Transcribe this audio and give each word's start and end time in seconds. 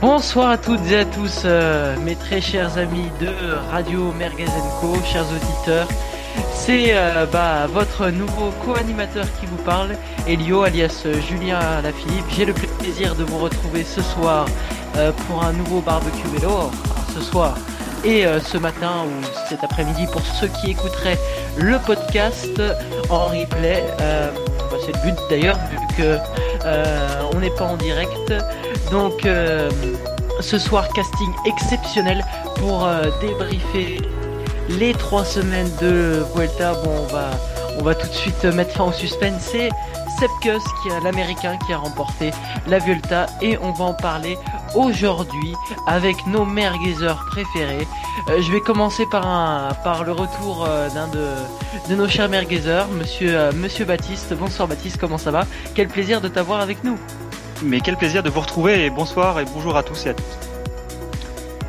Bonsoir 0.00 0.50
à 0.50 0.58
toutes 0.58 0.86
et 0.92 0.98
à 0.98 1.04
tous, 1.04 1.42
euh, 1.44 1.96
mes 2.04 2.14
très 2.14 2.40
chers 2.40 2.78
amis 2.78 3.10
de 3.20 3.28
Radio 3.72 4.12
Merguez 4.12 4.46
Co, 4.80 4.94
chers 5.04 5.24
auditeurs. 5.24 5.88
C'est 6.52 6.94
euh, 6.94 7.26
bah, 7.26 7.66
votre 7.66 8.08
nouveau 8.08 8.52
co-animateur 8.64 9.24
qui 9.40 9.46
vous 9.46 9.56
parle, 9.64 9.96
Elio 10.28 10.62
alias 10.62 11.02
euh, 11.06 11.20
Julien 11.20 11.58
Lafilippe. 11.82 12.26
J'ai 12.30 12.44
le 12.44 12.52
plaisir 12.52 13.16
de 13.16 13.24
vous 13.24 13.38
retrouver 13.38 13.82
ce 13.82 14.00
soir 14.00 14.46
euh, 14.96 15.10
pour 15.26 15.42
un 15.42 15.52
nouveau 15.52 15.80
barbecue 15.80 16.28
vélo. 16.28 16.70
Ce 17.12 17.20
soir 17.20 17.56
et 18.04 18.24
ce 18.44 18.56
matin 18.56 19.06
ou 19.06 19.26
cet 19.48 19.64
après-midi 19.64 20.06
pour 20.12 20.20
ceux 20.20 20.46
qui 20.46 20.70
écouteraient 20.70 21.18
le 21.56 21.78
podcast 21.84 22.62
en 23.10 23.26
replay. 23.26 23.82
Bah, 23.98 24.76
c'est 24.86 24.92
le 24.92 25.02
but 25.02 25.18
d'ailleurs 25.28 25.58
vu 25.68 25.78
que 25.96 26.16
on 27.34 27.40
n'est 27.40 27.50
pas 27.50 27.64
en 27.64 27.76
direct. 27.76 28.32
Donc 28.90 29.26
euh, 29.26 29.70
ce 30.40 30.58
soir 30.58 30.88
casting 30.94 31.30
exceptionnel 31.44 32.24
pour 32.56 32.86
euh, 32.86 33.04
débriefer 33.20 34.00
les 34.70 34.92
trois 34.94 35.24
semaines 35.24 35.70
de 35.80 36.24
Vuelta. 36.34 36.72
Bon, 36.84 36.90
on 37.02 37.12
va 37.12 37.30
on 37.80 37.84
va 37.84 37.94
tout 37.94 38.08
de 38.08 38.12
suite 38.12 38.44
mettre 38.44 38.72
fin 38.72 38.84
au 38.84 38.92
suspense. 38.92 39.42
C'est 39.52 39.68
Sepkus 40.18 40.64
qui 40.82 40.88
est 40.88 41.00
l'américain 41.04 41.56
qui 41.66 41.72
a 41.72 41.78
remporté 41.78 42.32
la 42.66 42.78
Vuelta 42.78 43.26
et 43.40 43.56
on 43.58 43.72
va 43.72 43.84
en 43.84 43.94
parler 43.94 44.36
aujourd'hui 44.74 45.54
avec 45.86 46.26
nos 46.26 46.44
merguezers 46.44 47.24
préférés. 47.30 47.86
Euh, 48.28 48.42
je 48.42 48.50
vais 48.50 48.60
commencer 48.60 49.04
par 49.10 50.04
le 50.04 50.12
retour 50.12 50.66
d'un 50.94 51.08
de 51.08 51.94
nos 51.94 52.08
chers 52.08 52.28
merguezers, 52.28 52.88
monsieur 52.88 53.52
monsieur 53.52 53.84
Baptiste. 53.84 54.34
Bonsoir 54.34 54.66
Baptiste, 54.66 54.96
comment 54.98 55.18
ça 55.18 55.30
va? 55.30 55.46
Quel 55.74 55.88
plaisir 55.88 56.20
de 56.20 56.28
t'avoir 56.28 56.60
avec 56.60 56.82
nous. 56.84 56.98
Mais 57.62 57.80
quel 57.80 57.96
plaisir 57.96 58.22
de 58.22 58.30
vous 58.30 58.40
retrouver 58.40 58.84
et 58.84 58.90
bonsoir 58.90 59.40
et 59.40 59.44
bonjour 59.44 59.76
à 59.76 59.82
tous 59.82 60.06
et 60.06 60.10
à 60.10 60.14
toutes. 60.14 60.24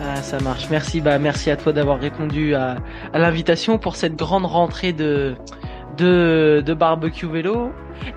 Ah, 0.01 0.21
ça 0.21 0.39
marche. 0.39 0.67
Merci, 0.69 1.01
bah 1.01 1.19
merci 1.19 1.49
à 1.49 1.57
toi 1.57 1.73
d'avoir 1.73 1.99
répondu 1.99 2.55
à, 2.55 2.77
à 3.13 3.19
l'invitation 3.19 3.77
pour 3.77 3.95
cette 3.95 4.15
grande 4.15 4.45
rentrée 4.45 4.93
de 4.93 5.35
de, 5.97 6.63
de 6.65 6.73
barbecue 6.73 7.27
vélo. 7.27 7.71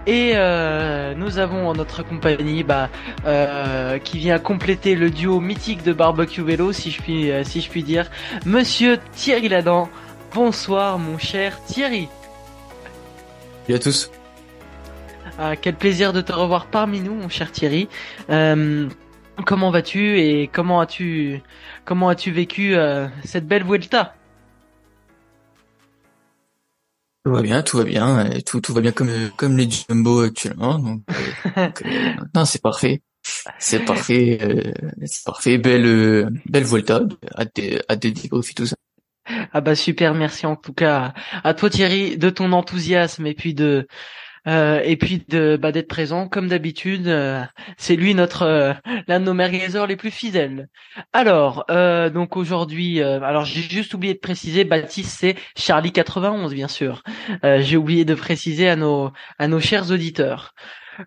Et 0.06 0.32
euh, 0.34 1.14
nous 1.14 1.38
avons 1.38 1.68
en 1.68 1.74
notre 1.74 2.04
compagnie 2.04 2.62
bah, 2.62 2.88
euh, 3.26 3.98
qui 3.98 4.18
vient 4.18 4.38
compléter 4.38 4.94
le 4.94 5.10
duo 5.10 5.40
mythique 5.40 5.82
de 5.82 5.92
barbecue 5.92 6.42
vélo, 6.42 6.72
si 6.72 6.90
je 6.90 7.02
puis 7.02 7.30
euh, 7.30 7.42
si 7.42 7.60
je 7.60 7.68
puis 7.68 7.82
dire, 7.82 8.10
Monsieur 8.46 8.98
Thierry 9.12 9.48
Ladan. 9.48 9.88
Bonsoir, 10.34 10.98
mon 10.98 11.18
cher 11.18 11.60
Thierry. 11.66 12.08
Salut 13.66 13.76
à 13.76 13.78
tous. 13.80 14.10
Ah, 15.38 15.56
quel 15.56 15.74
plaisir 15.76 16.12
de 16.12 16.20
te 16.20 16.32
revoir 16.32 16.66
parmi 16.66 17.00
nous, 17.00 17.14
mon 17.14 17.28
cher 17.28 17.50
Thierry. 17.50 17.88
Euh, 18.30 18.88
comment 19.46 19.70
vas-tu 19.70 20.20
et 20.20 20.48
comment 20.48 20.80
as-tu 20.80 21.40
comment 21.84 22.08
as-tu 22.08 22.30
vécu 22.30 22.76
euh, 22.76 23.08
cette 23.24 23.46
belle 23.46 23.64
Vuelta? 23.64 24.14
Tout 27.24 27.32
va 27.32 27.42
bien, 27.42 27.62
tout 27.62 27.78
va 27.78 27.84
bien, 27.84 28.28
tout 28.44 28.60
tout 28.60 28.74
va 28.74 28.80
bien 28.80 28.92
comme 28.92 29.10
comme 29.36 29.56
les 29.56 29.68
jumbo 29.70 30.20
actuellement. 30.20 30.78
Donc, 30.78 31.02
euh, 31.10 31.66
donc, 31.66 31.82
euh, 31.82 32.14
non, 32.34 32.44
c'est 32.44 32.60
parfait, 32.60 33.00
c'est 33.58 33.84
parfait, 33.84 34.38
euh, 34.42 34.72
c'est 35.04 35.24
parfait. 35.24 35.56
Belle 35.56 35.86
euh, 35.86 36.30
belle 36.46 36.64
Volta, 36.64 37.00
à 37.34 37.44
des 37.46 37.80
à 37.88 37.96
des 37.96 38.10
débriefs 38.10 38.54
tout 38.54 38.66
ça. 38.66 38.76
Ah 39.52 39.60
bah 39.60 39.76
super, 39.76 40.14
merci 40.14 40.46
en 40.46 40.56
tout 40.56 40.72
cas 40.72 41.14
à 41.44 41.54
toi 41.54 41.70
Thierry 41.70 42.18
de 42.18 42.28
ton 42.28 42.52
enthousiasme 42.52 43.24
et 43.26 43.34
puis 43.34 43.54
de 43.54 43.86
euh, 44.48 44.80
et 44.84 44.96
puis 44.96 45.24
de 45.28 45.56
bah, 45.60 45.72
d'être 45.72 45.88
présent 45.88 46.28
comme 46.28 46.48
d'habitude. 46.48 47.06
euh, 47.06 47.42
c'est 47.76 47.96
lui 47.96 48.14
notre 48.14 48.42
euh, 48.42 48.72
l'un 49.06 49.20
de 49.20 49.24
nos 49.24 49.34
merguezers 49.34 49.86
les 49.86 49.96
plus 49.96 50.10
fidèles. 50.10 50.68
Alors 51.12 51.64
donc 52.12 52.36
aujourd'hui, 52.36 53.00
alors 53.02 53.44
j'ai 53.44 53.62
juste 53.62 53.94
oublié 53.94 54.14
de 54.14 54.18
préciser, 54.18 54.64
Baptiste 54.64 55.18
c'est 55.20 55.36
Charlie 55.56 55.92
91 55.92 56.54
bien 56.54 56.68
sûr. 56.68 57.02
J'ai 57.42 57.76
oublié 57.76 58.04
de 58.04 58.14
préciser 58.14 58.68
à 58.68 58.76
nos 58.76 59.12
à 59.38 59.48
nos 59.48 59.60
chers 59.60 59.90
auditeurs. 59.90 60.54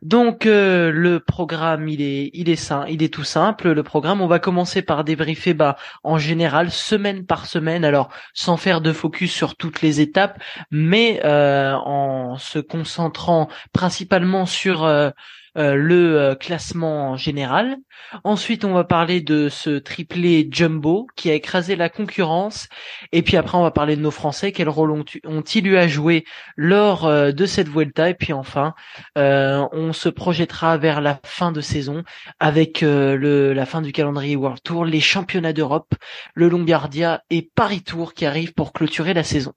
Donc 0.01 0.46
euh, 0.46 0.91
le 0.91 1.19
programme 1.19 1.88
il 1.88 2.01
est 2.01 2.31
il 2.34 2.50
est 2.50 2.73
il 2.90 3.03
est 3.03 3.13
tout 3.13 3.23
simple. 3.23 3.72
Le 3.72 3.84
programme 3.84 4.22
on 4.22 4.28
va 4.28 4.40
commencer 4.40 4.81
par 4.81 5.03
débriefer 5.03 5.53
bah 5.53 5.78
en 6.03 6.18
général 6.18 6.72
semaine 6.72 7.25
par 7.25 7.46
semaine. 7.46 7.85
Alors 7.85 8.09
sans 8.34 8.57
faire 8.57 8.81
de 8.81 8.94
focus 8.94 9.31
sur 9.31 9.56
toutes 9.56 9.81
les 9.81 10.01
étapes, 10.01 10.41
mais 10.72 11.22
euh, 11.25 11.74
en 11.74 12.38
se 12.38 12.59
concentrant 12.59 13.47
principalement 13.74 14.45
sur 14.45 14.84
euh, 14.84 15.09
euh, 15.57 15.75
le 15.75 16.19
euh, 16.19 16.35
classement 16.35 17.17
général. 17.17 17.77
Ensuite, 18.23 18.66
on 18.66 18.73
va 18.73 18.83
parler 18.83 19.21
de 19.21 19.49
ce 19.49 19.79
triplé 19.79 20.47
jumbo 20.51 21.07
qui 21.16 21.31
a 21.31 21.33
écrasé 21.33 21.75
la 21.75 21.89
concurrence. 21.89 22.67
Et 23.11 23.21
puis 23.21 23.38
après, 23.38 23.57
on 23.57 23.63
va 23.63 23.71
parler 23.71 23.95
de 23.95 24.01
nos 24.01 24.11
Français. 24.11 24.51
Quel 24.51 24.69
rôle 24.69 24.91
ont- 24.91 25.05
ont-ils 25.25 25.65
eu 25.67 25.77
à 25.77 25.88
jouer 25.88 26.25
lors 26.55 27.05
euh, 27.05 27.31
de 27.31 27.45
cette 27.45 27.69
Vuelta? 27.69 28.09
Et 28.09 28.13
puis 28.13 28.33
enfin, 28.33 28.73
euh, 29.17 29.65
on 29.71 29.94
se 29.94 30.09
projettera 30.09 30.77
vers 30.77 31.01
la 31.01 31.19
fin 31.23 31.51
de 31.51 31.61
saison 31.61 32.03
avec 32.39 32.81
le, 32.81 33.53
la 33.53 33.65
fin 33.65 33.81
du 33.81 33.91
calendrier 33.91 34.35
World 34.35 34.61
Tour, 34.63 34.85
les 34.85 34.99
championnats 34.99 35.53
d'Europe, 35.53 35.95
le 36.33 36.49
Lombardia 36.49 37.21
et 37.29 37.49
Paris 37.55 37.81
Tour 37.81 38.13
qui 38.13 38.25
arrivent 38.25 38.53
pour 38.53 38.73
clôturer 38.73 39.13
la 39.13 39.23
saison. 39.23 39.53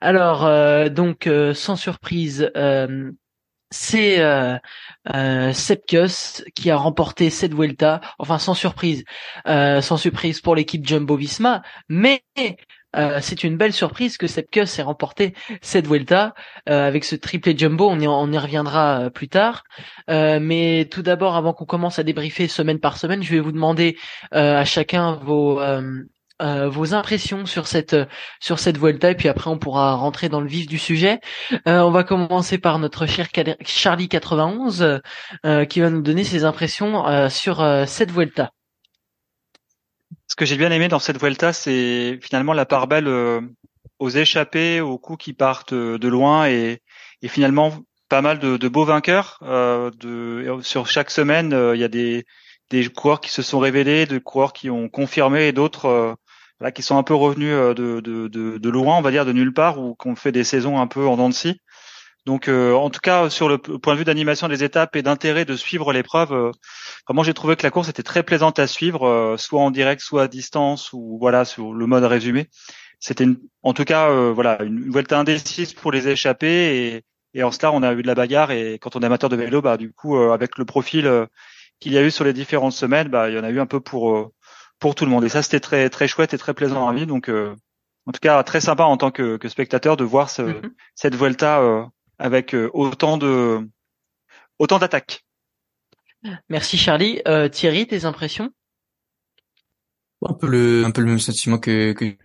Alors, 0.00 0.48
donc, 0.90 1.28
sans 1.54 1.76
surprise, 1.76 2.50
c'est 3.70 4.20
euh, 4.20 4.56
euh, 5.14 5.52
Sepkus 5.52 6.44
qui 6.54 6.70
a 6.70 6.76
remporté 6.76 7.30
cette 7.30 7.54
Vuelta. 7.54 8.00
Enfin, 8.18 8.38
sans 8.38 8.54
surprise, 8.54 9.04
euh, 9.46 9.80
sans 9.80 9.96
surprise 9.96 10.40
pour 10.40 10.54
l'équipe 10.54 10.86
Jumbo-Visma, 10.86 11.62
mais 11.88 12.22
euh, 12.96 13.18
c'est 13.22 13.44
une 13.44 13.56
belle 13.56 13.72
surprise 13.72 14.16
que 14.16 14.26
Sepkus 14.26 14.78
ait 14.78 14.82
remporté 14.82 15.34
cette 15.62 15.86
Vuelta 15.86 16.34
avec 16.66 17.04
ce 17.04 17.14
triplé 17.14 17.56
Jumbo. 17.56 17.88
On 17.88 18.00
y, 18.00 18.08
on 18.08 18.32
y 18.32 18.38
reviendra 18.38 19.10
plus 19.10 19.28
tard. 19.28 19.62
Mais 20.08 20.88
tout 20.90 21.02
d'abord, 21.02 21.36
avant 21.36 21.52
qu'on 21.52 21.66
commence 21.66 22.00
à 22.00 22.02
débriefer 22.02 22.48
semaine 22.48 22.80
par 22.80 22.98
semaine, 22.98 23.22
je 23.22 23.30
vais 23.30 23.40
vous 23.40 23.52
demander 23.52 23.96
à 24.32 24.64
chacun 24.64 25.12
vos 25.12 25.60
euh, 26.40 26.50
euh, 26.50 26.68
vos 26.68 26.94
impressions 26.94 27.46
sur 27.46 27.66
cette 27.66 27.96
sur 28.40 28.58
cette 28.58 28.78
Vuelta 28.78 29.10
et 29.10 29.14
puis 29.14 29.28
après 29.28 29.50
on 29.50 29.58
pourra 29.58 29.94
rentrer 29.94 30.28
dans 30.28 30.40
le 30.40 30.48
vif 30.48 30.66
du 30.66 30.78
sujet. 30.78 31.20
Euh, 31.68 31.80
on 31.80 31.90
va 31.90 32.04
commencer 32.04 32.58
par 32.58 32.78
notre 32.78 33.06
cher 33.06 33.28
Charlie 33.64 34.08
91 34.08 35.00
euh, 35.46 35.64
qui 35.64 35.80
va 35.80 35.90
nous 35.90 36.02
donner 36.02 36.24
ses 36.24 36.44
impressions 36.44 37.06
euh, 37.06 37.28
sur 37.28 37.60
euh, 37.60 37.84
cette 37.86 38.10
Vuelta. 38.10 38.50
Ce 40.28 40.36
que 40.36 40.44
j'ai 40.44 40.56
bien 40.56 40.70
aimé 40.70 40.88
dans 40.88 40.98
cette 40.98 41.18
Vuelta, 41.18 41.52
c'est 41.52 42.18
finalement 42.22 42.52
la 42.52 42.66
part 42.66 42.86
belle 42.86 43.08
euh, 43.08 43.40
aux 43.98 44.10
échappés, 44.10 44.80
aux 44.80 44.98
coups 44.98 45.24
qui 45.24 45.32
partent 45.32 45.72
euh, 45.72 45.98
de 45.98 46.08
loin 46.08 46.46
et, 46.46 46.82
et 47.22 47.28
finalement 47.28 47.72
pas 48.08 48.22
mal 48.22 48.38
de, 48.38 48.56
de 48.56 48.68
beaux 48.68 48.84
vainqueurs. 48.84 49.38
euh, 49.42 49.90
de, 49.98 50.60
sur 50.62 50.86
chaque 50.86 51.10
semaine, 51.10 51.52
euh, 51.52 51.74
il 51.76 51.80
y 51.80 51.84
a 51.84 51.88
des, 51.88 52.24
des 52.70 52.88
coureurs 52.88 53.20
qui 53.20 53.30
se 53.30 53.42
sont 53.42 53.58
révélés, 53.58 54.06
des 54.06 54.20
coureurs 54.20 54.52
qui 54.52 54.70
ont 54.70 54.88
confirmé 54.88 55.48
et 55.48 55.52
d'autres 55.52 55.86
euh, 55.86 56.14
voilà, 56.60 56.70
qui 56.72 56.82
sont 56.82 56.96
un 56.98 57.02
peu 57.02 57.14
revenus 57.14 57.52
euh, 57.52 57.74
de, 57.74 58.00
de, 58.00 58.28
de, 58.28 58.58
de 58.58 58.68
loin, 58.70 58.98
on 58.98 59.02
va 59.02 59.10
dire 59.10 59.24
de 59.24 59.32
nulle 59.32 59.52
part, 59.52 59.80
ou 59.80 59.96
qui 60.00 60.08
ont 60.08 60.16
fait 60.16 60.32
des 60.32 60.44
saisons 60.44 60.78
un 60.78 60.86
peu 60.86 61.06
en 61.06 61.16
dents 61.16 61.28
de 61.28 61.34
scie. 61.34 61.58
Donc, 62.26 62.48
euh, 62.48 62.74
en 62.74 62.90
tout 62.90 63.00
cas, 63.00 63.30
sur 63.30 63.48
le 63.48 63.56
point 63.56 63.94
de 63.94 63.98
vue 63.98 64.04
d'animation 64.04 64.46
des 64.46 64.62
étapes 64.62 64.94
et 64.94 65.02
d'intérêt 65.02 65.46
de 65.46 65.56
suivre 65.56 65.90
l'épreuve, 65.94 66.34
euh, 66.34 66.50
vraiment, 67.08 67.22
j'ai 67.22 67.32
trouvé 67.32 67.56
que 67.56 67.62
la 67.62 67.70
course 67.70 67.88
était 67.88 68.02
très 68.02 68.22
plaisante 68.22 68.58
à 68.58 68.66
suivre, 68.66 69.06
euh, 69.06 69.36
soit 69.38 69.62
en 69.62 69.70
direct, 69.70 70.02
soit 70.02 70.24
à 70.24 70.28
distance, 70.28 70.92
ou 70.92 71.16
voilà, 71.18 71.46
sur 71.46 71.72
le 71.72 71.86
mode 71.86 72.04
résumé. 72.04 72.48
C'était, 72.98 73.26
en 73.62 73.72
tout 73.72 73.84
cas, 73.84 74.10
euh, 74.10 74.32
voilà, 74.34 74.62
une 74.62 74.90
Vuelta 74.92 75.18
indécise 75.18 75.72
pour 75.72 75.92
les 75.92 76.08
échappés, 76.08 76.76
et, 76.76 77.02
et 77.32 77.42
en 77.42 77.50
cela, 77.50 77.72
on 77.72 77.82
a 77.82 77.94
eu 77.94 78.02
de 78.02 78.06
la 78.06 78.14
bagarre. 78.14 78.50
Et 78.50 78.78
quand 78.78 78.96
on 78.96 79.00
est 79.00 79.06
amateur 79.06 79.30
de 79.30 79.36
vélo, 79.36 79.62
bah, 79.62 79.78
du 79.78 79.90
coup, 79.90 80.18
euh, 80.18 80.32
avec 80.32 80.58
le 80.58 80.66
profil 80.66 81.10
qu'il 81.80 81.94
y 81.94 81.98
a 81.98 82.02
eu 82.02 82.10
sur 82.10 82.24
les 82.24 82.34
différentes 82.34 82.74
semaines, 82.74 83.08
bah, 83.08 83.30
il 83.30 83.34
y 83.34 83.38
en 83.38 83.44
a 83.44 83.50
eu 83.50 83.60
un 83.60 83.66
peu 83.66 83.80
pour 83.80 84.30
pour 84.80 84.94
tout 84.96 85.04
le 85.04 85.10
monde. 85.10 85.24
Et 85.24 85.28
ça, 85.28 85.42
c'était 85.42 85.60
très 85.60 85.88
très 85.90 86.08
chouette 86.08 86.34
et 86.34 86.38
très 86.38 86.54
plaisant 86.54 86.88
à 86.88 86.92
vivre. 86.92 87.06
Donc, 87.06 87.28
euh, 87.28 87.54
en 88.06 88.12
tout 88.12 88.20
cas, 88.20 88.42
très 88.42 88.60
sympa 88.60 88.84
en 88.84 88.96
tant 88.96 89.10
que, 89.12 89.36
que 89.36 89.48
spectateur 89.48 89.96
de 89.96 90.04
voir 90.04 90.28
ce, 90.30 90.42
Mhm. 90.42 90.74
cette 90.96 91.14
Vuelta 91.14 91.60
euh, 91.60 91.84
avec 92.18 92.54
euh, 92.54 92.68
autant 92.74 93.16
de 93.18 93.60
autant 94.58 94.78
d'attaques. 94.78 95.24
Merci 96.48 96.76
Charlie. 96.76 97.22
Euh, 97.28 97.48
Thierry, 97.48 97.86
tes 97.86 98.04
impressions? 98.04 98.50
Un 100.26 100.34
peu 100.34 100.48
le 100.48 100.84
un 100.84 100.90
peu 100.90 101.00
le 101.00 101.06
même 101.08 101.18
sentiment 101.18 101.58
que 101.58 101.92
que 101.92 102.16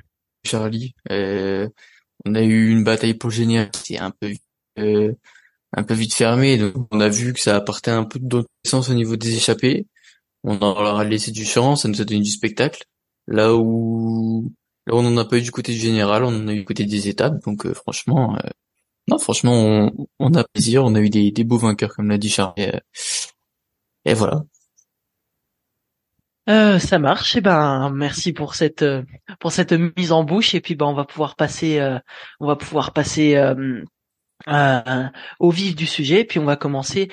Charlie. 0.43 0.93
Euh, 1.11 1.69
on 2.25 2.35
a 2.35 2.41
eu 2.41 2.69
une 2.69 2.83
bataille 2.83 3.13
pour 3.13 3.29
le 3.29 3.35
général 3.35 3.71
qui 3.71 3.95
est 3.95 3.99
un 3.99 4.11
peu 4.11 4.33
euh, 4.79 5.13
un 5.71 5.83
peu 5.83 5.93
vite 5.93 6.13
fermée. 6.13 6.57
Donc 6.57 6.87
on 6.91 6.99
a 6.99 7.07
vu 7.07 7.31
que 7.33 7.39
ça 7.39 7.55
apportait 7.55 7.91
un 7.91 8.03
peu 8.03 8.19
d'autre 8.19 8.49
sens 8.65 8.89
au 8.89 8.93
niveau 8.93 9.15
des 9.15 9.35
échappés. 9.37 9.87
On 10.45 10.57
leur 10.59 10.99
a 10.99 11.03
laissé 11.03 11.31
du 11.31 11.45
champ, 11.45 11.75
ça 11.75 11.87
nous 11.89 12.01
a 12.01 12.05
donné 12.05 12.21
du 12.21 12.29
spectacle. 12.31 12.83
Là 13.27 13.55
où 13.55 14.51
là 14.87 14.95
où 14.95 14.99
on 14.99 15.03
n'en 15.03 15.17
a 15.17 15.25
pas 15.25 15.37
eu 15.37 15.41
du 15.41 15.51
côté 15.51 15.73
du 15.73 15.79
général, 15.79 16.23
on 16.23 16.29
en 16.29 16.47
a 16.47 16.53
eu 16.53 16.59
du 16.59 16.65
côté 16.65 16.85
des 16.85 17.07
étapes. 17.09 17.43
Donc 17.45 17.65
euh, 17.65 17.73
franchement, 17.73 18.35
euh, 18.37 18.49
non 19.07 19.17
franchement 19.17 19.53
on, 19.53 20.07
on 20.19 20.33
a 20.35 20.43
plaisir. 20.43 20.85
On 20.85 20.95
a 20.95 21.01
eu 21.01 21.09
des, 21.09 21.31
des 21.31 21.43
beaux 21.43 21.57
vainqueurs 21.57 21.95
comme 21.95 22.09
l'a 22.09 22.17
dit 22.17 22.29
Charlie. 22.29 22.65
Euh, 22.65 22.79
Et 24.05 24.13
voilà. 24.13 24.43
Euh, 26.47 26.77
ça 26.77 26.99
marche. 26.99 27.35
Et 27.35 27.39
eh 27.39 27.41
ben, 27.41 27.89
merci 27.89 28.31
pour 28.31 28.53
cette 28.55 28.83
euh, 28.83 29.01
pour 29.39 29.51
cette 29.51 29.73
mise 29.97 30.11
en 30.11 30.23
bouche. 30.23 30.53
Et 30.53 30.61
puis, 30.61 30.75
ben, 30.75 30.85
on 30.85 30.93
va 30.93 31.05
pouvoir 31.05 31.35
passer, 31.35 31.79
euh, 31.79 31.97
on 32.39 32.47
va 32.47 32.55
pouvoir 32.55 32.93
passer 32.93 33.35
euh, 34.47 35.03
au 35.39 35.49
vif 35.51 35.75
du 35.75 35.85
sujet. 35.85 36.23
Puis, 36.23 36.39
on 36.39 36.45
va 36.45 36.55
commencer 36.55 37.09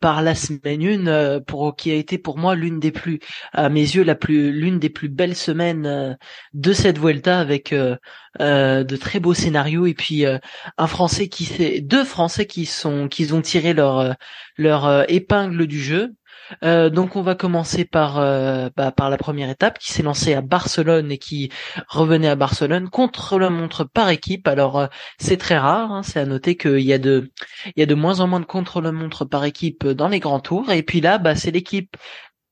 par 0.00 0.22
la 0.22 0.34
semaine 0.34 0.82
une, 0.82 1.40
pour 1.46 1.76
qui 1.76 1.90
a 1.90 1.94
été 1.94 2.18
pour 2.18 2.38
moi 2.38 2.54
l'une 2.54 2.80
des 2.80 2.92
plus, 2.92 3.20
à 3.52 3.68
mes 3.68 3.80
yeux, 3.80 4.02
la 4.04 4.14
plus 4.14 4.52
l'une 4.52 4.78
des 4.78 4.90
plus 4.90 5.08
belles 5.08 5.36
semaines 5.36 6.18
de 6.54 6.72
cette 6.72 6.98
Vuelta, 6.98 7.38
avec 7.40 7.72
de 7.72 8.96
très 8.96 9.20
beaux 9.20 9.34
scénarios. 9.34 9.86
Et 9.86 9.94
puis, 9.94 10.24
un 10.24 10.86
Français 10.86 11.28
qui 11.28 11.82
deux 11.82 12.04
Français 12.04 12.46
qui 12.46 12.66
sont 12.66 13.08
qui 13.08 13.32
ont 13.32 13.42
tiré 13.42 13.74
leur 13.74 14.14
leur 14.56 15.10
épingle 15.10 15.66
du 15.66 15.80
jeu. 15.80 16.14
Euh, 16.62 16.90
donc 16.90 17.16
on 17.16 17.22
va 17.22 17.34
commencer 17.34 17.84
par 17.84 18.18
euh, 18.18 18.68
bah, 18.76 18.92
par 18.92 19.10
la 19.10 19.16
première 19.16 19.50
étape 19.50 19.78
qui 19.78 19.92
s'est 19.92 20.02
lancée 20.02 20.34
à 20.34 20.40
Barcelone 20.40 21.12
et 21.12 21.18
qui 21.18 21.50
revenait 21.88 22.28
à 22.28 22.36
Barcelone 22.36 22.88
contre 22.88 23.38
la 23.38 23.50
montre 23.50 23.84
par 23.84 24.08
équipe. 24.10 24.48
Alors 24.48 24.78
euh, 24.78 24.86
c'est 25.18 25.36
très 25.36 25.58
rare, 25.58 25.92
hein, 25.92 26.02
c'est 26.02 26.20
à 26.20 26.26
noter 26.26 26.56
qu'il 26.56 26.80
y 26.80 26.92
a 26.92 26.98
de 26.98 27.30
il 27.76 27.80
y 27.80 27.82
a 27.82 27.86
de 27.86 27.94
moins 27.94 28.20
en 28.20 28.26
moins 28.26 28.40
de 28.40 28.44
contre 28.46 28.80
la 28.80 28.92
montre 28.92 29.24
par 29.24 29.44
équipe 29.44 29.86
dans 29.86 30.08
les 30.08 30.20
grands 30.20 30.40
tours. 30.40 30.70
Et 30.72 30.82
puis 30.82 31.00
là, 31.00 31.18
bah, 31.18 31.34
c'est 31.34 31.50
l'équipe 31.50 31.96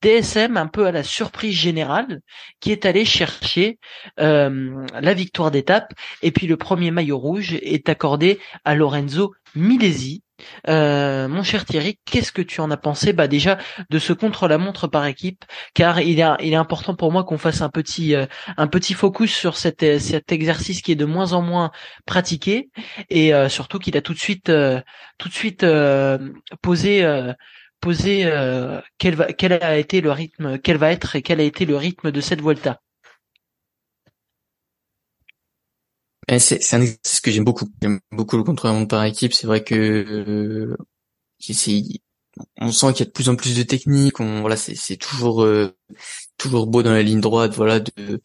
DSM 0.01 0.55
un 0.57 0.67
peu 0.67 0.87
à 0.87 0.91
la 0.91 1.03
surprise 1.03 1.55
générale 1.55 2.21
qui 2.61 2.71
est 2.71 2.85
allé 2.85 3.03
chercher 3.03 3.79
la 4.17 5.13
victoire 5.13 5.51
d'étape 5.51 5.93
et 6.21 6.31
puis 6.31 6.47
le 6.47 6.55
premier 6.55 6.89
maillot 6.91 7.17
rouge 7.17 7.55
est 7.61 7.89
accordé 7.89 8.39
à 8.63 8.75
Lorenzo 8.75 9.33
Milesi 9.55 10.23
euh, 10.67 11.27
mon 11.27 11.43
cher 11.43 11.65
Thierry, 11.65 11.99
qu'est-ce 12.05 12.31
que 12.31 12.41
tu 12.41 12.61
en 12.61 12.71
as 12.71 12.77
pensé? 12.77 13.13
Bah 13.13 13.27
déjà 13.27 13.57
de 13.89 13.99
ce 13.99 14.13
contre-la-montre 14.13 14.87
par 14.87 15.05
équipe, 15.05 15.45
car 15.73 15.99
il 16.01 16.19
est, 16.19 16.55
important 16.55 16.95
pour 16.95 17.11
moi 17.11 17.23
qu'on 17.23 17.37
fasse 17.37 17.61
un 17.61 17.69
petit, 17.69 18.15
euh, 18.15 18.25
focus 18.95 19.33
sur 19.35 19.57
cet, 19.57 19.83
euh, 19.83 19.99
exercice 20.29 20.81
qui 20.81 20.91
est 20.91 20.95
de 20.95 21.05
moins 21.05 21.33
en 21.33 21.41
moins 21.41 21.71
pratiqué, 22.05 22.69
et 23.09 23.31
surtout 23.49 23.79
qu'il 23.79 23.97
a 23.97 24.01
tout 24.01 24.13
de 24.13 24.19
suite, 24.19 24.51
posé, 26.61 28.31
quel, 28.97 29.53
a 29.53 29.77
été 29.77 30.01
le 30.01 30.11
rythme, 30.11 30.57
quel 30.59 30.77
va 30.77 30.91
être 30.91 31.15
et 31.15 31.21
quel 31.21 31.39
a 31.39 31.43
été 31.43 31.65
le 31.65 31.77
rythme 31.77 32.11
de 32.11 32.21
cette 32.21 32.41
Volta. 32.41 32.79
C'est 36.37 36.73
un 36.75 36.85
j'aime 37.31 37.43
beaucoup. 37.43 37.67
J'aime 37.81 37.99
beaucoup 38.11 38.37
le 38.37 38.43
contre-la-montre 38.43 38.87
par 38.87 39.03
équipe. 39.05 39.33
C'est 39.33 39.47
vrai 39.47 39.63
que 39.63 39.75
euh, 39.75 40.77
on 42.57 42.71
sent 42.71 42.93
qu'il 42.93 42.99
y 42.99 43.03
a 43.03 43.05
de 43.05 43.11
plus 43.11 43.29
en 43.29 43.35
plus 43.35 43.55
de 43.57 43.63
techniques. 43.63 44.19
On, 44.19 44.41
voilà, 44.41 44.55
c'est 44.57 44.97
toujours 44.97 45.43
euh, 45.43 45.75
toujours 46.37 46.67
beau 46.67 46.83
dans 46.83 46.93
la 46.93 47.03
ligne 47.03 47.21
droite. 47.21 47.55
Voilà, 47.55 47.79
de 47.79 48.21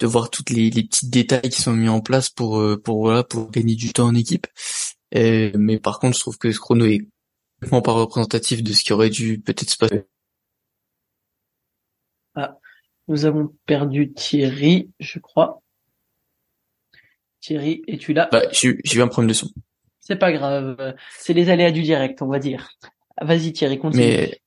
de 0.00 0.06
voir 0.06 0.30
toutes 0.30 0.50
les, 0.50 0.70
les 0.70 0.84
petits 0.84 1.08
détails 1.10 1.50
qui 1.50 1.60
sont 1.60 1.74
mis 1.74 1.88
en 1.88 2.00
place 2.00 2.30
pour 2.30 2.58
euh, 2.58 2.80
pour 2.80 3.00
voilà 3.02 3.24
pour 3.24 3.50
gagner 3.50 3.74
du 3.74 3.92
temps 3.92 4.06
en 4.06 4.14
équipe. 4.14 4.46
mais 5.14 5.78
par 5.78 5.98
contre, 6.00 6.16
je 6.16 6.20
trouve 6.20 6.38
que 6.38 6.52
ce 6.52 6.58
chrono 6.58 6.86
est 6.86 7.06
complètement 7.60 7.82
pas 7.82 7.92
représentatif 7.92 8.62
de 8.62 8.72
ce 8.72 8.82
qui 8.84 8.92
aurait 8.92 9.10
dû 9.10 9.40
peut-être 9.40 9.70
se 9.70 9.76
passer. 9.76 10.04
Ah, 12.34 12.58
nous 13.08 13.24
avons 13.24 13.54
perdu 13.66 14.12
Thierry, 14.12 14.90
je 15.00 15.18
crois. 15.18 15.59
Thierry, 17.40 17.82
es-tu 17.86 18.12
là 18.12 18.28
bah, 18.30 18.42
J'ai 18.52 18.78
eu 18.92 19.02
un 19.02 19.08
problème 19.08 19.28
de 19.28 19.34
son. 19.34 19.48
C'est 20.00 20.16
pas 20.16 20.32
grave, 20.32 20.94
c'est 21.18 21.32
les 21.32 21.50
aléas 21.50 21.70
du 21.70 21.82
direct, 21.82 22.20
on 22.22 22.26
va 22.26 22.38
dire. 22.38 22.68
Vas-y 23.20 23.52
Thierry, 23.52 23.78
continue. 23.78 24.02
Mais 24.02 24.40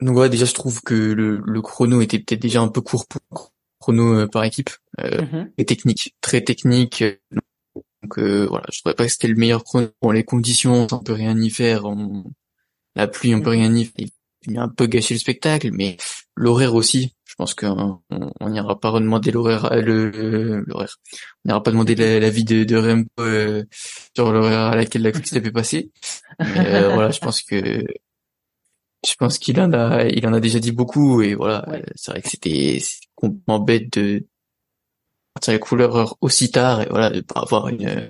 donc 0.00 0.16
ouais, 0.16 0.28
déjà 0.28 0.44
je 0.44 0.54
trouve 0.54 0.80
que 0.82 0.94
le, 0.94 1.42
le 1.44 1.62
chrono 1.62 2.00
était 2.00 2.18
peut-être 2.18 2.40
déjà 2.40 2.60
un 2.60 2.68
peu 2.68 2.80
court 2.80 3.06
pour 3.08 3.52
chrono 3.80 4.14
euh, 4.14 4.26
par 4.26 4.44
équipe 4.44 4.70
euh, 5.00 5.22
mhm. 5.22 5.52
et 5.58 5.64
technique, 5.64 6.14
très 6.20 6.40
technique. 6.42 7.02
Donc 7.32 8.18
euh, 8.18 8.46
voilà, 8.48 8.66
je 8.72 8.80
trouvais 8.80 8.94
pas 8.94 9.06
que 9.06 9.12
c'était 9.12 9.28
le 9.28 9.34
meilleur 9.34 9.64
chrono 9.64 9.88
pour 10.00 10.12
les 10.12 10.24
conditions, 10.24 10.86
on 10.90 10.98
peut 10.98 11.12
rien 11.12 11.36
y 11.40 11.50
faire, 11.50 11.84
on... 11.84 12.24
la 12.94 13.08
pluie 13.08 13.34
on 13.34 13.40
peut 13.40 13.54
mhm. 13.54 13.60
rien 13.60 13.74
y 13.74 13.84
faire, 13.84 14.06
il 14.46 14.58
a 14.58 14.62
un 14.62 14.68
peu 14.68 14.86
gâché 14.86 15.14
le 15.14 15.20
spectacle, 15.20 15.70
mais 15.72 15.96
l'horaire 16.36 16.74
aussi, 16.74 17.14
pense 17.38 17.54
qu'on 17.54 18.02
on 18.10 18.48
n'ira 18.50 18.78
pas 18.78 18.90
redemander 18.90 19.30
l'horaire, 19.30 19.72
euh, 19.72 19.80
le 19.80 20.64
l'horaire. 20.66 20.98
On 21.44 21.48
n'ira 21.48 21.62
pas 21.62 21.70
demander 21.70 21.94
l'avis 21.94 22.44
de, 22.44 22.64
de 22.64 22.76
Remco 22.76 23.08
euh, 23.20 23.64
sur 24.14 24.32
l'horaire 24.32 24.72
à 24.72 24.76
laquelle 24.76 25.02
la 25.02 25.12
Quickstep 25.12 25.46
est 25.46 25.52
passée. 25.52 25.92
Mais 26.40 26.74
euh, 26.74 26.90
voilà, 26.94 27.10
je 27.10 27.20
pense 27.20 27.42
que 27.42 27.84
je 29.06 29.14
pense 29.14 29.38
qu'il 29.38 29.60
en 29.60 29.72
a, 29.72 30.06
il 30.06 30.26
en 30.26 30.32
a 30.32 30.40
déjà 30.40 30.58
dit 30.58 30.72
beaucoup 30.72 31.22
et 31.22 31.34
voilà, 31.34 31.64
c'est 31.94 32.10
vrai 32.10 32.22
que 32.22 32.28
c'était 32.28 32.82
complètement 33.14 33.60
bête 33.60 33.92
de 33.92 34.26
partir 35.32 35.52
la 35.52 35.58
couleur 35.60 36.16
aussi 36.20 36.50
tard 36.50 36.82
et 36.82 36.88
voilà 36.90 37.10
de 37.10 37.20
pas 37.20 37.40
avoir 37.40 37.68
une 37.68 38.08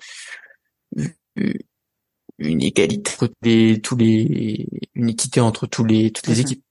une 2.38 2.62
égalité 2.62 3.12
entre 3.12 3.34
les, 3.42 3.80
tous 3.82 3.96
les 3.96 4.66
une 4.94 5.10
équité 5.10 5.40
entre 5.40 5.66
tous 5.66 5.84
les 5.84 6.12
toutes 6.12 6.28
les 6.28 6.36
mhm. 6.36 6.40
équipes. 6.40 6.64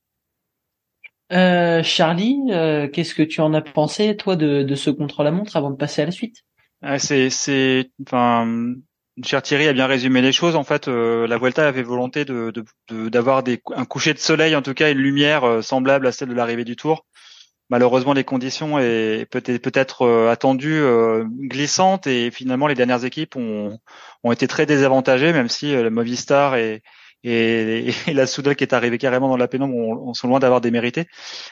Euh, 1.33 1.83
Charlie, 1.83 2.39
euh, 2.51 2.87
qu'est-ce 2.87 3.13
que 3.13 3.23
tu 3.23 3.41
en 3.41 3.53
as 3.53 3.61
pensé, 3.61 4.15
toi, 4.15 4.35
de, 4.35 4.75
ce 4.75 4.89
contre-la-montre 4.89 5.57
avant 5.57 5.71
de 5.71 5.75
passer 5.75 6.01
à 6.01 6.05
la 6.05 6.11
suite? 6.11 6.43
Ah, 6.81 6.99
C'est, 6.99 7.89
enfin, 8.05 8.73
cher 9.23 9.41
Thierry 9.41 9.67
a 9.67 9.73
bien 9.73 9.87
résumé 9.87 10.21
les 10.21 10.31
choses. 10.31 10.55
En 10.55 10.63
fait, 10.63 10.87
euh, 10.87 11.27
la 11.27 11.37
Vuelta 11.37 11.67
avait 11.67 11.83
volonté 11.83 12.23
de, 12.23 12.53
d'avoir 12.89 13.43
un 13.75 13.85
coucher 13.85 14.13
de 14.13 14.19
soleil, 14.19 14.55
en 14.55 14.61
tout 14.61 14.73
cas 14.73 14.91
une 14.91 14.99
lumière 14.99 15.63
semblable 15.63 16.07
à 16.07 16.11
celle 16.11 16.29
de 16.29 16.33
l'arrivée 16.33 16.65
du 16.65 16.75
Tour. 16.75 17.05
Malheureusement, 17.69 18.13
les 18.13 18.23
conditions 18.23 18.79
est 18.79 19.27
peut-être 19.29 19.61
peut-être 19.61 20.07
attendues 20.29 20.81
glissantes 21.49 22.07
et 22.07 22.31
finalement 22.31 22.67
les 22.67 22.75
dernières 22.75 23.03
équipes 23.03 23.35
ont, 23.35 23.77
ont 24.23 24.31
été 24.31 24.47
très 24.47 24.65
désavantagées, 24.65 25.33
même 25.33 25.49
si 25.49 25.73
le 25.73 25.89
Movistar 25.89 26.55
et 26.55 26.81
et, 27.23 27.91
la 28.13 28.27
Soudal 28.27 28.55
qui 28.55 28.63
est 28.63 28.73
arrivée 28.73 28.97
carrément 28.97 29.29
dans 29.29 29.37
la 29.37 29.47
pénombre, 29.47 29.75
on, 29.75 30.09
on 30.09 30.13
sont 30.13 30.27
loin 30.27 30.39
d'avoir 30.39 30.61
démérité. 30.61 31.05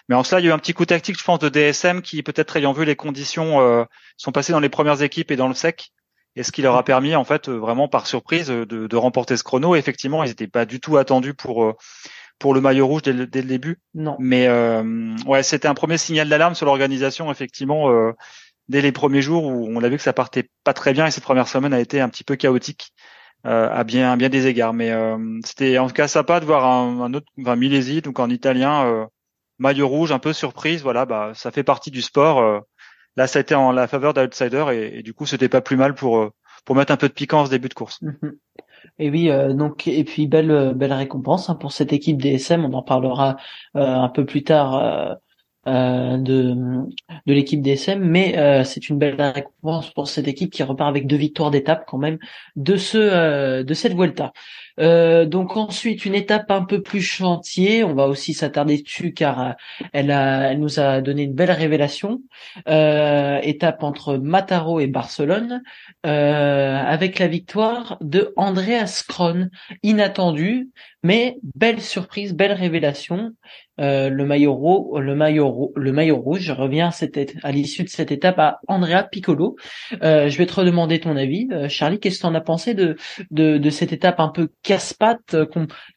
Mais 0.09 0.15
en 0.15 0.23
cela, 0.23 0.41
il 0.41 0.45
y 0.45 0.47
a 0.47 0.51
eu 0.51 0.53
un 0.53 0.59
petit 0.59 0.73
coup 0.73 0.85
tactique, 0.85 1.19
je 1.19 1.23
pense, 1.23 1.39
de 1.39 1.49
DSM 1.49 2.01
qui 2.01 2.21
peut-être 2.23 2.55
ayant 2.57 2.73
vu 2.73 2.85
les 2.85 2.95
conditions 2.95 3.61
euh, 3.61 3.83
sont 4.17 4.31
passés 4.31 4.53
dans 4.53 4.59
les 4.59 4.69
premières 4.69 5.01
équipes 5.01 5.31
et 5.31 5.35
dans 5.35 5.47
le 5.47 5.53
sec, 5.53 5.91
et 6.35 6.43
ce 6.43 6.51
qui 6.51 6.61
leur 6.61 6.75
a 6.75 6.83
permis 6.83 7.15
en 7.15 7.23
fait 7.23 7.49
euh, 7.49 7.57
vraiment 7.57 7.87
par 7.87 8.07
surprise 8.07 8.47
de, 8.47 8.65
de 8.65 8.95
remporter 8.95 9.37
ce 9.37 9.43
chrono. 9.43 9.75
effectivement, 9.75 10.23
ils 10.23 10.29
n'étaient 10.29 10.47
pas 10.47 10.65
du 10.65 10.79
tout 10.79 10.97
attendus 10.97 11.33
pour 11.33 11.63
euh, 11.63 11.73
pour 12.37 12.53
le 12.53 12.59
maillot 12.59 12.85
rouge 12.85 13.03
dès 13.03 13.13
le, 13.13 13.27
dès 13.27 13.41
le 13.41 13.47
début. 13.47 13.79
Non. 13.93 14.17
Mais 14.19 14.47
euh, 14.47 15.15
ouais, 15.25 15.41
c'était 15.41 15.69
un 15.69 15.73
premier 15.73 15.97
signal 15.97 16.27
d'alarme 16.27 16.53
sur 16.53 16.65
l'organisation 16.65 17.31
effectivement 17.31 17.89
dès 18.67 18.81
les 18.81 18.91
premiers 18.91 19.21
jours 19.21 19.45
où 19.45 19.67
on 19.69 19.83
a 19.83 19.87
vu 19.87 19.95
que 19.95 20.03
ça 20.03 20.11
partait 20.11 20.49
pas 20.65 20.73
très 20.73 20.91
bien 20.91 21.05
et 21.05 21.11
cette 21.11 21.23
première 21.23 21.47
semaine 21.47 21.73
a 21.73 21.79
été 21.79 22.01
un 22.01 22.09
petit 22.09 22.25
peu 22.25 22.35
chaotique. 22.35 22.91
Euh, 23.45 23.69
à 23.71 23.83
bien 23.83 24.11
à 24.11 24.15
bien 24.15 24.29
des 24.29 24.47
égards. 24.47 24.73
Mais 24.73 24.91
euh, 24.91 25.17
c'était 25.43 25.77
en 25.77 25.87
tout 25.87 25.93
cas 25.93 26.07
sympa 26.07 26.39
de 26.39 26.45
voir 26.45 26.65
un, 26.65 27.01
un 27.01 27.13
autre, 27.13 27.27
enfin 27.39 27.55
Milesi, 27.55 28.01
donc 28.01 28.19
en 28.19 28.29
italien, 28.29 28.85
euh, 28.85 29.05
maillot 29.59 29.87
rouge, 29.87 30.11
un 30.11 30.19
peu 30.19 30.33
surprise. 30.33 30.81
Voilà, 30.81 31.05
bah 31.05 31.31
ça 31.35 31.51
fait 31.51 31.63
partie 31.63 31.91
du 31.91 32.01
sport. 32.01 32.63
là, 33.15 33.27
ça 33.27 33.39
a 33.39 33.41
été 33.41 33.53
en 33.53 33.71
la 33.71 33.87
faveur 33.87 34.13
d'outsider 34.13 34.65
et, 34.73 35.03
du 35.03 35.13
coup, 35.13 35.25
c'était 35.25 35.49
pas 35.49 35.61
plus 35.61 35.77
mal 35.77 35.93
pour 35.93 36.31
pour 36.65 36.75
mettre 36.75 36.91
un 36.91 36.97
peu 36.97 37.07
de 37.07 37.13
piquant 37.13 37.45
ce 37.45 37.51
début 37.51 37.69
de 37.69 37.75
course. 37.75 38.01
Mhm. 38.01 38.33
Et 38.99 39.09
oui, 39.09 39.29
donc 39.53 39.87
et 39.87 40.03
puis 40.03 40.27
belle 40.27 40.73
belle 40.75 40.93
récompense 40.93 41.49
hein, 41.49 41.55
pour 41.55 41.71
cette 41.71 41.93
équipe 41.93 42.21
DSM. 42.21 42.65
On 42.65 42.73
en 42.73 42.83
parlera 42.83 43.35
un 43.75 44.09
peu 44.09 44.25
plus 44.25 44.43
tard 44.43 45.17
euh, 45.67 46.17
de, 46.17 46.53
de 47.25 47.33
l'équipe 47.33 47.61
DSM, 47.61 47.99
mais 47.99 48.37
euh, 48.37 48.63
c'est 48.63 48.89
une 48.89 48.99
belle 48.99 49.19
récompense 49.19 49.91
pour 49.91 50.07
cette 50.07 50.27
équipe 50.27 50.51
qui 50.51 50.61
repart 50.61 50.89
avec 50.89 51.07
deux 51.07 51.15
victoires 51.15 51.49
d'étape 51.49 51.85
quand 51.87 51.97
même 51.97 52.19
de 52.55 52.77
ce 52.77 52.97
euh, 52.97 53.63
de 53.63 53.73
cette 53.73 53.93
Vuelta. 53.93 54.31
Donc 54.77 55.57
ensuite 55.57 56.05
une 56.05 56.15
étape 56.15 56.51
un 56.51 56.63
peu 56.63 56.81
plus 56.81 57.01
chantier, 57.01 57.83
on 57.83 57.93
va 57.93 58.07
aussi 58.07 58.33
s'attarder 58.33 58.81
dessus 58.81 59.13
car 59.13 59.55
elle 59.93 60.11
a 60.11 60.51
elle 60.51 60.59
nous 60.59 60.79
a 60.79 61.01
donné 61.01 61.23
une 61.23 61.33
belle 61.33 61.51
révélation. 61.51 62.21
étape 62.67 63.83
entre 63.83 64.17
Mataro 64.17 64.79
et 64.79 64.87
Barcelone 64.87 65.61
avec 66.03 67.19
la 67.19 67.27
victoire 67.27 67.97
de 68.01 68.33
Andreas 68.35 69.03
Kron, 69.07 69.49
inattendu 69.83 70.69
mais 71.05 71.37
belle 71.55 71.81
surprise, 71.81 72.33
belle 72.33 72.53
révélation. 72.53 73.33
Euh, 73.79 74.09
le 74.09 74.25
maillot 74.25 74.97
le 74.99 75.15
maillot 75.15 75.71
le 75.75 75.91
maillot 75.91 76.17
rouge. 76.17 76.39
Je 76.39 76.51
reviens 76.51 76.89
à, 77.43 77.51
l'issue 77.51 77.83
de 77.83 77.89
cette 77.89 78.11
étape 78.11 78.39
à 78.39 78.59
Andrea 78.67 79.03
Piccolo. 79.03 79.55
Euh, 80.01 80.29
je 80.29 80.37
vais 80.39 80.47
te 80.47 80.55
redemander 80.55 80.99
ton 80.99 81.15
avis, 81.15 81.47
euh, 81.51 81.69
Charlie. 81.69 81.99
Qu'est-ce 81.99 82.17
que 82.17 82.21
tu 82.21 82.25
en 82.25 82.33
as 82.33 82.41
pensé 82.41 82.73
de, 82.73 82.97
de, 83.29 83.69
cette 83.69 83.93
étape 83.93 84.19
un 84.19 84.29
peu 84.29 84.49
casse-patte 84.65 85.37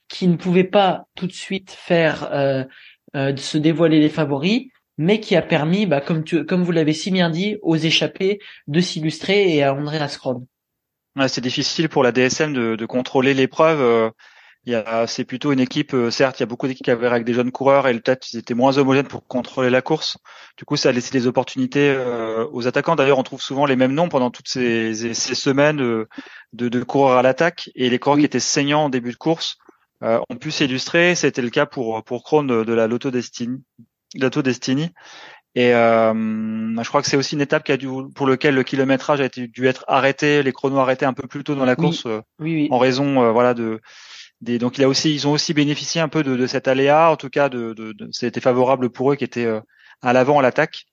qui 0.08 0.28
ne 0.28 0.37
pouvait 0.37 0.64
pas 0.64 1.06
tout 1.16 1.26
de 1.26 1.32
suite 1.32 1.72
faire 1.72 2.30
de 3.14 3.37
se 3.37 3.58
dévoiler 3.58 3.98
les 3.98 4.08
favoris, 4.08 4.68
mais 4.98 5.20
qui 5.20 5.34
a 5.34 5.42
permis, 5.42 5.87
bah, 5.87 6.00
comme 6.00 6.62
vous 6.62 6.72
l'avez 6.72 6.92
si 6.92 7.10
bien 7.10 7.30
dit, 7.30 7.56
aux 7.62 7.76
échappés 7.76 8.38
de 8.66 8.80
s'illustrer 8.80 9.54
et 9.54 9.62
à 9.64 9.75
Andrea 9.75 10.08
Scron. 10.08 10.46
Ouais, 11.16 11.28
c'est 11.28 11.40
difficile 11.40 11.88
pour 11.88 12.02
la 12.02 12.12
DSM 12.12 12.52
de, 12.52 12.76
de 12.76 12.87
contrôler 12.87 13.34
l'épreuve 13.34 14.12
c'est 15.06 15.24
plutôt 15.24 15.52
une 15.52 15.60
équipe, 15.60 15.94
euh, 15.94 16.10
certes, 16.10 16.38
il 16.38 16.42
y 16.42 16.44
a 16.44 16.46
beaucoup 16.46 16.66
d'équipes 16.66 16.84
qui 16.84 16.90
avaient 16.90 17.06
avec 17.06 17.24
des 17.24 17.34
jeunes 17.34 17.52
coureurs 17.52 17.88
et 17.88 17.94
peut-être 17.94 18.32
ils 18.32 18.38
étaient 18.38 18.54
moins 18.54 18.76
homogènes 18.78 19.06
pour 19.06 19.26
contrôler 19.26 19.70
la 19.70 19.82
course. 19.82 20.18
Du 20.56 20.64
coup, 20.64 20.76
ça 20.76 20.90
a 20.90 20.92
laissé 20.92 21.10
des 21.10 21.26
opportunités 21.26 21.90
euh, 21.90 22.46
aux 22.52 22.66
attaquants. 22.66 22.96
D'ailleurs, 22.96 23.18
on 23.18 23.22
trouve 23.22 23.40
souvent 23.40 23.66
les 23.66 23.76
mêmes 23.76 23.94
noms 23.94 24.08
pendant 24.08 24.30
toutes 24.30 24.48
ces, 24.48 24.94
ces, 24.94 25.34
semaines 25.34 25.78
de, 25.78 26.08
de, 26.52 26.82
coureurs 26.82 27.18
à 27.18 27.22
l'attaque 27.22 27.70
et 27.74 27.88
les 27.88 27.98
coureurs 27.98 28.18
qui 28.18 28.24
étaient 28.24 28.40
saignants 28.40 28.84
en 28.84 28.88
début 28.88 29.12
de 29.12 29.16
course 29.16 29.56
euh, 30.02 30.20
ont 30.28 30.36
pu 30.36 30.50
s'illustrer. 30.50 31.14
C'était 31.14 31.42
le 31.42 31.50
cas 31.50 31.66
pour 31.66 32.02
pour 32.04 32.22
Krohn 32.22 32.46
de, 32.46 32.72
la 32.72 32.86
Lotto 32.86 33.10
Destiny. 33.10 33.62
Lotto 34.16 34.42
Destiny. 34.42 34.90
Et 35.54 35.72
euh, 35.74 36.12
je 36.12 36.88
crois 36.88 37.00
que 37.00 37.08
c'est 37.08 37.16
aussi 37.16 37.34
une 37.34 37.40
étape 37.40 37.64
qui 37.64 37.72
a 37.72 37.76
dû, 37.76 37.88
pour 38.14 38.26
lequel 38.26 38.54
le 38.54 38.62
kilométrage 38.62 39.20
a 39.20 39.24
été, 39.24 39.48
dû 39.48 39.66
être 39.66 39.84
arrêté, 39.88 40.42
les 40.42 40.52
chronos 40.52 40.78
arrêtés 40.78 41.06
un 41.06 41.14
peu 41.14 41.26
plus 41.26 41.42
tôt 41.42 41.54
dans 41.54 41.64
la 41.64 41.74
course, 41.74 42.06
oui, 42.38 42.68
en 42.70 42.78
raison 42.78 43.32
voilà 43.32 43.54
de 43.54 43.80
donc 44.40 44.78
ils 44.78 45.26
ont 45.26 45.33
aussi 45.33 45.54
bénéficié 45.54 46.00
un 46.00 46.09
peu 46.09 46.23
de, 46.23 46.37
de 46.37 46.47
cet 46.47 46.68
aléa, 46.68 47.11
en 47.11 47.16
tout 47.16 47.28
cas, 47.28 47.49
de, 47.49 47.75
c'était 48.12 48.40
favorable 48.40 48.90
pour 48.90 49.12
eux 49.12 49.16
qui 49.16 49.25
étaient 49.25 49.47
euh, 49.47 49.61
à 50.02 50.12
l'avant 50.12 50.38
à 50.38 50.42
l'attaque. 50.42 50.87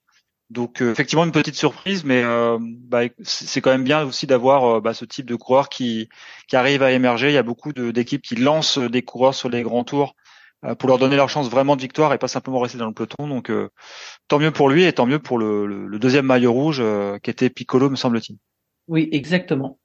Donc 0.48 0.80
euh, 0.80 0.92
effectivement 0.92 1.24
une 1.24 1.32
petite 1.32 1.56
surprise, 1.56 2.04
mais 2.04 2.22
euh, 2.22 2.58
bah, 2.60 3.02
c'est 3.22 3.60
quand 3.60 3.70
même 3.70 3.84
bien 3.84 4.04
aussi 4.04 4.26
d'avoir 4.26 4.80
bah, 4.80 4.94
ce 4.94 5.04
type 5.04 5.26
de 5.26 5.34
coureur 5.34 5.68
qui, 5.68 6.08
qui 6.48 6.56
arrive 6.56 6.82
à 6.82 6.92
émerger. 6.92 7.28
Il 7.28 7.34
y 7.34 7.38
a 7.38 7.42
beaucoup 7.42 7.72
d'équipes 7.72 8.22
qui 8.22 8.36
lancent 8.36 8.78
des 8.78 9.02
coureurs 9.02 9.34
sur 9.34 9.48
les 9.48 9.62
grands 9.62 9.84
tours 9.84 10.14
pour 10.78 10.88
leur 10.88 10.98
donner 10.98 11.16
leur 11.16 11.28
chance 11.28 11.50
vraiment 11.50 11.76
de 11.76 11.82
victoire 11.82 12.12
et 12.14 12.18
pas 12.18 12.28
simplement 12.28 12.58
rester 12.58 12.78
dans 12.78 12.86
le 12.86 12.94
peloton. 12.94 13.28
Donc 13.28 13.52
tant 14.26 14.38
mieux 14.38 14.52
pour 14.52 14.68
lui 14.68 14.84
et 14.84 14.92
tant 14.92 15.06
mieux 15.06 15.18
pour 15.18 15.38
le, 15.38 15.66
le, 15.66 15.98
deuxième 15.98 16.26
maillot 16.26 16.52
rouge 16.52 16.82
qui 17.22 17.30
était 17.30 17.50
Piccolo, 17.50 17.90
me 17.90 17.96
semble-t-il. 17.96 18.38
Oui, 18.88 19.08
exactement. 19.12 19.78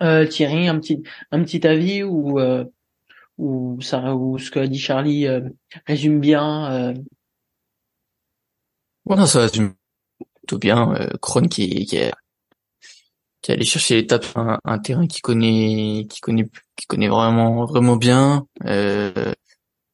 Thierry, 0.00 0.68
un 0.68 0.78
petit 0.78 1.02
un 1.32 1.42
petit 1.42 1.66
avis 1.66 2.02
ou 2.02 2.38
ou 3.38 3.78
ça 3.80 4.14
ou 4.14 4.38
ce 4.38 4.50
que 4.50 4.60
dit 4.60 4.78
Charlie 4.78 5.26
euh, 5.26 5.40
résume 5.86 6.20
bien 6.20 6.72
euh... 6.72 6.94
Voilà, 9.04 9.26
ça 9.26 9.40
résume 9.42 9.74
plutôt 10.34 10.58
bien. 10.58 10.94
Euh, 10.94 11.08
Kron 11.20 11.46
qui, 11.46 11.86
qui, 11.86 11.96
est, 11.96 12.12
qui 13.40 13.52
est 13.52 13.54
allé 13.54 13.64
chercher 13.64 13.96
l'étape 13.96 14.26
un, 14.34 14.58
un 14.64 14.78
terrain 14.78 15.06
qui 15.06 15.20
connaît 15.20 16.06
qui 16.10 16.20
connaît 16.20 16.48
qui 16.74 16.86
connaît 16.86 17.08
vraiment 17.08 17.64
vraiment 17.66 17.96
bien 17.96 18.46
euh, 18.64 19.32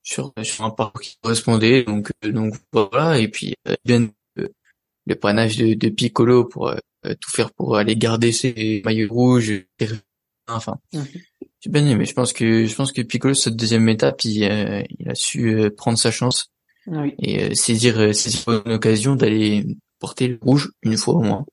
sur 0.02 0.32
sur 0.42 0.64
un 0.64 0.70
parcours 0.70 1.02
qui 1.02 1.18
correspondait 1.22 1.84
donc 1.84 2.12
euh, 2.24 2.32
donc 2.32 2.54
voilà 2.72 3.18
et 3.18 3.28
puis 3.28 3.54
euh, 3.68 3.74
bien 3.84 4.08
le 5.06 5.14
panache 5.16 5.56
de, 5.56 5.74
de 5.74 5.88
Piccolo 5.88 6.44
pour 6.44 6.68
euh, 6.68 6.78
tout 7.20 7.30
faire 7.30 7.52
pour 7.52 7.76
aller 7.76 7.96
garder 7.96 8.32
ses 8.32 8.82
maillots 8.84 9.12
rouges 9.12 9.66
enfin 10.48 10.78
mhm. 10.94 11.06
J'ai 11.62 11.70
bien 11.70 11.86
aimé. 11.86 12.04
Je 12.04 12.12
pense 12.12 12.32
que 12.32 12.66
je 12.66 12.74
pense 12.74 12.90
que 12.90 13.02
Piccolo 13.02 13.34
cette 13.34 13.54
deuxième 13.54 13.88
étape, 13.88 14.24
il, 14.24 14.42
euh, 14.44 14.82
il 14.98 15.08
a 15.08 15.14
su 15.14 15.48
euh, 15.48 15.70
prendre 15.70 15.96
sa 15.96 16.10
chance 16.10 16.50
et 17.20 17.44
euh, 17.44 17.54
saisir 17.54 18.14
saisir 18.14 18.62
une 18.66 18.72
occasion 18.72 19.14
d'aller 19.14 19.64
porter 20.00 20.26
le 20.26 20.40
rouge 20.42 20.72
une 20.82 20.96
fois 20.96 21.14
au 21.14 21.20
moins 21.20 21.46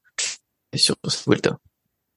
sur 0.75 0.95
cette 1.07 1.27
Vuelta. 1.27 1.57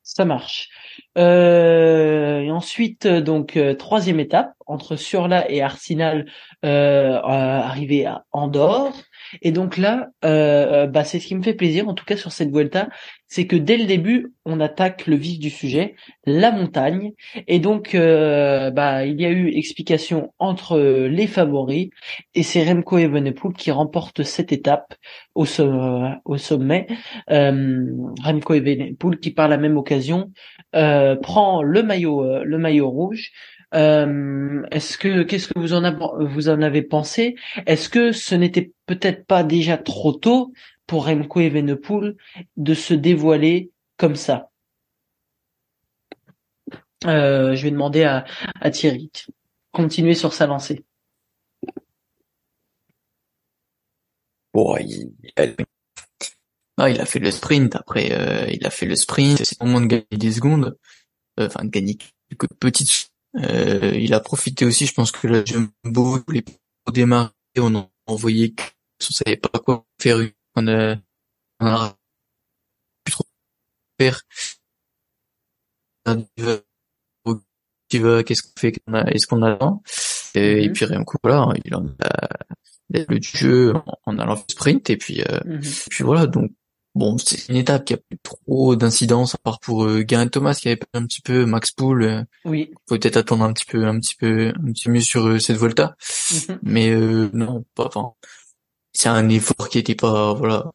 Ça 0.03 0.25
marche. 0.25 0.71
et 1.17 2.51
ensuite, 2.51 3.07
donc 3.07 3.59
troisième 3.79 4.21
étape 4.21 4.55
entre 4.67 4.97
Surla 4.97 5.51
et 5.51 5.61
Arsenal, 5.61 6.27
arrivé 6.63 8.07
à 8.07 8.25
Andorre. 8.33 8.95
Et 9.41 9.53
donc 9.53 9.79
là, 9.79 10.09
euh, 10.25 10.87
bah, 10.87 11.05
c'est 11.05 11.19
ce 11.19 11.27
qui 11.27 11.35
me 11.35 11.43
fait 11.43 11.55
plaisir, 11.55 11.89
en 11.89 11.95
tout 11.95 12.05
cas 12.05 12.17
sur 12.17 12.33
cette 12.33 12.51
Vuelta, 12.51 12.89
c'est 13.27 13.47
que 13.47 13.57
dès 13.57 13.79
le 13.79 13.87
début, 13.87 14.35
on 14.45 14.61
attaque 14.61 15.07
le 15.07 15.17
vif 15.17 15.39
du 15.39 15.49
sujet, 15.49 15.95
la 16.27 16.53
montagne. 16.53 17.13
Et 17.49 17.59
donc, 17.59 17.95
euh, 17.95 18.71
bah, 18.71 19.07
il 19.07 19.21
y 19.21 19.25
a 19.25 19.31
eu 19.31 19.49
explication 19.49 20.35
entre 20.39 20.79
les 20.79 21.27
favoris, 21.27 21.89
et 22.35 22.43
c'est 22.43 22.63
Remco 22.65 22.99
Evenepoel 22.99 23.55
qui 23.55 23.71
remporte 23.71 24.23
cette 24.23 24.53
étape 24.53 24.95
au, 25.35 25.47
au 26.25 26.37
sommet. 26.37 26.87
Euh, 27.31 27.87
Remco 28.23 28.55
Evenepoel 28.55 29.19
qui, 29.19 29.31
par 29.31 29.49
la 29.49 29.57
même 29.57 29.77
occasion, 29.79 30.31
euh, 30.75 31.17
prend 31.17 31.63
le 31.63 31.83
maillot, 31.83 32.23
euh, 32.25 32.45
le 32.45 32.59
maillot 32.59 32.91
rouge. 32.91 33.31
Euh, 33.75 34.63
est-ce 34.71 34.99
que 34.99 35.23
qu'est-ce 35.23 35.49
que 35.49 35.59
vous 35.59 35.73
en 35.73 35.85
avez, 35.85 36.27
vous 36.27 36.49
en 36.49 36.61
avez 36.63 36.83
pensé? 36.83 37.37
Est-ce 37.67 37.89
que 37.89 38.13
ce 38.13 38.35
n'était 38.35 38.73
peut-être 38.87 39.27
pas 39.27 39.45
déjà 39.45 39.79
trop 39.79 40.13
tôt 40.13 40.53
pour 40.87 41.07
Remco 41.07 41.41
Evenepoel 41.41 42.17
de 42.57 42.75
se 42.75 42.95
dévoiler 42.95 43.71
comme 43.97 44.17
ça? 44.17 44.51
Euh, 47.07 47.55
Je 47.55 47.63
vais 47.63 47.71
demander 47.71 48.05
à, 48.05 48.25
à 48.61 48.71
Thierry. 48.71 49.11
Continuer 49.73 50.15
sur 50.15 50.33
sa 50.35 50.47
lancée. 50.47 50.85
Bon, 54.53 54.77
il, 54.77 55.15
ah, 56.77 56.91
il 56.91 57.01
a 57.01 57.07
fait 57.07 57.19
le 57.21 57.31
sprint. 57.31 57.75
Après, 57.77 58.13
euh, 58.13 58.47
il 58.51 58.67
a 58.67 58.71
fait 58.71 58.87
le 58.87 58.97
sprint. 58.97 59.43
C'est 59.45 59.61
au 59.63 59.65
moment 59.65 59.81
de 59.81 59.87
gagner 59.87 60.05
des 60.11 60.33
secondes, 60.33 60.77
euh, 61.41 61.47
enfin 61.47 61.65
de 61.65 61.71
gagner 61.71 61.97
quelques 62.29 62.53
petites 62.61 63.12
euh, 63.37 63.93
il 63.95 64.13
a 64.15 64.21
profité 64.21 64.65
aussi, 64.65 64.87
je 64.87 64.95
pense 64.95 65.11
que 65.13 65.27
le 65.27 65.45
Jumbo 65.45 66.23
voulait 66.27 66.45
démarrer, 66.93 67.31
on 67.59 67.75
a 67.77 67.89
envoyé 68.07 68.55
on 69.03 69.13
savait 69.13 69.37
pas 69.37 69.59
quoi 69.59 69.87
faire, 70.01 70.19
on 70.55 70.69
a, 70.69 70.97
on 71.61 71.67
a 71.67 71.99
plus 73.05 73.13
trop 73.13 73.25
faire. 73.99 74.21
Qu'est-ce 77.89 78.43
qu'on 78.43 78.61
fait 78.61 78.83
Est-ce 79.09 79.27
qu'on 79.27 79.43
attend? 79.43 79.83
Et, 80.35 80.69
mhm. 80.69 80.73
puis 80.73 80.85
rien 80.85 81.05
que 81.05 81.17
voilà, 81.23 81.49
il 81.65 81.75
en 81.75 81.87
a 81.87 82.29
le 82.91 83.21
jeu 83.21 83.75
en, 84.05 84.19
allant 84.19 84.43
sprint 84.49 84.91
et 84.91 84.97
puis, 84.97 85.23
euh, 85.23 85.41
mhm. 85.45 85.61
puis 85.91 86.05
voilà 86.05 86.27
donc 86.27 86.53
Bon, 86.95 87.17
c'est 87.17 87.49
une 87.49 87.57
étape 87.57 87.87
qui 87.87 87.95
a 87.95 87.97
plus 87.97 88.19
trop 88.23 88.77
d'incidence 88.77 89.35
à 89.35 89.39
part 89.39 89.61
pour 89.61 89.85
euh, 89.85 90.05
Thomas 90.31 90.55
qui 90.55 90.69
avait 90.69 90.79
un 90.93 91.07
petit 91.07 91.23
peu 91.23 91.47
Max 91.47 91.71
Pool. 91.71 92.03
Euh, 92.03 92.23
oui. 92.45 92.71
Peut-être 92.87 93.17
attendre 93.17 93.45
un 93.45 93.53
petit 93.55 93.65
peu, 93.65 93.87
un 93.87 93.99
petit 93.99 94.15
peu, 94.15 94.49
un 94.49 94.73
petit 94.73 94.91
mieux 94.91 95.01
sur 95.01 95.27
euh, 95.27 95.39
cette 95.39 95.57
Volta. 95.57 95.97
Mhm. 96.33 96.59
Mais 96.63 96.91
euh, 96.91 97.31
non, 97.33 97.65
pas. 97.75 97.87
Enfin, 97.87 98.13
c'est 98.93 99.09
un 99.09 99.27
effort 99.31 99.71
qui 99.71 99.79
était 99.79 99.95
pas, 99.95 100.35
voilà, 100.35 100.71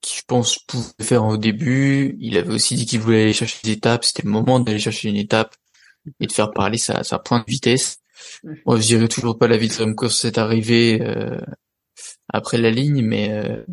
qui 0.00 0.18
je 0.18 0.22
pense 0.26 0.58
pouvait 0.58 0.92
faire 1.00 1.24
au 1.24 1.36
début. 1.36 2.16
Il 2.18 2.36
avait 2.36 2.54
aussi 2.54 2.74
dit 2.74 2.84
qu'il 2.84 2.98
voulait 2.98 3.22
aller 3.22 3.32
chercher 3.32 3.58
des 3.62 3.72
étapes. 3.72 4.04
C'était 4.04 4.24
le 4.24 4.30
moment 4.30 4.58
d'aller 4.58 4.80
chercher 4.80 5.08
une 5.08 5.16
étape 5.16 5.54
et 6.18 6.26
de 6.26 6.32
faire 6.32 6.50
parler 6.50 6.78
sa, 6.78 7.04
sa 7.04 7.20
pointe 7.20 7.46
de 7.46 7.52
vitesse. 7.52 7.98
Mhm. 8.42 8.56
Moi, 8.66 8.80
je 8.80 8.86
dirais 8.88 9.08
toujours 9.08 9.38
pas 9.38 9.46
la 9.46 9.56
vitesse 9.56 9.78
comme 9.78 9.94
course 9.94 10.18
c'est 10.20 10.36
arrivé 10.36 11.00
après 12.28 12.58
la 12.58 12.70
ligne, 12.70 13.02
mais 13.02 13.64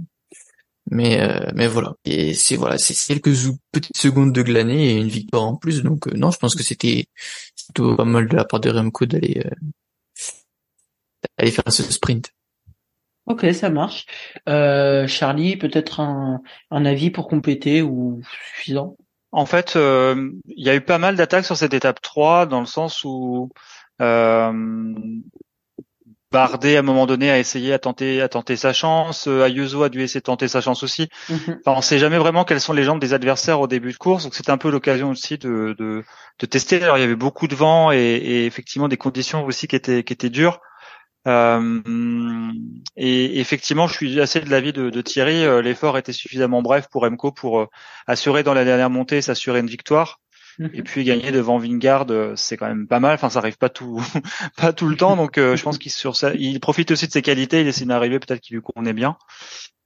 mais 0.91 1.21
euh, 1.21 1.49
mais 1.55 1.67
voilà. 1.67 1.93
Et 2.05 2.33
c'est 2.33 2.57
voilà, 2.57 2.77
c'est 2.77 2.93
quelques 2.93 3.33
petites 3.71 3.97
secondes 3.97 4.33
de 4.33 4.41
glaner 4.43 4.91
et 4.91 4.97
une 4.97 5.07
victoire 5.07 5.43
en 5.43 5.55
plus. 5.55 5.81
Donc 5.83 6.07
euh, 6.07 6.11
non, 6.15 6.31
je 6.31 6.37
pense 6.37 6.53
que 6.53 6.63
c'était 6.63 7.05
plutôt 7.65 7.95
pas 7.95 8.05
mal 8.05 8.27
de 8.27 8.35
la 8.35 8.43
part 8.43 8.59
de 8.59 8.69
Remco 8.69 9.05
d'aller 9.05 9.41
euh, 9.45 9.49
d'aller 11.37 11.51
faire 11.51 11.63
ce 11.71 11.83
sprint. 11.83 12.31
Ok, 13.25 13.45
ça 13.53 13.69
marche. 13.69 14.05
Euh, 14.49 15.07
Charlie, 15.07 15.55
peut-être 15.55 16.01
un, 16.01 16.41
un 16.71 16.85
avis 16.85 17.09
pour 17.09 17.27
compléter 17.27 17.81
ou 17.81 18.21
suffisant? 18.55 18.97
En 19.31 19.45
fait, 19.45 19.75
il 19.77 20.33
y 20.45 20.69
a 20.69 20.75
eu 20.75 20.81
pas 20.81 20.97
mal 20.97 21.15
d'attaques 21.15 21.45
sur 21.45 21.55
cette 21.55 21.73
étape 21.73 22.01
3 22.01 22.47
dans 22.47 22.59
le 22.59 22.65
sens 22.65 23.05
où 23.05 23.49
Bardet 26.31 26.77
à 26.77 26.79
un 26.79 26.83
moment 26.83 27.05
donné 27.05 27.29
a 27.29 27.37
essayé 27.37 27.73
à 27.73 27.79
tenter 27.79 28.21
à 28.21 28.29
tenter 28.29 28.55
sa 28.55 28.71
chance, 28.71 29.27
euh, 29.27 29.43
Ayuso 29.43 29.83
a 29.83 29.89
dû 29.89 30.01
essayer 30.01 30.21
de 30.21 30.25
tenter 30.25 30.47
sa 30.47 30.61
chance 30.61 30.81
aussi. 30.83 31.09
Mhm. 31.29 31.59
Enfin, 31.65 31.77
on 31.77 31.81
sait 31.81 31.99
jamais 31.99 32.17
vraiment 32.17 32.45
quelles 32.45 32.61
sont 32.61 32.73
les 32.73 32.83
jambes 32.83 33.01
des 33.01 33.13
adversaires 33.13 33.59
au 33.59 33.67
début 33.67 33.91
de 33.91 33.97
course, 33.97 34.23
donc 34.23 34.35
c'est 34.35 34.49
un 34.49 34.57
peu 34.57 34.71
l'occasion 34.71 35.09
aussi 35.09 35.37
de, 35.37 35.75
de, 35.77 36.03
de, 36.39 36.45
tester. 36.45 36.81
Alors 36.81 36.97
il 36.97 37.01
y 37.01 37.03
avait 37.03 37.15
beaucoup 37.15 37.47
de 37.47 37.55
vent 37.55 37.91
et, 37.91 37.97
et, 37.97 38.45
effectivement 38.45 38.87
des 38.87 38.97
conditions 38.97 39.45
aussi 39.45 39.67
qui 39.67 39.75
étaient 39.75 40.03
qui 40.03 40.13
étaient 40.13 40.29
dures. 40.29 40.59
Euh, 41.27 42.51
et 42.95 43.39
effectivement, 43.39 43.87
je 43.87 43.93
suis 43.93 44.19
assez 44.19 44.39
de 44.39 44.49
l'avis 44.49 44.73
de, 44.73 44.89
de 44.89 45.01
Thierry. 45.01 45.43
Euh, 45.43 45.61
l'effort 45.61 45.97
était 45.97 46.13
suffisamment 46.13 46.61
bref 46.61 46.87
pour 46.89 47.03
Emco 47.03 47.31
pour 47.31 47.67
assurer 48.07 48.43
dans 48.43 48.53
la 48.53 48.65
dernière 48.65 48.89
montée, 48.89 49.21
s'assurer 49.21 49.59
une 49.59 49.67
victoire. 49.67 50.19
Et 50.73 50.83
puis 50.83 51.03
gagner 51.03 51.31
devant 51.31 51.57
Vingard, 51.57 52.05
euh, 52.09 52.33
c'est 52.35 52.57
quand 52.57 52.67
même 52.67 52.87
pas 52.87 52.99
mal. 52.99 53.15
Enfin, 53.15 53.29
ça 53.29 53.39
arrive 53.39 53.57
pas 53.57 53.69
tout, 53.69 54.01
pas 54.57 54.73
tout 54.73 54.87
le 54.87 54.95
temps. 54.95 55.15
Donc, 55.15 55.37
euh, 55.37 55.55
je 55.55 55.63
pense 55.63 55.77
qu'il 55.77 55.91
sur 55.91 56.15
ça, 56.15 56.33
il 56.35 56.59
profite 56.59 56.91
aussi 56.91 57.07
de 57.07 57.11
ses 57.11 57.21
qualités. 57.21 57.61
Il 57.61 57.67
essaie 57.67 57.85
d'arriver 57.85 58.19
peut-être 58.19 58.41
qu'il 58.41 58.55
lui 58.55 58.63
convenait 58.63 58.93
bien. 58.93 59.17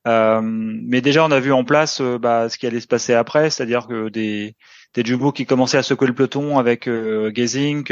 Euh, 0.08 0.42
mais 0.44 1.02
déjà, 1.02 1.26
on 1.26 1.32
a 1.32 1.40
vu 1.40 1.52
en 1.52 1.64
place 1.64 2.02
bah, 2.02 2.50
ce 2.50 2.58
qui 2.58 2.68
allait 2.68 2.80
se 2.80 2.88
passer 2.88 3.14
après, 3.14 3.50
c'est-à-dire 3.50 3.88
que 3.88 4.10
des 4.10 4.56
des 4.94 5.04
jumbo 5.04 5.32
qui 5.32 5.46
commençaient 5.46 5.78
à 5.78 5.84
secouer 5.84 6.08
le 6.08 6.14
peloton 6.14 6.58
avec 6.58 6.88
euh, 6.88 7.32
Gazing. 7.32 7.86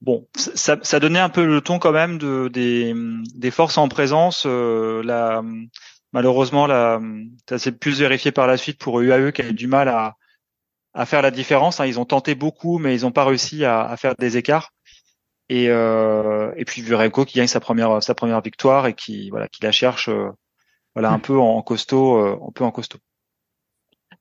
bon, 0.00 0.26
ça, 0.34 0.76
ça 0.82 1.00
donnait 1.00 1.20
un 1.20 1.28
peu 1.28 1.46
le 1.46 1.60
ton 1.60 1.78
quand 1.78 1.92
même 1.92 2.18
de 2.18 2.48
des, 2.48 2.92
des 3.34 3.50
forces 3.50 3.78
en 3.78 3.88
présence. 3.88 4.46
la, 4.46 5.42
malheureusement, 6.12 6.66
la, 6.66 7.00
ça 7.48 7.58
s'est 7.58 7.72
plus 7.72 8.00
vérifié 8.00 8.32
par 8.32 8.46
la 8.46 8.56
suite 8.56 8.78
pour 8.78 9.00
UAE 9.00 9.30
qui 9.30 9.42
a 9.42 9.48
eu 9.48 9.54
du 9.54 9.68
mal 9.68 9.88
à 9.88 10.16
à 10.96 11.04
faire 11.06 11.22
la 11.22 11.30
différence. 11.30 11.78
Hein. 11.78 11.86
Ils 11.86 12.00
ont 12.00 12.04
tenté 12.04 12.34
beaucoup, 12.34 12.78
mais 12.78 12.96
ils 12.96 13.02
n'ont 13.02 13.12
pas 13.12 13.24
réussi 13.24 13.64
à, 13.64 13.82
à, 13.82 13.96
faire 13.96 14.16
des 14.16 14.36
écarts. 14.36 14.72
Et, 15.48 15.68
euh, 15.68 16.52
et 16.56 16.64
puis 16.64 16.82
Vurenko 16.82 17.24
qui 17.24 17.38
gagne 17.38 17.46
sa 17.46 17.60
première 17.60 18.02
sa 18.02 18.16
première 18.16 18.40
victoire 18.40 18.88
et 18.88 18.94
qui 18.94 19.30
voilà 19.30 19.46
qui 19.46 19.62
la 19.62 19.70
cherche 19.70 20.08
euh, 20.08 20.30
voilà 20.96 21.12
un 21.12 21.20
peu 21.20 21.38
en 21.38 21.62
costaud 21.62 22.16
euh, 22.16 22.36
un 22.48 22.50
peu 22.50 22.64
en 22.64 22.72
costaud. 22.72 22.98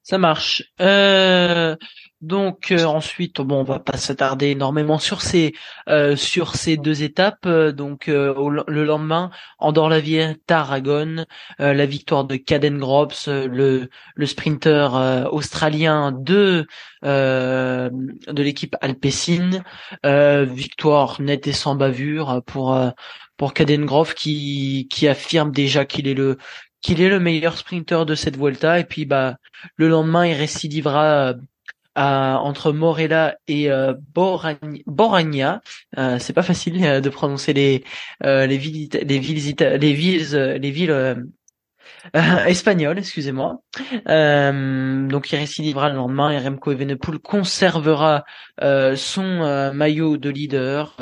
Ça 0.03 0.19
marche. 0.19 0.61
Euh, 0.81 1.75
donc 2.25 2.71
euh, 2.71 2.85
ensuite, 2.85 3.39
bon, 3.41 3.59
on 3.61 3.63
va 3.63 3.79
pas 3.79 3.97
s'attarder 3.97 4.47
énormément 4.47 4.97
sur 4.97 5.21
ces 5.21 5.53
euh, 5.89 6.15
sur 6.15 6.55
ces 6.55 6.75
deux 6.77 7.03
étapes. 7.03 7.47
donc 7.47 8.07
le 8.07 8.83
lendemain, 8.83 9.29
Andorre-la-Vienne, 9.59 10.35
Tarragone, 10.47 11.25
la 11.59 11.85
victoire 11.85 12.25
de 12.25 12.35
Caden 12.35 12.77
Grobs, 12.79 13.13
le 13.27 13.89
le 14.15 14.25
sprinter 14.25 15.27
australien 15.31 16.11
de 16.11 16.65
de 17.03 18.43
l'équipe 18.43 18.75
Alpecin, 18.81 19.63
victoire 20.03 21.21
nette 21.21 21.47
et 21.47 21.53
sans 21.53 21.75
bavure 21.75 22.41
pour 22.45 22.77
pour 23.37 23.53
Caden 23.53 23.85
Grove 23.85 24.15
qui 24.15 24.87
qui 24.89 25.07
affirme 25.07 25.51
déjà 25.51 25.85
qu'il 25.85 26.07
est 26.07 26.13
le 26.13 26.37
qu'il 26.81 27.01
est 27.01 27.09
le 27.09 27.19
meilleur 27.19 27.57
sprinter 27.57 28.05
de 28.05 28.15
cette 28.15 28.37
Vuelta 28.37 28.79
et 28.79 28.85
puis 28.85 29.05
bah 29.05 29.37
le 29.75 29.89
lendemain 29.89 30.25
il 30.25 30.33
récidivera 30.33 31.35
euh, 31.97 32.33
entre 32.35 32.71
Morella 32.71 33.37
et 33.47 33.71
euh, 33.71 33.93
Boragna. 34.13 35.61
Euh, 35.97 36.19
c'est 36.19 36.33
pas 36.33 36.43
facile 36.43 37.01
de 37.01 37.09
prononcer 37.09 37.53
les 37.53 37.83
les 38.21 38.57
villes 38.57 38.89
les 38.91 39.19
villes 39.19 39.55
les 39.57 39.93
villes 39.93 40.35
les 40.61 40.71
villes 40.71 41.25
euh, 42.15 42.45
espagnol, 42.45 42.97
excusez-moi. 42.97 43.61
Euh, 44.07 45.07
donc 45.07 45.31
il 45.31 45.37
récidivera 45.37 45.89
le 45.89 45.95
lendemain 45.95 46.31
et 46.31 46.39
Remco 46.39 46.71
Evenepoel 46.71 47.19
conservera 47.19 48.23
euh, 48.61 48.95
son 48.95 49.23
euh, 49.23 49.71
maillot 49.73 50.17
de 50.17 50.29
leader. 50.29 50.95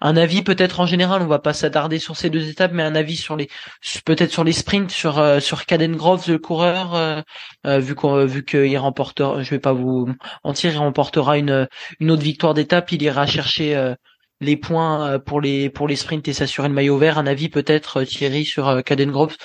un 0.00 0.16
avis 0.16 0.42
peut-être 0.42 0.80
en 0.80 0.86
général, 0.86 1.22
on 1.22 1.26
va 1.26 1.38
pas 1.38 1.52
s'attarder 1.52 1.98
sur 1.98 2.16
ces 2.16 2.30
deux 2.30 2.48
étapes, 2.48 2.72
mais 2.72 2.82
un 2.82 2.94
avis 2.94 3.16
sur 3.16 3.36
les 3.36 3.48
peut-être 4.04 4.32
sur 4.32 4.44
les 4.44 4.52
sprints, 4.52 4.90
sur 4.90 5.40
sur 5.40 5.66
Caden 5.66 5.96
Groves 5.96 6.28
le 6.28 6.38
coureur, 6.38 7.24
vu 7.64 7.94
qu'on 7.94 8.24
vu 8.24 8.44
qu'il 8.44 8.76
remportera, 8.78 9.42
je 9.42 9.50
vais 9.50 9.58
pas 9.58 9.72
vous 9.72 10.08
mentir, 10.44 10.72
il 10.72 10.78
remportera 10.78 11.38
une 11.38 11.68
une 12.00 12.10
autre 12.10 12.22
victoire 12.22 12.54
d'étape, 12.54 12.92
il 12.92 13.02
ira 13.02 13.26
chercher 13.26 13.94
les 14.40 14.56
points 14.56 15.18
pour 15.18 15.40
les 15.40 15.70
pour 15.70 15.88
les 15.88 15.96
sprints 15.96 16.26
et 16.28 16.32
s'assurer 16.32 16.68
le 16.68 16.74
maillot 16.74 16.98
vert. 16.98 17.18
Un 17.18 17.26
avis 17.26 17.48
peut-être 17.48 18.02
Thierry 18.04 18.44
sur 18.44 18.82
Caden 18.84 19.10
Groves 19.10 19.36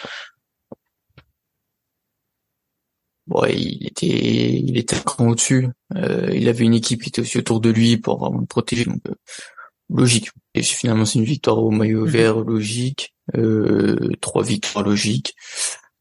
bon, 3.28 3.46
il 3.46 3.88
était, 3.88 4.08
il 4.08 4.78
était 4.78 4.98
cran 5.04 5.30
au-dessus. 5.30 5.68
Euh, 5.96 6.30
il 6.34 6.48
avait 6.50 6.66
une 6.66 6.74
équipe 6.74 7.04
qui 7.04 7.10
était 7.10 7.22
aussi 7.22 7.38
autour 7.38 7.60
de 7.60 7.70
lui 7.70 7.98
pour 7.98 8.20
vraiment 8.20 8.40
le 8.40 8.46
protéger. 8.46 8.86
Donc, 8.86 9.02
euh, 9.08 9.16
logique. 9.90 10.30
Et 10.54 10.64
finalement, 10.64 11.06
c'est 11.06 11.20
une 11.20 11.26
victoire 11.26 11.58
au 11.60 11.72
maillot 11.72 12.06
mhm. 12.06 12.10
vert, 12.10 12.40
logique. 12.40 13.14
Euh, 13.36 14.12
trois 14.22 14.44
victoires 14.44 14.86
logiques. 14.86 15.36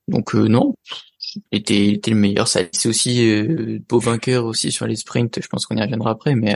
Donc 0.08 0.34
non, 0.34 0.74
il 1.50 1.58
était, 1.58 1.86
il 1.86 1.94
était 1.94 2.10
le 2.10 2.18
meilleur. 2.18 2.48
Ça 2.48 2.60
a 2.60 2.88
aussi 2.88 3.16
de 3.16 3.82
beaux 3.88 3.98
vainqueurs 3.98 4.44
aussi 4.44 4.70
sur 4.70 4.86
les 4.86 4.96
sprints. 4.96 5.40
Je 5.40 5.48
pense 5.48 5.64
qu'on 5.64 5.76
y 5.76 5.82
reviendra 5.82 6.10
après, 6.10 6.34
mais 6.34 6.54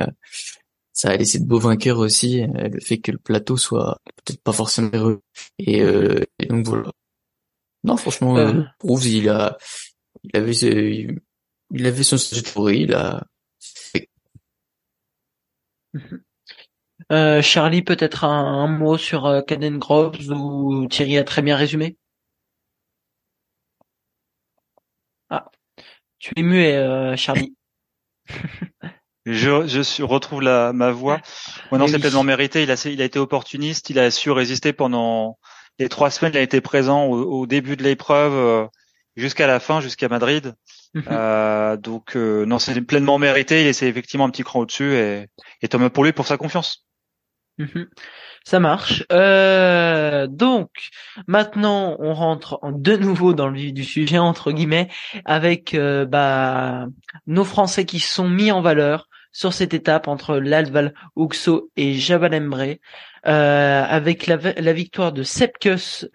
ça 0.92 1.10
a 1.10 1.16
laissé 1.16 1.38
de 1.38 1.46
beaux 1.46 1.58
vainqueurs 1.58 1.98
aussi. 1.98 2.42
le 2.42 2.80
fait 2.80 2.98
que 2.98 3.12
le 3.12 3.18
plateau 3.18 3.56
soit 3.56 3.98
peut-être 4.16 4.42
pas 4.42 4.52
forcément 4.52 4.90
heureux. 4.92 5.22
Et, 5.58 5.78
et 6.38 6.46
donc 6.46 6.66
voilà. 6.66 6.90
Non, 7.84 7.96
franchement, 7.96 8.37
euh, 8.37 8.64
il 9.04 9.28
a, 9.28 9.56
il 10.32 10.37
avait, 10.38 10.52
il 11.70 11.87
avait 11.87 12.02
son 12.02 12.16
il 12.68 12.94
a. 12.94 13.26
Euh, 17.11 17.40
Charlie, 17.40 17.82
peut-être 17.82 18.25
un, 18.25 18.66
mot 18.66 18.99
sur 18.99 19.25
euh, 19.26 19.40
Caden 19.40 19.78
Groves 19.78 20.28
ou 20.30 20.87
Thierry 20.88 21.16
a 21.16 21.24
très 21.24 21.40
bien 21.40 21.57
résumé? 21.57 21.96
Ah, 25.31 25.46
tu 26.18 26.35
es 26.37 26.42
muet, 26.42 26.76
euh, 26.76 27.16
Charlie. 27.16 27.57
je, 29.24 29.66
je 29.66 30.02
retrouve 30.02 30.42
la, 30.42 30.72
ma 30.74 30.90
voix. 30.90 31.20
Non, 31.72 31.87
c'est 31.87 31.98
pleinement 31.98 32.24
mérité. 32.24 32.62
Il 32.62 32.70
a, 32.70 32.87
il 32.87 33.00
a 33.00 33.05
été 33.05 33.18
opportuniste. 33.18 33.88
Il 33.88 33.98
a 33.98 34.11
su 34.11 34.31
résister 34.31 34.74
pendant 34.74 35.38
les 35.79 35.88
trois 35.88 36.11
semaines. 36.11 36.35
Il 36.35 36.38
a 36.38 36.42
été 36.42 36.61
présent 36.61 37.07
au, 37.07 37.40
au 37.40 37.46
début 37.46 37.76
de 37.76 37.83
l'épreuve. 37.83 38.68
Euh, 39.18 39.20
jusqu'à 39.20 39.46
la 39.46 39.61
fin, 39.61 39.81
jusqu'à 39.81 40.09
Madrid. 40.09 40.54
Mhm. 40.94 41.04
euh, 41.11 41.76
donc 41.76 42.16
euh, 42.16 42.46
non, 42.46 42.59
c'est 42.59 42.81
pleinement 42.81 43.18
mérité. 43.18 43.62
Il 43.62 43.66
est 43.66 43.83
effectivement 43.83 44.24
un 44.24 44.31
petit 44.31 44.44
cran 44.44 44.61
au-dessus 44.61 44.94
et, 44.94 45.26
et 45.62 45.68
tant 45.68 45.78
mieux 45.78 45.90
pour 45.90 46.04
lui 46.04 46.12
pour 46.12 46.26
sa 46.26 46.37
confiance. 46.37 46.87
Mhm. 47.59 47.88
Ça 48.44 48.61
marche. 48.61 49.04
Euh, 49.12 50.26
donc 50.28 50.70
maintenant, 51.26 51.96
on 51.98 52.14
rentre 52.14 52.61
de 52.62 52.96
nouveau 52.96 53.35
dans 53.35 53.48
le 53.48 53.59
vif 53.59 53.74
du 53.74 53.85
sujet 53.85 54.18
entre 54.18 54.52
guillemets 54.52 54.88
avec 55.24 55.74
euh, 55.74 56.07
bah, 56.07 56.87
nos 57.26 57.44
Français 57.44 57.85
qui 57.85 57.98
sont 57.98 58.28
mis 58.28 58.52
en 58.52 58.62
valeur 58.62 59.09
sur 59.33 59.52
cette 59.52 59.74
étape 59.74 60.09
entre 60.09 60.38
l'Alval 60.38 60.94
Uxo 61.16 61.70
et 61.76 61.94
Jabal 61.94 62.35
Embre, 62.35 62.76
euh, 63.26 63.85
avec 63.85 64.26
la, 64.26 64.37
la, 64.37 64.72
victoire 64.72 65.12
de 65.12 65.22
Sepkus 65.22 66.07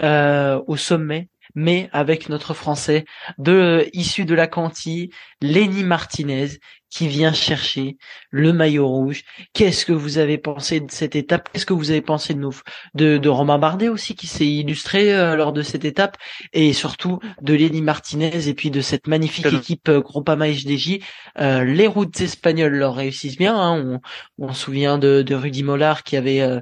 au 0.00 0.76
sommet 0.76 1.28
mais 1.54 1.88
avec 1.92 2.28
notre 2.28 2.54
Français 2.54 3.04
de 3.38 3.88
issu 3.92 4.24
de 4.24 4.34
la 4.34 4.46
Canty, 4.46 5.10
Lenny 5.40 5.84
Martinez, 5.84 6.48
qui 6.92 7.08
vient 7.08 7.32
chercher 7.32 7.96
le 8.30 8.52
maillot 8.52 8.86
rouge. 8.86 9.24
Qu'est-ce 9.54 9.86
que 9.86 9.92
vous 9.92 10.18
avez 10.18 10.36
pensé 10.36 10.78
de 10.80 10.90
cette 10.90 11.16
étape? 11.16 11.48
Qu'est-ce 11.50 11.64
que 11.64 11.72
vous 11.72 11.90
avez 11.90 12.02
pensé 12.02 12.34
de 12.34 12.38
nous, 12.38 12.54
de, 12.94 13.16
de 13.16 13.28
Romain 13.30 13.58
Bardet 13.58 13.88
aussi, 13.88 14.14
qui 14.14 14.26
s'est 14.26 14.46
illustré 14.46 15.14
euh, 15.14 15.34
lors 15.34 15.54
de 15.54 15.62
cette 15.62 15.86
étape, 15.86 16.18
et 16.52 16.74
surtout 16.74 17.18
de 17.40 17.54
Lenny 17.54 17.80
Martinez 17.80 18.46
et 18.46 18.54
puis 18.54 18.70
de 18.70 18.82
cette 18.82 19.06
magnifique 19.06 19.46
équipe 19.46 19.88
euh, 19.88 20.00
Groupama 20.02 20.48
HDJ. 20.48 20.98
Euh, 21.38 21.64
les 21.64 21.86
routes 21.86 22.20
espagnoles 22.20 22.74
leur 22.74 22.94
réussissent 22.94 23.38
bien. 23.38 23.58
Hein. 23.58 24.00
On, 24.38 24.46
on 24.46 24.52
se 24.52 24.64
souvient 24.64 24.98
de, 24.98 25.22
de 25.22 25.34
Rudy 25.34 25.62
Mollard 25.62 26.02
qui 26.02 26.16
avait 26.18 26.42
euh, 26.42 26.60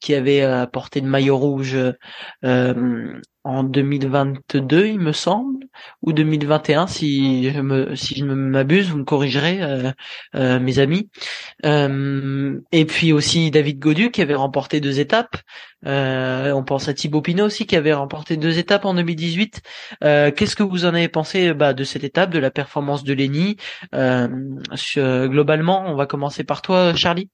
qui 0.00 0.14
avait 0.14 0.42
apporté 0.42 1.00
le 1.00 1.08
maillot 1.08 1.36
rouge 1.36 1.76
euh, 2.44 3.20
en 3.48 3.64
2022, 3.64 4.86
il 4.88 5.00
me 5.00 5.12
semble, 5.12 5.64
ou 6.02 6.12
2021, 6.12 6.86
si 6.86 7.50
je 7.50 7.60
me 7.60 7.94
si 7.96 8.16
je 8.16 8.24
m'abuse, 8.24 8.90
vous 8.90 8.98
me 8.98 9.04
corrigerez, 9.04 9.62
euh, 9.62 9.92
euh, 10.34 10.60
mes 10.60 10.78
amis. 10.78 11.08
Euh, 11.64 12.60
et 12.72 12.84
puis 12.84 13.12
aussi 13.12 13.50
David 13.50 13.78
Godu 13.78 14.10
qui 14.10 14.20
avait 14.20 14.34
remporté 14.34 14.80
deux 14.80 15.00
étapes. 15.00 15.36
on 15.84 16.64
pense 16.66 16.88
à 16.88 16.94
Thibaut 16.94 17.22
Pinot 17.22 17.46
aussi 17.46 17.66
qui 17.66 17.76
avait 17.76 17.94
remporté 17.94 18.36
deux 18.36 18.58
étapes 18.58 18.84
en 18.84 18.94
2018. 18.94 19.62
Qu'est-ce 20.02 20.56
que 20.56 20.62
vous 20.62 20.84
en 20.84 20.88
avez 20.94 21.08
pensé 21.08 21.54
bah, 21.54 21.72
de 21.72 21.84
cette 21.84 22.04
étape, 22.04 22.30
de 22.30 22.38
la 22.38 22.50
performance 22.50 23.02
de 23.02 23.14
Lenny? 23.14 23.56
Globalement, 23.92 25.84
on 25.86 25.94
va 25.94 26.06
commencer 26.06 26.44
par 26.44 26.60
toi, 26.60 26.94
Charlie. 26.94 27.30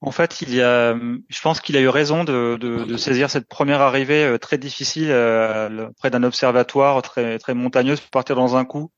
En 0.00 0.12
fait, 0.12 0.42
il 0.42 0.54
y 0.54 0.62
a, 0.62 0.94
je 0.94 1.40
pense 1.40 1.60
qu'il 1.60 1.76
a 1.76 1.80
eu 1.80 1.88
raison 1.88 2.22
de, 2.22 2.56
de, 2.60 2.84
de, 2.84 2.96
saisir 2.96 3.30
cette 3.30 3.48
première 3.48 3.80
arrivée 3.80 4.24
euh, 4.24 4.38
très 4.38 4.56
difficile 4.56 5.08
euh, 5.10 5.88
près 5.98 6.10
d'un 6.10 6.22
observatoire 6.22 7.02
très 7.02 7.38
très 7.40 7.52
montagneux 7.54 7.96
pour 7.96 8.10
partir 8.10 8.36
dans 8.36 8.56
un 8.56 8.64
coup. 8.64 8.92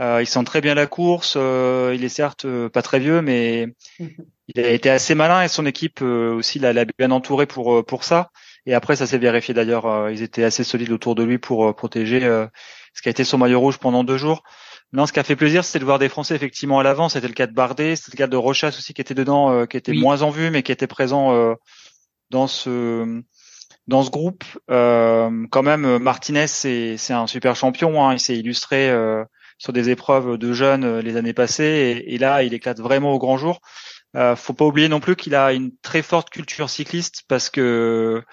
Euh, 0.00 0.22
il 0.22 0.26
sent 0.26 0.44
très 0.44 0.60
bien 0.60 0.74
la 0.74 0.86
course. 0.86 1.34
Euh, 1.36 1.92
il 1.96 2.04
est 2.04 2.08
certes 2.08 2.46
pas 2.68 2.80
très 2.80 3.00
vieux, 3.00 3.22
mais 3.22 3.74
il 4.46 4.60
a 4.60 4.70
été 4.70 4.88
assez 4.88 5.16
malin 5.16 5.42
et 5.42 5.48
son 5.48 5.66
équipe 5.66 6.00
aussi 6.00 6.60
l'a 6.60 6.84
bien 6.84 7.10
entouré 7.10 7.46
pour 7.46 7.84
pour 7.84 8.04
ça. 8.04 8.30
Et 8.66 8.74
après, 8.74 8.94
ça 8.94 9.06
s'est 9.08 9.18
vérifié 9.18 9.52
d'ailleurs. 9.52 10.10
ils 10.10 10.22
étaient 10.22 10.44
assez 10.44 10.62
solides 10.62 10.92
autour 10.92 11.16
de 11.16 11.24
lui 11.24 11.38
pour 11.38 11.74
protéger 11.74 12.20
ce 12.20 13.02
qui 13.02 13.08
a 13.08 13.10
été 13.10 13.24
son 13.24 13.38
maillot 13.38 13.58
rouge 13.58 13.78
pendant 13.78 14.04
deux 14.04 14.16
jours. 14.16 14.44
Non, 14.92 15.06
ce 15.06 15.12
qui 15.12 15.20
a 15.20 15.24
fait 15.24 15.36
plaisir, 15.36 15.64
c'était 15.64 15.78
de 15.78 15.84
voir 15.84 16.00
des 16.00 16.08
Français 16.08 16.34
effectivement 16.34 16.80
à 16.80 16.82
l'avant. 16.82 17.08
C'était 17.08 17.28
le 17.28 17.34
cas 17.34 17.46
de 17.46 17.52
Bardet, 17.52 17.94
c'était 17.94 18.16
le 18.16 18.18
cas 18.18 18.26
de 18.26 18.36
Rochas 18.36 18.74
aussi 18.76 18.92
qui 18.92 19.00
était 19.00 19.14
dedans, 19.14 19.52
euh, 19.52 19.66
qui 19.66 19.76
était 19.76 19.92
moins 19.92 20.22
en 20.22 20.30
vue, 20.30 20.50
mais 20.50 20.62
qui 20.64 20.72
était 20.72 20.88
présent 20.88 21.32
euh, 21.32 21.54
dans 22.30 22.48
ce 22.48 23.22
dans 23.86 24.02
ce 24.02 24.10
groupe. 24.10 24.44
Euh, 24.70 25.46
quand 25.50 25.62
même, 25.62 25.98
Martinez, 25.98 26.48
c'est 26.48 26.96
c'est 26.96 27.12
un 27.12 27.28
super 27.28 27.54
champion. 27.54 28.04
Hein. 28.04 28.14
Il 28.14 28.20
s'est 28.20 28.36
illustré 28.36 28.92
sur 29.58 29.72
des 29.72 29.90
épreuves 29.90 30.38
de 30.38 30.52
jeunes 30.52 30.98
les 30.98 31.16
années 31.16 31.34
passées, 31.34 32.02
et, 32.06 32.14
et, 32.14 32.18
là, 32.18 32.42
il 32.42 32.54
éclate 32.54 32.80
vraiment 32.80 33.12
au 33.12 33.18
grand 33.18 33.36
jour. 33.36 33.60
faut 34.36 34.54
pas 34.54 34.64
oublier 34.64 34.88
non 34.88 35.00
plus 35.00 35.14
qu'il 35.14 35.36
a 35.36 35.52
une 35.52 35.70
très 35.82 36.02
forte 36.02 36.30
culture 36.30 36.68
cycliste 36.68 37.22
parce 37.28 37.48
que 37.48 38.24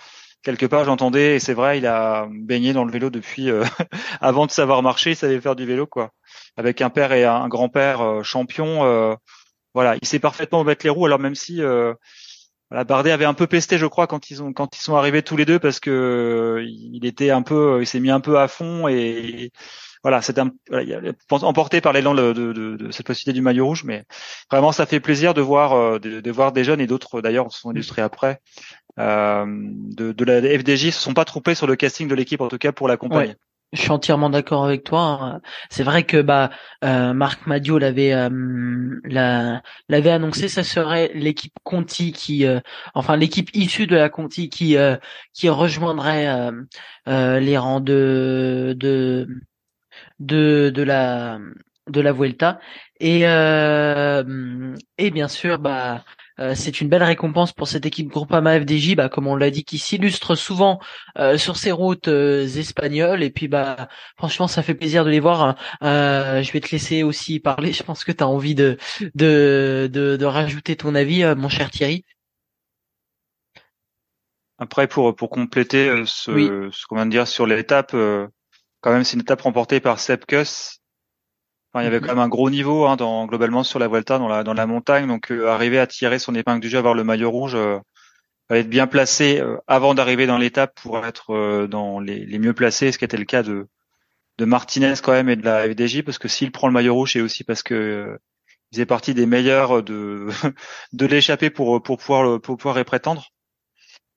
quelque 0.44 0.66
part 0.66 0.86
j'entendais 0.86 1.36
et 1.36 1.40
c'est 1.40 1.54
vrai 1.54 1.78
il 1.78 1.86
a 1.86 2.28
baigné 2.32 2.74
dans 2.74 2.86
le 2.86 2.92
vélo 2.92 3.10
depuis 3.10 3.50
avant 4.22 4.46
de 4.46 4.52
savoir 4.52 4.82
marcher 4.84 5.12
il 5.12 5.16
savait 5.16 5.42
faire 5.42 5.56
du 5.56 5.66
vélo 5.66 5.88
quoi 5.88 6.12
avec 6.58 6.82
un 6.82 6.90
père 6.90 7.14
et 7.14 7.24
un 7.24 7.48
grand-père 7.48 8.02
euh, 8.02 8.24
champion. 8.24 8.84
Euh, 8.86 9.16
voilà, 9.74 9.96
il 10.02 10.08
sait 10.08 10.20
parfaitement 10.20 10.64
mettre 10.64 10.86
les 10.86 10.90
roues. 10.90 11.06
Alors 11.06 11.20
même 11.20 11.36
si 11.36 11.62
euh, 11.62 11.94
voilà, 12.70 12.84
Bardet 12.84 13.12
avait 13.12 13.26
un 13.26 13.36
peu 13.36 13.48
pesté, 13.48 13.78
je 13.78 13.86
crois, 13.86 14.08
quand 14.08 14.30
ils 14.32 14.44
ont 14.44 14.52
quand 14.54 14.76
ils 14.76 14.82
sont 14.82 14.96
arrivés 14.96 15.24
tous 15.24 15.38
les 15.38 15.46
deux 15.46 15.60
parce 15.60 15.80
que 15.80 16.66
il 16.68 17.06
était 17.06 17.30
un 17.30 17.44
peu, 17.44 17.80
il 17.82 17.88
s'est 17.88 18.00
mis 18.00 18.12
un 18.12 18.20
peu 18.20 18.40
à 18.40 18.48
fond 18.48 18.88
et 18.88 19.52
voilà, 20.08 20.22
c'est 20.22 20.40
un, 20.40 20.54
emporté 21.30 21.82
par 21.82 21.92
l'élan 21.92 22.16
de, 22.16 22.32
de, 22.32 22.54
de, 22.54 22.92
cette 22.92 23.06
possibilité 23.06 23.34
du 23.38 23.42
maillot 23.42 23.66
rouge, 23.66 23.84
mais 23.84 24.06
vraiment 24.50 24.72
ça 24.72 24.86
fait 24.86 25.02
plaisir 25.02 25.34
de 25.34 25.42
voir 25.42 25.74
euh, 25.74 26.00
de, 26.00 26.32
voir 26.32 26.54
des 26.54 26.64
jeunes 26.64 26.80
et 26.80 26.88
d'autres 26.88 27.20
d'ailleurs 27.20 27.52
se 27.52 27.60
sont 27.60 27.74
illustrés 27.74 28.02
après 28.02 28.40
euh, 29.00 29.46
de, 29.46 30.24
la 30.24 30.40
FDJ 30.40 30.92
se 30.92 31.02
sont 31.02 31.14
pas 31.14 31.26
trompés 31.26 31.56
sur 31.56 31.68
le 31.68 31.76
casting 31.76 32.08
de 32.08 32.16
l'équipe 32.16 32.40
en 32.40 32.48
tout 32.48 32.58
cas 32.58 32.72
pour 32.72 32.88
l'accompagner. 32.88 33.36
Je 33.74 33.82
suis 33.82 33.92
entièrement 33.92 34.30
d'accord 34.30 34.64
avec 34.64 34.86
toi. 34.86 35.20
Hein. 35.22 35.42
C'est 35.70 35.84
vrai 35.84 36.04
que 36.04 36.22
bah 36.22 36.52
euh, 36.86 37.12
Marc 37.12 37.48
Madio 37.48 37.78
l'avait 37.78 38.14
euh, 38.14 38.30
l'avait 39.90 40.10
annoncé, 40.10 40.48
ça 40.48 40.64
serait 40.64 41.12
l'équipe 41.14 41.52
Conti 41.64 42.14
qui, 42.14 42.46
euh, 42.46 42.62
enfin 42.94 43.18
l'équipe 43.18 43.50
issue 43.54 43.86
de 43.86 43.98
la 43.98 44.08
Conti 44.08 44.50
qui 44.50 44.78
qui 45.34 45.50
rejoindrait 45.50 46.50
les 47.06 47.58
rangs 47.58 47.82
de 47.82 48.74
de 48.78 49.28
de 50.20 50.72
de 50.74 50.84
la 50.84 51.40
de 51.88 52.02
la 52.02 52.12
Vuelta 52.12 52.60
et 53.00 53.22
et 53.22 55.12
bien 55.12 55.28
sûr 55.28 55.60
bah 55.60 56.04
euh, 56.40 56.54
c'est 56.56 56.82
une 56.82 56.90
belle 56.90 57.04
récompense 57.04 57.52
pour 57.52 57.68
cette 57.68 57.86
équipe 57.86 58.10
Groupama 58.10 58.60
FDJ, 58.60 58.96
bah, 58.96 59.10
comme 59.10 59.28
on 59.28 59.36
l'a 59.36 59.50
dit, 59.50 59.64
qui 59.64 59.80
s'illustre 59.80 60.36
souvent 60.36 60.80
euh, 61.18 61.38
sur 61.38 61.58
ces 61.58 61.72
routes 61.72 62.08
euh, 62.10 62.46
espagnoles. 62.46 63.24
Et 63.24 63.32
puis, 63.32 63.48
bah, 63.48 63.90
franchement, 64.18 64.48
ça 64.48 64.62
fait 64.62 64.76
plaisir 64.76 65.04
de 65.04 65.10
les 65.10 65.20
voir. 65.20 65.58
Hein. 65.82 66.42
je 66.44 66.52
vais 66.52 66.60
te 66.60 66.72
laisser 66.72 67.04
aussi 67.04 67.40
parler. 67.40 67.74
Je 67.78 67.84
pense 67.84 68.04
que 68.04 68.12
tu 68.12 68.24
as 68.24 68.28
envie 68.28 68.56
de, 68.56 68.78
de, 69.16 69.90
de, 69.92 70.26
rajouter 70.26 70.76
ton 70.76 70.96
avis, 70.96 71.24
mon 71.36 71.50
cher 71.50 71.70
Thierry. 71.72 72.06
Après, 74.58 74.88
pour 74.88 75.16
pour 75.16 75.30
compléter 75.30 76.04
ce, 76.06 76.70
ce 76.72 76.88
qu'on 76.88 76.96
vient 76.96 77.06
de 77.06 77.12
dire 77.12 77.28
sur 77.28 77.46
l'étape, 77.46 77.96
quand 78.82 78.92
même, 78.92 79.04
c'est 79.04 79.16
une 79.16 79.22
étape 79.22 79.42
remportée 79.42 79.80
par 79.80 80.00
Sepkus 80.00 80.80
il 81.82 81.84
y 81.84 81.88
avait 81.88 82.00
quand 82.00 82.08
même 82.08 82.20
un 82.20 82.28
gros 82.28 82.50
niveau 82.50 82.86
hein, 82.86 82.96
dans, 82.96 83.26
globalement 83.26 83.64
sur 83.64 83.80
la 83.80 83.88
Vuelta 83.88 84.20
dans 84.20 84.28
la 84.28 84.44
dans 84.44 84.54
la 84.54 84.68
montagne, 84.68 85.08
donc 85.08 85.32
euh, 85.32 85.48
arriver 85.48 85.80
à 85.80 85.88
tirer 85.88 86.20
son 86.20 86.36
épingle 86.36 86.62
du 86.62 86.70
jeu, 86.70 86.78
avoir 86.78 86.94
le 86.94 87.04
maillot 87.04 87.30
rouge, 87.32 87.56
euh, 87.56 87.80
être 88.50 88.70
bien 88.70 88.88
placé 88.88 89.40
euh, 89.40 89.58
avant 89.68 89.94
d'arriver 89.94 90.28
dans 90.28 90.38
l'étape 90.38 90.80
pour 90.82 91.06
être 91.06 91.34
euh, 91.34 91.68
dans 91.68 92.00
les, 92.00 92.26
les, 92.26 92.40
mieux 92.40 92.54
placés, 92.54 92.92
ce 92.92 92.98
qui 92.98 93.06
était 93.06 93.18
le 93.18 93.26
cas 93.26 93.44
de 93.44 93.68
de 94.38 94.46
Martinez 94.46 94.94
quand 95.04 95.14
même 95.14 95.30
et 95.30 95.36
de 95.36 95.44
la 95.44 95.68
FDJ, 95.68 96.04
parce 96.04 96.20
que 96.20 96.28
s'il 96.28 96.52
prend 96.52 96.68
le 96.68 96.74
maillot 96.74 96.94
rouge, 96.94 97.14
c'est 97.14 97.22
aussi 97.22 97.44
parce 97.44 97.64
que 97.64 98.18
il 98.72 98.76
faisait 98.76 98.86
partie 98.86 99.14
des 99.14 99.26
meilleurs 99.26 99.84
de 99.84 100.28
de 100.94 101.06
l'échapper 101.06 101.50
pour 101.50 101.82
pour 101.82 101.98
pouvoir 101.98 102.40
pour 102.42 102.58
pouvoir 102.58 102.80
y 102.80 102.84
prétendre. 102.84 103.28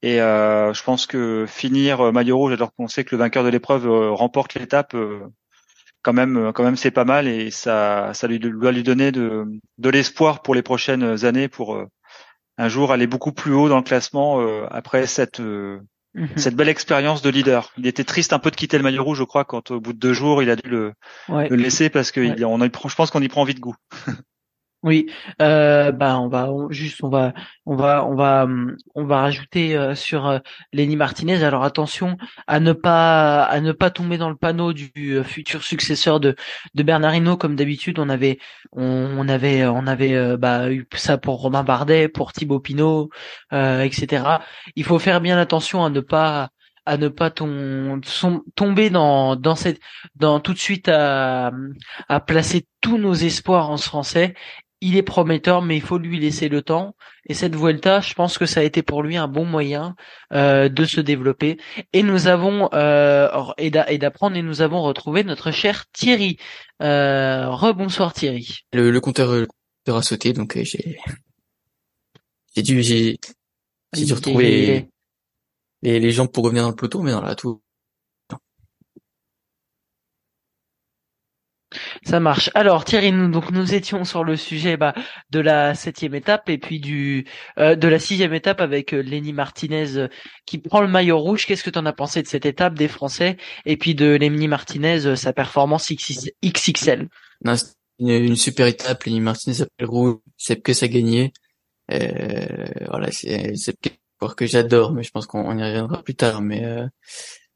Et 0.03 0.17
je 0.17 0.83
pense 0.83 1.07
que 1.07 1.45
finir 1.47 2.13
maillot 2.13 2.39
rouge 2.39 2.53
alors 2.55 2.75
qu'on 2.75 2.89
sait 2.89 3.05
que 3.05 3.15
le 3.15 3.19
vainqueur 3.19 3.45
de 3.45 3.51
l'épreuve 3.51 3.87
remporte 4.13 4.55
l'étape 4.55 4.95
quand 6.03 6.13
même, 6.13 6.37
euh, 6.37 6.53
quand 6.53 6.65
même, 6.65 6.77
c'est 6.77 6.91
pas 6.91 7.05
mal 7.05 7.29
et 7.29 7.51
ça, 7.51 8.13
ça 8.15 8.27
lui 8.27 8.39
doit 8.39 8.73
lui 8.73 8.83
donner 8.83 9.13
de, 9.13 9.45
de 9.79 9.91
l'espoir 9.91 10.43
pour 10.43 10.55
les 10.55 10.63
prochaines 10.63 11.25
années 11.25 11.49
pour 11.49 11.77
euh, 11.77 11.87
un 12.59 12.69
jour 12.69 12.93
aller 12.93 13.07
beaucoup 13.07 13.33
plus 13.33 13.53
haut 13.53 13.69
dans 13.69 13.77
le 13.77 13.83
classement 13.83 14.41
euh, 14.41 14.67
après 14.71 15.07
cette 15.07 15.41
mhm. 15.41 15.81
cette 16.37 16.57
belle 16.57 16.69
expérience 16.69 17.23
de 17.23 17.31
leader. 17.31 17.73
Il 17.77 17.87
était 17.87 18.05
triste 18.05 18.33
un 18.33 18.39
peu 18.39 18.51
de 18.51 18.57
quitter 18.57 18.77
le 18.77 18.83
maillot 18.83 19.05
rouge, 19.05 19.19
je 19.19 19.25
crois, 19.25 19.45
quand 19.45 19.71
au 19.71 19.81
bout 19.81 19.93
de 19.93 19.99
deux 19.99 20.13
jours, 20.13 20.43
il 20.43 20.51
a 20.51 20.57
dû 20.57 20.69
le, 20.69 20.93
le 21.29 21.57
laisser 21.57 21.91
parce 21.91 22.11
que 22.13 22.21
il, 22.21 22.45
on 22.45 22.61
a, 22.61 22.65
je 22.67 22.95
pense 22.95 23.11
qu'on 23.11 23.23
y 23.23 23.29
prend 23.29 23.45
vite 23.45 23.61
goût. 23.61 23.77
Oui, 24.83 25.11
euh, 25.43 25.93
bah 25.93 26.19
on 26.19 26.29
va 26.29 26.49
juste 26.71 27.03
on 27.05 27.11
va 27.11 27.35
on 27.67 27.77
va 27.77 28.03
on 28.07 28.15
va 28.15 28.47
on 28.95 29.05
va 29.05 29.21
rajouter 29.21 29.77
euh, 29.77 29.95
sur 29.95 30.27
euh, 30.27 30.39
Lenny 30.73 30.97
Martinez. 30.97 31.45
Alors 31.45 31.65
attention 31.65 32.17
à 32.47 32.61
ne 32.61 32.73
pas 32.73 33.43
à 33.45 33.61
ne 33.61 33.73
pas 33.73 33.91
tomber 33.91 34.17
dans 34.17 34.31
le 34.31 34.37
panneau 34.37 34.73
du 34.73 34.91
euh, 34.99 35.23
futur 35.23 35.65
successeur 35.65 36.19
de 36.19 36.35
de 36.75 36.83
Bernardino 36.83 37.37
comme 37.37 37.57
d'habitude. 37.57 37.99
On 37.99 38.09
avait 38.09 38.39
on, 38.73 39.29
avait 39.29 39.67
on 39.67 39.87
avait 39.87 40.37
bah 40.39 40.73
eu 40.73 40.87
ça 40.95 41.19
pour 41.19 41.43
Romain 41.43 41.63
Bardet, 41.63 42.09
pour 42.09 42.33
Thibaut 42.33 42.61
Pinot, 42.61 43.11
etc. 43.53 44.25
Il 44.77 44.85
faut 44.85 44.99
faire 44.99 45.21
bien 45.21 45.37
attention 45.39 45.85
à 45.85 45.91
ne 45.91 46.01
pas 46.01 46.49
à 46.87 46.97
ne 46.97 47.09
pas 47.09 47.31
tomber 47.31 48.91
dans 48.91 49.37
dans 49.37 49.57
cette 49.57 49.81
dans 50.15 50.41
tout 50.41 50.55
de 50.55 50.59
suite 50.59 50.89
à 50.89 51.53
à 52.09 52.21
placer 52.21 52.67
tous 52.81 52.97
nos 52.99 53.13
espoirs 53.15 53.71
en 53.71 53.77
français 53.77 54.35
il 54.81 54.97
est 54.97 55.03
prometteur, 55.03 55.63
mais 55.63 55.77
il 55.77 55.83
faut 55.83 55.99
lui 55.99 56.19
laisser 56.19 56.49
le 56.49 56.63
temps. 56.63 56.95
Et 57.27 57.35
cette 57.35 57.55
Vuelta, 57.55 58.01
je 58.01 58.15
pense 58.15 58.39
que 58.39 58.47
ça 58.47 58.61
a 58.61 58.63
été 58.63 58.83
pour 58.83 59.03
lui 59.03 59.17
un 59.17 59.29
bon 59.29 59.45
moyen 59.45 59.95
euh, 60.33 60.69
de 60.69 60.85
se 60.85 61.01
développer. 61.01 61.59
Et 61.93 62.03
nous 62.03 62.27
avons 62.27 62.69
euh, 62.73 63.29
et 63.59 63.71
d'apprendre 63.71 64.37
et 64.37 64.43
nous 64.43 64.63
avons 64.63 64.83
retrouvé 64.83 65.25
notre 65.25 65.51
cher 65.51 65.85
Thierry. 65.93 66.39
Euh, 66.83 67.51
rebonsoir 67.51 68.13
Thierry. 68.13 68.61
Le, 68.73 68.91
le 68.91 69.01
compteur, 69.01 69.47
a 69.87 70.03
sauté, 70.03 70.33
donc 70.33 70.57
euh, 70.57 70.63
j'ai 70.65 70.99
j'ai 72.55 72.63
dû 72.63 72.83
j'ai 72.83 73.19
dû 73.93 74.13
retrouver 74.13 74.89
les, 75.83 75.99
les 75.99 76.11
gens 76.13 76.27
pour 76.27 76.45
revenir 76.45 76.63
dans 76.63 76.71
le 76.71 76.77
peloton, 76.77 77.03
mais 77.03 77.11
dans 77.11 77.23
la 77.23 77.35
tout 77.35 77.61
Ça 82.05 82.19
marche. 82.19 82.51
Alors 82.55 82.85
Thierry, 82.85 83.13
nous 83.13 83.31
donc 83.31 83.51
nous 83.51 83.75
étions 83.75 84.05
sur 84.05 84.25
le 84.25 84.37
sujet 84.37 84.77
bah, 84.77 84.95
de 85.31 85.41
la 85.41 85.75
septième 85.75 86.15
étape 86.15 86.49
et 86.49 86.59
puis 86.59 86.81
du 86.81 87.27
euh, 87.59 87.77
de 87.77 87.89
la 87.89 87.99
sixième 87.99 88.35
étape 88.35 88.61
avec 88.61 88.93
euh, 88.93 89.03
Lenny 89.03 89.33
Martinez 89.33 89.97
euh, 89.97 90.09
qui 90.47 90.59
prend 90.59 90.81
le 90.81 90.89
maillot 90.89 91.19
rouge. 91.19 91.47
Qu'est-ce 91.47 91.63
que 91.63 91.71
tu 91.71 91.79
en 91.79 91.87
as 91.87 91.93
pensé 91.93 92.23
de 92.23 92.27
cette 92.27 92.47
étape 92.47 92.75
des 92.75 92.89
Français 92.89 93.37
et 93.67 93.77
puis 93.77 93.95
de 93.95 94.07
Lenny 94.07 94.49
Martinez 94.49 95.17
sa 95.17 95.33
performance 95.33 95.93
XXL 95.93 97.09
non, 97.43 97.55
une, 98.01 98.37
super 98.37 98.67
étape. 98.67 99.05
Lenny 99.05 99.21
Martinez 99.21 99.65
le 99.79 99.87
rouge, 99.87 100.17
c'est 100.37 100.61
que 100.61 100.73
ça 100.73 100.89
gagnait. 100.89 101.33
voilà, 101.89 103.11
c'est 103.13 103.57
c'est 103.57 103.77
que 104.37 104.47
j'adore, 104.47 104.93
mais 104.93 105.03
je 105.03 105.11
pense 105.11 105.27
qu'on 105.27 105.57
y 105.57 105.63
reviendra 105.63 106.03
plus 106.03 106.15
tard. 106.15 106.43
Mais 106.43 106.63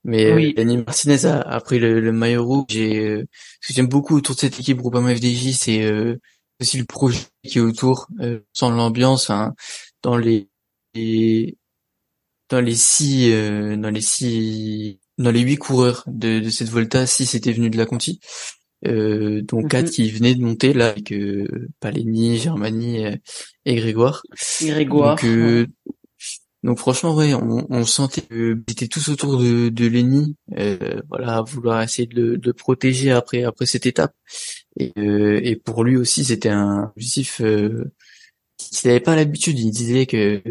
mais 0.05 0.27
euh, 0.27 0.35
oui. 0.37 0.55
Martinez 0.87 1.25
a, 1.25 1.41
a 1.41 1.61
pris 1.61 1.79
le, 1.79 2.01
le, 2.01 2.13
maillot 2.13 2.45
rouge. 2.45 2.67
J'ai, 2.69 2.99
euh, 2.99 3.25
ce 3.61 3.69
que 3.69 3.75
j'aime 3.75 3.89
beaucoup 3.89 4.17
autour 4.17 4.35
de 4.35 4.41
cette 4.41 4.61
équipe 4.61 4.79
Groupama 4.79 5.15
FDJ, 5.15 5.53
c'est 5.53 5.83
euh, 5.83 6.17
aussi 6.61 6.79
le 6.79 6.85
projet 6.85 7.21
qui 7.43 7.59
est 7.59 7.63
autour, 7.63 8.09
euh, 8.21 8.41
sans 8.53 8.71
l'ambiance, 8.71 9.31
hein, 9.31 9.55
dans 10.03 10.19
les, 10.19 10.49
dans 10.95 12.61
les 12.61 12.75
six, 12.75 13.33
euh, 13.33 13.77
dans 13.77 13.91
les 13.91 14.03
six, 14.03 14.99
dans 15.17 15.31
les 15.31 15.41
huit 15.41 15.57
coureurs 15.57 16.05
de, 16.07 16.41
de 16.41 16.51
cette 16.51 16.69
Volta, 16.69 17.07
six 17.07 17.35
étaient 17.35 17.53
venus 17.53 17.71
de 17.71 17.79
la 17.79 17.87
Conti. 17.87 18.21
Euh, 18.87 19.41
dont 19.41 19.63
quatre 19.63 19.87
mhm. 19.87 19.91
qui 19.93 20.11
venaient 20.11 20.35
de 20.35 20.43
monter 20.43 20.75
là 20.75 20.89
avec 20.89 21.11
euh, 21.11 21.71
Paleni, 21.81 22.37
Germani 22.37 23.03
et 23.65 23.75
Grégoire. 23.77 24.23
Grégoire. 24.61 25.17
Donc, 25.17 25.71
donc 26.65 26.79
franchement, 26.79 27.15
ouais, 27.15 27.35
on, 27.35 27.67
on 27.69 27.85
sentait 27.85 28.23
qu'ils 28.23 28.65
étaient 28.71 28.89
tous 28.89 29.11
autour 29.11 29.37
de, 29.37 29.69
de 29.69 29.87
Lenny, 29.87 30.35
euh, 30.57 31.03
voilà, 31.11 31.43
vouloir 31.43 31.83
essayer 31.83 32.09
de 32.09 32.41
le, 32.43 32.53
protéger 32.55 33.11
après 33.11 33.45
après 33.45 33.67
cette 33.67 33.85
étape. 33.85 34.15
Et, 34.79 34.91
euh, 34.97 35.39
et 35.45 35.57
pour 35.57 35.85
lui 35.85 35.99
aussi, 35.99 36.25
c'était 36.25 36.49
un 36.49 36.85
objectif 36.85 37.43
euh, 37.43 37.93
qu'il 38.57 38.89
n'avait 38.89 39.01
pas 39.01 39.15
l'habitude. 39.15 39.59
Il 39.59 39.73
disait 39.73 40.07
que 40.07 40.43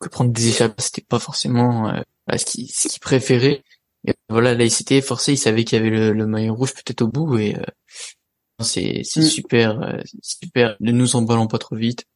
que 0.00 0.08
prendre 0.08 0.32
des 0.32 0.48
échappées, 0.48 0.82
c'était 0.82 1.02
pas 1.06 1.18
forcément 1.18 1.90
euh, 1.90 2.00
ce 2.38 2.46
qu'il 2.46 2.70
ce 2.70 2.88
qu'il 2.88 3.00
préférait. 3.00 3.62
Et 4.06 4.14
voilà, 4.30 4.54
là, 4.54 4.64
il 4.64 4.70
s'était 4.70 5.02
forcé. 5.02 5.32
Il 5.32 5.38
savait 5.38 5.64
qu'il 5.64 5.76
y 5.76 5.80
avait 5.82 5.90
le, 5.90 6.12
le 6.14 6.26
maillot 6.26 6.54
rouge 6.54 6.72
peut-être 6.72 7.02
au 7.02 7.08
bout. 7.08 7.36
Et 7.36 7.56
euh, 7.56 7.62
c'est 8.62 9.02
c'est 9.04 9.20
mm. 9.20 9.24
super, 9.24 10.02
super. 10.22 10.76
Ne 10.80 10.92
nous 10.92 11.14
emballons 11.14 11.46
pas 11.46 11.58
trop 11.58 11.76
vite. 11.76 12.06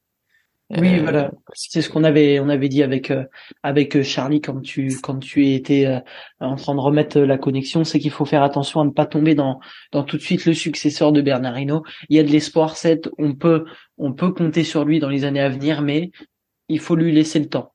Oui, 0.70 0.98
euh, 0.98 1.02
voilà. 1.02 1.30
C'est 1.54 1.80
ce 1.80 1.88
qu'on 1.88 2.04
avait, 2.04 2.40
on 2.40 2.48
avait 2.50 2.68
dit 2.68 2.82
avec 2.82 3.10
euh, 3.10 3.24
avec 3.62 3.96
euh, 3.96 4.02
Charlie 4.02 4.42
quand 4.42 4.60
tu 4.60 4.98
quand 5.00 5.18
tu 5.18 5.54
étais 5.54 6.02
en 6.40 6.56
train 6.56 6.74
de 6.74 6.80
remettre 6.80 7.18
la 7.20 7.38
connexion, 7.38 7.84
c'est 7.84 7.98
qu'il 7.98 8.10
faut 8.10 8.26
faire 8.26 8.42
attention 8.42 8.80
à 8.80 8.84
ne 8.84 8.90
pas 8.90 9.06
tomber 9.06 9.34
dans 9.34 9.60
dans 9.92 10.04
tout 10.04 10.18
de 10.18 10.22
suite 10.22 10.44
le 10.44 10.52
successeur 10.52 11.12
de 11.12 11.22
Bernardino. 11.22 11.84
Il 12.10 12.16
y 12.16 12.20
a 12.20 12.22
de 12.22 12.28
l'espoir, 12.28 12.76
c'est 12.76 13.08
on 13.16 13.34
peut 13.34 13.64
on 13.96 14.12
peut 14.12 14.32
compter 14.32 14.62
sur 14.62 14.84
lui 14.84 15.00
dans 15.00 15.08
les 15.08 15.24
années 15.24 15.40
à 15.40 15.48
venir, 15.48 15.80
mais 15.80 16.10
il 16.68 16.80
faut 16.80 16.96
lui 16.96 17.12
laisser 17.12 17.38
le 17.38 17.48
temps. 17.48 17.72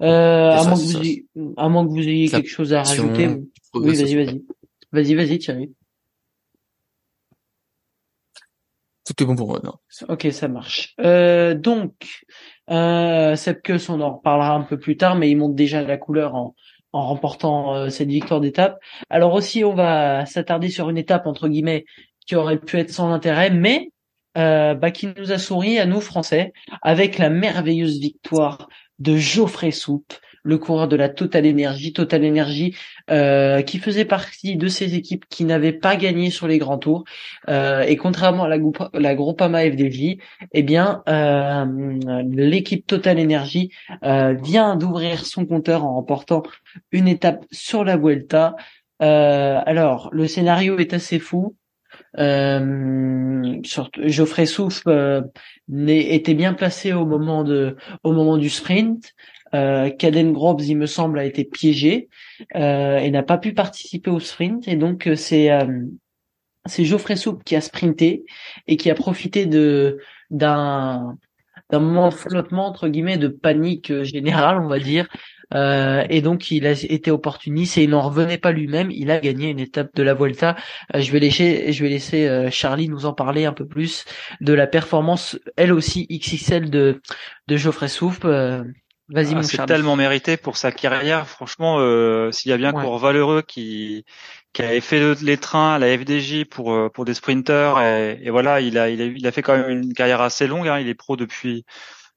à, 0.00 0.62
moins 0.64 0.76
que 0.76 1.32
vous 1.34 1.54
à 1.56 1.68
moins 1.70 1.86
que 1.86 1.90
vous 1.90 2.06
ayez 2.06 2.28
quelque 2.28 2.50
chose 2.50 2.74
à 2.74 2.82
rajouter. 2.82 3.28
Oui, 3.74 3.96
vas-y, 3.96 4.14
vas-y, 4.14 4.44
vas-y, 4.92 5.14
vas-y, 5.14 5.38
Thierry. 5.38 5.72
Tout 9.14 9.26
bon 9.26 9.36
pour 9.36 9.48
moi. 9.48 9.60
Non. 9.62 9.74
Ok, 10.08 10.28
ça 10.32 10.48
marche. 10.48 10.94
Euh, 11.00 11.54
donc, 11.54 11.92
euh, 12.70 13.36
Sepkus, 13.36 13.88
on 13.88 14.00
en 14.00 14.16
reparlera 14.16 14.54
un 14.54 14.62
peu 14.62 14.78
plus 14.78 14.96
tard, 14.96 15.16
mais 15.16 15.30
il 15.30 15.36
monte 15.36 15.54
déjà 15.54 15.82
la 15.82 15.96
couleur 15.96 16.34
en, 16.34 16.54
en 16.92 17.06
remportant 17.06 17.74
euh, 17.74 17.88
cette 17.88 18.08
victoire 18.08 18.40
d'étape. 18.40 18.78
Alors 19.10 19.34
aussi, 19.34 19.64
on 19.64 19.74
va 19.74 20.26
s'attarder 20.26 20.68
sur 20.68 20.90
une 20.90 20.98
étape 20.98 21.26
entre 21.26 21.48
guillemets 21.48 21.84
qui 22.26 22.36
aurait 22.36 22.58
pu 22.58 22.78
être 22.78 22.90
sans 22.90 23.10
intérêt, 23.12 23.50
mais 23.50 23.90
euh, 24.36 24.74
bah, 24.74 24.90
qui 24.90 25.08
nous 25.16 25.32
a 25.32 25.38
souri 25.38 25.78
à 25.78 25.86
nous 25.86 26.00
Français 26.00 26.52
avec 26.82 27.18
la 27.18 27.30
merveilleuse 27.30 27.98
victoire 27.98 28.68
de 28.98 29.16
Geoffrey 29.16 29.70
Soupe, 29.70 30.12
le 30.42 30.58
coureur 30.58 30.88
de 30.88 30.96
la 30.96 31.08
Total 31.08 31.46
Energy, 31.46 31.92
Total 31.92 32.24
Energy 32.24 32.74
euh, 33.10 33.62
qui 33.62 33.78
faisait 33.78 34.04
partie 34.04 34.56
de 34.56 34.68
ces 34.68 34.94
équipes 34.94 35.24
qui 35.28 35.44
n'avaient 35.44 35.72
pas 35.72 35.96
gagné 35.96 36.30
sur 36.30 36.46
les 36.48 36.58
grands 36.58 36.78
tours. 36.78 37.04
Euh, 37.48 37.82
et 37.82 37.96
contrairement 37.96 38.44
à 38.44 38.48
la, 38.48 38.58
la 38.94 39.14
Groupama 39.14 39.62
FDJ, 39.62 40.18
eh 40.52 40.62
bien 40.62 41.02
euh, 41.08 41.64
l'équipe 42.28 42.86
Total 42.86 43.20
Energy 43.20 43.70
vient 44.02 44.76
d'ouvrir 44.76 45.24
son 45.24 45.46
compteur 45.46 45.84
en 45.84 45.94
remportant 45.94 46.42
une 46.92 47.08
étape 47.08 47.44
sur 47.50 47.84
la 47.84 47.96
Vuelta. 47.96 48.54
alors 49.00 50.08
le 50.12 50.26
scénario 50.26 50.78
est 50.78 50.94
assez 50.94 51.18
fou. 51.18 51.56
Euh, 52.18 53.60
Geoffrey 53.62 54.46
Souf 54.46 54.82
euh, 54.86 55.22
était 55.86 56.34
bien 56.34 56.54
placé 56.54 56.92
au 56.92 57.06
moment 57.06 57.44
de 57.44 57.76
au 58.02 58.12
moment 58.12 58.36
du 58.36 58.50
sprint. 58.50 59.14
Euh, 59.54 59.90
Caden 59.90 60.34
il 60.60 60.76
me 60.76 60.86
semble, 60.86 61.18
a 61.18 61.24
été 61.24 61.44
piégé 61.44 62.08
euh, 62.56 62.98
et 62.98 63.10
n'a 63.10 63.22
pas 63.22 63.38
pu 63.38 63.54
participer 63.54 64.10
au 64.10 64.20
sprint. 64.20 64.68
Et 64.68 64.76
donc 64.76 65.06
euh, 65.06 65.16
c'est 65.16 65.50
euh, 65.50 65.84
c'est 66.66 66.84
Geoffrey 66.84 67.16
Soupe 67.16 67.44
qui 67.44 67.56
a 67.56 67.60
sprinté 67.60 68.24
et 68.66 68.76
qui 68.76 68.90
a 68.90 68.94
profité 68.94 69.46
de 69.46 69.98
d'un 70.30 71.16
d'un 71.70 71.80
moment 71.80 72.08
de 72.08 72.14
flottement 72.14 72.66
entre 72.66 72.88
guillemets 72.88 73.18
de 73.18 73.28
panique 73.28 74.02
générale, 74.02 74.58
on 74.60 74.68
va 74.68 74.78
dire, 74.78 75.06
euh, 75.54 76.04
et 76.10 76.20
donc 76.20 76.50
il 76.50 76.66
a 76.66 76.72
été 76.72 77.10
opportuniste 77.10 77.78
et 77.78 77.84
il 77.84 77.90
n'en 77.90 78.02
revenait 78.02 78.38
pas 78.38 78.52
lui-même. 78.52 78.90
Il 78.90 79.10
a 79.10 79.20
gagné 79.20 79.50
une 79.50 79.60
étape 79.60 79.94
de 79.94 80.02
la 80.02 80.14
Vuelta. 80.14 80.56
Euh, 80.94 81.00
je 81.00 81.10
vais 81.12 81.20
laisser, 81.20 81.72
je 81.72 81.82
vais 81.82 81.90
laisser 81.90 82.28
euh, 82.28 82.50
Charlie 82.50 82.88
nous 82.88 83.06
en 83.06 83.12
parler 83.12 83.44
un 83.44 83.52
peu 83.52 83.66
plus 83.66 84.04
de 84.40 84.52
la 84.52 84.66
performance, 84.66 85.38
elle 85.56 85.72
aussi 85.72 86.06
XXL 86.10 86.70
de 86.70 87.00
de 87.48 87.56
Geoffrey 87.56 87.88
Souffle. 87.88 88.64
Vas-y, 89.08 89.34
ah, 89.34 89.42
C'est 89.42 89.64
tellement 89.66 89.96
mérité 89.96 90.36
pour 90.36 90.56
sa 90.56 90.70
carrière. 90.70 91.26
Franchement, 91.26 91.76
euh, 91.78 92.30
s'il 92.30 92.50
y 92.50 92.52
a 92.52 92.58
bien 92.58 92.74
ouais. 92.74 92.82
Cours 92.82 92.98
Valeureux 92.98 93.42
qui 93.42 94.04
qui 94.52 94.62
avait 94.62 94.80
fait 94.80 95.14
les 95.22 95.36
trains 95.36 95.74
à 95.74 95.78
la 95.78 95.96
FDJ 95.96 96.44
pour 96.44 96.90
pour 96.92 97.04
des 97.04 97.14
sprinters 97.14 97.80
et, 97.80 98.18
et 98.22 98.30
voilà, 98.30 98.60
il 98.60 98.78
a, 98.78 98.90
il 98.90 99.00
a 99.00 99.04
il 99.06 99.26
a 99.26 99.32
fait 99.32 99.42
quand 99.42 99.56
même 99.56 99.70
une 99.70 99.94
carrière 99.94 100.20
assez 100.20 100.46
longue. 100.46 100.68
Hein. 100.68 100.78
Il 100.78 100.88
est 100.88 100.94
pro 100.94 101.16
depuis 101.16 101.64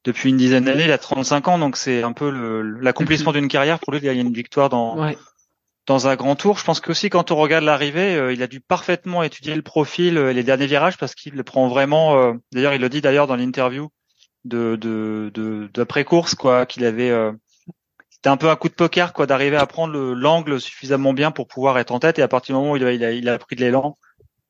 depuis 0.04 0.30
une 0.30 0.38
dizaine 0.38 0.66
d'années. 0.66 0.86
Il 0.86 0.92
a 0.92 0.98
35 0.98 1.48
ans, 1.48 1.60
donc 1.60 1.78
c'est 1.78 2.04
un 2.04 2.14
peu 2.14 2.30
l'accomplissement 2.80 3.32
d'une 3.34 3.48
carrière 3.48 3.80
pour 3.80 3.94
lui. 3.94 4.00
Il 4.00 4.06
y 4.06 4.10
a 4.10 4.14
une 4.14 4.34
victoire 4.34 4.70
dans 4.70 5.14
dans 5.88 6.08
un 6.08 6.16
grand 6.16 6.36
tour. 6.36 6.58
Je 6.58 6.64
pense 6.64 6.80
qu'aussi 6.80 7.10
quand 7.10 7.32
on 7.32 7.36
regarde 7.36 7.64
l'arrivée, 7.64 8.16
euh, 8.16 8.34
il 8.34 8.44
a 8.44 8.48
dû 8.48 8.62
parfaitement 8.62 9.24
étudier 9.24 9.56
le 9.56 9.62
profil 9.62 10.18
et 10.18 10.34
les 10.34 10.44
derniers 10.44 10.68
virages 10.68 10.98
parce 10.98 11.16
qu'il 11.16 11.34
le 11.34 11.44
prend 11.44 11.68
vraiment. 11.68 12.18
Euh, 12.18 12.34
d'ailleurs, 12.52 12.74
il 12.74 12.82
le 12.82 12.90
dit 12.90 13.02
d'ailleurs 13.02 13.28
dans 13.28 13.36
l'interview 13.36 13.90
de 14.46 14.76
de 14.76 15.70
d'après 15.74 16.04
course 16.04 16.36
quoi, 16.36 16.66
qu'il 16.66 16.86
avait. 16.86 17.10
Euh, 17.10 17.32
c'était 18.10 18.30
un 18.30 18.38
peu 18.38 18.50
un 18.50 18.56
coup 18.56 18.70
de 18.70 18.76
poker 18.76 19.14
quoi, 19.14 19.26
d'arriver 19.26 19.58
à 19.58 19.66
prendre 19.66 19.98
l'angle 20.14 20.62
suffisamment 20.62 21.12
bien 21.12 21.32
pour 21.32 21.48
pouvoir 21.48 21.80
être 21.80 21.92
en 21.92 22.00
tête. 22.00 22.20
Et 22.20 22.22
à 22.22 22.28
partir 22.28 22.56
du 22.56 22.62
moment 22.62 22.74
où 22.74 22.78
il 22.78 22.86
a, 22.86 22.92
il 22.92 23.04
a, 23.04 23.12
il 23.12 23.28
a 23.28 23.40
pris 23.40 23.56
de 23.56 23.62
l'élan, 23.62 23.98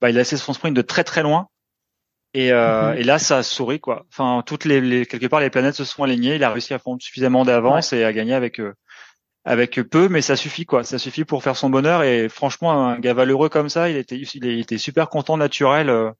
bah, 0.01 0.09
il 0.09 0.17
a 0.17 0.21
laissé 0.21 0.35
son 0.35 0.51
sprint 0.51 0.75
de 0.75 0.81
très 0.81 1.05
très 1.05 1.23
loin. 1.23 1.47
Et, 2.33 2.51
euh, 2.51 2.91
mhm. 2.91 2.97
et 2.97 3.03
là, 3.03 3.19
ça 3.19 3.43
sourit 3.43 3.79
quoi. 3.79 4.05
Enfin, 4.09 4.43
toutes 4.45 4.65
les, 4.65 4.81
les, 4.81 5.05
quelque 5.05 5.27
part 5.27 5.39
les 5.39 5.49
planètes 5.49 5.75
se 5.75 5.85
sont 5.85 6.03
alignées. 6.03 6.35
Il 6.35 6.43
a 6.43 6.49
réussi 6.49 6.73
à 6.73 6.79
prendre 6.79 7.01
suffisamment 7.01 7.45
d'avance 7.45 7.93
et 7.93 8.03
à 8.03 8.13
gagner 8.13 8.33
avec 8.33 8.59
euh, 8.59 8.73
avec 9.43 9.75
peu, 9.89 10.07
mais 10.07 10.21
ça 10.21 10.35
suffit 10.35 10.65
quoi. 10.65 10.83
Ça 10.83 10.99
suffit 10.99 11.25
pour 11.25 11.43
faire 11.43 11.55
son 11.55 11.69
bonheur. 11.69 12.03
Et 12.03 12.29
franchement, 12.29 12.71
un 12.89 12.99
gars 12.99 13.13
valeureux 13.13 13.49
comme 13.49 13.69
ça, 13.69 13.89
il 13.89 13.97
était 13.97 14.17
il 14.17 14.59
était 14.59 14.77
super 14.77 15.09
content, 15.09 15.37
naturel, 15.37 15.89
euh, 15.89 16.11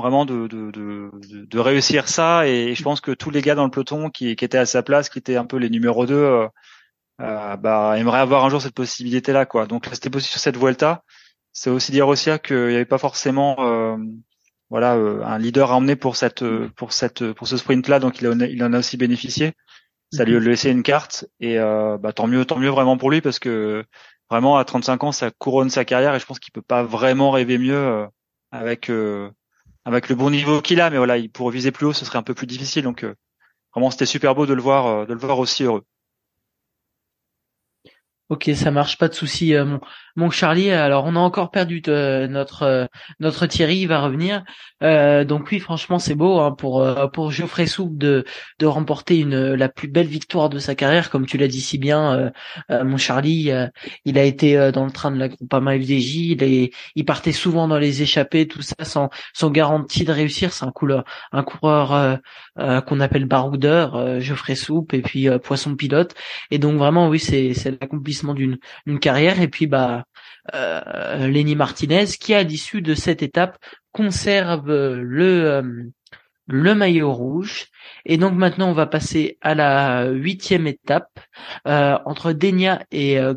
vraiment 0.00 0.24
de, 0.24 0.46
de 0.46 0.70
de, 0.70 1.10
de 1.46 1.58
réussir 1.58 2.08
ça. 2.08 2.46
Et 2.46 2.74
je 2.74 2.82
pense 2.82 3.00
que 3.00 3.12
tous 3.12 3.30
les 3.30 3.42
gars 3.42 3.54
dans 3.54 3.64
le 3.64 3.70
peloton 3.70 4.10
qui, 4.10 4.36
qui 4.36 4.44
étaient 4.44 4.58
à 4.58 4.66
sa 4.66 4.82
place, 4.82 5.08
qui 5.08 5.18
étaient 5.18 5.36
un 5.36 5.46
peu 5.46 5.56
les 5.56 5.70
numéros 5.70 6.06
2 6.06 6.14
euh, 6.14 6.48
euh, 7.20 7.56
bah 7.56 7.94
aimeraient 7.98 8.20
avoir 8.20 8.44
un 8.44 8.50
jour 8.50 8.62
cette 8.62 8.74
possibilité 8.74 9.32
là 9.32 9.46
quoi. 9.46 9.66
Donc 9.66 9.86
c'était 9.92 10.10
possible 10.10 10.30
sur 10.30 10.40
cette 10.40 10.56
Vuelta. 10.56 11.04
C'est 11.52 11.70
aussi 11.70 11.92
dire 11.92 12.08
aussi 12.08 12.30
qu'il 12.44 12.68
n'y 12.68 12.74
avait 12.74 12.84
pas 12.84 12.98
forcément 12.98 13.56
voilà 14.70 14.96
euh, 14.96 15.22
un 15.24 15.38
leader 15.38 15.72
à 15.72 15.76
emmener 15.76 15.96
pour 15.96 16.16
cette 16.16 16.42
euh, 16.42 16.70
pour 16.76 16.92
cette 16.92 17.32
pour 17.32 17.48
ce 17.48 17.56
sprint 17.56 17.88
là 17.88 17.98
donc 17.98 18.20
il 18.20 18.28
en 18.28 18.40
a, 18.40 18.46
il 18.46 18.62
en 18.64 18.72
a 18.72 18.78
aussi 18.78 18.96
bénéficié 18.96 19.52
ça 20.12 20.24
lui 20.24 20.36
a 20.36 20.40
mhm. 20.40 20.46
laissé 20.46 20.70
une 20.70 20.82
carte 20.82 21.26
et 21.40 21.58
euh, 21.58 21.98
bah, 21.98 22.12
tant 22.12 22.26
mieux 22.26 22.44
tant 22.44 22.58
mieux 22.58 22.70
vraiment 22.70 22.96
pour 22.96 23.10
lui 23.10 23.20
parce 23.20 23.38
que 23.38 23.84
vraiment 24.30 24.56
à 24.56 24.64
35 24.64 25.04
ans 25.04 25.12
ça 25.12 25.30
couronne 25.30 25.70
sa 25.70 25.84
carrière 25.84 26.14
et 26.14 26.20
je 26.20 26.26
pense 26.26 26.38
qu'il 26.38 26.52
peut 26.52 26.62
pas 26.62 26.84
vraiment 26.84 27.32
rêver 27.32 27.58
mieux 27.58 28.06
avec 28.52 28.90
avec 29.84 30.08
le 30.08 30.14
bon 30.14 30.30
niveau 30.30 30.60
qu'il 30.60 30.80
a 30.80 30.90
mais 30.90 30.98
voilà 30.98 31.18
il 31.18 31.30
pour 31.30 31.50
viser 31.50 31.72
plus 31.72 31.86
haut 31.86 31.92
ce 31.92 32.04
serait 32.04 32.18
un 32.18 32.22
peu 32.22 32.34
plus 32.34 32.46
difficile. 32.46 32.84
Donc 32.84 33.04
vraiment 33.74 33.90
c'était 33.90 34.06
super 34.06 34.34
beau 34.34 34.46
de 34.46 34.54
le 34.54 34.62
voir 34.62 35.06
de 35.06 35.12
le 35.12 35.18
voir 35.18 35.38
aussi 35.38 35.64
heureux. 35.64 35.84
Ok, 38.30 38.48
ça 38.54 38.70
marche, 38.70 38.96
pas 38.96 39.08
de 39.08 39.14
souci, 39.14 39.54
mon, 39.54 39.80
mon 40.16 40.30
Charlie. 40.30 40.70
Alors, 40.70 41.04
on 41.06 41.16
a 41.16 41.18
encore 41.18 41.50
perdu 41.50 41.82
notre 41.86 42.88
notre 43.20 43.46
Thierry, 43.46 43.78
il 43.78 43.86
va 43.86 44.00
revenir. 44.00 44.44
Euh, 44.82 45.24
donc 45.24 45.48
oui, 45.50 45.60
franchement, 45.60 45.98
c'est 45.98 46.14
beau 46.14 46.38
hein, 46.40 46.52
pour 46.52 46.86
pour 47.12 47.30
Geoffrey 47.30 47.66
Soupe 47.66 47.96
de 47.98 48.24
de 48.58 48.66
remporter 48.66 49.18
une 49.18 49.54
la 49.54 49.68
plus 49.68 49.88
belle 49.88 50.06
victoire 50.06 50.48
de 50.48 50.58
sa 50.58 50.74
carrière, 50.74 51.10
comme 51.10 51.26
tu 51.26 51.38
l'as 51.38 51.48
dit 51.48 51.60
si 51.60 51.78
bien, 51.78 52.32
euh, 52.70 52.84
mon 52.84 52.96
Charlie. 52.96 53.50
il 54.04 54.18
a 54.18 54.24
été 54.24 54.70
dans 54.72 54.84
le 54.84 54.90
train 54.90 55.10
de 55.10 55.18
la 55.18 55.28
Groupama 55.28 55.76
FDJ. 55.76 56.16
Il 56.16 56.42
est, 56.42 56.72
il 56.94 57.04
partait 57.04 57.32
souvent 57.32 57.68
dans 57.68 57.78
les 57.78 58.02
échappées, 58.02 58.48
tout 58.48 58.62
ça 58.62 58.84
sans 58.84 59.10
sans 59.34 59.50
garantie 59.50 60.04
de 60.04 60.12
réussir. 60.12 60.52
C'est 60.52 60.64
un 60.64 60.72
coureur 60.72 61.04
un 61.32 61.42
coureur 61.42 62.18
qu'on 62.56 63.00
appelle 63.00 63.26
baroudeur, 63.26 64.20
Geoffrey 64.20 64.54
Soupe, 64.54 64.94
et 64.94 65.02
puis 65.02 65.28
poisson 65.42 65.76
pilote. 65.76 66.14
Et 66.50 66.58
donc 66.58 66.78
vraiment, 66.78 67.08
oui, 67.08 67.18
c'est 67.18 67.54
c'est 67.54 67.70
l'accomplissement 67.70 68.34
d'une 68.34 68.58
carrière 69.00 69.40
et 69.40 69.48
puis 69.48 69.66
bah 69.66 69.90
euh, 69.90 70.02
Lenny 70.52 71.54
Martinez 71.54 72.06
qui 72.18 72.34
à 72.34 72.42
l'issue 72.42 72.82
de 72.82 72.94
cette 72.94 73.22
étape 73.22 73.58
conserve 73.92 74.70
le 74.70 75.44
euh, 75.44 75.62
le 76.50 76.74
maillot 76.74 77.12
rouge. 77.12 77.66
Et 78.04 78.16
donc 78.16 78.34
maintenant 78.34 78.70
on 78.70 78.72
va 78.72 78.86
passer 78.86 79.38
à 79.40 79.54
la 79.54 80.08
huitième 80.10 80.66
étape 80.66 81.20
euh, 81.66 81.98
entre 82.04 82.32
Denia 82.32 82.84
et 82.90 83.18
euh, 83.18 83.34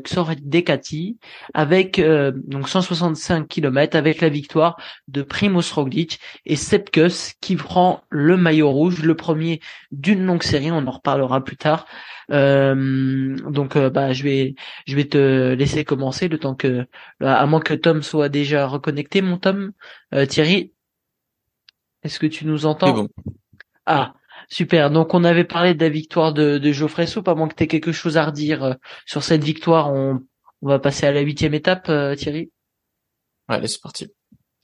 avec 1.53 1.99
euh, 1.99 2.31
donc 2.35 2.69
165 2.69 3.47
km 3.47 3.97
avec 3.97 4.21
la 4.21 4.29
victoire 4.29 4.77
de 5.07 5.21
Primoz 5.21 5.71
Roglic 5.73 6.19
et 6.45 6.55
Sepkus 6.55 7.33
qui 7.41 7.55
prend 7.55 8.03
le 8.09 8.37
maillot 8.37 8.71
rouge 8.71 9.03
le 9.03 9.15
premier 9.15 9.59
d'une 9.91 10.25
longue 10.25 10.43
série. 10.43 10.71
On 10.71 10.87
en 10.87 10.91
reparlera 10.91 11.43
plus 11.43 11.57
tard. 11.57 11.85
Euh, 12.31 13.35
donc 13.49 13.75
euh, 13.75 13.89
bah 13.89 14.13
je 14.13 14.23
vais 14.23 14.55
je 14.87 14.95
vais 14.95 15.05
te 15.05 15.53
laisser 15.53 15.83
commencer 15.83 16.29
le 16.29 16.39
temps 16.39 16.55
que 16.55 16.85
à 17.19 17.45
moins 17.45 17.59
que 17.59 17.73
Tom 17.73 18.01
soit 18.01 18.29
déjà 18.29 18.65
reconnecté. 18.65 19.21
Mon 19.21 19.37
Tom 19.37 19.71
Thierry 20.29 20.72
est-ce 22.03 22.19
que 22.19 22.27
tu 22.27 22.45
nous 22.45 22.65
entends 22.65 22.93
bon. 22.93 23.09
Ah 23.85 24.13
super. 24.49 24.91
Donc 24.91 25.13
on 25.13 25.23
avait 25.23 25.43
parlé 25.45 25.73
de 25.73 25.83
la 25.83 25.89
victoire 25.89 26.33
de, 26.33 26.57
de 26.57 26.71
Geoffrey 26.71 27.07
Soupe 27.07 27.27
à 27.27 27.35
moins 27.35 27.47
que 27.47 27.55
tu 27.55 27.63
aies 27.63 27.67
quelque 27.67 27.91
chose 27.91 28.17
à 28.17 28.25
redire 28.25 28.75
sur 29.05 29.23
cette 29.23 29.43
victoire. 29.43 29.91
On, 29.93 30.19
on 30.61 30.67
va 30.67 30.79
passer 30.79 31.05
à 31.05 31.11
la 31.11 31.21
huitième 31.21 31.53
étape 31.53 31.91
Thierry. 32.17 32.51
Allez 33.47 33.67
c'est 33.67 33.81
parti. 33.81 34.07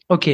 Ok, 0.10 0.28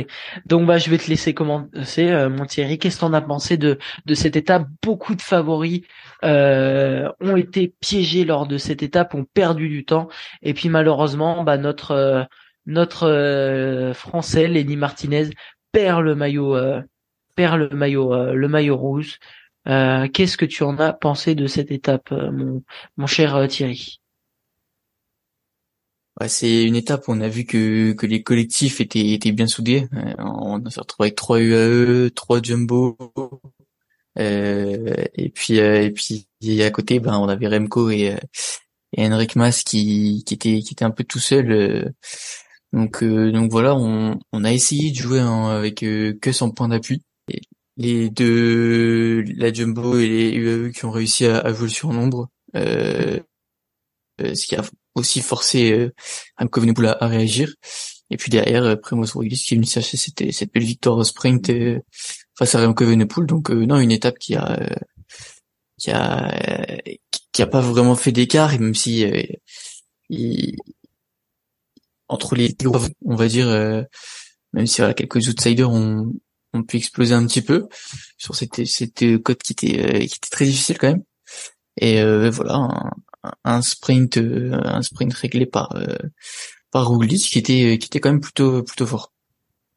donc 0.45 0.65
bah 0.65 0.77
je 0.77 0.89
vais 0.89 0.97
te 0.97 1.09
laisser 1.09 1.33
commencer, 1.33 2.09
euh, 2.09 2.29
mon 2.29 2.45
Thierry. 2.45 2.79
Qu'est-ce 2.79 2.95
que 2.95 3.01
t'en 3.01 3.11
as 3.11 3.21
pensé 3.21 3.57
de 3.57 3.77
de 4.05 4.13
cette 4.15 4.37
étape? 4.37 4.67
Beaucoup 4.81 5.15
de 5.15 5.21
favoris 5.21 5.81
euh, 6.23 7.11
ont 7.19 7.35
été 7.35 7.75
piégés 7.81 8.23
lors 8.23 8.47
de 8.47 8.57
cette 8.57 8.83
étape, 8.83 9.13
ont 9.15 9.25
perdu 9.25 9.67
du 9.67 9.83
temps, 9.83 10.07
et 10.41 10.53
puis 10.53 10.69
malheureusement, 10.69 11.43
bah 11.43 11.57
notre 11.57 11.91
euh, 11.91 12.23
notre 12.65 13.05
euh, 13.05 13.93
français 13.93 14.47
Lenny 14.47 14.77
Martinez 14.77 15.31
perd 15.73 16.03
le 16.03 16.15
maillot 16.15 16.55
perd 17.35 17.59
le 17.59 17.69
maillot 17.69 18.33
le 18.33 18.47
maillot 18.47 18.77
rouge. 18.77 19.19
Qu'est-ce 19.65 20.37
que 20.37 20.45
tu 20.45 20.63
en 20.63 20.77
as 20.79 20.93
pensé 20.93 21.35
de 21.35 21.47
cette 21.47 21.71
étape, 21.71 22.11
mon 22.11 22.63
mon 22.97 23.07
cher 23.07 23.47
Thierry? 23.47 23.99
Ouais, 26.21 26.29
c'est 26.29 26.63
une 26.63 26.77
étape 26.77 27.07
où 27.07 27.11
on 27.11 27.19
a 27.19 27.27
vu 27.27 27.43
que, 27.45 27.91
que 27.91 28.05
les 28.05 28.23
collectifs 28.23 28.79
étaient, 28.79 29.11
étaient 29.11 29.33
bien 29.33 29.47
soudés. 29.47 29.87
Euh, 29.93 30.13
on 30.17 30.63
s'est 30.69 30.79
retrouvé 30.79 31.07
avec 31.07 31.15
trois 31.17 31.39
UAE, 31.41 32.09
trois 32.11 32.41
Jumbo, 32.41 32.97
euh, 34.17 34.93
et 35.15 35.29
puis 35.29 35.59
euh, 35.59 35.83
et 35.83 35.91
puis 35.91 36.27
à 36.63 36.71
côté, 36.71 36.99
ben 36.99 37.17
on 37.19 37.27
avait 37.27 37.47
Remco 37.47 37.89
et, 37.89 38.13
euh, 38.13 38.17
et 38.93 39.05
Henrik 39.07 39.35
Mas 39.35 39.63
qui, 39.63 40.23
qui 40.25 40.33
était 40.35 40.59
qui 40.61 40.73
était 40.73 40.85
un 40.85 40.91
peu 40.91 41.03
tout 41.03 41.19
seul. 41.19 41.93
donc 42.73 43.03
donc 43.03 43.51
voilà, 43.51 43.75
on, 43.75 44.19
on 44.31 44.43
a 44.45 44.53
essayé 44.53 44.91
de 44.91 44.95
jouer 44.95 45.19
avec 45.19 45.79
que 45.79 46.31
son 46.31 46.51
point 46.51 46.69
d'appui. 46.69 47.03
Les 47.77 48.09
deux, 48.09 49.23
la 49.35 49.51
Jumbo 49.51 49.99
et 49.99 50.07
les 50.07 50.31
UAE 50.31 50.71
qui 50.71 50.85
ont 50.85 50.91
réussi 50.91 51.25
à, 51.25 51.39
à 51.39 51.53
jouer 51.53 51.63
le 51.63 51.69
surnombre. 51.69 52.29
Euh, 52.55 53.19
ce 54.19 54.47
qui 54.47 54.55
a 54.55 54.63
aussi 54.95 55.21
forcé 55.21 55.71
euh, 55.73 55.93
Evenepoel 56.39 56.95
à, 56.99 57.07
réagir. 57.07 57.53
Et 58.09 58.17
puis 58.17 58.29
derrière, 58.29 58.63
euh, 58.63 58.75
Primoz 58.75 59.11
Roglic 59.13 59.39
qui 59.39 59.53
est 59.53 59.57
venu 59.57 59.67
chercher 59.67 59.97
cette, 59.97 60.31
cette 60.31 60.53
belle 60.53 60.63
victoire 60.63 60.97
au 60.97 61.03
sprint 61.03 61.49
euh, 61.49 61.79
face 62.37 62.55
à 62.55 62.65
Remco 62.65 62.83
Evenepoel. 62.83 63.25
Donc 63.25 63.51
euh, 63.51 63.65
non, 63.65 63.79
une 63.79 63.91
étape 63.91 64.17
qui 64.19 64.35
a 64.35 64.57
qui 65.77 65.91
a 65.91 66.31
qui 67.31 67.41
a 67.41 67.47
pas 67.47 67.61
vraiment 67.61 67.95
fait 67.95 68.11
d'écart, 68.11 68.57
même 68.59 68.75
si 68.75 69.05
entre 72.07 72.35
les 72.35 72.55
on 73.03 73.15
va 73.15 73.27
dire, 73.27 73.47
même 74.53 74.67
si 74.67 74.77
voilà, 74.77 74.93
quelques 74.93 75.27
outsiders 75.27 75.69
ont, 75.69 76.13
ont 76.55 76.63
pu 76.63 76.77
exploser 76.77 77.13
un 77.13 77.25
petit 77.25 77.41
peu 77.41 77.67
sur 78.17 78.35
cette, 78.35 78.65
cette 78.65 79.21
cote 79.23 79.41
qui 79.43 79.53
était, 79.53 80.07
qui 80.07 80.15
était 80.15 80.29
très 80.31 80.45
difficile 80.45 80.77
quand 80.77 80.89
même. 80.89 81.03
Et 81.77 82.01
voilà, 82.29 82.69
un, 83.43 83.61
sprint, 83.61 84.17
un 84.17 84.81
sprint 84.81 85.13
réglé 85.13 85.45
par 85.45 85.69
par 86.71 86.87
Roglic 86.87 87.21
qui 87.21 87.39
était 87.39 87.77
qui 87.77 87.87
était 87.87 87.99
quand 87.99 88.11
même 88.11 88.21
plutôt 88.21 88.63
plutôt 88.63 88.85
fort. 88.85 89.11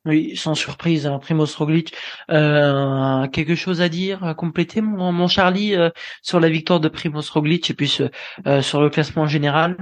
Oui, 0.09 0.37
sans 0.37 0.55
surprise, 0.55 1.07
hein, 1.07 1.19
Primoz. 1.19 1.55
Euh, 2.31 3.27
quelque 3.29 3.55
chose 3.55 3.83
à 3.83 3.91
dire, 3.91 4.25
à 4.25 4.35
compléter, 4.35 4.81
mon, 4.81 5.29
Charlie, 5.29 5.75
euh, 5.75 5.91
sur 6.23 6.41
la 6.41 6.49
victoire 6.49 6.81
de 6.81 6.89
Primoz 6.89 7.29
Roglic 7.31 7.69
et 7.71 7.75
puis 7.75 7.99
euh, 8.47 8.63
sur 8.63 8.81
le 8.81 8.89
classement 8.91 9.27
général? 9.27 9.77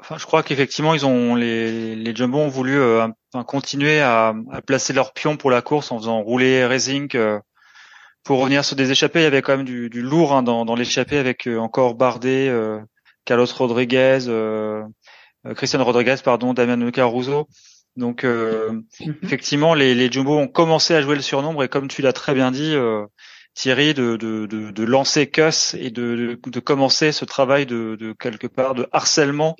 Enfin, 0.00 0.18
je 0.18 0.26
crois 0.26 0.42
qu'effectivement, 0.42 0.94
ils 0.94 1.06
ont 1.06 1.34
les, 1.34 1.96
les 1.96 2.14
Jumbo 2.14 2.38
ont 2.38 2.48
voulu 2.48 2.78
euh, 2.78 3.08
continuer 3.46 4.00
à, 4.00 4.34
à, 4.52 4.60
placer 4.60 4.92
leurs 4.92 5.12
pions 5.12 5.36
pour 5.36 5.50
la 5.50 5.62
course 5.62 5.90
en 5.92 5.98
faisant 5.98 6.20
rouler 6.20 6.66
Racing 6.66 7.08
pour 8.24 8.40
revenir 8.40 8.64
sur 8.64 8.76
des 8.76 8.90
échappées. 8.90 9.20
Il 9.20 9.24
y 9.24 9.26
avait 9.26 9.42
quand 9.42 9.56
même 9.56 9.66
du, 9.66 9.88
du 9.88 10.02
lourd 10.02 10.34
hein, 10.34 10.42
dans, 10.42 10.64
dans 10.64 10.74
l'échappée 10.74 11.18
avec 11.18 11.46
encore 11.46 11.94
Bardet, 11.94 12.52
Carlos 13.24 13.46
Rodriguez, 13.46 14.18
Christian 15.56 15.84
Rodriguez, 15.84 16.16
pardon, 16.22 16.52
Damien 16.52 16.90
Caruso. 16.90 17.48
Donc 17.98 18.22
euh, 18.24 18.70
mhm. 19.00 19.16
effectivement, 19.22 19.74
les, 19.74 19.94
les 19.94 20.10
Jumbo 20.10 20.38
ont 20.38 20.46
commencé 20.46 20.94
à 20.94 21.02
jouer 21.02 21.16
le 21.16 21.20
surnombre 21.20 21.64
et 21.64 21.68
comme 21.68 21.88
tu 21.88 22.00
l'as 22.00 22.12
très 22.12 22.32
bien 22.32 22.52
dit, 22.52 22.74
euh, 22.74 23.04
Thierry, 23.58 23.92
de, 23.92 24.16
de, 24.16 24.46
de, 24.46 24.70
de, 24.70 24.84
lancer 24.84 25.28
Cuss 25.28 25.74
et 25.74 25.90
de, 25.90 26.38
de, 26.46 26.60
commencer 26.60 27.10
ce 27.10 27.24
travail 27.24 27.66
de, 27.66 27.96
de 27.96 28.12
quelque 28.12 28.46
part 28.46 28.74
de 28.76 28.86
harcèlement 28.92 29.56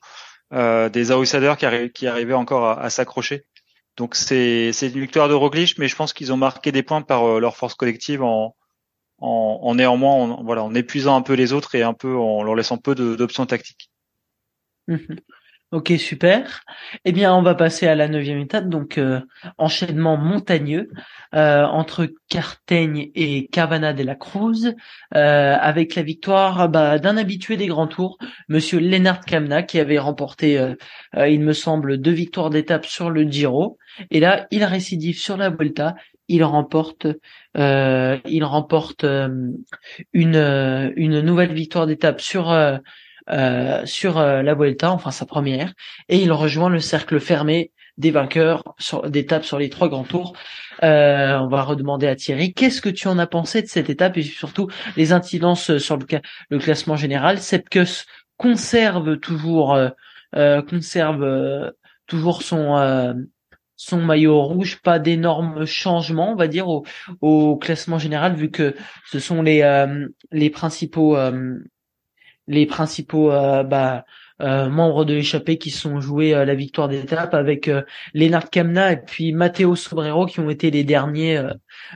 euh, 0.52 0.88
des 0.88 1.11
outsiders 1.11 1.56
qui, 1.56 1.66
qui 1.92 2.06
arrivaient 2.06 2.32
encore 2.32 2.78
à, 2.78 2.90
s'accrocher. 2.90 3.42
Donc 3.96 4.14
c'est 4.14 4.70
une 4.70 5.00
victoire 5.00 5.28
de 5.28 5.34
Roglic, 5.34 5.78
mais 5.78 5.88
je 5.88 5.96
pense 5.96 6.12
qu'ils 6.12 6.32
ont 6.32 6.37
marqué 6.37 6.70
des 6.70 6.84
points 6.84 7.02
par 7.02 7.24
euh, 7.24 7.40
leur 7.40 7.56
force 7.56 7.74
collective 7.74 8.22
en 8.22 8.54
en, 9.20 9.58
en 9.64 9.74
néanmoins 9.74 10.12
en, 10.12 10.44
voilà 10.44 10.62
en 10.62 10.72
épuisant 10.76 11.16
un 11.16 11.22
peu 11.22 11.32
les 11.32 11.52
autres 11.52 11.74
et 11.74 11.82
un 11.82 11.92
peu 11.92 12.16
en 12.16 12.44
leur 12.44 12.54
laissant 12.54 12.78
peu 12.78 12.94
d'options 12.94 13.46
tactiques. 13.46 13.90
Mhm. 14.87 15.18
Ok, 15.70 15.92
super. 15.98 16.62
Eh 17.04 17.12
bien, 17.12 17.35
on 17.35 17.42
va 17.42 17.54
passer 17.54 17.87
à 17.87 17.94
la 17.94 18.09
neuvième 18.09 18.38
étape, 18.38 18.70
donc 18.70 18.96
euh, 18.96 19.20
enchaînement 19.59 20.16
montagneux 20.16 20.88
euh, 21.35 21.66
entre 21.66 22.09
Carteigne 22.31 23.11
et 23.14 23.48
Cabana 23.48 23.92
de 23.92 24.02
la 24.02 24.14
Cruz, 24.14 24.74
euh, 25.14 25.57
avec 25.61 25.94
la 25.94 26.02
victoire 26.02 26.70
bah, 26.70 26.98
d'un 26.98 27.18
habitué 27.18 27.59
des 27.59 27.66
grands 27.66 27.87
tours, 27.87 28.16
Monsieur 28.48 28.78
Lennart 28.78 29.20
Kamna, 29.26 29.62
qui 29.62 29.78
avait 29.78 29.98
remporté, 29.98 30.74
il 31.18 31.40
me 31.40 31.52
semble, 31.52 31.98
deux 31.98 32.12
victoires 32.12 32.48
d'étape 32.48 32.87
sur 32.87 33.11
le 33.11 33.24
Giro. 33.24 33.76
Et 34.11 34.20
là, 34.20 34.46
il 34.50 34.64
récidive 34.64 35.18
sur 35.18 35.37
la 35.37 35.50
Volta. 35.50 35.96
Il 36.28 36.44
remporte, 36.44 37.07
il 37.54 38.44
remporte 38.44 39.04
une 39.04 40.92
une 40.96 41.20
nouvelle 41.20 41.52
victoire 41.52 41.87
d'étape 41.87 42.22
sur 42.22 42.50
euh, 43.30 43.84
sur 43.84 44.18
euh, 44.18 44.42
la 44.42 44.54
Vuelta, 44.54 44.90
enfin 44.90 45.10
sa 45.10 45.26
première, 45.26 45.74
et 46.08 46.18
il 46.18 46.32
rejoint 46.32 46.70
le 46.70 46.80
cercle 46.80 47.20
fermé 47.20 47.72
des 47.98 48.10
vainqueurs 48.10 48.62
d'étapes 49.06 49.44
sur 49.44 49.58
les 49.58 49.68
trois 49.68 49.88
grands 49.88 50.04
tours. 50.04 50.32
Euh, 50.82 51.36
on 51.38 51.48
va 51.48 51.62
redemander 51.62 52.06
à 52.06 52.14
Thierry, 52.14 52.54
qu'est-ce 52.54 52.80
que 52.80 52.88
tu 52.88 53.06
en 53.08 53.18
as 53.18 53.26
pensé 53.26 53.60
de 53.60 53.66
cette 53.66 53.90
étape 53.90 54.16
et 54.16 54.22
surtout 54.22 54.68
les 54.96 55.12
incidences 55.12 55.76
sur 55.78 55.98
le, 55.98 56.58
classement 56.58 56.96
général? 56.96 57.38
Sepkus 57.38 58.06
conserve 58.36 59.18
toujours, 59.18 59.76
conserve 60.68 61.72
toujours 62.06 62.42
son 62.42 63.26
son 63.80 64.00
maillot 64.00 64.42
rouge, 64.42 64.80
pas 64.82 64.98
d'énormes 64.98 65.64
changements, 65.64 66.32
on 66.32 66.36
va 66.36 66.48
dire, 66.48 66.68
au, 66.68 66.84
au, 67.20 67.56
classement 67.56 67.98
général, 67.98 68.34
vu 68.34 68.50
que 68.50 68.74
ce 69.06 69.18
sont 69.18 69.42
les 69.42 69.86
les 70.30 70.50
principaux 70.50 71.16
les 72.48 72.66
principaux 72.66 73.30
euh, 73.30 73.62
bah, 73.62 74.04
euh, 74.40 74.68
membres 74.68 75.04
de 75.04 75.14
l'échappée 75.14 75.58
qui 75.58 75.70
sont 75.70 76.00
joués 76.00 76.32
à 76.32 76.44
la 76.44 76.54
victoire 76.54 76.88
d'étape 76.88 77.34
avec 77.34 77.68
euh, 77.68 77.82
Lennart 78.14 78.50
Kamna 78.50 78.92
et 78.92 78.96
puis 78.96 79.32
Matteo 79.32 79.76
Sobrero 79.76 80.26
qui 80.26 80.40
ont 80.40 80.48
été 80.48 80.70
les 80.70 80.84
derniers 80.84 81.42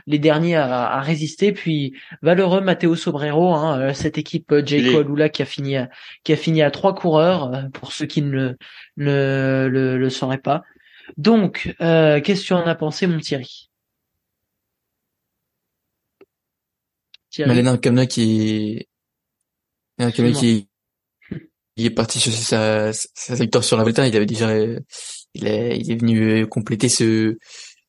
les 0.07 0.19
derniers 0.19 0.55
à, 0.55 1.01
résister 1.01 1.51
puis 1.51 1.95
valeureux 2.21 2.61
Matteo 2.61 2.95
Sobrero 2.95 3.53
hein, 3.53 3.93
cette 3.93 4.17
équipe 4.17 4.53
J. 4.65 4.81
Lula 4.81 5.29
qui 5.29 5.41
a 5.41 5.45
fini 5.45 5.77
à, 5.77 5.89
qui 6.23 6.33
a 6.33 6.37
fini 6.37 6.61
à 6.61 6.71
trois 6.71 6.93
coureurs 6.93 7.69
pour 7.73 7.91
ceux 7.91 8.05
qui 8.05 8.21
ne 8.21 8.29
le 8.29 8.57
le, 8.95 9.97
le, 9.97 10.09
sauraient 10.09 10.37
pas 10.37 10.63
donc 11.17 11.73
qu'est-ce 11.79 12.41
que 12.41 12.47
tu 12.47 12.53
en 12.53 12.65
as 12.65 12.75
pensé 12.75 13.07
mon 13.07 13.19
Thierry? 13.19 13.69
Thierry. 17.31 17.55
Lennart 17.55 17.79
Kamna 17.79 18.05
qui 18.05 18.87
un 19.99 20.11
qui, 20.11 20.67
est 21.77 21.89
parti 21.89 22.19
chercher 22.19 22.41
sa, 22.41 22.93
sa 22.93 23.35
victoire 23.35 23.63
sur 23.63 23.77
la 23.77 23.83
Volta. 23.83 24.07
Il 24.07 24.15
avait 24.15 24.25
déjà, 24.25 24.55
il 24.55 25.47
est, 25.47 25.77
il 25.79 25.91
est 25.91 25.99
venu 25.99 26.47
compléter 26.47 26.89
ce, 26.89 27.37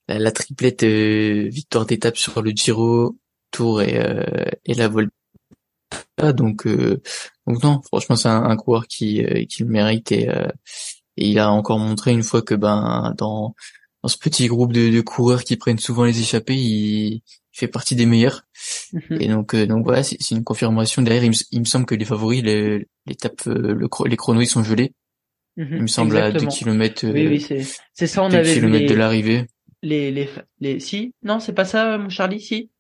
la, 0.09 0.33
triplette 0.33 0.83
euh, 0.85 1.49
victoire 1.51 1.87
d'étape 1.87 2.17
sur 2.17 2.43
le 2.43 2.51
Giro, 2.51 3.17
Tour 3.51 3.83
et, 3.83 3.99
euh, 3.99 4.45
et 4.65 4.75
la 4.75 4.89
Volta. 4.89 5.13
Donc, 6.35 6.67
euh, 6.67 7.03
donc 7.47 7.63
non, 7.63 7.81
franchement, 7.83 8.17
c'est 8.17 8.29
un, 8.29 8.57
coureur 8.57 8.87
qui, 8.87 9.25
qui 9.47 9.63
le 9.63 9.69
mérite 9.69 10.13
et, 10.13 10.29
et 11.17 11.29
il 11.29 11.39
a 11.39 11.51
encore 11.51 11.79
montré 11.79 12.13
une 12.13 12.23
fois 12.23 12.43
que 12.43 12.55
ben 12.55 13.15
dans 13.19 13.55
dans 14.03 14.09
ce 14.09 14.19
petit 14.19 14.49
groupe 14.49 14.73
de, 14.73 14.91
de 14.91 15.01
coureurs 15.01 15.45
qui 15.45 15.57
prennent 15.57 15.79
souvent 15.79 16.05
les 16.05 16.21
échappées, 16.21 16.57
il, 16.57 17.23
fait 17.55 17.69
partie 17.69 17.95
des 17.95 18.05
meilleurs. 18.05 18.43
Mhm. 18.93 19.21
Et 19.21 19.29
donc, 19.29 19.55
euh, 19.55 19.67
donc 19.67 19.85
voilà, 19.85 20.03
c'est 20.03 20.31
une 20.33 20.45
confirmation. 20.45 21.03
Derrière, 21.03 21.25
il 21.25 21.61
me, 21.61 21.65
semble 21.65 21.87
que 21.87 21.95
les 21.95 22.05
favoris, 22.05 22.43
l'étape, 22.43 23.47
euh, 23.47 23.75
le, 23.75 23.89
les 24.07 24.17
chronos, 24.17 24.43
ils 24.43 24.47
sont 24.47 24.65
gelés. 24.65 24.93
Mhm. 25.57 25.69
Il 25.71 25.83
me 25.83 25.87
semble 25.87 26.17
à 26.17 26.33
2 26.33 26.47
km. 26.47 27.07
oui, 27.07 27.29
oui, 27.29 27.41
c'est, 27.41 27.65
c'est 27.93 28.09
ça, 28.09 28.23
on 28.23 28.33
avait 28.33 28.59
vu 28.59 28.69
les, 28.69 28.87
de 28.87 28.95
l'arrivée. 28.95 29.47
Les, 29.83 30.11
les, 30.11 30.29
les, 30.61 30.81
si, 30.81 31.15
non, 31.23 31.39
c'est 31.39 31.53
pas 31.53 31.65
ça, 31.65 31.97
mon 31.97 32.09
Charlie, 32.09 32.41
si? 32.41 32.71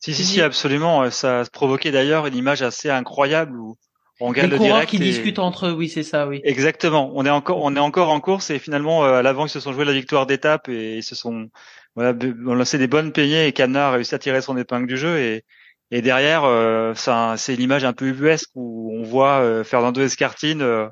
Si, 0.00 0.12
si, 0.12 0.24
si, 0.24 0.40
absolument. 0.40 1.08
Ça 1.10 1.44
provoquait 1.52 1.92
d'ailleurs 1.92 2.26
une 2.26 2.36
image 2.36 2.60
assez 2.60 2.90
incroyable 2.90 3.58
où 3.58 3.78
on 4.20 4.28
regarde 4.28 4.50
les 4.50 4.58
le 4.58 4.64
direct 4.64 4.90
qui 4.90 4.98
discutent 4.98 5.38
entre 5.38 5.66
eux, 5.66 5.72
oui, 5.72 5.88
c'est 5.88 6.02
ça, 6.02 6.26
oui. 6.26 6.40
Exactement. 6.44 7.10
On 7.14 7.24
est 7.24 7.30
encore, 7.30 7.62
on 7.62 7.74
est 7.74 7.80
encore 7.80 8.10
en 8.10 8.20
course 8.20 8.50
et 8.50 8.58
finalement, 8.58 9.04
euh, 9.04 9.14
à 9.14 9.22
l'avant, 9.22 9.46
ils 9.46 9.50
se 9.50 9.60
sont 9.60 9.72
joués 9.72 9.84
la 9.84 9.92
victoire 9.92 10.26
d'étape 10.26 10.68
et 10.68 10.98
ils 10.98 11.02
se 11.02 11.14
sont, 11.14 11.48
voilà, 11.94 12.12
on 12.46 12.54
lancé 12.54 12.78
des 12.78 12.88
bonnes 12.88 13.12
peignées 13.12 13.46
et 13.46 13.52
Cana 13.52 13.88
a 13.88 13.90
réussi 13.92 14.14
à 14.14 14.18
tirer 14.18 14.40
son 14.40 14.56
épingle 14.56 14.86
du 14.86 14.96
jeu 14.96 15.18
et, 15.18 15.44
et 15.90 16.02
derrière, 16.02 16.42
euh, 16.44 16.92
c'est 17.36 17.56
l'image 17.56 17.84
un 17.84 17.92
peu 17.92 18.06
ubuesque 18.06 18.50
où 18.54 18.92
on 18.92 19.04
voit 19.04 19.40
euh, 19.40 19.64
Fernando 19.64 20.00
Escartine 20.00 20.62
euh, 20.62 20.88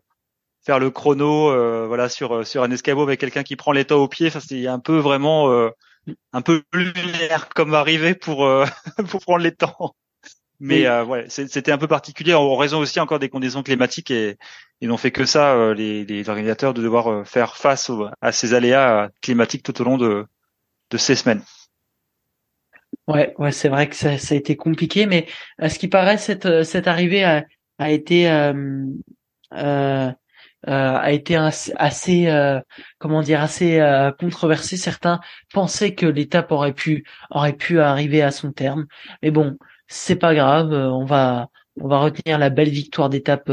faire 0.64 0.78
le 0.78 0.90
chrono, 0.90 1.50
euh, 1.50 1.86
voilà, 1.88 2.08
sur 2.08 2.46
sur 2.46 2.62
un 2.62 2.70
escabeau 2.70 3.02
avec 3.02 3.18
quelqu'un 3.18 3.42
qui 3.42 3.56
prend 3.56 3.72
l'état 3.72 3.96
au 3.96 4.06
pied. 4.06 4.28
Enfin, 4.28 4.40
c'est 4.40 4.66
un 4.68 4.78
peu 4.78 4.98
vraiment 4.98 5.50
un 6.32 6.42
peu 6.42 6.62
lunaire 6.72 7.48
comme 7.48 7.74
arrivé 7.74 8.14
pour 8.14 8.48
pour 9.10 9.20
prendre 9.22 9.42
les 9.42 9.52
temps. 9.52 9.96
Mais 10.60 10.88
ouais, 10.88 11.26
c'était 11.28 11.72
un 11.72 11.78
peu 11.78 11.88
particulier 11.88 12.34
en 12.34 12.54
raison 12.56 12.78
aussi 12.78 13.00
encore 13.00 13.18
des 13.18 13.28
conditions 13.28 13.64
climatiques 13.64 14.12
et 14.12 14.36
ils 14.80 14.88
n'ont 14.88 14.96
fait 14.96 15.10
que 15.10 15.24
ça, 15.24 15.74
les, 15.74 16.04
les 16.04 16.28
organisateurs, 16.28 16.74
de 16.74 16.82
devoir 16.82 17.26
faire 17.26 17.56
face 17.56 17.90
à 18.20 18.30
ces 18.30 18.54
aléas 18.54 19.10
climatiques 19.20 19.64
tout 19.64 19.80
au 19.80 19.84
long 19.84 19.98
de, 19.98 20.26
de 20.92 20.98
ces 20.98 21.16
semaines. 21.16 21.42
Ouais, 23.08 23.34
ouais, 23.38 23.50
c'est 23.50 23.68
vrai 23.68 23.88
que 23.88 23.96
ça, 23.96 24.16
ça, 24.18 24.34
a 24.34 24.38
été 24.38 24.56
compliqué, 24.56 25.06
mais 25.06 25.26
à 25.58 25.68
ce 25.68 25.78
qui 25.78 25.88
paraît, 25.88 26.18
cette 26.18 26.46
euh, 26.46 26.62
cette 26.62 26.86
arrivée 26.86 27.24
a, 27.24 27.44
a 27.78 27.90
été 27.90 28.30
euh, 28.30 28.86
euh, 29.52 30.12
a 30.68 31.10
été 31.10 31.34
assez, 31.36 32.28
euh, 32.28 32.60
comment 32.98 33.22
dire 33.22 33.40
assez 33.40 33.80
euh, 33.80 34.12
controversée. 34.12 34.76
Certains 34.76 35.20
pensaient 35.52 35.94
que 35.96 36.06
l'étape 36.06 36.52
aurait 36.52 36.72
pu 36.72 37.04
aurait 37.30 37.54
pu 37.54 37.80
arriver 37.80 38.22
à 38.22 38.30
son 38.30 38.52
terme, 38.52 38.86
mais 39.22 39.32
bon, 39.32 39.58
c'est 39.88 40.16
pas 40.16 40.34
grave. 40.34 40.72
On 40.72 41.04
va 41.04 41.48
on 41.80 41.88
va 41.88 41.98
retenir 41.98 42.38
la 42.38 42.50
belle 42.50 42.68
victoire 42.68 43.08
d'étape 43.08 43.50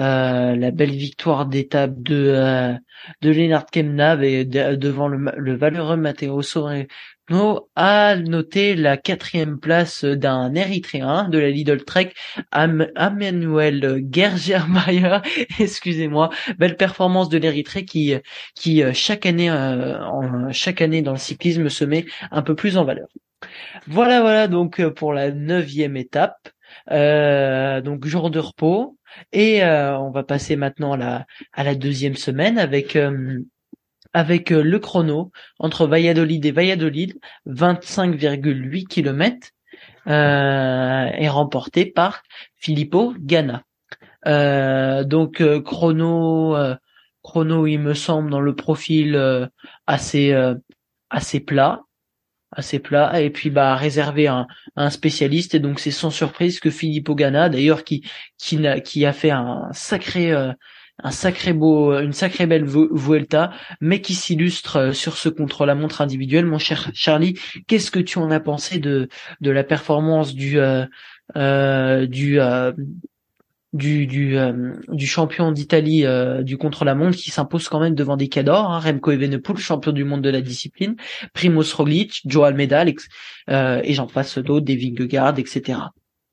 euh, 0.00 0.56
la 0.56 0.70
belle 0.72 0.90
victoire 0.90 1.46
d'étape 1.46 2.02
de 2.02 2.26
euh, 2.34 2.74
de 3.22 4.22
et 4.24 4.44
devant 4.44 5.06
le, 5.06 5.32
le, 5.36 5.56
valeureux 5.56 5.96
Matteo 5.96 6.42
Soreno 6.42 7.70
a 7.76 8.16
noté 8.16 8.74
la 8.74 8.96
quatrième 8.96 9.60
place 9.60 10.04
d'un 10.04 10.52
Érythréen 10.54 11.28
de 11.28 11.38
la 11.38 11.50
Lidl 11.50 11.84
Trek, 11.84 12.12
Am 12.50 12.88
Emmanuel 12.96 14.04
Gergermayer. 14.10 15.18
Excusez-moi, 15.60 16.30
belle 16.58 16.76
performance 16.76 17.28
de 17.28 17.38
l'Érythrée 17.38 17.84
qui 17.84 18.14
qui 18.56 18.82
euh, 18.82 18.92
chaque 18.92 19.26
année 19.26 19.50
en, 19.50 20.50
chaque 20.50 20.82
année 20.82 21.02
dans 21.02 21.12
le 21.12 21.18
cyclisme 21.18 21.68
se 21.68 21.84
met 21.84 22.04
un 22.32 22.42
peu 22.42 22.56
plus 22.56 22.76
en 22.78 22.84
valeur. 22.84 23.06
Voilà, 23.86 24.20
voilà 24.22 24.48
donc 24.48 24.84
pour 24.88 25.12
la 25.12 25.30
neuvième 25.30 25.96
étape. 25.96 26.48
Donc 26.88 28.06
jour 28.06 28.30
de 28.30 28.38
repos. 28.38 28.96
Et 29.32 29.62
on 29.64 30.10
va 30.10 30.22
passer 30.24 30.56
maintenant 30.56 30.92
à 30.92 30.96
la, 30.96 31.26
à 31.52 31.64
la 31.64 31.74
deuxième 31.74 32.16
semaine 32.16 32.58
avec 32.58 32.98
avec 34.12 34.50
le 34.50 34.78
chrono 34.78 35.32
entre 35.58 35.86
Valladolid 35.86 36.46
et 36.46 36.52
Valladolid, 36.52 37.18
25,8 37.48 38.86
km, 38.86 39.48
euh, 40.06 41.06
est 41.06 41.28
remporté 41.28 41.86
par 41.86 42.22
Filippo 42.54 43.14
Ganna. 43.18 43.64
Euh, 44.26 45.04
donc 45.04 45.42
chrono 45.64 46.56
chrono 47.22 47.66
il 47.66 47.78
me 47.78 47.94
semble 47.94 48.30
dans 48.30 48.40
le 48.40 48.54
profil 48.54 49.50
assez 49.86 50.34
assez 51.10 51.40
plat 51.40 51.82
assez 52.54 52.78
plat 52.78 53.20
et 53.20 53.30
puis 53.30 53.50
bah 53.50 53.74
réservé 53.76 54.26
à 54.26 54.46
un, 54.76 54.90
spécialiste. 54.90 55.54
Et 55.54 55.60
donc 55.60 55.80
c'est 55.80 55.90
sans 55.90 56.10
surprise 56.10 56.60
que 56.60 56.70
Filippo 56.70 57.14
Ganna 57.14 57.48
d'ailleurs 57.48 57.84
qui 57.84 58.04
qui 58.38 58.66
a, 58.66 58.80
qui 58.80 59.04
a 59.04 59.12
fait 59.12 59.30
un 59.30 59.68
sacré 59.72 60.32
euh, 60.32 60.52
un 61.02 61.10
sacré 61.10 61.52
beau 61.52 61.98
une 61.98 62.12
sacrée 62.12 62.46
belle 62.46 62.64
Vuelta 62.64 63.52
mais 63.80 64.00
qui 64.00 64.14
s'illustre 64.14 64.76
euh, 64.76 64.92
sur 64.92 65.16
ce 65.16 65.28
contre 65.28 65.66
la 65.66 65.74
montre 65.74 66.00
individuel. 66.00 66.46
Mon 66.46 66.58
cher 66.58 66.90
Charlie 66.94 67.38
qu'est-ce 67.66 67.90
que 67.90 68.00
tu 68.00 68.18
en 68.18 68.30
as 68.30 68.40
pensé 68.40 68.78
de 68.78 69.08
de 69.40 69.50
la 69.50 69.64
performance 69.64 70.34
du 70.34 70.58
euh, 70.58 70.86
euh 71.36 72.06
du 72.06 72.38
du 73.74 74.06
du, 74.06 74.38
euh, 74.38 74.72
du 74.88 75.06
champion 75.06 75.50
d'Italie 75.50 76.06
euh, 76.06 76.42
du 76.42 76.56
contre-la-montre 76.56 77.16
qui 77.16 77.32
s'impose 77.32 77.68
quand 77.68 77.80
même 77.80 77.96
devant 77.96 78.16
des 78.16 78.28
cadors, 78.28 78.70
hein, 78.70 78.78
Remco 78.78 79.10
Evenepoel, 79.10 79.58
champion 79.58 79.90
du 79.90 80.04
monde 80.04 80.22
de 80.22 80.30
la 80.30 80.40
discipline, 80.40 80.94
Primoz 81.34 81.74
Roglic, 81.74 82.22
Joe 82.24 82.46
Almeida, 82.46 82.84
euh, 83.50 83.80
et 83.82 83.92
j'en 83.92 84.06
passe 84.06 84.38
d'autres, 84.38 84.64
des 84.64 84.76
Vingegaard, 84.76 85.38
etc. 85.38 85.78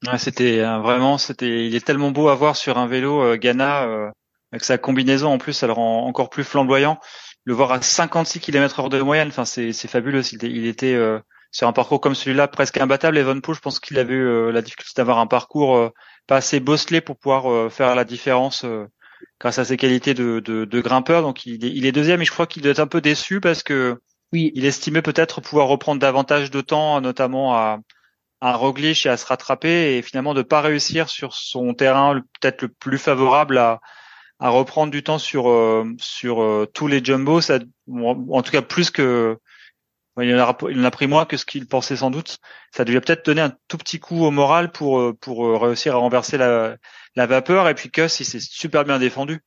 Ouais, 0.08 0.18
c'était 0.20 0.62
vraiment, 0.62 1.18
c'était, 1.18 1.68
il 1.68 1.76
est 1.76 1.86
tellement 1.86 2.12
beau 2.12 2.30
à 2.30 2.36
voir 2.36 2.56
sur 2.56 2.78
un 2.78 2.88
vélo 2.88 3.38
Ghana 3.38 4.12
avec 4.52 4.64
sa 4.64 4.78
combinaison 4.78 5.32
en 5.32 5.38
plus, 5.38 5.54
ça 5.54 5.68
le 5.68 5.74
rend 5.74 6.06
encore 6.06 6.30
plus 6.30 6.44
flamboyant. 6.44 7.00
Le 7.44 7.54
voir 7.54 7.72
à 7.72 7.82
56 7.82 8.40
km/h 8.40 8.90
de 8.90 9.02
moyenne, 9.02 9.30
enfin 9.30 9.46
c'est 9.46 9.74
c'est 9.74 9.88
fabuleux. 9.88 10.22
Il, 10.44 10.66
était 10.66 10.98
sur 11.52 11.68
un 11.68 11.74
parcours 11.74 12.02
comme 12.02 12.16
celui-là 12.16 12.48
presque 12.48 12.78
imbattable. 12.78 13.18
Evenepoel, 13.18 13.56
je 13.56 13.62
pense 13.62 13.80
qu'il 13.80 14.00
avait 14.00 14.14
eu 14.14 14.52
la 14.52 14.62
difficulté 14.62 14.94
d'avoir 14.98 15.20
un 15.20 15.28
parcours 15.28 15.92
pas 16.32 16.38
assez 16.38 16.62
bosselé 16.62 17.02
pour 17.02 17.18
pouvoir 17.18 17.52
euh, 17.52 17.70
faire 17.70 17.94
la 17.94 18.06
différence 18.06 18.64
euh, 18.64 18.86
grâce 19.38 19.60
à 19.60 19.66
ses 19.66 19.76
qualités 19.76 20.14
de, 20.14 20.40
de, 20.40 20.64
de 20.64 20.80
grimpeur. 20.80 21.24
Donc 21.24 21.46
il 21.46 21.66
est, 21.66 21.70
il 21.70 21.86
est, 21.86 21.92
deuxième 21.92 22.22
et 22.22 22.26
je 22.26 22.32
crois 22.32 22.48
qu'il 22.48 22.62
doit 22.62 22.72
être 22.72 22.80
un 22.80 22.88
peu 22.88 23.02
déçu 23.02 23.42
parce 23.42 23.64
que 23.64 24.00
oui. 24.32 24.50
il 24.56 24.64
estimait 24.64 25.02
peut-être 25.02 25.42
pouvoir 25.42 25.68
reprendre 25.68 26.00
davantage 26.00 26.50
de 26.50 26.62
temps, 26.62 27.02
notamment 27.02 27.54
à, 27.58 27.80
à 28.40 28.54
Roglic 28.54 29.06
et 29.06 29.10
à 29.10 29.18
se 29.18 29.26
rattraper 29.26 29.98
et 29.98 30.02
finalement 30.02 30.34
de 30.34 30.42
pas 30.42 30.62
réussir 30.62 31.10
sur 31.10 31.34
son 31.34 31.74
terrain 31.74 32.22
peut-être 32.40 32.62
le 32.62 32.70
plus 32.70 32.98
favorable 32.98 33.58
à, 33.58 33.82
à 34.40 34.48
reprendre 34.48 34.90
du 34.90 35.04
temps 35.04 35.20
sur 35.20 35.50
euh, 35.50 35.84
sur 36.00 36.66
tous 36.74 36.88
les 36.88 37.04
jumbos, 37.04 37.42
ça, 37.42 37.60
en 37.90 38.42
tout 38.42 38.52
cas 38.54 38.62
plus 38.62 38.90
que 38.90 39.38
il 40.20 40.36
en, 40.36 40.40
a, 40.40 40.58
il 40.70 40.80
en 40.80 40.84
a 40.84 40.92
pris 40.92 41.08
moins 41.08 41.26
que 41.26 41.38
ce 41.38 41.46
qu'il 41.46 41.68
pensait 41.68 41.98
sans 41.98 42.12
doute. 42.12 42.40
Ça 42.72 42.84
devait 42.84 43.00
peut-être 43.00 43.26
donner 43.26 43.42
un 43.42 43.54
tout 43.68 43.78
petit 43.78 44.00
coup 44.00 44.26
au 44.26 44.32
moral 44.32 44.72
pour 44.72 45.00
euh, 45.00 45.18
pour 45.20 45.46
euh, 45.46 45.58
réussir 45.58 45.96
à 45.96 46.00
renverser 46.00 46.38
la, 46.38 46.76
la 47.16 47.26
vapeur. 47.28 47.70
Et 47.70 47.76
puis 47.76 47.90
Kuss, 47.90 48.20
il 48.20 48.26
s'est 48.26 48.40
super 48.42 48.84
bien 48.84 49.00
défendu 49.00 49.40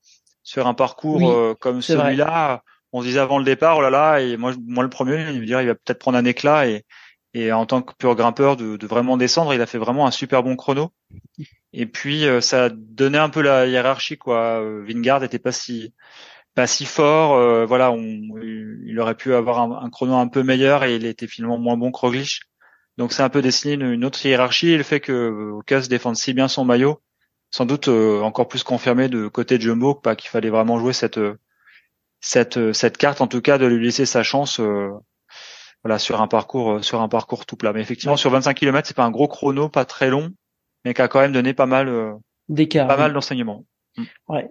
sur 0.43 0.67
un 0.67 0.75
parcours 0.75 1.31
euh, 1.31 1.55
comme 1.59 1.83
celui-là. 1.83 2.62
On 2.93 3.03
se 3.03 3.07
disait 3.07 3.19
avant 3.21 3.39
le 3.39 3.45
départ, 3.45 3.79
oh 3.79 3.83
là 3.83 3.91
là, 3.91 4.21
et 4.21 4.37
moi, 4.37 4.53
moi 4.67 4.85
le 4.85 4.91
premier, 4.91 5.29
il 5.33 5.41
me 5.41 5.47
dire, 5.47 5.61
il 5.61 5.67
va 5.67 5.75
peut-être 5.75 5.99
prendre 5.99 6.17
un 6.17 6.25
éclat 6.25 6.67
et 6.69 6.85
et 7.37 7.51
en 7.51 7.67
tant 7.67 7.83
que 7.83 7.93
pur 7.95 8.15
grimpeur 8.15 8.57
de, 8.57 8.77
de, 8.77 8.87
vraiment 8.87 9.17
descendre, 9.17 9.53
il 9.53 9.61
a 9.61 9.67
fait 9.67 9.79
vraiment 9.79 10.07
un 10.07 10.12
super 10.12 10.45
bon 10.45 10.55
chrono. 10.55 10.93
Et 11.73 11.87
puis 11.87 12.25
ça 12.41 12.69
donnait 12.71 13.19
un 13.19 13.29
peu 13.29 13.43
la 13.43 13.67
hiérarchie 13.67 14.17
quoi. 14.17 14.62
Vingard 14.87 15.25
était 15.25 15.41
pas 15.41 15.51
si 15.51 15.93
pas 16.55 16.66
si 16.66 16.84
fort. 16.84 17.34
Euh, 17.34 17.66
voilà, 17.66 17.90
on, 17.90 18.00
il 18.02 18.98
aurait 19.00 19.16
pu 19.16 19.34
avoir 19.34 19.61
un, 19.61 19.90
chrono 19.90 20.14
un 20.14 20.28
peu 20.28 20.42
meilleur 20.42 20.84
et 20.84 20.96
il 20.96 21.05
était 21.05 21.26
finalement 21.26 21.59
moins 21.59 21.76
bon 21.76 21.90
que 21.90 21.98
Roglic. 21.98 22.40
Donc 22.96 23.12
c'est 23.12 23.22
un 23.22 23.28
peu 23.28 23.42
dessiné 23.42 23.74
une, 23.74 24.05
autre 24.05 24.24
hiérarchie 24.24 24.70
et 24.70 24.76
le 24.76 24.84
fait 24.84 25.00
que 25.00 25.52
Cass 25.66 25.88
défende 25.88 26.16
si 26.16 26.32
bien 26.32 26.46
son 26.46 26.64
maillot, 26.64 27.00
sans 27.50 27.66
doute 27.66 27.88
euh, 27.88 28.20
encore 28.20 28.46
plus 28.46 28.62
confirmé 28.62 29.09
de 29.09 29.26
côté 29.26 29.59
de 29.59 29.62
Jumbo 29.62 29.94
pas 29.94 30.14
qu'il 30.14 30.30
fallait 30.30 30.50
vraiment 30.50 30.78
jouer 30.78 30.92
cette 30.92 31.18
cette 32.20 32.72
cette 32.72 32.96
carte 32.96 33.20
en 33.20 33.26
tout 33.26 33.40
cas 33.40 33.59
de 33.59 33.66
lui 33.66 33.84
laisser 33.84 34.07
sa 34.07 34.22
chance 34.22 34.61
euh, 34.61 34.90
voilà 35.82 35.98
sur 35.98 36.20
un 36.20 36.28
parcours 36.28 36.84
sur 36.84 37.00
un 37.00 37.09
parcours 37.09 37.46
tout 37.46 37.57
plat. 37.57 37.72
Mais 37.72 37.80
effectivement 37.80 38.16
sur 38.16 38.30
25 38.30 38.55
km, 38.55 38.86
c'est 38.86 38.96
pas 38.96 39.05
un 39.05 39.11
gros 39.11 39.26
chrono, 39.26 39.68
pas 39.68 39.84
très 39.84 40.09
long, 40.09 40.30
mais 40.84 40.94
qui 40.94 41.02
a 41.02 41.09
quand 41.09 41.20
même 41.20 41.32
donné 41.32 41.52
pas 41.52 41.66
mal 41.66 42.14
d'écart, 42.48 42.86
pas 42.86 42.96
mal 42.96 43.12
d'enseignements. 43.12 43.64
Ouais, 44.28 44.50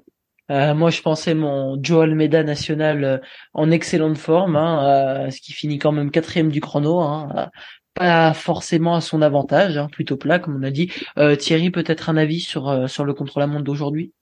euh, 0.51 0.73
moi, 0.73 0.89
je 0.89 1.01
pensais 1.01 1.33
mon 1.33 1.81
Joe 1.81 2.03
Almeida 2.03 2.43
national 2.43 3.03
euh, 3.03 3.17
en 3.53 3.71
excellente 3.71 4.17
forme, 4.17 4.55
hein, 4.55 5.27
euh, 5.27 5.31
ce 5.31 5.39
qui 5.39 5.53
finit 5.53 5.79
quand 5.79 5.91
même 5.91 6.11
quatrième 6.11 6.51
du 6.51 6.59
chrono. 6.61 6.99
Hein, 6.99 7.49
pas 7.93 8.33
forcément 8.33 8.95
à 8.95 9.01
son 9.01 9.21
avantage, 9.21 9.77
hein, 9.77 9.87
plutôt 9.91 10.17
plat, 10.17 10.39
comme 10.39 10.55
on 10.55 10.63
a 10.63 10.71
dit. 10.71 10.91
Thierry, 11.39 11.69
peut-être 11.69 12.09
un 12.09 12.17
avis 12.17 12.39
sur 12.41 12.89
sur 12.89 13.05
le 13.05 13.13
contre-la-montre 13.13 13.63
d'aujourd'hui? 13.63 14.13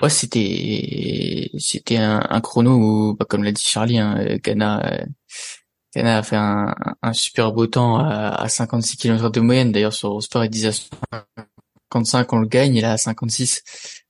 Ouais, 0.00 0.08
c'était 0.08 1.50
c'était 1.58 1.98
un, 1.98 2.40
chrono 2.40 2.72
où, 2.72 3.16
bah, 3.16 3.26
comme 3.28 3.44
l'a 3.44 3.52
dit 3.52 3.62
Charlie, 3.62 3.98
hein, 3.98 4.38
Ghana, 4.42 5.04
Ghana 5.94 6.18
a 6.18 6.22
fait 6.22 6.36
un, 6.36 6.74
un 7.02 7.12
super 7.12 7.52
beau 7.52 7.66
temps 7.66 7.98
à, 7.98 8.28
à 8.30 8.48
56 8.48 8.96
km 8.96 9.30
de 9.30 9.40
moyenne. 9.40 9.70
D'ailleurs, 9.70 9.92
sur 9.92 10.22
Sport, 10.22 10.44
il 10.44 10.50
disait 10.50 10.72
55 11.92 12.32
on 12.32 12.38
le 12.38 12.48
gagne, 12.48 12.74
il 12.76 12.84
à 12.84 12.96
56. 12.96 13.62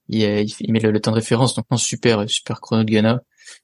Il, 0.09 0.23
il, 0.61 0.73
met 0.73 0.81
le, 0.81 1.01
temps 1.01 1.11
de 1.11 1.17
référence, 1.17 1.55
donc 1.55 1.67
super, 1.77 2.29
super 2.29 2.61
chrono 2.61 2.85
de 2.85 2.91
Ghana, 2.91 3.23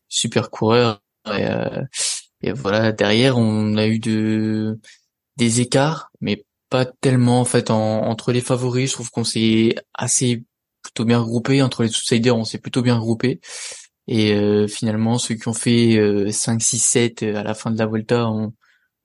super 0.09 0.51
coureur. 0.51 1.03
Et, 1.27 1.45
euh, 1.47 1.83
et, 2.43 2.53
voilà, 2.53 2.93
derrière, 2.93 3.39
on 3.39 3.77
a 3.77 3.87
eu 3.87 3.99
de 3.99 4.79
des 5.37 5.61
écarts, 5.61 6.11
mais 6.21 6.45
pas 6.71 6.85
tellement 6.85 7.41
en 7.41 7.45
fait 7.45 7.71
entre 7.71 8.33
les 8.33 8.41
favoris. 8.41 8.91
Je 8.91 8.95
trouve 8.95 9.11
qu'on 9.11 9.25
s'est 9.25 9.75
assez 9.95 10.45
plutôt 10.83 11.05
bien 11.05 11.19
regroupé 11.21 11.63
entre 11.63 11.83
les 11.83 11.91
outsiders, 11.91 12.37
on 12.37 12.45
s'est 12.45 12.59
plutôt 12.59 12.83
bien 12.83 12.97
regroupé. 12.97 13.41
Et 14.09 14.35
euh, 14.35 14.67
finalement, 14.69 15.19
ceux 15.19 15.35
qui 15.35 15.49
ont 15.49 15.53
fait 15.53 15.99
5, 16.31 16.63
6, 16.63 16.79
7 16.79 17.23
à 17.25 17.43
la 17.43 17.55
fin 17.55 17.71
de 17.71 17.79
la 17.79 17.87
Volta 17.87 18.29
ont, 18.29 18.55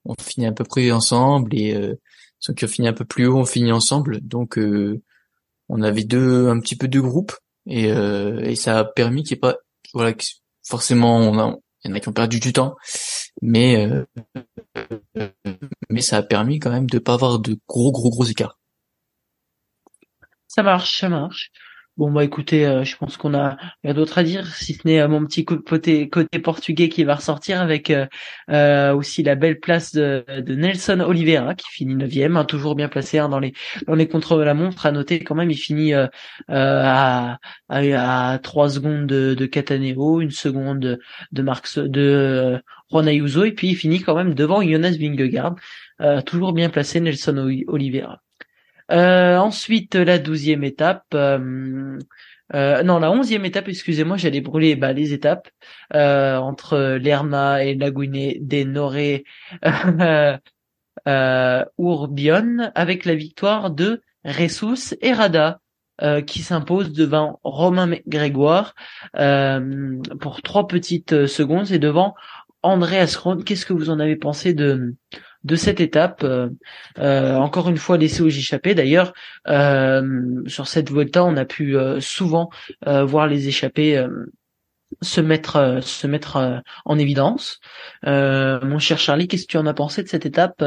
ont 0.06 0.16
fini 0.22 0.46
à 0.46 0.52
peu 0.52 0.64
près 0.64 0.92
ensemble 0.92 1.56
et 1.56 1.74
euh, 1.76 1.96
ceux 2.44 2.54
qui 2.54 2.66
ont 2.66 2.68
fini 2.68 2.90
un 2.90 2.94
peu 2.94 3.06
plus 3.06 3.26
haut 3.26 3.38
ont 3.38 3.46
fini 3.46 3.72
ensemble. 3.72 4.20
Donc 4.20 4.58
euh, 4.58 5.02
on 5.70 5.82
avait 5.82 6.04
deux 6.04 6.50
un 6.50 6.60
petit 6.60 6.76
peu 6.76 6.90
deux 6.90 7.02
groupes 7.02 7.32
et, 7.66 7.90
euh, 7.90 8.42
et 8.42 8.58
ça 8.58 8.80
a 8.80 8.84
permis 8.84 9.24
qu'il 9.24 9.36
n'y 9.36 9.38
ait 9.38 9.40
pas 9.40 9.56
voilà 9.94 10.14
forcément 10.68 11.20
on 11.20 11.40
a, 11.40 11.56
il 11.84 11.90
y 11.90 11.94
en 11.94 11.96
a 11.96 12.02
qui 12.02 12.10
ont 12.10 12.14
perdu 12.14 12.42
du 12.42 12.52
temps, 12.52 12.76
mais 13.42 13.90
euh, 13.90 14.06
mais 15.90 16.02
ça 16.02 16.18
a 16.18 16.24
permis 16.24 16.60
quand 16.60 16.70
même 16.70 16.90
de 16.90 17.00
pas 17.00 17.14
avoir 17.14 17.40
de 17.40 17.58
gros 17.66 17.94
gros 17.94 18.10
gros 18.10 18.26
écarts. 18.26 18.60
Ça 20.50 20.64
marche, 20.64 21.00
ça 21.00 21.08
marche. 21.08 21.50
Bon 21.96 22.12
bah 22.12 22.24
écoutez, 22.24 22.66
euh, 22.66 22.84
je 22.84 22.98
pense 22.98 23.18
qu'on 23.18 23.36
a, 23.36 23.56
rien 23.84 23.94
d'autre 23.94 24.18
à 24.18 24.24
dire, 24.24 24.48
si 24.56 24.74
ce 24.74 24.88
n'est 24.88 25.00
euh, 25.00 25.08
mon 25.08 25.24
petit 25.28 25.46
côté 25.46 26.10
portugais 26.44 26.90
qui 26.90 27.04
va 27.04 27.14
ressortir 27.14 27.62
avec 27.62 27.94
euh, 28.50 28.94
aussi 28.96 29.22
la 29.22 29.36
belle 29.36 29.60
place 29.60 29.94
de, 29.94 30.26
Nelson 30.48 31.02
Oliveira 31.02 31.54
qui 31.54 31.70
finit 31.70 31.94
neuvième, 31.94 32.36
hein, 32.36 32.46
toujours 32.46 32.74
bien 32.74 32.88
placé 32.88 33.20
hein, 33.20 33.30
dans 33.30 33.38
les 33.38 33.54
dans 33.86 33.94
les 33.94 34.08
contrôles 34.08 34.40
de 34.40 34.44
la 34.44 34.56
montre. 34.56 34.88
À 34.88 34.92
noter 34.92 35.24
quand 35.24 35.36
même, 35.36 35.52
il 35.52 35.56
finit 35.58 35.94
à, 35.94 37.40
à, 37.70 38.40
3 38.42 38.70
secondes 38.70 39.06
de, 39.06 39.36
de 39.36 39.46
Cataneo, 39.46 40.20
une 40.20 40.32
seconde 40.32 41.00
de 41.32 41.42
Marx 41.44 41.78
de 41.78 42.60
Ron 42.90 43.06
Ayuso 43.06 43.44
et 43.44 43.52
puis 43.52 43.68
il 43.70 43.76
finit 43.76 44.02
quand 44.02 44.16
même 44.16 44.34
devant 44.34 44.64
Jonas 44.64 44.98
Vingegaard, 45.00 45.56
toujours 46.26 46.54
bien 46.54 46.70
placé 46.70 47.00
Nelson 47.00 47.38
Oliveira. 47.68 48.24
Euh, 48.92 49.38
ensuite, 49.38 49.96
la 49.96 50.20
douzième 50.20 50.64
étape. 50.64 51.06
Euh, 51.14 51.98
euh, 52.54 52.84
non, 52.84 53.00
la 53.00 53.12
onzième 53.12 53.46
étape, 53.46 53.68
excusez-moi, 53.68 54.18
j'allais 54.18 54.42
brûler 54.42 54.76
bah, 54.76 54.94
les 54.94 55.14
étapes 55.14 55.50
euh, 55.96 56.38
entre 56.38 56.98
Lerma 56.98 57.64
et 57.64 57.76
Lagune 57.76 58.34
des 58.40 58.66
Noré 58.66 59.24
euh, 61.08 61.66
Urbion 61.80 62.72
avec 62.76 63.06
la 63.06 63.16
victoire 63.16 63.72
de 63.72 64.02
Ressus 64.24 64.96
et 65.02 65.14
Rada. 65.14 65.60
qui 66.28 66.42
s'impose 66.42 66.92
devant 66.92 67.40
Romain 67.44 67.96
Grégoire 68.08 68.74
pour 70.20 70.42
trois 70.42 70.68
petites 70.68 71.28
secondes 71.28 71.72
et 71.72 71.80
devant 71.80 72.16
Andreas 72.62 73.16
Krohn. 73.16 73.44
Qu'est-ce 73.44 73.66
que 73.66 73.74
vous 73.74 73.90
en 73.90 74.00
avez 74.00 74.16
pensé 74.16 74.54
de 74.54 74.96
de 75.44 75.56
cette 75.56 75.82
étape. 75.82 76.24
Euh, 76.24 76.50
euh, 77.00 77.36
encore 77.36 77.70
une 77.70 77.78
fois 77.78 77.98
laissé 77.98 78.22
au 78.22 78.28
échappés. 78.28 78.76
D'ailleurs, 78.76 79.14
euh, 79.48 80.42
sur 80.48 80.68
cette 80.68 80.90
Volta, 80.90 81.24
on 81.24 81.38
a 81.38 81.46
pu 81.46 81.76
souvent 82.00 82.50
voir 82.86 83.28
les 83.28 83.48
échappés 83.48 84.04
se 85.02 85.22
mettre 85.22 85.80
se 85.82 86.08
mettre 86.08 86.62
en 86.86 87.00
évidence. 87.00 87.60
mon 88.04 88.80
cher 88.80 89.00
Charlie, 89.00 89.28
qu'est-ce 89.28 89.44
que 89.46 89.52
tu 89.52 89.58
en 89.58 89.66
as 89.66 89.74
pensé 89.74 90.04
de 90.04 90.08
cette 90.08 90.26
étape 90.26 90.64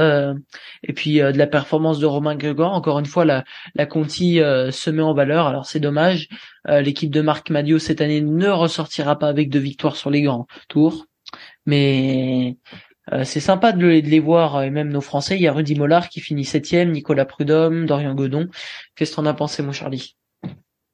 et 0.82 0.92
puis 0.92 1.18
de 1.18 1.38
la 1.38 1.46
performance 1.46 1.98
de 1.98 2.06
Romain 2.06 2.36
Grégoire 2.36 2.72
Encore 2.72 2.98
une 2.98 3.06
fois, 3.06 3.24
la 3.24 3.86
Conti 3.86 4.36
se 4.36 4.90
met 4.90 5.02
en 5.02 5.14
valeur. 5.14 5.46
Alors 5.46 5.66
c'est 5.66 5.80
dommage, 5.80 6.28
l'équipe 6.68 7.10
de 7.10 7.20
Marc 7.20 7.50
Madio 7.50 7.78
cette 7.78 8.00
année 8.00 8.20
ne 8.20 8.48
ressortira 8.48 9.18
pas 9.18 9.28
avec 9.28 9.48
de 9.48 9.58
victoires 9.58 9.96
sur 9.96 10.10
les 10.10 10.22
grands 10.22 10.46
tours, 10.68 11.06
mais 11.66 12.56
euh, 13.12 13.24
c'est 13.24 13.40
sympa 13.40 13.72
de, 13.72 13.86
les 13.86 14.20
voir, 14.20 14.62
et 14.62 14.70
même 14.70 14.88
nos 14.88 15.00
Français. 15.00 15.36
Il 15.36 15.42
y 15.42 15.48
a 15.48 15.52
Rudy 15.52 15.76
Mollard 15.76 16.08
qui 16.08 16.20
finit 16.20 16.44
septième, 16.44 16.90
Nicolas 16.90 17.24
Prudhomme, 17.24 17.86
Dorian 17.86 18.14
Godon. 18.14 18.48
Qu'est-ce 18.94 19.12
que 19.12 19.16
t'en 19.16 19.26
as 19.26 19.34
pensé, 19.34 19.62
mon 19.62 19.72
Charlie? 19.72 20.16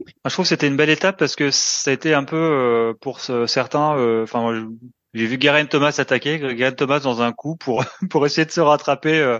Je 0.00 0.30
trouve 0.30 0.44
que 0.44 0.48
c'était 0.48 0.66
une 0.66 0.76
belle 0.76 0.90
étape 0.90 1.18
parce 1.18 1.36
que 1.36 1.50
ça 1.50 1.90
a 1.90 1.94
été 1.94 2.12
un 2.12 2.24
peu 2.24 2.36
euh, 2.36 2.92
pour 3.00 3.20
certains. 3.20 3.96
Euh, 3.96 4.24
enfin, 4.24 4.68
j'ai 5.14 5.26
vu 5.26 5.38
Garen 5.38 5.68
Thomas 5.68 5.94
attaquer, 5.98 6.38
Garen 6.38 6.74
Thomas 6.74 7.00
dans 7.00 7.22
un 7.22 7.32
coup 7.32 7.56
pour 7.56 7.84
pour 8.10 8.26
essayer 8.26 8.44
de 8.44 8.50
se 8.50 8.60
rattraper 8.60 9.38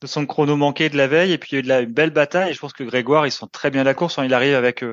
de 0.00 0.06
son 0.06 0.24
chrono 0.24 0.56
manqué 0.56 0.88
de 0.88 0.96
la 0.96 1.08
veille. 1.08 1.32
Et 1.32 1.38
puis 1.38 1.56
il 1.56 1.66
y 1.66 1.72
a 1.72 1.80
eu 1.80 1.84
une 1.84 1.92
belle 1.92 2.10
bataille. 2.10 2.50
Et 2.50 2.54
je 2.54 2.60
pense 2.60 2.72
que 2.72 2.84
Grégoire, 2.84 3.26
ils 3.26 3.32
sont 3.32 3.48
très 3.48 3.70
bien 3.70 3.80
à 3.80 3.84
la 3.84 3.94
course. 3.94 4.20
Il 4.22 4.32
arrive 4.32 4.54
avec 4.54 4.84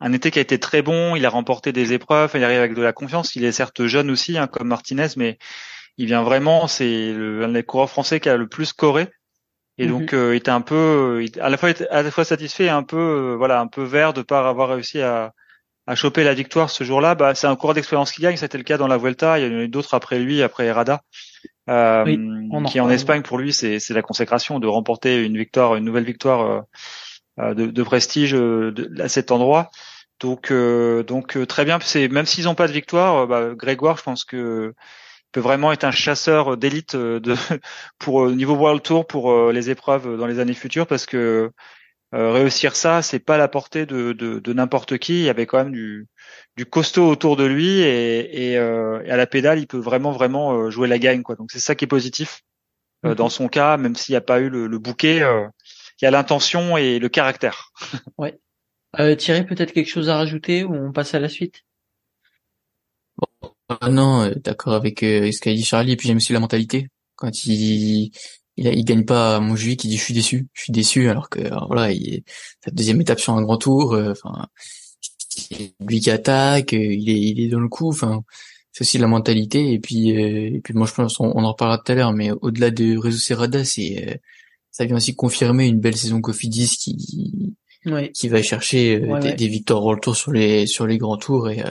un 0.00 0.12
été 0.12 0.30
qui 0.30 0.38
a 0.38 0.42
été 0.42 0.58
très 0.60 0.82
bon. 0.82 1.16
Il 1.16 1.24
a 1.24 1.30
remporté 1.30 1.72
des 1.72 1.94
épreuves. 1.94 2.32
Il 2.34 2.44
arrive 2.44 2.58
avec 2.58 2.74
de 2.74 2.82
la 2.82 2.92
confiance. 2.92 3.36
Il 3.36 3.44
est 3.44 3.52
certes 3.52 3.86
jeune 3.86 4.10
aussi, 4.10 4.36
hein, 4.36 4.48
comme 4.48 4.68
Martinez, 4.68 5.08
mais 5.16 5.38
il 5.98 6.06
vient 6.06 6.22
vraiment, 6.22 6.68
c'est 6.68 7.12
un 7.12 7.48
des 7.48 7.64
coureurs 7.64 7.90
français 7.90 8.20
qui 8.20 8.28
a 8.28 8.36
le 8.36 8.46
plus 8.46 8.66
scoré. 8.66 9.08
Et 9.78 9.86
mhm. 9.86 9.90
donc, 9.90 10.12
euh, 10.14 10.34
il 10.34 10.38
était 10.38 10.50
un 10.50 10.60
peu, 10.60 11.24
à 11.40 11.50
la 11.50 11.56
fois, 11.56 11.70
à 11.90 12.02
la 12.02 12.10
fois 12.10 12.24
satisfait 12.24 12.64
et 12.64 12.70
un 12.70 12.84
peu, 12.84 12.96
euh, 12.96 13.36
voilà, 13.36 13.60
un 13.60 13.66
peu 13.66 13.82
vert 13.82 14.12
de 14.12 14.22
pas 14.22 14.48
avoir 14.48 14.70
réussi 14.70 15.00
à, 15.00 15.32
à 15.86 15.94
choper 15.96 16.22
la 16.22 16.34
victoire 16.34 16.70
ce 16.70 16.84
jour-là. 16.84 17.16
Bah, 17.16 17.34
c'est 17.34 17.48
un 17.48 17.56
coureur 17.56 17.74
d'expérience 17.74 18.12
qui 18.12 18.22
gagne. 18.22 18.36
C'était 18.36 18.58
le 18.58 18.64
cas 18.64 18.78
dans 18.78 18.86
la 18.86 18.96
Vuelta. 18.96 19.38
Il 19.38 19.44
y 19.44 19.54
en 19.54 19.58
a 19.58 19.62
eu 19.62 19.68
d'autres 19.68 19.94
après 19.94 20.20
lui, 20.20 20.40
après 20.42 20.66
Herada, 20.66 21.02
euh, 21.68 22.04
qui 22.68 22.78
en 22.78 22.90
Espagne 22.90 23.22
pour 23.22 23.38
lui, 23.38 23.52
c'est, 23.52 23.80
la 23.90 24.02
consécration 24.02 24.60
de 24.60 24.68
remporter 24.68 25.24
une 25.24 25.36
victoire, 25.36 25.74
une 25.74 25.84
nouvelle 25.84 26.04
victoire 26.04 26.64
euh, 27.40 27.54
de, 27.54 27.66
de, 27.66 27.82
prestige 27.82 28.36
à 29.00 29.08
cet 29.08 29.32
endroit. 29.32 29.70
Donc, 30.20 30.52
donc 30.52 31.46
très 31.46 31.64
bien. 31.64 31.78
C'est 31.80 32.08
même 32.08 32.26
s'ils 32.26 32.44
n'ont 32.44 32.56
pas 32.56 32.68
de 32.68 32.72
victoire, 32.72 33.26
bah, 33.26 33.54
Grégoire, 33.54 33.96
je 33.96 34.02
pense 34.02 34.24
que 34.24 34.74
peut 35.32 35.40
vraiment 35.40 35.72
être 35.72 35.84
un 35.84 35.90
chasseur 35.90 36.56
d'élite 36.56 36.94
euh, 36.94 37.20
de 37.20 37.34
pour 37.98 38.24
euh, 38.24 38.34
niveau 38.34 38.54
World 38.54 38.82
Tour 38.82 39.06
pour 39.06 39.32
euh, 39.32 39.52
les 39.52 39.70
épreuves 39.70 40.16
dans 40.16 40.26
les 40.26 40.38
années 40.38 40.54
futures 40.54 40.86
parce 40.86 41.06
que 41.06 41.50
réussir 42.10 42.74
ça 42.74 43.02
c'est 43.02 43.18
pas 43.18 43.36
la 43.36 43.48
portée 43.48 43.84
de, 43.84 44.12
de, 44.14 44.38
de 44.38 44.52
n'importe 44.54 44.96
qui. 44.96 45.18
Il 45.18 45.24
y 45.24 45.28
avait 45.28 45.44
quand 45.44 45.58
même 45.58 45.72
du, 45.72 46.06
du 46.56 46.64
costaud 46.64 47.06
autour 47.06 47.36
de 47.36 47.44
lui 47.44 47.80
et, 47.80 48.52
et, 48.52 48.56
à 48.56 49.16
la 49.16 49.26
pédale 49.26 49.58
il 49.58 49.66
peut 49.66 49.76
vraiment 49.76 50.12
vraiment 50.12 50.70
jouer 50.70 50.88
la 50.88 50.98
gagne 50.98 51.22
quoi. 51.22 51.36
Donc 51.36 51.50
c'est 51.52 51.60
ça 51.60 51.74
qui 51.74 51.84
est 51.84 51.88
positif 51.88 52.40
mhm. 53.02 53.14
dans 53.14 53.28
son 53.28 53.48
cas 53.48 53.76
même 53.76 53.94
s'il 53.94 54.14
n'y 54.14 54.16
a 54.16 54.22
pas 54.22 54.40
eu 54.40 54.48
le, 54.48 54.68
le 54.68 54.78
bouquet 54.78 55.22
il 56.00 56.04
y 56.04 56.08
a 56.08 56.10
l'intention 56.10 56.78
et 56.78 56.98
le 56.98 57.10
caractère. 57.10 57.72
Ouais. 58.16 58.38
Euh, 58.98 59.14
Thierry 59.14 59.44
peut-être 59.44 59.72
quelque 59.72 59.90
chose 59.90 60.08
à 60.08 60.16
rajouter 60.16 60.64
ou 60.64 60.74
on 60.74 60.92
passe 60.92 61.14
à 61.14 61.20
la 61.20 61.28
suite? 61.28 61.62
Ah 63.68 63.90
non, 63.90 64.22
euh, 64.22 64.34
d'accord 64.36 64.72
avec 64.74 65.02
euh, 65.02 65.30
ce 65.30 65.40
qu'a 65.40 65.52
dit 65.52 65.64
Charlie. 65.64 65.92
Et 65.92 65.96
puis 65.96 66.08
j'aime 66.08 66.16
aussi 66.16 66.32
la 66.32 66.40
mentalité. 66.40 66.88
Quand 67.16 67.46
il 67.46 67.52
il, 67.52 68.12
il 68.56 68.84
gagne 68.84 69.04
pas 69.04 69.36
à 69.36 69.40
Montjuic, 69.40 69.84
il 69.84 69.88
dit 69.88 69.98
je 69.98 70.04
suis 70.04 70.14
déçu, 70.14 70.48
je 70.54 70.62
suis 70.62 70.72
déçu. 70.72 71.08
Alors 71.08 71.28
que 71.28 71.40
voilà, 71.66 71.92
il 71.92 72.14
est 72.14 72.24
sa 72.64 72.70
deuxième 72.70 73.00
étape 73.00 73.20
sur 73.20 73.34
un 73.34 73.42
grand 73.42 73.58
tour. 73.58 73.94
Euh, 73.94 74.12
enfin, 74.12 74.46
lui 75.80 76.00
qui 76.00 76.10
attaque, 76.10 76.72
il 76.72 77.08
est 77.10 77.20
il 77.20 77.40
est 77.40 77.48
dans 77.48 77.60
le 77.60 77.68
coup. 77.68 77.88
Enfin, 77.88 78.22
c'est 78.72 78.82
aussi 78.82 78.98
la 78.98 79.06
mentalité. 79.06 79.72
Et 79.72 79.78
puis 79.80 80.10
et 80.10 80.60
puis 80.64 80.74
moi 80.74 80.86
je 80.86 80.94
pense 80.94 81.20
on, 81.20 81.30
en 81.30 81.52
reparlera 81.52 81.78
tout 81.78 81.92
à 81.92 81.94
l'heure. 81.94 82.12
Mais 82.12 82.30
au-delà 82.32 82.70
de 82.70 82.96
Réseau 82.98 83.18
Serrada, 83.18 83.64
c'est 83.64 84.20
ça 84.70 84.86
vient 84.86 84.96
aussi 84.96 85.14
confirmer 85.14 85.66
une 85.66 85.80
belle 85.80 85.96
saison 85.96 86.20
Cofidis 86.20 86.76
qui 86.78 87.54
qui 88.14 88.28
va 88.28 88.42
chercher 88.42 89.00
des, 89.00 89.34
des, 89.34 89.48
victoires 89.48 89.84
au 89.84 89.90
retour 89.90 90.16
sur 90.16 90.32
les 90.32 90.66
sur 90.66 90.86
les 90.86 90.98
grands 90.98 91.16
tours 91.16 91.48
et 91.48 91.62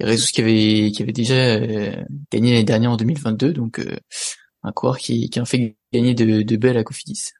Résus 0.00 0.32
qui 0.32 0.42
avait 0.42 0.90
qui 0.90 1.02
avait 1.02 1.12
déjà 1.12 1.34
euh, 1.34 2.04
gagné 2.30 2.52
l'année 2.52 2.64
dernière 2.64 2.90
en 2.90 2.96
2022, 2.96 3.52
donc 3.52 3.78
euh, 3.78 3.96
un 4.62 4.72
coureur 4.72 4.98
qui, 4.98 5.30
qui 5.30 5.38
a 5.38 5.44
fait 5.46 5.76
gagner 5.92 6.14
de, 6.14 6.42
de 6.42 6.56
belles 6.56 6.76
à 6.76 6.84
Cofidis. 6.84 7.32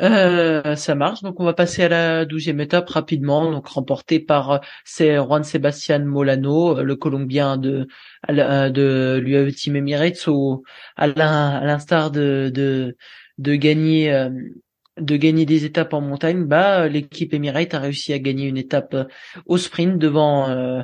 Euh, 0.00 0.74
ça 0.74 0.96
marche, 0.96 1.22
donc 1.22 1.38
on 1.38 1.44
va 1.44 1.52
passer 1.54 1.84
à 1.84 1.88
la 1.88 2.24
douzième 2.24 2.60
étape 2.60 2.88
rapidement, 2.88 3.52
donc 3.52 3.68
remportée 3.68 4.18
par 4.18 4.60
c'est 4.84 5.14
Juan 5.14 5.44
Sebastian 5.44 6.04
Molano, 6.04 6.82
le 6.82 6.96
Colombien 6.96 7.56
de 7.56 7.86
de 8.28 9.20
l'UAE 9.22 9.52
Team 9.52 9.76
Emirates, 9.76 10.26
au, 10.26 10.64
à 10.96 11.06
l'instar 11.06 12.10
de, 12.10 12.50
de 12.52 12.96
de 13.38 13.54
gagner 13.54 14.28
de 14.98 15.16
gagner 15.16 15.46
des 15.46 15.64
étapes 15.64 15.94
en 15.94 16.00
montagne, 16.00 16.44
bah 16.44 16.86
l'équipe 16.88 17.32
Emirates 17.32 17.74
a 17.74 17.80
réussi 17.80 18.12
à 18.12 18.18
gagner 18.18 18.46
une 18.46 18.58
étape 18.58 18.94
au 19.46 19.56
sprint 19.56 19.98
devant 19.98 20.50
euh, 20.50 20.82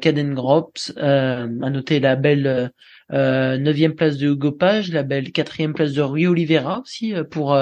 Caden 0.00 0.34
Grops, 0.34 0.92
euh, 0.96 1.46
à 1.62 1.70
noter 1.70 2.00
la 2.00 2.16
belle 2.16 2.72
euh, 3.12 3.58
neuvième 3.58 3.94
place 3.94 4.16
de 4.16 4.28
Hugo 4.28 4.52
Page, 4.52 4.90
la 4.90 5.02
belle 5.02 5.32
quatrième 5.32 5.74
place 5.74 5.92
de 5.92 6.02
Rui 6.02 6.26
Oliveira 6.26 6.80
aussi 6.80 7.14
pour 7.30 7.56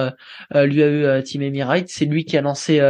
l'UAE 0.55 1.23
Team 1.23 1.43
Emirates. 1.43 1.89
C'est 1.89 2.05
lui 2.05 2.25
qui 2.25 2.37
a 2.37 2.41
lancé 2.41 2.81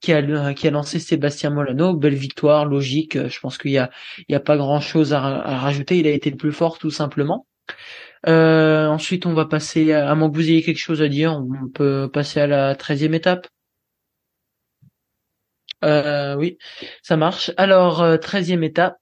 qui 0.00 0.12
a 0.12 0.54
qui 0.54 0.68
a 0.68 0.70
lancé 0.70 0.98
Sébastien 0.98 1.50
Molano. 1.50 1.94
Belle 1.94 2.14
victoire, 2.14 2.66
logique. 2.66 3.18
Je 3.28 3.40
pense 3.40 3.58
qu'il 3.58 3.72
y 3.72 3.78
a 3.78 3.90
il 4.28 4.32
y 4.32 4.36
a 4.36 4.40
pas 4.40 4.56
grand 4.56 4.80
chose 4.80 5.12
à, 5.12 5.20
rajouter. 5.20 5.98
Il 5.98 6.06
a 6.06 6.10
été 6.10 6.30
le 6.30 6.36
plus 6.36 6.52
fort 6.52 6.78
tout 6.78 6.90
simplement. 6.90 7.46
ensuite, 8.26 9.26
on 9.26 9.34
va 9.34 9.46
passer 9.46 9.92
à 9.92 10.14
moins 10.14 10.30
que 10.30 10.36
vous 10.36 10.50
ayez 10.50 10.62
quelque 10.62 10.78
chose 10.78 11.02
à 11.02 11.08
dire? 11.08 11.32
On 11.32 11.68
peut 11.68 12.10
passer 12.12 12.40
à 12.40 12.46
la 12.46 12.74
treizième 12.74 13.14
étape. 13.14 13.48
Euh, 15.86 16.34
oui, 16.36 16.58
ça 17.02 17.16
marche. 17.16 17.52
Alors, 17.56 18.02
euh, 18.02 18.16
treizième 18.16 18.64
étape, 18.64 18.96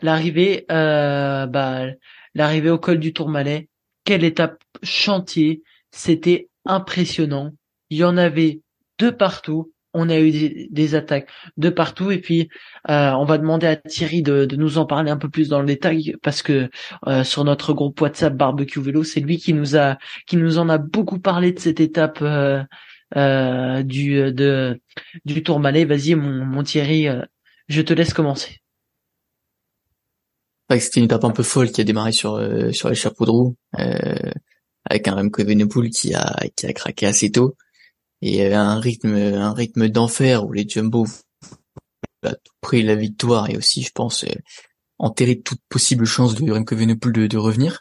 l'arrivée, 0.00 0.66
euh, 0.70 1.46
bah, 1.46 1.86
l'arrivée 2.34 2.70
au 2.70 2.78
col 2.78 2.98
du 2.98 3.12
Tourmalet. 3.12 3.68
Quelle 4.04 4.24
étape 4.24 4.62
chantier? 4.82 5.62
C'était 5.90 6.48
impressionnant. 6.64 7.52
Il 7.90 7.98
y 7.98 8.04
en 8.04 8.16
avait 8.16 8.60
de 8.98 9.10
partout. 9.10 9.72
On 9.94 10.10
a 10.10 10.20
eu 10.20 10.68
des, 10.70 10.94
attaques 10.94 11.30
de 11.56 11.70
partout 11.70 12.10
et 12.10 12.18
puis 12.18 12.50
on 12.86 13.24
va 13.24 13.38
demander 13.38 13.66
à 13.66 13.76
Thierry 13.76 14.22
de, 14.22 14.46
nous 14.54 14.76
en 14.76 14.84
parler 14.84 15.10
un 15.10 15.16
peu 15.16 15.30
plus 15.30 15.48
dans 15.48 15.60
le 15.60 15.66
détail 15.66 16.14
parce 16.22 16.42
que 16.42 16.68
sur 17.24 17.42
notre 17.44 17.72
groupe 17.72 17.98
WhatsApp 17.98 18.34
barbecue 18.34 18.82
vélo, 18.82 19.02
c'est 19.02 19.20
lui 19.20 19.38
qui 19.38 19.54
nous 19.54 19.76
a 19.76 19.96
qui 20.26 20.36
nous 20.36 20.58
en 20.58 20.68
a 20.68 20.76
beaucoup 20.76 21.18
parlé 21.18 21.52
de 21.52 21.58
cette 21.58 21.80
étape 21.80 22.22
euh, 23.16 23.82
du 23.82 24.32
de 24.32 24.80
du. 25.24 25.42
Vas-y, 25.42 26.14
mon, 26.14 26.44
mon 26.44 26.62
Thierry, 26.62 27.08
euh, 27.08 27.22
je 27.68 27.82
te 27.82 27.92
laisse 27.92 28.12
commencer. 28.12 28.60
C'était 30.70 31.00
une 31.00 31.06
étape 31.06 31.24
un 31.24 31.30
peu 31.30 31.42
folle 31.42 31.70
qui 31.72 31.80
a 31.80 31.84
démarré 31.84 32.12
sur 32.12 32.34
euh, 32.34 32.72
sur 32.72 32.90
les 32.90 32.94
chapeaux 32.94 33.24
de 33.24 33.30
roue 33.30 33.56
euh, 33.78 34.30
avec 34.84 35.08
un 35.08 35.14
Remco 35.14 35.40
Evenepoel 35.40 35.88
qui 35.88 36.14
a 36.14 36.36
qui 36.56 36.66
a 36.66 36.72
craqué 36.74 37.06
assez 37.06 37.32
tôt 37.32 37.56
et 38.20 38.52
un 38.52 38.78
rythme 38.78 39.14
un 39.14 39.54
rythme 39.54 39.88
d'enfer 39.88 40.44
où 40.44 40.52
les 40.52 40.68
Jumbo 40.68 41.06
a 42.22 42.34
pris 42.60 42.82
la 42.82 42.96
victoire 42.96 43.48
et 43.48 43.56
aussi 43.56 43.82
je 43.82 43.92
pense 43.94 44.26
enterré 44.98 45.40
toute 45.40 45.60
possible 45.70 46.04
chance 46.04 46.34
de 46.34 46.52
Remco 46.52 46.74
Evenepoel 46.74 47.14
de, 47.14 47.26
de 47.26 47.38
revenir 47.38 47.80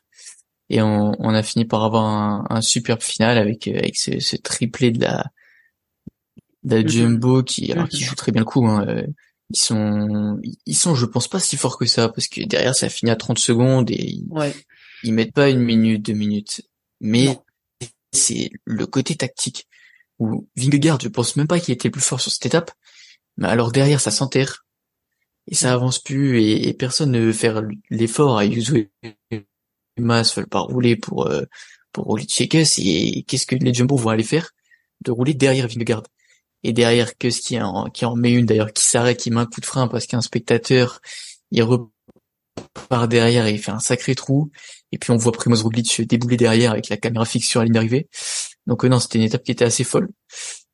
et 0.69 0.81
on, 0.81 1.13
on, 1.19 1.33
a 1.33 1.43
fini 1.43 1.65
par 1.65 1.83
avoir 1.83 2.05
un, 2.05 2.45
un 2.49 2.61
superbe 2.61 3.01
final 3.01 3.37
avec 3.37 3.67
avec 3.67 3.97
ce, 3.97 4.19
ce 4.19 4.35
triplé 4.35 4.91
de 4.91 5.01
la, 5.01 5.25
de 6.63 6.75
la 6.75 6.81
mhm. 6.81 6.89
Jumbo 6.89 7.43
qui 7.43 7.71
alors 7.71 7.87
qui 7.87 8.03
mhm. 8.03 8.09
joue 8.09 8.15
très 8.15 8.31
bien 8.31 8.41
le 8.41 8.45
coup 8.45 8.65
hein. 8.67 8.85
Euh, 8.87 9.07
ils 9.49 9.59
sont 9.59 10.39
ils 10.65 10.75
sont 10.75 10.93
je 10.93 11.05
pense 11.05 11.29
pas 11.29 11.39
si 11.39 11.55
forts 11.55 11.77
que 11.77 11.85
ça 11.85 12.09
parce 12.09 12.27
que 12.27 12.43
derrière 12.43 12.75
ça 12.75 12.89
finit 12.89 13.11
à 13.11 13.15
30 13.15 13.39
secondes 13.39 13.89
et 13.89 14.03
ils, 14.03 14.25
ouais. 14.29 14.53
ils 15.03 15.13
mettent 15.13 15.33
pas 15.33 15.49
une 15.49 15.61
minute 15.61 16.05
deux 16.05 16.13
minutes 16.13 16.63
mais 16.99 17.39
c'est 18.11 18.49
le 18.65 18.85
côté 18.87 19.15
tactique 19.15 19.67
où 20.19 20.49
Vingegaard 20.57 20.99
je 20.99 21.07
pense 21.07 21.37
même 21.37 21.47
pas 21.47 21.61
qu'il 21.61 21.73
était 21.73 21.87
le 21.87 21.93
plus 21.93 22.01
fort 22.01 22.19
sur 22.19 22.31
cette 22.31 22.45
étape 22.45 22.71
mais 23.37 23.47
alors 23.47 23.71
derrière 23.71 24.01
ça 24.01 24.11
s'enterre 24.11 24.65
et 25.49 25.55
ça 25.55 25.73
avance 25.73 25.99
plus 25.99 26.41
et, 26.41 26.67
et 26.67 26.73
personne 26.73 27.11
ne 27.11 27.19
veut 27.21 27.31
faire 27.31 27.61
l'effort 27.89 28.37
à 28.37 28.43
Yuzu 28.43 28.91
masse 29.99 30.35
veulent 30.35 30.47
pas 30.47 30.59
rouler 30.59 30.95
pour 30.95 31.27
euh, 31.27 31.43
pour 31.91 32.05
rouler 32.05 32.25
et 32.25 33.23
qu'est-ce 33.23 33.47
que 33.47 33.55
les 33.55 33.73
Jumbo 33.73 33.95
vont 33.95 34.09
aller 34.09 34.23
faire 34.23 34.51
de 35.03 35.11
rouler 35.11 35.33
derrière 35.33 35.67
Vingegaard. 35.67 36.03
Et 36.63 36.73
derrière 36.73 37.17
que 37.17 37.29
ce 37.29 37.41
qui 37.41 37.59
en 37.59 37.89
qui 37.89 38.05
en 38.05 38.15
met 38.15 38.31
une 38.31 38.45
d'ailleurs 38.45 38.73
qui 38.73 38.83
s'arrête 38.83 39.19
qui 39.19 39.31
met 39.31 39.39
un 39.39 39.45
coup 39.45 39.61
de 39.61 39.65
frein 39.65 39.87
parce 39.87 40.07
qu'un 40.07 40.21
spectateur 40.21 41.01
il 41.51 41.63
repart 41.63 43.09
derrière 43.09 43.45
et 43.45 43.53
il 43.53 43.59
fait 43.59 43.71
un 43.71 43.79
sacré 43.79 44.15
trou. 44.15 44.51
Et 44.91 44.97
puis 44.97 45.11
on 45.11 45.17
voit 45.17 45.31
Primoz 45.31 45.63
Roglic 45.63 46.01
débouler 46.07 46.37
derrière 46.37 46.71
avec 46.71 46.89
la 46.89 46.97
caméra 46.97 47.25
fixe 47.25 47.47
sur 47.47 47.59
la 47.59 47.65
ligne 47.65 47.73
d'arrivée. 47.73 48.09
Donc 48.65 48.83
euh, 48.83 48.89
non 48.89 48.99
c'était 48.99 49.19
une 49.19 49.25
étape 49.25 49.43
qui 49.43 49.51
était 49.51 49.65
assez 49.65 49.83
folle. 49.83 50.09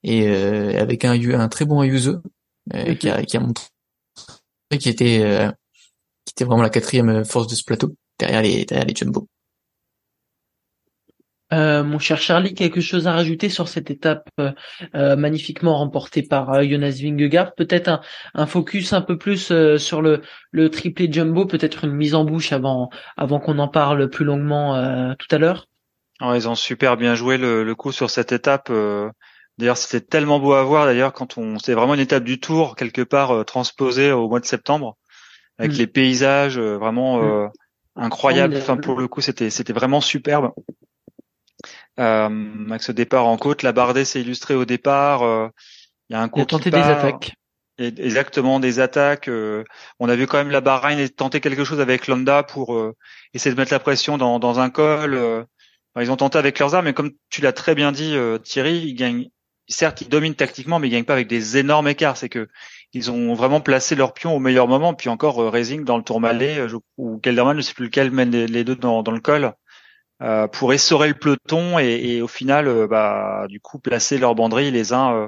Et 0.03 0.27
euh, 0.27 0.79
avec 0.79 1.05
un 1.05 1.13
un 1.13 1.49
très 1.49 1.65
bon 1.65 1.81
Ayuso 1.81 2.17
euh, 2.73 2.95
qui 2.95 3.09
a 3.09 3.23
qui 3.23 3.37
a 3.37 3.39
montré 3.39 3.65
qui 4.79 4.89
était 4.89 5.49
qui 6.25 6.31
était 6.31 6.45
vraiment 6.45 6.63
la 6.63 6.69
quatrième 6.69 7.23
force 7.25 7.47
de 7.47 7.55
ce 7.55 7.63
plateau 7.63 7.95
derrière 8.25 8.41
les 8.41 8.65
derrière 8.65 8.87
les 8.87 8.95
jumbo. 8.95 9.27
Euh, 11.53 11.83
mon 11.83 11.99
cher 11.99 12.17
Charlie, 12.17 12.55
quelque 12.55 12.81
chose 12.81 13.05
à 13.05 13.13
rajouter 13.13 13.47
sur 13.47 13.67
cette 13.67 13.91
étape 13.91 14.27
euh, 14.39 14.51
euh 14.95 15.15
magnifiquement 15.15 15.77
remportée 15.77 16.23
par 16.23 16.51
euh, 16.51 16.63
Jonas 16.63 16.99
Vingegaard? 17.01 17.53
Peut-être 17.53 17.89
un, 17.89 18.01
un, 18.33 18.47
focus 18.47 18.91
un 18.93 19.01
peu 19.01 19.19
plus 19.19 19.51
euh, 19.51 19.77
sur 19.77 20.01
le, 20.01 20.21
le 20.51 20.69
triplé 20.71 21.11
jumbo, 21.11 21.45
peut-être 21.45 21.83
une 21.83 21.91
mise 21.91 22.15
en 22.15 22.23
bouche 22.23 22.53
avant 22.53 22.89
avant 23.17 23.39
qu'on 23.39 23.59
en 23.59 23.67
parle 23.67 24.09
plus 24.09 24.25
longuement 24.25 24.73
tout 25.15 25.27
à 25.29 25.37
l'heure? 25.37 25.67
Oh, 26.21 26.33
ils 26.33 26.47
ont 26.47 26.55
super 26.55 26.97
bien 26.97 27.13
joué 27.13 27.37
le, 27.37 27.63
le 27.63 27.75
coup 27.75 27.91
sur 27.91 28.09
cette 28.09 28.31
étape. 28.31 28.71
D'ailleurs, 29.59 29.77
c'était 29.77 30.03
tellement 30.03 30.39
beau 30.39 30.53
à 30.53 30.63
voir. 30.63 30.85
D'ailleurs, 30.85 31.13
quand 31.13 31.37
on, 31.37 31.59
c'est 31.59 31.73
vraiment 31.73 31.93
une 31.93 31.99
étape 31.99 32.23
du 32.23 32.39
Tour 32.39 32.75
quelque 32.75 33.01
part 33.01 33.45
transposée 33.45 34.11
au 34.11 34.27
mois 34.27 34.39
de 34.39 34.45
septembre, 34.45 34.97
avec 35.59 35.73
mm. 35.73 35.77
les 35.77 35.87
paysages 35.87 36.59
vraiment 36.59 37.21
mm. 37.21 37.51
Incroyables. 37.95 38.57
Enfin, 38.57 38.77
pour 38.77 38.99
le 38.99 39.07
coup, 39.07 39.21
c'était 39.21 39.49
c'était 39.49 39.73
vraiment 39.73 40.01
superbe. 40.01 40.51
Euh, 41.99 42.29
avec 42.69 42.81
ce 42.81 42.91
départ 42.91 43.27
en 43.27 43.37
côte, 43.37 43.63
la 43.63 43.71
Bardet 43.71 44.05
s'est 44.05 44.21
illustrée 44.21 44.55
au 44.55 44.65
départ. 44.65 45.23
Euh, 45.23 45.47
il 46.09 46.13
y 46.13 46.15
a 46.15 46.21
un 46.21 46.29
coup 46.29 46.39
il 46.39 46.43
a 46.43 46.45
tenté 46.45 46.71
des 46.71 46.77
attaques. 46.77 47.33
exactement 47.77 48.59
des 48.59 48.79
attaques. 48.79 49.27
Euh, 49.27 49.63
on 49.99 50.09
a 50.09 50.15
vu 50.15 50.27
quand 50.27 50.37
même 50.37 50.49
la 50.49 50.61
Bahreïn 50.61 51.07
tenter 51.09 51.39
quelque 51.39 51.63
chose 51.63 51.79
avec 51.79 52.07
Landa 52.07 52.43
pour 52.43 52.75
essayer 53.33 53.53
de 53.53 53.59
mettre 53.59 53.73
la 53.73 53.79
pression 53.79 54.17
dans, 54.17 54.39
dans 54.39 54.59
un 54.59 54.69
col. 54.69 55.45
ils 55.99 56.11
ont 56.11 56.17
tenté 56.17 56.37
avec 56.37 56.59
leurs 56.59 56.75
armes, 56.75 56.85
mais 56.85 56.93
comme 56.93 57.11
tu 57.29 57.41
l'as 57.41 57.53
très 57.53 57.75
bien 57.75 57.91
dit, 57.91 58.15
Thierry, 58.43 58.79
ils 58.79 58.95
gagnent. 58.95 59.29
Certes, 59.69 60.01
ils 60.01 60.09
dominent 60.09 60.35
tactiquement, 60.35 60.77
mais 60.77 60.89
ils 60.89 60.91
gagnent 60.91 61.05
pas 61.05 61.13
avec 61.13 61.27
des 61.27 61.57
énormes 61.57 61.87
écarts. 61.87 62.17
C'est 62.17 62.27
que 62.27 62.49
ils 62.93 63.11
ont 63.11 63.33
vraiment 63.33 63.59
placé 63.59 63.95
leur 63.95 64.13
pion 64.13 64.35
au 64.35 64.39
meilleur 64.39 64.67
moment. 64.67 64.93
Puis 64.93 65.09
encore 65.09 65.37
Racing 65.51 65.83
dans 65.83 65.97
le 65.97 66.03
tour 66.03 66.19
malais, 66.19 66.59
ou 66.97 67.17
Kelderman, 67.17 67.57
je 67.57 67.61
sais 67.61 67.73
plus 67.73 67.85
lequel 67.85 68.11
mène 68.11 68.31
les, 68.31 68.63
deux 68.63 68.75
dans, 68.75 69.01
le 69.01 69.19
col. 69.19 69.53
Euh, 70.21 70.47
pour 70.47 70.71
essorer 70.71 71.09
le 71.09 71.15
peloton 71.15 71.79
et, 71.79 72.21
au 72.21 72.27
final, 72.27 72.67
euh, 72.67 72.87
bah, 72.87 73.45
du 73.49 73.59
coup, 73.59 73.79
placer 73.79 74.17
leurs 74.17 74.35
banderilles 74.35 74.71
les 74.71 74.93
uns, 74.93 75.13
euh, 75.13 75.27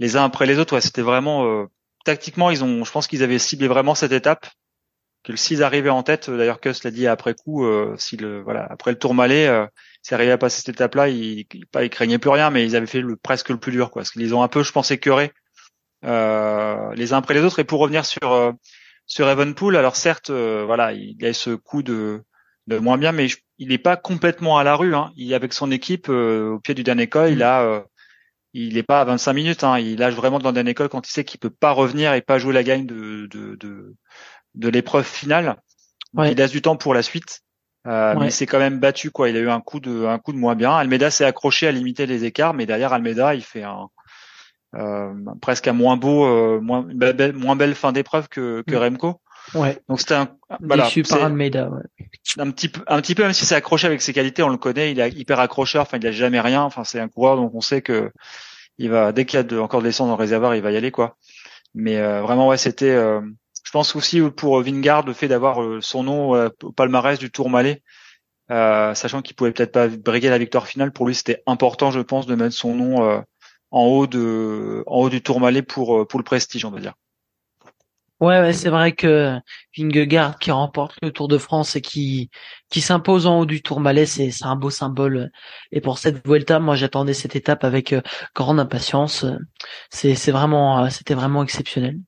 les 0.00 0.16
uns 0.16 0.24
après 0.24 0.46
les 0.46 0.58
autres. 0.58 0.74
Ouais, 0.74 0.80
c'était 0.80 1.02
vraiment 1.02 1.66
tactiquement, 2.04 2.50
ils 2.50 2.64
ont, 2.64 2.84
je 2.84 2.90
pense 2.90 3.06
qu'ils 3.06 3.22
avaient 3.22 3.38
ciblé 3.38 3.68
vraiment 3.68 3.94
cette 3.94 4.12
étape. 4.12 4.48
Que 5.24 5.36
s'ils 5.36 5.62
arrivaient 5.62 5.90
en 5.90 6.02
tête, 6.02 6.30
d'ailleurs, 6.30 6.60
Kuss 6.60 6.84
l'a 6.84 6.90
dit 6.90 7.06
après 7.06 7.34
coup, 7.34 7.66
si 7.98 8.16
le, 8.16 8.40
voilà, 8.40 8.66
après 8.70 8.92
le 8.92 8.98
Tour 8.98 9.14
Malais, 9.14 9.46
euh, 9.46 9.66
s'ils 10.00 10.14
arrivaient 10.14 10.32
à 10.32 10.38
passer 10.38 10.58
cette 10.58 10.70
étape-là, 10.70 11.08
ils, 11.08 11.44
ils 11.80 11.90
craignaient 11.90 12.18
plus 12.18 12.30
rien, 12.30 12.50
mais 12.50 12.64
ils 12.64 12.76
avaient 12.76 12.86
fait 12.86 13.02
presque 13.22 13.50
le 13.50 13.58
plus 13.58 13.72
dur, 13.72 13.90
quoi. 13.90 14.02
Parce 14.02 14.10
qu'ils 14.10 14.34
ont 14.34 14.42
un 14.42 14.48
peu, 14.48 14.62
je 14.62 14.72
pense, 14.72 14.90
écœuré 14.90 15.32
les 16.02 17.12
uns 17.12 17.18
après 17.18 17.34
les 17.34 17.42
autres. 17.42 17.58
Et 17.58 17.64
pour 17.64 17.80
revenir 17.80 18.04
sur 18.06 18.54
sur 19.06 19.28
Evenpool, 19.28 19.76
alors 19.76 19.96
certes, 19.96 20.30
voilà, 20.30 20.92
il 20.92 21.24
a 21.24 21.32
ce 21.32 21.50
coup 21.54 21.82
de 21.82 22.22
de 22.68 22.78
moins 22.78 22.98
bien, 22.98 23.12
mais 23.12 23.28
il 23.58 23.68
n'est 23.68 23.78
pas 23.78 23.96
complètement 23.96 24.58
à 24.58 24.64
la 24.64 24.76
rue. 24.76 24.94
Hein. 24.94 25.10
Il 25.16 25.34
avec 25.34 25.52
son 25.52 25.70
équipe 25.70 26.08
euh, 26.08 26.50
au 26.52 26.60
pied 26.60 26.74
du 26.74 26.84
dernier 26.84 27.08
col, 27.08 27.32
il 27.32 27.42
a, 27.42 27.62
euh, 27.62 27.80
il 28.52 28.74
n'est 28.74 28.82
pas 28.82 29.00
à 29.00 29.04
25 29.04 29.32
minutes. 29.32 29.64
Hein. 29.64 29.78
Il 29.78 29.98
lâche 29.98 30.14
vraiment 30.14 30.38
dans 30.38 30.50
le 30.50 30.54
dernier 30.54 30.74
col 30.74 30.88
quand 30.88 31.08
il 31.08 31.10
sait 31.10 31.24
qu'il 31.24 31.40
peut 31.40 31.50
pas 31.50 31.72
revenir 31.72 32.12
et 32.12 32.20
pas 32.20 32.38
jouer 32.38 32.52
la 32.52 32.62
gagne 32.62 32.86
de 32.86 33.26
de 33.26 33.56
de, 33.56 33.96
de 34.54 34.68
l'épreuve 34.68 35.06
finale. 35.06 35.56
Il 36.16 36.36
laisse 36.36 36.50
du 36.50 36.62
temps 36.62 36.76
pour 36.76 36.94
la 36.94 37.02
suite, 37.02 37.40
euh, 37.86 38.14
mais 38.18 38.30
c'est 38.30 38.46
quand 38.46 38.58
même 38.58 38.80
battu 38.80 39.10
quoi. 39.10 39.28
Il 39.28 39.36
a 39.36 39.40
eu 39.40 39.50
un 39.50 39.60
coup 39.60 39.80
de 39.80 40.04
un 40.06 40.18
coup 40.18 40.32
de 40.32 40.38
moins 40.38 40.54
bien. 40.54 40.74
Almeida 40.74 41.10
s'est 41.10 41.24
accroché 41.24 41.66
à 41.66 41.72
limiter 41.72 42.06
les 42.06 42.24
écarts, 42.24 42.54
mais 42.54 42.66
derrière 42.66 42.92
Almeida, 42.92 43.34
il 43.34 43.42
fait 43.42 43.62
un 43.62 43.88
presque 45.40 45.68
un 45.68 45.72
moins 45.72 45.96
beau, 45.96 46.60
moins 46.60 46.82
belle, 46.82 47.32
moins 47.32 47.56
belle 47.56 47.74
fin 47.74 47.92
d'épreuve 47.92 48.28
que 48.28 48.62
que 48.66 48.74
mm. 48.74 48.78
Remco. 48.78 49.20
Ouais. 49.54 49.78
Donc 49.88 50.00
c'était 50.00 50.14
un 50.14 50.28
voilà, 50.60 50.84
Déçu 50.84 51.02
par 51.02 51.22
Almeida, 51.22 51.70
ouais. 51.70 51.82
Un 52.38 52.50
petit 52.50 52.68
peu, 52.68 52.80
un 52.86 53.00
petit 53.00 53.14
peu 53.14 53.22
même 53.22 53.32
si 53.32 53.46
c'est 53.46 53.54
accroché 53.54 53.86
avec 53.86 54.02
ses 54.02 54.12
qualités, 54.12 54.42
on 54.42 54.48
le 54.48 54.56
connaît, 54.56 54.92
il 54.92 55.00
est 55.00 55.10
hyper 55.12 55.40
accrocheur. 55.40 55.82
Enfin, 55.82 55.98
il 55.98 56.06
a 56.06 56.12
jamais 56.12 56.40
rien. 56.40 56.62
Enfin, 56.62 56.84
c'est 56.84 57.00
un 57.00 57.08
coureur 57.08 57.36
donc 57.36 57.54
on 57.54 57.60
sait 57.60 57.82
que 57.82 58.10
il 58.78 58.90
va 58.90 59.12
dès 59.12 59.24
qu'il 59.24 59.38
y 59.38 59.40
a 59.40 59.42
de, 59.42 59.58
encore 59.58 59.80
de 59.80 59.86
l'essence 59.86 60.08
dans 60.08 60.16
le 60.16 60.20
réservoir, 60.20 60.54
il 60.54 60.62
va 60.62 60.70
y 60.70 60.76
aller 60.76 60.90
quoi. 60.90 61.16
Mais 61.74 61.96
euh, 61.98 62.22
vraiment 62.22 62.48
ouais, 62.48 62.58
c'était. 62.58 62.90
Euh, 62.90 63.20
je 63.64 63.70
pense 63.70 63.94
aussi 63.96 64.20
pour 64.20 64.62
Vingard 64.62 65.04
le 65.04 65.12
fait 65.12 65.28
d'avoir 65.28 65.62
euh, 65.62 65.80
son 65.82 66.02
nom 66.02 66.50
au 66.62 66.72
palmarès 66.72 67.18
du 67.18 67.30
Tour 67.30 67.50
Malais, 67.50 67.82
sachant 68.48 69.20
qu'il 69.20 69.36
pouvait 69.36 69.52
peut-être 69.52 69.72
pas 69.72 69.88
briguer 69.88 70.30
la 70.30 70.38
victoire 70.38 70.66
finale, 70.66 70.90
pour 70.90 71.06
lui 71.06 71.14
c'était 71.14 71.42
important, 71.46 71.90
je 71.90 72.00
pense, 72.00 72.26
de 72.26 72.34
mettre 72.34 72.54
son 72.54 72.74
nom 72.74 73.22
en 73.70 73.82
haut 73.84 74.06
de 74.06 74.84
en 74.86 75.00
haut 75.00 75.10
du 75.10 75.22
Tour 75.22 75.40
Malais 75.40 75.62
pour 75.62 76.06
pour 76.06 76.18
le 76.18 76.24
prestige, 76.24 76.64
on 76.64 76.70
va 76.70 76.80
dire. 76.80 76.94
Ouais, 78.20 78.52
c'est 78.52 78.68
vrai 78.68 78.92
que 78.92 79.38
Vingegaard 79.76 80.40
qui 80.40 80.50
remporte 80.50 80.96
le 81.02 81.12
Tour 81.12 81.28
de 81.28 81.38
France 81.38 81.76
et 81.76 81.80
qui 81.80 82.30
qui 82.68 82.80
s'impose 82.80 83.26
en 83.28 83.38
haut 83.38 83.46
du 83.46 83.62
Tour 83.62 83.78
Malais, 83.78 84.06
c'est 84.06 84.32
c'est 84.32 84.44
un 84.44 84.56
beau 84.56 84.70
symbole. 84.70 85.30
Et 85.70 85.80
pour 85.80 85.98
cette 85.98 86.26
Vuelta, 86.26 86.58
moi 86.58 86.74
j'attendais 86.74 87.14
cette 87.14 87.36
étape 87.36 87.62
avec 87.62 87.92
euh, 87.92 88.02
grande 88.34 88.58
impatience. 88.58 89.24
C'est 89.90 90.16
c'est 90.16 90.32
vraiment 90.32 90.84
euh, 90.84 90.88
c'était 90.90 91.14
vraiment 91.14 91.44
exceptionnel. 91.44 92.00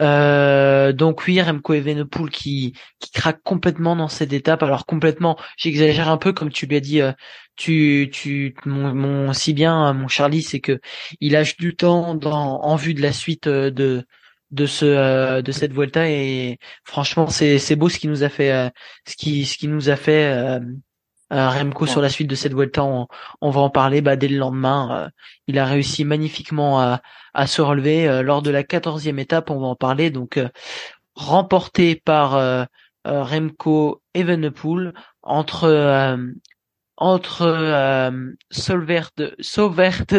Euh, 0.00 0.92
donc 0.92 1.26
oui, 1.26 1.40
Remco 1.40 1.74
Evenepoel 1.74 2.30
qui 2.30 2.74
qui 2.98 3.10
craque 3.12 3.42
complètement 3.42 3.96
dans 3.96 4.08
cette 4.08 4.32
étape. 4.32 4.62
Alors 4.62 4.86
complètement, 4.86 5.36
j'exagère 5.56 6.08
un 6.08 6.16
peu 6.18 6.32
comme 6.32 6.50
tu 6.50 6.66
lui 6.66 6.76
as 6.76 6.80
dit. 6.80 7.00
Euh, 7.00 7.12
tu 7.56 8.08
tu 8.12 8.54
mon, 8.64 8.94
mon 8.94 9.32
si 9.32 9.52
bien 9.52 9.92
mon 9.92 10.08
Charlie, 10.08 10.42
c'est 10.42 10.60
que 10.60 10.80
il 11.20 11.32
lâche 11.32 11.56
du 11.56 11.76
temps 11.76 12.18
en 12.24 12.76
vue 12.76 12.94
de 12.94 13.02
la 13.02 13.12
suite 13.12 13.48
de 13.48 14.06
de 14.50 14.66
ce 14.66 14.84
euh, 14.84 15.42
de 15.42 15.52
cette 15.52 15.72
Vuelta 15.72 16.08
et 16.08 16.58
franchement 16.84 17.28
c'est 17.28 17.58
c'est 17.58 17.76
beau 17.76 17.88
ce 17.88 17.98
qui 17.98 18.08
nous 18.08 18.22
a 18.24 18.28
fait 18.28 18.52
euh, 18.52 18.68
ce 19.06 19.16
qui 19.16 19.44
ce 19.46 19.56
qui 19.56 19.68
nous 19.68 19.90
a 19.90 19.96
fait 19.96 20.60
euh, 21.32 21.48
Remco 21.48 21.86
sur 21.86 22.00
la 22.00 22.08
suite 22.08 22.28
de 22.28 22.34
cette 22.34 22.52
Vuelta 22.54 22.84
on, 22.84 23.06
on 23.40 23.50
va 23.50 23.60
en 23.60 23.70
parler. 23.70 24.00
Bah, 24.00 24.16
dès 24.16 24.28
le 24.28 24.38
lendemain 24.38 25.10
il 25.46 25.58
a 25.58 25.64
réussi 25.64 26.04
magnifiquement 26.04 26.80
à, 26.80 27.00
à 27.34 27.46
se 27.46 27.62
relever 27.62 28.22
lors 28.22 28.42
de 28.42 28.50
la 28.50 28.62
quatorzième 28.62 29.18
étape. 29.18 29.50
On 29.50 29.60
va 29.60 29.66
en 29.66 29.76
parler. 29.76 30.10
Donc 30.10 30.40
remporté 31.14 31.96
par 31.96 32.66
Remco 33.04 34.02
Evenepoel 34.14 34.94
entre 35.22 36.18
entre 37.00 37.42
euh, 37.42 38.10
Solvert 38.50 39.10
de 39.16 39.34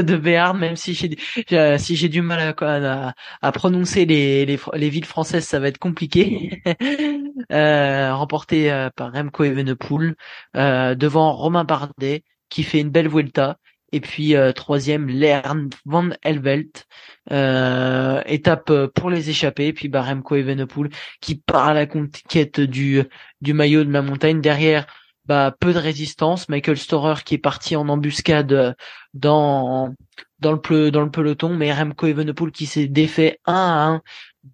de 0.02 0.18
Béarn, 0.18 0.58
même 0.58 0.76
si 0.76 0.96
j'ai 0.96 1.16
euh, 1.54 1.78
si 1.78 1.96
j'ai 1.96 2.10
du 2.10 2.24
mal 2.24 2.56
à, 2.60 3.14
à, 3.42 3.52
prononcer 3.52 4.06
les, 4.06 4.46
les, 4.48 4.60
les 4.74 4.90
villes 4.90 5.06
françaises, 5.06 5.46
ça 5.46 5.60
va 5.60 5.68
être 5.68 5.78
compliqué. 5.78 6.62
euh, 7.52 8.16
remporté 8.16 8.72
euh, 8.72 8.90
par 8.96 9.14
Remco 9.14 9.44
Evenepoel 9.44 10.16
euh, 10.56 10.96
devant 10.96 11.34
Romain 11.34 11.64
Bardet 11.64 12.24
qui 12.50 12.64
fait 12.64 12.82
une 12.82 12.90
belle 12.90 13.08
Vuelta. 13.08 13.58
Et 13.94 14.00
puis 14.00 14.36
troisième, 14.56 15.10
Lern 15.10 15.70
van 15.84 16.12
Helvelt, 16.24 16.86
étape 17.30 18.72
pour 18.96 19.10
les 19.10 19.30
échappés. 19.30 19.68
Et 19.68 19.74
puis 19.74 19.90
bah, 19.90 20.02
Remco 20.02 20.38
Evenepoel 20.38 20.90
qui 21.20 21.36
part 21.36 21.68
à 21.68 21.74
la 21.74 21.86
conquête 21.86 22.62
du 22.62 23.04
du 23.42 23.54
maillot 23.54 23.84
de 23.84 23.92
la 23.92 24.02
montagne 24.02 24.40
derrière 24.40 24.88
bah, 25.26 25.56
peu 25.60 25.74
de 25.74 25.78
résistance. 25.80 26.50
Michael 26.50 26.78
Storer 26.78 27.24
qui 27.26 27.36
est 27.36 27.38
parti 27.38 27.76
en 27.76 27.88
embuscade 27.90 28.54
euh, 28.54 28.74
dans 29.14 29.94
dans 30.40 30.52
le 30.54 30.92
dans 30.92 31.02
le 31.02 31.12
peloton, 31.12 31.50
mais 31.56 31.74
Remco 31.74 32.08
Evenepoel 32.08 32.52
qui 32.52 32.66
s'est 32.66 32.88
défait 32.88 33.40
un 33.46 33.54
à 33.54 33.86
un 33.88 34.02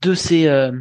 de 0.01 0.13
ses 0.13 0.47
euh, 0.47 0.71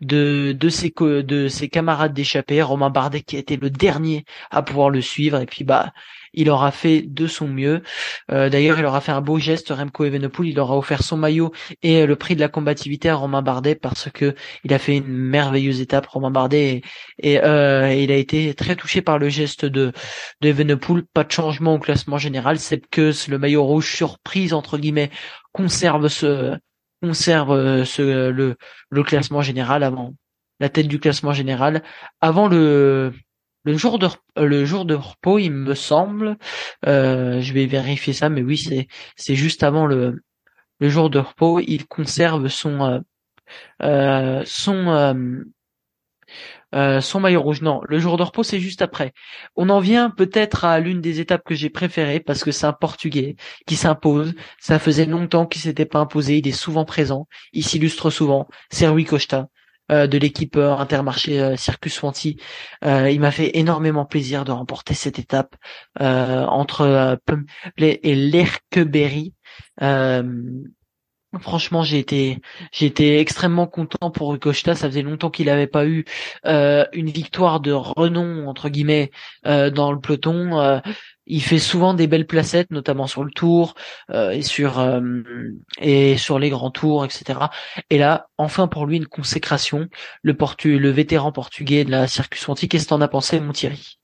de 0.00 0.52
de 0.58 0.68
ses 0.68 0.92
de 0.98 1.48
ses 1.48 1.68
camarades 1.68 2.14
d'échappée. 2.14 2.62
Romain 2.62 2.90
Bardet 2.90 3.22
qui 3.22 3.36
a 3.36 3.40
été 3.40 3.56
le 3.56 3.70
dernier 3.70 4.24
à 4.50 4.62
pouvoir 4.62 4.90
le 4.90 5.00
suivre 5.00 5.38
et 5.40 5.46
puis 5.46 5.64
bah 5.64 5.92
il 6.32 6.50
aura 6.50 6.70
fait 6.70 7.02
de 7.02 7.26
son 7.26 7.48
mieux. 7.48 7.82
Euh, 8.30 8.48
d'ailleurs, 8.48 8.78
il 8.78 8.84
aura 8.84 9.00
fait 9.00 9.12
un 9.12 9.20
beau 9.20 9.38
geste, 9.38 9.70
Remco 9.70 10.04
Evenepoel. 10.04 10.48
Il 10.48 10.60
aura 10.60 10.76
offert 10.76 11.02
son 11.02 11.16
maillot 11.16 11.52
et 11.82 12.06
le 12.06 12.16
prix 12.16 12.34
de 12.34 12.40
la 12.40 12.48
combativité 12.48 13.08
à 13.08 13.16
Romain 13.16 13.42
Bardet 13.42 13.74
parce 13.74 14.10
que 14.10 14.34
il 14.64 14.72
a 14.72 14.78
fait 14.78 14.96
une 14.96 15.08
merveilleuse 15.08 15.80
étape, 15.80 16.06
Romain 16.06 16.30
Bardet, 16.30 16.82
et, 17.18 17.42
euh, 17.42 17.92
il 17.92 18.12
a 18.12 18.16
été 18.16 18.54
très 18.54 18.76
touché 18.76 19.02
par 19.02 19.18
le 19.18 19.28
geste 19.28 19.64
de, 19.64 19.92
de 20.40 20.48
Evenepoel. 20.48 21.04
Pas 21.12 21.24
de 21.24 21.32
changement 21.32 21.74
au 21.74 21.78
classement 21.78 22.18
général, 22.18 22.58
c'est 22.58 22.86
que 22.86 23.12
le 23.28 23.38
maillot 23.38 23.64
rouge 23.64 23.94
surprise 23.94 24.52
entre 24.52 24.78
guillemets 24.78 25.10
conserve 25.52 26.08
ce 26.08 26.56
conserve 27.02 27.52
euh, 27.52 27.84
ce 27.84 28.30
le, 28.30 28.56
le 28.90 29.02
classement 29.02 29.42
général 29.42 29.82
avant 29.82 30.14
la 30.60 30.68
tête 30.68 30.88
du 30.88 31.00
classement 31.00 31.32
général 31.32 31.82
avant 32.20 32.46
le 32.46 33.12
le 33.64 33.76
jour 33.76 33.98
de 33.98 34.06
euh, 34.38 34.44
le 34.46 34.64
jour 34.64 34.84
de 34.84 34.94
repos, 34.94 35.38
il 35.38 35.50
me 35.50 35.74
semble. 35.74 36.38
Euh, 36.86 37.40
je 37.40 37.52
vais 37.52 37.66
vérifier 37.66 38.12
ça, 38.12 38.28
mais 38.28 38.42
oui, 38.42 38.56
c'est 38.58 38.88
c'est 39.16 39.34
juste 39.36 39.62
avant 39.62 39.86
le 39.86 40.22
le 40.80 40.88
jour 40.88 41.10
de 41.10 41.18
repos. 41.18 41.60
Il 41.60 41.86
conserve 41.86 42.48
son 42.48 43.02
euh, 43.82 44.42
son 44.46 45.44
son 47.00 47.20
maillot 47.20 47.42
rouge. 47.42 47.62
Non, 47.62 47.80
le 47.88 47.98
jour 47.98 48.16
de 48.16 48.22
repos, 48.22 48.42
c'est 48.42 48.60
juste 48.60 48.82
après. 48.82 49.12
On 49.56 49.68
en 49.70 49.80
vient 49.80 50.10
peut-être 50.10 50.64
à 50.64 50.78
l'une 50.80 51.00
des 51.00 51.20
étapes 51.20 51.42
que 51.44 51.54
j'ai 51.54 51.70
préférées 51.70 52.20
parce 52.20 52.44
que 52.44 52.52
c'est 52.52 52.66
un 52.66 52.72
Portugais 52.72 53.36
qui 53.66 53.76
s'impose. 53.76 54.34
Ça 54.58 54.78
faisait 54.78 55.06
longtemps 55.06 55.46
qu'il 55.46 55.62
s'était 55.62 55.86
pas 55.86 55.98
imposé. 56.00 56.38
Il 56.38 56.48
est 56.48 56.52
souvent 56.52 56.84
présent. 56.84 57.26
Il 57.52 57.64
s'illustre 57.64 58.10
souvent. 58.10 58.48
C'est 58.70 58.88
Rui 58.88 59.04
Costa. 59.04 59.48
De 59.90 60.18
l'équipe 60.18 60.56
Intermarché 60.56 61.56
Circus 61.56 61.94
Swanty. 61.94 62.36
il 62.82 63.20
m'a 63.20 63.30
fait 63.30 63.58
énormément 63.58 64.04
plaisir 64.04 64.44
de 64.44 64.52
remporter 64.52 64.94
cette 64.94 65.18
étape 65.18 65.56
entre 65.98 67.18
Pumley 67.26 68.00
et 68.02 68.14
Lerqueberry. 68.14 69.34
Franchement, 71.38 71.84
j'ai 71.84 72.00
été, 72.00 72.40
j'ai 72.72 72.86
été 72.86 73.20
extrêmement 73.20 73.68
content 73.68 74.10
pour 74.10 74.36
Costa. 74.40 74.74
Ça 74.74 74.88
faisait 74.88 75.02
longtemps 75.02 75.30
qu'il 75.30 75.46
n'avait 75.46 75.68
pas 75.68 75.86
eu 75.86 76.04
euh, 76.44 76.84
une 76.92 77.08
victoire 77.08 77.60
de 77.60 77.70
renom 77.70 78.48
entre 78.48 78.68
guillemets 78.68 79.12
euh, 79.46 79.70
dans 79.70 79.92
le 79.92 80.00
peloton. 80.00 80.80
Euh, 81.30 81.34
il 81.34 81.42
fait 81.42 81.58
souvent 81.58 81.94
des 81.94 82.06
belles 82.06 82.26
placettes, 82.26 82.70
notamment 82.70 83.06
sur 83.06 83.24
le 83.24 83.30
Tour 83.30 83.74
et 84.12 84.42
sur 84.42 84.82
et 85.80 86.16
sur 86.16 86.38
les 86.38 86.50
grands 86.50 86.70
tours, 86.70 87.04
etc. 87.04 87.40
Et 87.90 87.98
là, 87.98 88.28
enfin 88.38 88.68
pour 88.68 88.86
lui 88.86 88.96
une 88.96 89.06
consécration. 89.06 89.88
Le 90.22 90.36
portu, 90.36 90.78
le 90.78 90.90
vétéran 90.90 91.32
portugais 91.32 91.84
de 91.84 91.90
la 91.90 92.06
Circus. 92.06 92.46
Qu'est-ce 92.68 92.84
que 92.84 92.88
t'en 92.88 93.00
as 93.00 93.08
pensé, 93.08 93.40
mon 93.40 93.52
Thierry? 93.52 93.98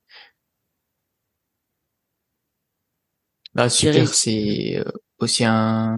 Bah 3.54 3.68
super, 3.70 4.06
c'est 4.08 4.84
aussi 5.18 5.44
un 5.44 5.96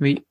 oui. 0.00 0.24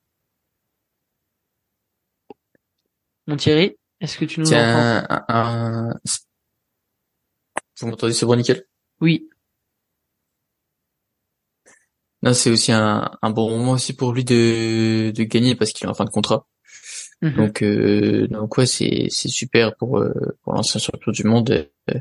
Mon 3.26 3.36
Thierry, 3.36 3.76
est-ce 4.00 4.18
que 4.18 4.24
tu 4.24 4.40
nous 4.40 4.48
entends? 4.48 4.58
un, 4.58 5.24
un... 5.28 5.94
Vous 7.80 7.88
m'entendez, 7.88 8.12
c'est 8.12 8.26
bon, 8.26 8.36
nickel? 8.36 8.66
Oui. 9.00 9.28
Non, 12.22 12.32
c'est 12.32 12.50
aussi 12.50 12.72
un, 12.72 13.10
un 13.20 13.30
bon 13.30 13.50
moment 13.50 13.72
aussi 13.72 13.92
pour 13.92 14.12
lui 14.12 14.24
de, 14.24 15.10
de 15.10 15.22
gagner 15.24 15.54
parce 15.54 15.72
qu'il 15.72 15.86
est 15.86 15.90
en 15.90 15.94
fin 15.94 16.04
de 16.04 16.10
contrat. 16.10 16.46
Mhm. 17.20 17.36
Donc, 17.36 17.62
euh, 17.62 18.26
donc 18.28 18.56
ouais, 18.56 18.66
c'est, 18.66 19.08
c'est 19.10 19.28
super 19.28 19.76
pour, 19.76 19.98
euh, 19.98 20.12
pour 20.42 20.54
l'ancien 20.54 20.80
champion 20.80 21.12
du 21.12 21.24
monde. 21.24 21.68
Euh, 21.90 22.00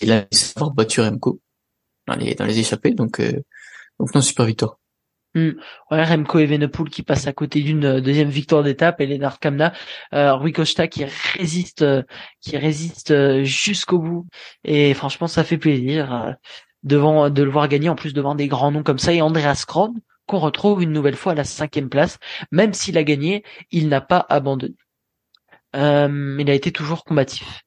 il 0.00 0.12
a 0.12 0.26
avoir 0.56 0.72
battu 0.72 1.00
Remco 1.00 1.40
dans 2.06 2.16
les, 2.16 2.34
dans 2.34 2.46
les 2.46 2.58
échappées. 2.58 2.92
Donc, 2.92 3.20
euh, 3.20 3.42
donc 3.98 4.14
non, 4.14 4.22
super 4.22 4.46
victoire. 4.46 4.78
Hmm. 5.34 5.50
Ouais, 5.90 6.04
Remco 6.04 6.38
qui 6.84 7.02
passe 7.02 7.26
à 7.26 7.32
côté 7.32 7.60
d'une 7.62 7.84
euh, 7.84 8.00
deuxième 8.00 8.28
victoire 8.28 8.62
d'étape 8.62 9.00
et 9.00 9.06
Lennart 9.06 9.40
Kamna, 9.40 9.72
euh, 10.12 10.32
Rui 10.34 10.52
Costa 10.52 10.86
qui 10.86 11.04
résiste, 11.04 11.82
euh, 11.82 12.04
qui 12.40 12.56
résiste 12.56 13.10
euh, 13.10 13.42
jusqu'au 13.42 13.98
bout. 13.98 14.28
Et 14.62 14.94
franchement, 14.94 15.26
ça 15.26 15.42
fait 15.42 15.58
plaisir 15.58 16.36
devant 16.84 17.30
de 17.30 17.42
le 17.42 17.50
voir 17.50 17.66
gagner 17.66 17.88
en 17.88 17.96
plus 17.96 18.12
devant 18.14 18.36
des 18.36 18.46
grands 18.46 18.70
noms 18.70 18.84
comme 18.84 18.98
ça 18.98 19.12
et 19.12 19.22
Andreas 19.22 19.64
Kron 19.66 19.94
qu'on 20.26 20.38
retrouve 20.38 20.82
une 20.82 20.92
nouvelle 20.92 21.16
fois 21.16 21.32
à 21.32 21.34
la 21.34 21.44
cinquième 21.44 21.88
place. 21.88 22.18
Même 22.52 22.72
s'il 22.72 22.96
a 22.96 23.02
gagné, 23.04 23.42
il 23.72 23.88
n'a 23.88 24.00
pas 24.00 24.24
abandonné. 24.28 24.74
il 25.74 26.50
a 26.50 26.54
été 26.54 26.70
toujours 26.70 27.04
combatif. 27.04 27.62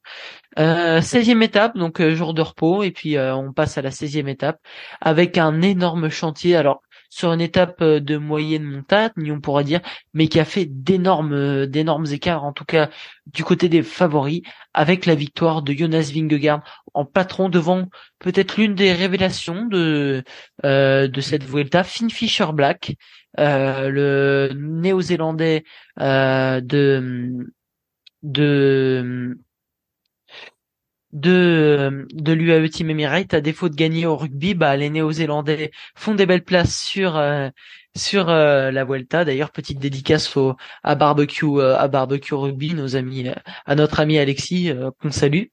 Euh, 0.58 1.00
16e 1.00 1.42
étape, 1.42 1.76
donc 1.76 2.02
jour 2.02 2.34
de 2.34 2.42
repos, 2.42 2.82
et 2.82 2.90
puis 2.90 3.18
on 3.18 3.52
passe 3.52 3.78
à 3.78 3.82
la 3.82 3.90
16e 3.90 4.28
étape 4.28 4.58
avec 5.00 5.38
un 5.38 5.60
énorme 5.60 6.08
chantier. 6.08 6.56
Alors 6.56 6.82
sur 7.10 7.32
une 7.32 7.40
étape 7.40 7.80
euh, 7.82 8.00
de 8.00 8.16
moyenne 8.16 8.64
montagne, 8.64 9.32
on 9.32 9.40
pourra 9.40 9.62
dire, 9.62 9.80
mais 10.14 10.28
qui 10.28 10.40
a 10.40 10.44
fait 10.44 10.66
d'énormes, 10.66 11.32
euh, 11.32 11.66
d'énormes 11.66 12.06
écarts, 12.12 12.44
en 12.44 12.52
tout 12.52 12.64
cas 12.64 12.90
du 13.26 13.44
côté 13.44 13.68
des 13.68 13.82
favoris, 13.82 14.42
avec 14.74 15.06
la 15.06 15.14
victoire 15.14 15.62
de 15.62 15.72
Jonas 15.72 16.10
Vingegaard 16.14 16.62
en 16.94 17.04
patron 17.04 17.48
devant 17.48 17.88
peut-être 18.18 18.56
l'une 18.56 18.74
des 18.74 18.92
révélations 18.92 19.66
de 19.66 20.24
euh, 20.64 21.08
de 21.08 21.20
cette 21.20 21.44
Vuelta, 21.44 21.84
Finn 21.84 22.10
Fisher 22.10 22.52
Black, 22.52 22.96
le 23.36 24.50
néo-zélandais 24.54 25.64
de 25.98 27.46
de 28.22 29.38
de 31.12 32.06
de 32.12 32.32
l'UAE 32.32 32.68
Team 32.68 32.90
Emirates. 32.90 33.34
À 33.34 33.40
défaut 33.40 33.68
de 33.68 33.74
gagner 33.74 34.06
au 34.06 34.16
rugby 34.16 34.54
bah 34.54 34.76
les 34.76 34.90
Néo-Zélandais 34.90 35.70
font 35.94 36.14
des 36.14 36.26
belles 36.26 36.44
places 36.44 36.76
sur 36.76 37.16
euh, 37.16 37.48
sur 37.96 38.28
euh, 38.28 38.70
la 38.70 38.84
Vuelta. 38.84 39.24
D'ailleurs 39.24 39.50
petite 39.50 39.78
dédicace 39.78 40.36
à 40.82 40.94
barbecue 40.94 41.46
euh, 41.46 41.76
à 41.78 41.88
barbecue 41.88 42.34
rugby 42.34 42.74
nos 42.74 42.96
amis 42.96 43.28
à 43.66 43.74
notre 43.74 44.00
ami 44.00 44.18
Alexis 44.18 44.70
qu'on 45.00 45.10
salue. 45.10 45.44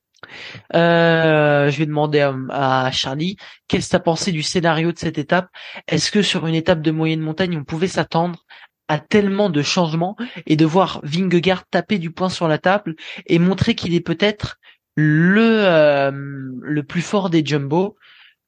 Je 0.73 1.77
vais 1.77 1.85
demander 1.85 2.27
à, 2.49 2.91
Charlie 2.91 3.37
qu'est-ce 3.67 3.91
que 3.91 3.97
tu 3.97 4.03
pensé 4.03 4.31
du 4.31 4.43
scénario 4.43 4.91
de 4.91 4.97
cette 4.97 5.17
étape? 5.17 5.49
Est-ce 5.87 6.11
que 6.11 6.21
sur 6.21 6.47
une 6.47 6.55
étape 6.55 6.81
de 6.81 6.91
moyenne 6.91 7.21
montagne 7.21 7.57
on 7.57 7.63
pouvait 7.63 7.87
s'attendre 7.87 8.45
à 8.87 8.99
tellement 8.99 9.49
de 9.49 9.61
changements 9.61 10.15
et 10.45 10.55
de 10.55 10.65
voir 10.65 10.99
Vingegaard 11.03 11.65
taper 11.67 11.97
du 11.97 12.11
poing 12.11 12.29
sur 12.29 12.47
la 12.47 12.57
table 12.57 12.95
et 13.25 13.39
montrer 13.39 13.75
qu'il 13.75 13.93
est 13.95 14.01
peut-être 14.01 14.57
le 14.95 15.65
euh, 15.65 16.11
le 16.13 16.83
plus 16.83 17.01
fort 17.01 17.29
des 17.29 17.45
jumbo, 17.45 17.97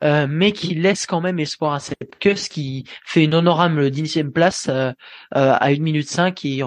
euh, 0.04 0.28
mais 0.30 0.52
qui 0.52 0.76
laisse 0.76 1.06
quand 1.06 1.22
même 1.22 1.40
espoir 1.40 1.74
à 1.74 1.80
cette 1.80 2.16
ce 2.24 2.50
qui 2.50 2.86
fait 3.06 3.24
une 3.24 3.36
honorable 3.36 3.92
dixième 3.92 4.32
place 4.32 4.70
euh, 4.70 4.92
à 5.32 5.72
une 5.72 5.84
minute 5.84 6.10
cinq 6.10 6.46
et, 6.46 6.58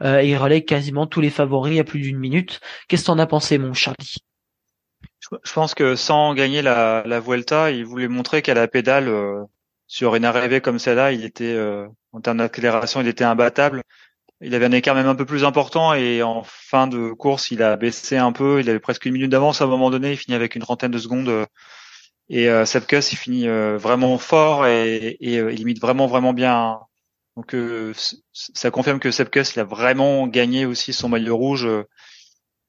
il 0.00 0.36
relègue 0.36 0.66
quasiment 0.66 1.06
tous 1.06 1.20
les 1.20 1.30
favoris 1.30 1.80
à 1.80 1.84
plus 1.84 2.00
d'une 2.00 2.18
minute. 2.18 2.60
Qu'est-ce 2.88 3.02
que 3.02 3.06
t'en 3.06 3.18
as 3.18 3.26
pensé, 3.26 3.58
mon 3.58 3.72
Charlie? 3.72 4.16
Je 5.20 5.52
pense 5.52 5.74
que 5.74 5.96
sans 5.96 6.34
gagner 6.34 6.62
la, 6.62 7.02
la 7.04 7.18
Vuelta, 7.18 7.72
il 7.72 7.84
voulait 7.84 8.06
montrer 8.06 8.42
qu'à 8.42 8.54
la 8.54 8.68
pédale, 8.68 9.10
sur 9.88 10.14
une 10.14 10.24
arrivée 10.24 10.60
comme 10.60 10.78
celle-là, 10.78 11.12
il 11.12 11.24
était 11.24 11.58
en 12.12 12.20
termes 12.20 12.38
d'accélération, 12.38 13.00
il 13.00 13.08
était 13.08 13.24
imbattable 13.24 13.82
il 14.40 14.54
avait 14.54 14.66
un 14.66 14.72
écart 14.72 14.94
même 14.94 15.06
un 15.06 15.14
peu 15.14 15.24
plus 15.24 15.44
important 15.44 15.94
et 15.94 16.22
en 16.22 16.42
fin 16.44 16.86
de 16.86 17.12
course, 17.12 17.50
il 17.50 17.62
a 17.62 17.76
baissé 17.76 18.16
un 18.18 18.32
peu. 18.32 18.60
Il 18.60 18.68
avait 18.68 18.80
presque 18.80 19.06
une 19.06 19.14
minute 19.14 19.30
d'avance 19.30 19.60
à 19.60 19.64
un 19.64 19.68
moment 19.68 19.90
donné. 19.90 20.12
Il 20.12 20.16
finit 20.16 20.34
avec 20.34 20.54
une 20.54 20.62
trentaine 20.62 20.90
de 20.90 20.98
secondes. 20.98 21.46
Et 22.28 22.48
euh, 22.50 22.64
Sepkus, 22.64 23.12
il 23.12 23.16
finit 23.16 23.48
euh, 23.48 23.78
vraiment 23.78 24.18
fort 24.18 24.66
et, 24.66 25.16
et 25.20 25.38
euh, 25.38 25.52
il 25.52 25.58
limite 25.58 25.80
vraiment 25.80 26.06
vraiment 26.06 26.32
bien. 26.32 26.80
Donc 27.36 27.54
euh, 27.54 27.92
ça 28.32 28.70
confirme 28.70 28.98
que 28.98 29.10
Sepkus, 29.10 29.54
il 29.54 29.60
a 29.60 29.64
vraiment 29.64 30.26
gagné 30.26 30.66
aussi 30.66 30.92
son 30.92 31.08
maillot 31.08 31.36
rouge 31.36 31.68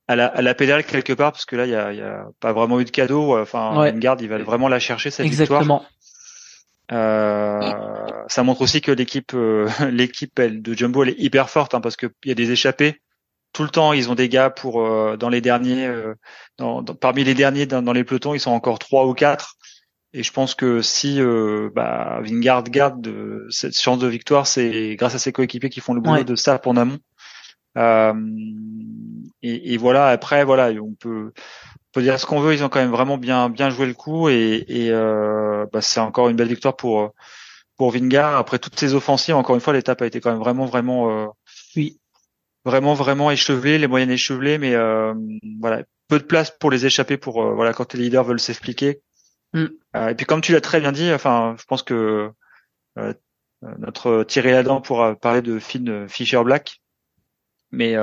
à 0.07 0.15
la, 0.15 0.27
à 0.27 0.41
la 0.41 0.53
pédale 0.53 0.85
quelque 0.85 1.13
part 1.13 1.31
parce 1.31 1.45
que 1.45 1.55
là, 1.55 1.65
il 1.65 1.71
y 1.71 1.75
a, 1.75 1.91
il 1.91 1.99
y 1.99 2.01
a 2.01 2.27
pas 2.39 2.53
vraiment 2.53 2.79
eu 2.79 2.85
de 2.85 2.91
cadeau. 2.91 3.37
Enfin, 3.37 3.77
ouais. 3.77 3.93
garde, 3.93 4.21
il 4.21 4.29
va 4.29 4.37
vraiment 4.37 4.69
la 4.69 4.79
chercher 4.79 5.09
cette 5.09 5.25
Exactement. 5.25 5.59
victoire. 5.59 5.91
Euh, 6.93 8.16
ça 8.27 8.43
montre 8.43 8.61
aussi 8.61 8.81
que 8.81 8.91
l'équipe, 8.91 9.33
euh, 9.33 9.69
l'équipe 9.91 10.39
de 10.41 10.73
Jumbo 10.73 11.03
elle 11.03 11.09
est 11.09 11.19
hyper 11.19 11.49
forte 11.49 11.73
hein, 11.73 11.81
parce 11.81 11.95
qu'il 11.95 12.09
y 12.25 12.31
a 12.31 12.35
des 12.35 12.51
échappés 12.51 13.01
tout 13.53 13.63
le 13.63 13.69
temps. 13.69 13.93
Ils 13.93 14.09
ont 14.09 14.15
des 14.15 14.29
gars 14.29 14.49
pour 14.49 14.81
euh, 14.81 15.17
dans 15.17 15.29
les 15.29 15.41
derniers, 15.41 15.89
dans, 16.57 16.83
parmi 16.83 17.23
les 17.23 17.33
derniers 17.33 17.65
dans, 17.65 17.93
les 17.93 18.03
pelotons, 18.03 18.33
ils 18.33 18.39
sont 18.39 18.51
encore 18.51 18.79
trois 18.79 19.07
ou 19.07 19.13
quatre. 19.13 19.55
Et 20.13 20.23
je 20.23 20.31
pense 20.31 20.55
que 20.55 20.81
si 20.81 21.19
bah, 21.75 22.21
Vingard 22.23 22.63
garde 22.63 23.13
cette 23.49 23.77
chance 23.77 23.99
de 23.99 24.07
victoire, 24.07 24.47
c'est 24.47 24.95
grâce 24.95 25.15
à 25.15 25.19
ses 25.19 25.31
coéquipiers 25.31 25.69
qui 25.69 25.81
font 25.81 25.93
le 25.93 26.01
boulot 26.01 26.23
de 26.23 26.35
ça 26.35 26.59
en 26.65 26.77
amont. 26.77 26.99
Et, 29.43 29.73
et, 29.73 29.77
voilà. 29.77 30.07
Après, 30.07 30.43
voilà, 30.43 30.71
on 30.81 30.93
peut 30.93 31.33
peut 31.97 32.03
dire 32.03 32.19
ce 32.19 32.25
qu'on 32.25 32.39
veut, 32.39 32.53
ils 32.53 32.63
ont 32.63 32.69
quand 32.69 32.79
même 32.79 32.91
vraiment 32.91 33.17
bien 33.17 33.49
bien 33.49 33.69
joué 33.69 33.87
le 33.87 33.93
coup 33.93 34.29
et, 34.29 34.63
et 34.67 34.91
euh, 34.91 35.65
bah, 35.73 35.81
c'est 35.81 35.99
encore 35.99 36.29
une 36.29 36.35
belle 36.35 36.47
victoire 36.47 36.75
pour 36.75 37.11
pour 37.77 37.91
Vingar. 37.91 38.35
Après 38.35 38.59
toutes 38.59 38.79
ces 38.79 38.93
offensives, 38.93 39.35
encore 39.35 39.55
une 39.55 39.61
fois, 39.61 39.73
l'étape 39.73 40.01
a 40.01 40.05
été 40.05 40.19
quand 40.19 40.31
même 40.31 40.39
vraiment 40.39 40.65
vraiment 40.65 41.09
euh, 41.09 41.27
oui 41.75 41.99
vraiment 42.65 42.93
vraiment 42.93 43.31
échevelée, 43.31 43.77
les 43.77 43.87
moyennes 43.87 44.11
échevelées, 44.11 44.57
mais 44.57 44.75
euh, 44.75 45.13
voilà 45.61 45.83
peu 46.09 46.19
de 46.19 46.23
place 46.23 46.51
pour 46.51 46.69
les 46.69 46.85
échapper 46.85 47.17
pour 47.17 47.41
euh, 47.41 47.53
voilà 47.53 47.73
quand 47.73 47.93
les 47.93 48.01
leaders 48.01 48.25
veulent 48.25 48.39
s'expliquer. 48.39 49.01
Mm. 49.53 49.67
Et 50.09 50.15
puis 50.15 50.25
comme 50.25 50.41
tu 50.41 50.51
l'as 50.51 50.61
très 50.61 50.79
bien 50.81 50.91
dit, 50.91 51.11
enfin 51.13 51.55
je 51.57 51.63
pense 51.65 51.83
que 51.83 52.29
euh, 52.99 53.13
notre 53.79 54.23
Thierry 54.23 54.51
Ladan 54.51 54.81
pourra 54.81 55.15
parler 55.15 55.41
de 55.41 55.59
Finn 55.59 56.07
Fisher 56.07 56.43
Black 56.43 56.81
mais 57.71 57.95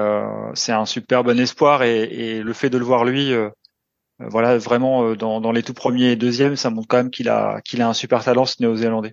c'est 0.54 0.72
un 0.72 0.84
super 0.84 1.24
bon 1.24 1.38
espoir 1.40 1.82
et, 1.84 2.02
et, 2.02 2.42
le 2.42 2.52
fait 2.52 2.68
de 2.68 2.76
le 2.76 2.84
voir 2.84 3.06
lui 3.06 3.32
euh, 4.20 4.28
voilà, 4.28 4.58
vraiment 4.58 5.14
dans, 5.14 5.40
dans, 5.40 5.52
les 5.52 5.62
tout 5.62 5.74
premiers 5.74 6.12
et 6.12 6.16
deuxièmes, 6.16 6.56
ça 6.56 6.70
montre 6.70 6.86
quand 6.86 6.98
même 6.98 7.10
qu'il 7.10 7.28
a 7.28 7.60
qu'il 7.62 7.82
a 7.82 7.88
un 7.88 7.94
super 7.94 8.22
talent 8.22 8.44
ce 8.44 8.56
néo-zélandais. 8.60 9.12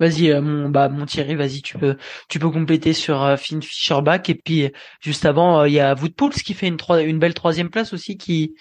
Vas-y, 0.00 0.30
euh, 0.30 0.40
mon 0.40 0.68
bah 0.70 0.88
mon 0.88 1.06
Thierry, 1.06 1.34
vas-y, 1.34 1.60
tu 1.60 1.76
peux 1.76 1.96
tu 2.28 2.38
peux 2.38 2.50
compléter 2.50 2.92
sur 2.92 3.22
euh, 3.24 3.36
Finn 3.36 3.60
Fischerback 3.62 4.30
et 4.30 4.34
puis 4.36 4.70
juste 5.00 5.24
avant 5.24 5.64
il 5.64 5.72
y 5.72 5.80
a 5.80 5.94
Woodpools 5.94 6.34
qui 6.34 6.54
fait 6.54 6.68
une 6.68 6.78
une 7.04 7.18
belle 7.18 7.34
troisième 7.34 7.70
place 7.70 7.92
aussi 7.92 8.16
qui 8.16 8.54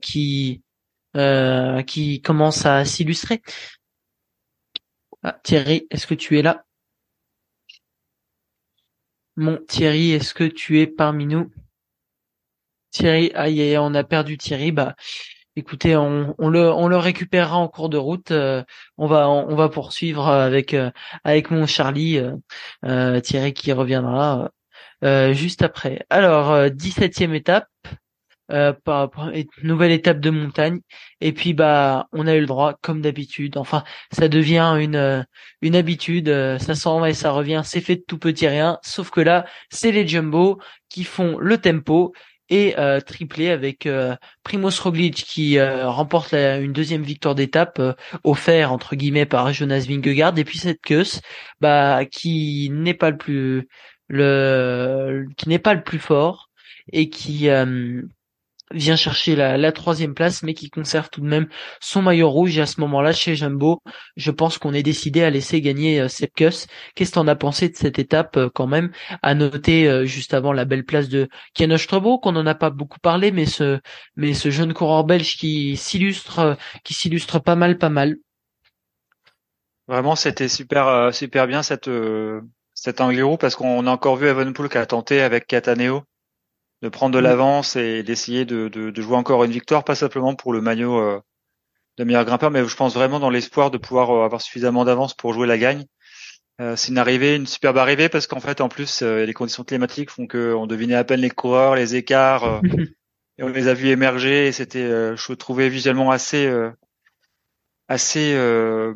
qui 0.00 0.62
qui 1.86 2.20
commence 2.22 2.66
à 2.66 2.84
s'illustrer. 2.84 3.42
Ah, 5.24 5.32
Thierry, 5.42 5.88
est-ce 5.90 6.06
que 6.06 6.14
tu 6.14 6.38
es 6.38 6.42
là? 6.42 6.64
Mon 9.36 9.58
Thierry, 9.68 10.10
est-ce 10.10 10.34
que 10.34 10.42
tu 10.42 10.80
es 10.80 10.88
parmi 10.88 11.26
nous? 11.26 11.48
Thierry, 12.92 13.30
aïe, 13.34 13.76
on 13.78 13.94
a 13.94 14.04
perdu 14.04 14.38
Thierry. 14.38 14.72
Bah, 14.72 14.94
écoutez, 15.56 15.96
on, 15.96 16.34
le, 16.38 16.72
on 16.72 17.00
récupérera 17.00 17.56
en 17.56 17.68
cours 17.68 17.88
de 17.88 17.96
route. 17.96 18.32
on 18.32 19.06
va, 19.06 19.28
on, 19.28 19.54
va 19.54 19.68
poursuivre 19.68 20.28
avec 20.28 20.76
avec 21.24 21.50
mon 21.50 21.66
Charlie 21.66 22.20
Thierry 23.22 23.52
qui 23.54 23.72
reviendra 23.72 24.50
juste 25.02 25.62
après. 25.62 26.04
Alors, 26.10 26.68
17e 26.68 27.34
étape. 27.34 27.68
Euh, 28.52 28.74
nouvelle 29.62 29.90
étape 29.90 30.20
de 30.20 30.28
montagne 30.28 30.80
et 31.22 31.32
puis 31.32 31.54
bah 31.54 32.08
on 32.12 32.26
a 32.26 32.34
eu 32.34 32.40
le 32.40 32.46
droit 32.46 32.74
comme 32.82 33.00
d'habitude 33.00 33.56
enfin 33.56 33.84
ça 34.12 34.28
devient 34.28 34.76
une 34.78 34.96
euh, 34.96 35.22
une 35.62 35.74
habitude 35.74 36.28
euh, 36.28 36.58
ça 36.58 36.74
s'en 36.74 37.00
va 37.00 37.08
et 37.08 37.14
ça 37.14 37.30
revient 37.30 37.62
c'est 37.64 37.80
fait 37.80 37.96
de 37.96 38.04
tout 38.06 38.18
petit 38.18 38.46
rien 38.46 38.78
sauf 38.82 39.08
que 39.08 39.22
là 39.22 39.46
c'est 39.70 39.92
les 39.92 40.06
jumbo 40.06 40.60
qui 40.90 41.04
font 41.04 41.38
le 41.38 41.56
tempo 41.56 42.12
et 42.48 42.78
euh, 42.78 43.00
triplé 43.00 43.50
avec 43.50 43.86
euh, 43.86 44.16
Primoz 44.42 44.78
Roglic 44.80 45.24
qui 45.24 45.60
remporte 45.60 46.34
une 46.34 46.72
deuxième 46.72 47.02
victoire 47.02 47.34
d'étape 47.34 47.80
offert 48.24 48.72
entre 48.72 48.96
guillemets 48.96 49.26
par 49.26 49.52
Jonas 49.52 49.86
Vingegaard. 49.88 50.38
Et 50.38 50.44
puis 50.44 50.58
cette 50.58 50.80
queue 50.80 51.04
bah 51.60 52.04
qui 52.06 52.70
n'est 52.72 52.94
pas 52.94 53.10
le 53.10 53.16
plus 53.16 53.68
le 54.08 55.26
qui 55.36 55.48
n'est 55.48 55.58
pas 55.58 55.74
le 55.74 55.82
plus 55.82 55.98
fort 55.98 56.50
et 56.92 57.08
qui 57.08 57.48
vient 58.72 58.96
chercher 58.96 59.36
la, 59.36 59.72
troisième 59.72 60.14
place, 60.14 60.42
mais 60.42 60.54
qui 60.54 60.70
conserve 60.70 61.10
tout 61.10 61.20
de 61.20 61.26
même 61.26 61.48
son 61.80 62.02
maillot 62.02 62.30
rouge. 62.30 62.56
Et 62.58 62.60
à 62.60 62.66
ce 62.66 62.80
moment-là, 62.80 63.12
chez 63.12 63.36
Jumbo, 63.36 63.82
je 64.16 64.30
pense 64.30 64.58
qu'on 64.58 64.72
est 64.72 64.82
décidé 64.82 65.22
à 65.22 65.30
laisser 65.30 65.60
gagner 65.60 66.00
euh, 66.00 66.08
Sepkus. 66.08 66.66
Qu'est-ce 66.94 67.10
que 67.10 67.14
t'en 67.14 67.28
as 67.28 67.36
pensé 67.36 67.68
de 67.68 67.76
cette 67.76 67.98
étape 67.98 68.36
euh, 68.36 68.48
quand 68.52 68.66
même 68.66 68.90
À 69.22 69.34
noter 69.34 69.88
euh, 69.88 70.04
juste 70.04 70.34
avant 70.34 70.52
la 70.52 70.64
belle 70.64 70.84
place 70.84 71.08
de 71.08 71.28
Kianoche 71.54 71.86
qu'on 71.86 72.32
n'en 72.32 72.46
a 72.46 72.54
pas 72.54 72.70
beaucoup 72.70 72.98
parlé, 72.98 73.30
mais 73.30 73.46
ce 73.46 73.78
mais 74.16 74.34
ce 74.34 74.50
jeune 74.50 74.72
coureur 74.72 75.04
belge 75.04 75.36
qui 75.36 75.76
s'illustre 75.76 76.56
qui 76.82 76.94
s'illustre 76.94 77.38
pas 77.38 77.56
mal, 77.56 77.78
pas 77.78 77.90
mal. 77.90 78.16
Vraiment, 79.86 80.16
c'était 80.16 80.48
super 80.48 81.12
super 81.12 81.46
bien 81.46 81.62
cette 81.62 81.90
cette 82.72 83.00
Angliru 83.00 83.38
parce 83.38 83.54
qu'on 83.54 83.86
a 83.86 83.90
encore 83.90 84.16
vu 84.16 84.26
Evenpool 84.26 84.68
qui 84.68 84.78
a 84.78 84.86
tenté 84.86 85.20
avec 85.20 85.46
Cataneo 85.46 86.04
de 86.84 86.90
prendre 86.90 87.14
de 87.14 87.20
mm. 87.20 87.24
l'avance 87.24 87.76
et 87.76 88.02
d'essayer 88.02 88.44
de, 88.44 88.68
de, 88.68 89.02
jouer 89.02 89.16
encore 89.16 89.42
une 89.42 89.50
victoire, 89.50 89.84
pas 89.84 89.94
simplement 89.94 90.34
pour 90.34 90.52
le 90.52 90.60
maillot 90.60 90.98
euh, 90.98 91.18
de 91.96 92.04
meilleur 92.04 92.26
grimpeur, 92.26 92.50
mais 92.50 92.62
je 92.62 92.76
pense 92.76 92.94
vraiment 92.94 93.18
dans 93.18 93.30
l'espoir 93.30 93.70
de 93.70 93.78
pouvoir 93.78 94.10
euh, 94.10 94.24
avoir 94.24 94.42
suffisamment 94.42 94.84
d'avance 94.84 95.14
pour 95.14 95.32
jouer 95.32 95.46
la 95.46 95.56
gagne. 95.56 95.86
Euh, 96.60 96.76
c'est 96.76 96.90
une 96.90 96.98
arrivée, 96.98 97.36
une 97.36 97.46
superbe 97.46 97.78
arrivée 97.78 98.10
parce 98.10 98.26
qu'en 98.26 98.38
fait, 98.38 98.60
en 98.60 98.68
plus, 98.68 99.00
les 99.02 99.32
conditions 99.32 99.64
climatiques 99.64 100.10
font 100.10 100.26
qu'on 100.26 100.66
devinait 100.66 100.94
à 100.94 101.04
peine 101.04 101.20
les 101.20 101.30
coureurs, 101.30 101.74
les 101.74 101.96
écarts, 101.96 102.60
et 103.38 103.42
on 103.42 103.48
les 103.48 103.66
a 103.66 103.74
vus 103.74 103.88
émerger. 103.88 104.48
Et 104.48 104.52
c'était, 104.52 104.86
je 105.16 105.32
trouvais 105.32 105.70
visuellement 105.70 106.10
assez 106.10 106.46
assez 107.88 108.34
euh, 108.34 108.94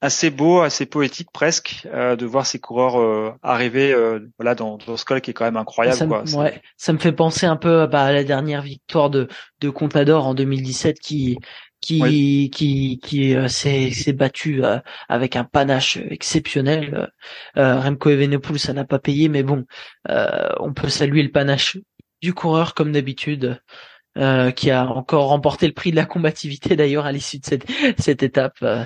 assez 0.00 0.30
beau, 0.30 0.60
assez 0.60 0.86
poétique 0.86 1.28
presque 1.32 1.86
euh, 1.86 2.16
de 2.16 2.26
voir 2.26 2.44
ces 2.46 2.58
coureurs 2.58 3.00
euh, 3.00 3.32
arriver 3.42 3.94
voilà 4.38 4.54
dans, 4.54 4.78
dans 4.78 4.96
ce 4.96 5.04
col 5.04 5.20
qui 5.20 5.30
est 5.30 5.34
quand 5.34 5.44
même 5.44 5.56
incroyable. 5.56 5.96
Ça, 5.96 6.06
quoi. 6.06 6.24
Me, 6.24 6.34
ouais, 6.36 6.62
ça 6.76 6.92
me 6.92 6.98
fait 6.98 7.12
penser 7.12 7.46
un 7.46 7.56
peu 7.56 7.86
bah, 7.86 8.04
à 8.04 8.12
la 8.12 8.24
dernière 8.24 8.62
victoire 8.62 9.10
de 9.10 9.28
de 9.60 9.70
Contador 9.70 10.26
en 10.26 10.34
2017 10.34 10.98
qui 10.98 11.38
qui 11.80 12.50
qui 12.52 12.98
qui 13.00 13.36
s'est 13.48 14.12
battu 14.12 14.62
avec 15.08 15.36
un 15.36 15.44
panache 15.44 15.98
exceptionnel. 16.10 17.10
Remco 17.54 18.10
Evenepoel 18.10 18.58
ça 18.58 18.72
n'a 18.72 18.84
pas 18.84 18.98
payé, 18.98 19.28
mais 19.28 19.44
bon, 19.44 19.64
on 20.08 20.72
peut 20.72 20.88
saluer 20.88 21.22
le 21.22 21.30
panache 21.30 21.78
du 22.22 22.34
coureur 22.34 22.74
comme 22.74 22.92
d'habitude. 22.92 23.60
Euh, 24.16 24.50
qui 24.50 24.70
a 24.70 24.86
encore 24.86 25.28
remporté 25.28 25.66
le 25.66 25.74
prix 25.74 25.90
de 25.90 25.96
la 25.96 26.06
combativité 26.06 26.74
d'ailleurs 26.74 27.04
à 27.04 27.12
l'issue 27.12 27.38
de 27.38 27.44
cette, 27.44 27.66
cette 27.98 28.22
étape. 28.22 28.56
Euh, 28.62 28.82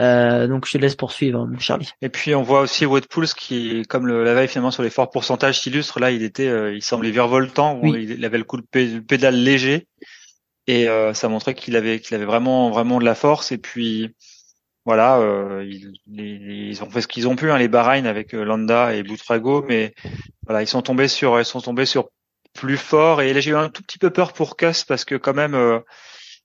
euh, 0.00 0.48
donc 0.48 0.66
je 0.66 0.72
te 0.72 0.78
laisse 0.78 0.96
poursuivre, 0.96 1.46
mon 1.46 1.58
Charlie. 1.60 1.90
Et 2.00 2.08
puis 2.08 2.34
on 2.34 2.42
voit 2.42 2.62
aussi 2.62 2.84
Wout 2.84 3.06
Pouls 3.08 3.26
qui, 3.36 3.84
comme 3.88 4.08
le, 4.08 4.24
la 4.24 4.34
veille 4.34 4.48
finalement 4.48 4.72
sur 4.72 4.82
les 4.82 4.90
forts 4.90 5.10
pourcentages 5.10 5.60
s'illustre, 5.60 6.00
là 6.00 6.10
il 6.10 6.24
était, 6.24 6.74
il 6.74 6.82
semblait 6.82 7.12
virevoltant, 7.12 7.80
il, 7.84 8.24
avait 8.24 8.38
le 8.38 8.44
coup 8.44 8.56
de 8.56 8.98
pédale 8.98 9.36
léger 9.36 9.86
et 10.66 10.88
ça 11.14 11.28
montrait 11.28 11.54
qu'il 11.54 11.76
avait 11.76 12.00
qu'il 12.00 12.16
avait 12.16 12.24
vraiment 12.24 12.70
vraiment 12.70 12.98
de 12.98 13.04
la 13.04 13.14
force 13.14 13.52
et 13.52 13.58
puis 13.58 14.16
voilà, 14.84 15.20
ils, 15.62 15.92
ils, 16.08 16.82
ont 16.82 16.90
fait 16.90 17.02
ce 17.02 17.06
qu'ils 17.06 17.28
ont 17.28 17.36
pu, 17.36 17.52
hein, 17.52 17.58
les 17.58 17.68
Bahreïn 17.68 18.06
avec 18.06 18.32
Landa 18.32 18.94
et 18.96 19.04
Boutrago, 19.04 19.64
mais 19.68 19.94
voilà, 20.44 20.60
ils 20.60 20.66
sont 20.66 20.82
tombés 20.82 21.06
sur, 21.06 21.38
ils 21.38 21.44
sont 21.44 21.60
tombés 21.60 21.86
sur 21.86 22.08
plus 22.52 22.76
fort. 22.76 23.22
Et 23.22 23.32
là, 23.32 23.40
j'ai 23.40 23.50
eu 23.52 23.56
un 23.56 23.68
tout 23.68 23.82
petit 23.82 23.98
peu 23.98 24.10
peur 24.10 24.32
pour 24.32 24.56
Kuss 24.56 24.84
parce 24.84 25.04
que 25.04 25.14
quand 25.14 25.34
même, 25.34 25.54
euh, 25.54 25.80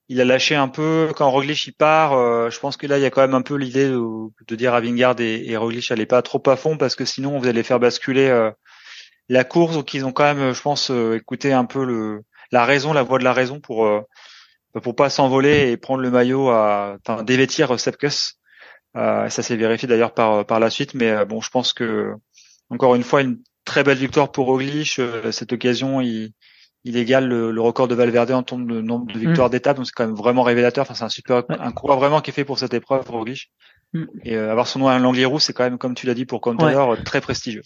il 0.10 0.22
a 0.22 0.26
lâché 0.26 0.56
un 0.56 0.68
peu 0.68 1.12
quand 1.16 1.30
Roglic 1.30 1.68
il 1.68 1.74
part. 1.74 2.14
Euh, 2.14 2.50
je 2.50 2.60
pense 2.60 2.78
que 2.78 2.88
là, 2.88 2.98
il 2.98 3.02
y 3.02 3.06
a 3.06 3.10
quand 3.10 3.22
même 3.22 3.34
un 3.34 3.42
peu 3.42 3.56
l'idée 3.56 3.90
de, 3.90 4.56
dire 4.56 4.74
à 4.74 4.82
Vingard 4.82 5.20
et, 5.20 5.48
et 5.50 5.58
Roglic 5.58 5.92
allez 5.92 6.06
pas 6.06 6.22
trop 6.22 6.42
à 6.48 6.56
fond 6.56 6.78
parce 6.78 6.96
que 6.96 7.06
sinon 7.06 7.40
vous 7.40 7.48
allez 7.48 7.64
faire 7.64 7.80
basculer 7.80 8.28
euh, 8.28 8.52
la 9.30 9.44
course. 9.44 9.76
Donc 9.76 9.94
ils 9.94 10.06
ont 10.06 10.14
quand 10.14 10.24
même, 10.24 10.54
je 10.54 10.62
pense, 10.62 10.90
écouté 10.90 11.54
un 11.54 11.66
peu 11.66 11.86
le 11.86 12.24
la 12.52 12.64
raison, 12.66 12.94
la 12.94 13.04
voix 13.04 13.20
de 13.20 13.26
la 13.26 13.34
raison 13.34 13.60
pour 13.60 13.90
pour 14.82 14.96
pas 14.96 15.10
s'envoler 15.10 15.72
et 15.72 15.78
prendre 15.78 16.02
le 16.02 16.12
maillot 16.12 16.50
à 16.50 16.98
enfin, 17.06 17.24
dévêtir 17.24 17.78
Sepkus. 17.80 18.36
ça 18.96 19.30
s'est 19.30 19.58
vérifié 19.58 19.88
d'ailleurs 19.88 20.14
par 20.14 20.46
par 20.46 20.60
la 20.62 20.70
suite, 20.70 20.94
mais 20.94 21.26
bon, 21.26 21.42
je 21.42 21.50
pense 21.50 21.74
que 21.74 22.14
encore 22.70 22.96
une 22.96 23.04
fois 23.04 23.22
une 23.22 23.42
très 23.68 23.84
belle 23.84 23.98
victoire 23.98 24.32
pour 24.32 24.48
Roglic. 24.48 24.98
Euh, 24.98 25.32
cette 25.32 25.54
occasion, 25.54 26.02
il, 26.02 26.32
il 26.84 26.98
égale 26.98 27.28
le, 27.28 27.62
record 27.62 27.88
de 27.88 27.94
Valverde 27.94 28.32
en 28.32 28.42
termes 28.42 28.66
de 28.66 28.82
nombre 28.82 29.14
de 29.14 29.20
victoires 29.20 29.50
mm. 29.50 29.52
d'étape, 29.52 29.78
donc 29.78 29.86
c'est 29.86 29.94
quand 29.94 30.08
même 30.08 30.16
vraiment 30.16 30.42
révélateur. 30.42 30.82
Enfin, 30.82 30.96
c'est 30.96 31.04
un 31.04 31.10
super, 31.10 31.44
un 31.50 31.72
coureur 31.72 32.00
vraiment 32.00 32.22
qui 32.22 32.32
est 32.32 32.34
fait 32.34 32.46
pour 32.46 32.58
cette 32.58 32.74
épreuve, 32.74 33.08
Roglic. 33.10 33.52
Mm. 33.94 34.06
Et 34.24 34.36
euh, 34.36 34.52
avoir 34.52 34.68
son 34.68 34.80
nom 34.80 34.88
à 34.88 34.98
l'Angliru, 34.98 35.40
c'est 35.40 35.54
quand 35.54 35.66
même, 35.66 35.78
comme 35.78 35.94
tu 35.94 36.08
l'as 36.08 36.16
dit 36.16 36.26
pour 36.26 36.42
Contador, 36.42 36.98
très 37.04 37.22
prestigieux. 37.22 37.64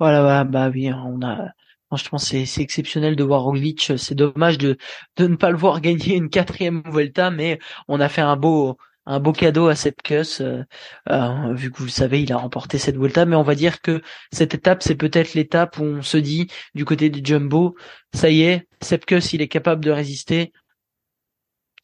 Voilà, 0.00 0.22
bah, 0.22 0.44
bah 0.44 0.70
oui, 0.74 0.90
on 0.92 1.22
a. 1.22 1.50
Franchement, 1.88 2.18
c'est, 2.18 2.46
c'est 2.46 2.62
exceptionnel 2.62 3.16
de 3.16 3.24
voir 3.24 3.42
Roglic. 3.42 3.92
C'est 3.96 4.14
dommage 4.14 4.58
de, 4.58 4.78
de 5.16 5.26
ne 5.26 5.36
pas 5.36 5.50
le 5.50 5.56
voir 5.56 5.80
gagner 5.80 6.14
une 6.14 6.30
quatrième 6.30 6.82
Vuelta, 6.86 7.30
mais 7.30 7.58
on 7.88 8.00
a 8.00 8.08
fait 8.08 8.20
un 8.20 8.36
beau, 8.36 8.78
un 9.06 9.20
beau 9.20 9.32
cadeau 9.32 9.68
à 9.68 9.74
Sepkus, 9.74 10.40
euh, 10.40 10.62
euh, 11.10 11.54
vu 11.54 11.70
que 11.70 11.78
vous 11.78 11.84
le 11.84 11.90
savez, 11.90 12.22
il 12.22 12.32
a 12.32 12.36
remporté 12.36 12.78
cette 12.78 12.96
Vuelta, 12.96 13.24
mais 13.24 13.36
on 13.36 13.42
va 13.42 13.54
dire 13.54 13.80
que 13.80 14.02
cette 14.32 14.54
étape, 14.54 14.82
c'est 14.82 14.94
peut-être 14.94 15.34
l'étape 15.34 15.78
où 15.78 15.84
on 15.84 16.02
se 16.02 16.18
dit, 16.18 16.48
du 16.74 16.84
côté 16.84 17.10
du 17.10 17.20
Jumbo, 17.24 17.76
ça 18.14 18.30
y 18.30 18.42
est, 18.42 18.68
Sepkus, 18.82 19.32
il 19.32 19.42
est 19.42 19.48
capable 19.48 19.84
de 19.84 19.90
résister, 19.90 20.52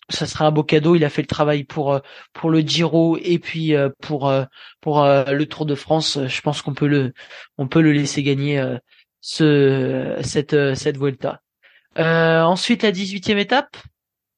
ça 0.08 0.26
sera 0.26 0.46
un 0.46 0.52
beau 0.52 0.62
cadeau. 0.62 0.94
Il 0.94 1.04
a 1.04 1.10
fait 1.10 1.22
le 1.22 1.26
travail 1.26 1.64
pour 1.64 1.92
euh, 1.92 1.98
pour 2.32 2.50
le 2.50 2.60
Giro 2.60 3.18
et 3.20 3.40
puis 3.40 3.74
pour 4.00 4.32
pour 4.80 5.04
le 5.04 5.44
Tour 5.46 5.66
de 5.66 5.74
France. 5.74 6.18
Je 6.28 6.40
pense 6.42 6.62
qu'on 6.62 6.74
peut 6.74 6.86
le 6.86 7.12
on 7.58 7.66
peut 7.66 7.80
le 7.80 7.92
laisser 7.92 8.22
gagner 8.22 8.64
ce 9.20 10.16
cette 10.22 10.76
cette 10.76 10.96
Vuelta. 10.96 11.42
ensuite 11.96 12.84
la 12.84 12.92
18e 12.92 13.36
étape, 13.38 13.76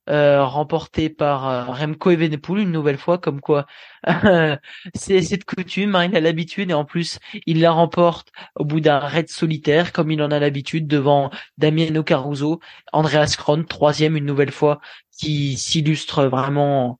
euh, 0.08 0.44
remporté 0.44 1.10
par 1.10 1.48
euh, 1.48 1.64
Remco 1.64 2.10
Evenepoel 2.10 2.60
une 2.60 2.72
nouvelle 2.72 2.98
fois, 2.98 3.18
comme 3.18 3.40
quoi 3.40 3.66
c'est 4.94 5.22
cette 5.22 5.44
coutume, 5.44 5.94
hein, 5.96 6.04
il 6.06 6.16
a 6.16 6.20
l'habitude 6.20 6.70
et 6.70 6.74
en 6.74 6.84
plus 6.84 7.18
il 7.46 7.60
la 7.60 7.72
remporte 7.72 8.30
au 8.56 8.64
bout 8.64 8.80
d'un 8.80 8.98
raid 9.00 9.28
solitaire 9.28 9.92
comme 9.92 10.10
il 10.10 10.22
en 10.22 10.30
a 10.30 10.38
l'habitude 10.38 10.86
devant 10.86 11.30
Damiano 11.58 12.02
Caruso, 12.02 12.60
Andreas 12.92 13.34
Kron, 13.36 13.64
troisième 13.64 14.16
une 14.16 14.24
nouvelle 14.24 14.52
fois, 14.52 14.80
qui 15.18 15.56
s'illustre 15.56 16.24
vraiment 16.24 16.98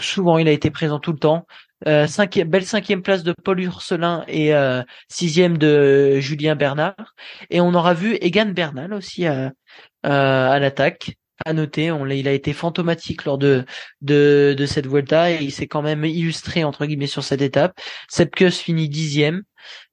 souvent, 0.00 0.38
il 0.38 0.48
a 0.48 0.52
été 0.52 0.70
présent 0.70 0.98
tout 0.98 1.12
le 1.12 1.18
temps. 1.18 1.46
Euh, 1.86 2.06
cinquième, 2.06 2.48
belle 2.48 2.64
cinquième 2.64 3.02
place 3.02 3.24
de 3.24 3.34
Paul 3.44 3.60
Urselin 3.60 4.24
et 4.26 4.54
euh, 4.54 4.82
sixième 5.08 5.58
de 5.58 6.18
Julien 6.20 6.56
Bernard. 6.56 7.14
Et 7.50 7.60
on 7.60 7.74
aura 7.74 7.94
vu 7.94 8.16
Egan 8.20 8.46
Bernal 8.46 8.94
aussi 8.94 9.26
à, 9.26 9.52
à 10.02 10.58
l'attaque 10.58 11.16
à 11.44 11.52
noter, 11.52 11.92
il 12.10 12.28
a 12.28 12.32
été 12.32 12.52
fantomatique 12.52 13.24
lors 13.24 13.38
de, 13.38 13.64
cette 14.66 14.86
Vuelta 14.86 15.30
et 15.30 15.38
il 15.42 15.52
s'est 15.52 15.66
quand 15.66 15.82
même 15.82 16.04
illustré 16.04 16.64
entre 16.64 16.86
guillemets 16.86 17.06
sur 17.06 17.24
cette 17.24 17.42
étape. 17.42 17.78
Sepkus 18.08 18.52
finit 18.52 18.88
dixième. 18.88 19.42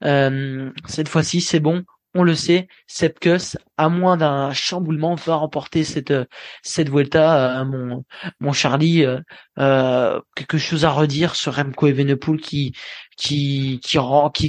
Euh, 0.04 0.70
cette 0.88 1.08
fois-ci, 1.08 1.42
c'est 1.42 1.60
bon, 1.60 1.84
on 2.14 2.24
le 2.24 2.36
sait. 2.36 2.68
Sepkus, 2.88 3.58
à 3.78 3.89
moins 3.89 4.18
d'un 4.18 4.52
chamboulement, 4.54 5.16
va 5.16 5.36
remporter 5.36 5.84
cette 5.84 6.14
cette 6.62 6.89
Vuelta. 6.89 7.62
Euh, 7.62 7.96
mon 8.39 8.52
Charlie, 8.54 9.06
euh, 9.06 9.20
euh, 9.60 10.20
quelque 10.36 10.58
chose 10.58 10.84
à 10.86 10.89
redire 10.92 11.36
sur 11.36 11.56
Remco 11.56 11.88
Evenepoel 11.88 12.42
qui 12.42 13.80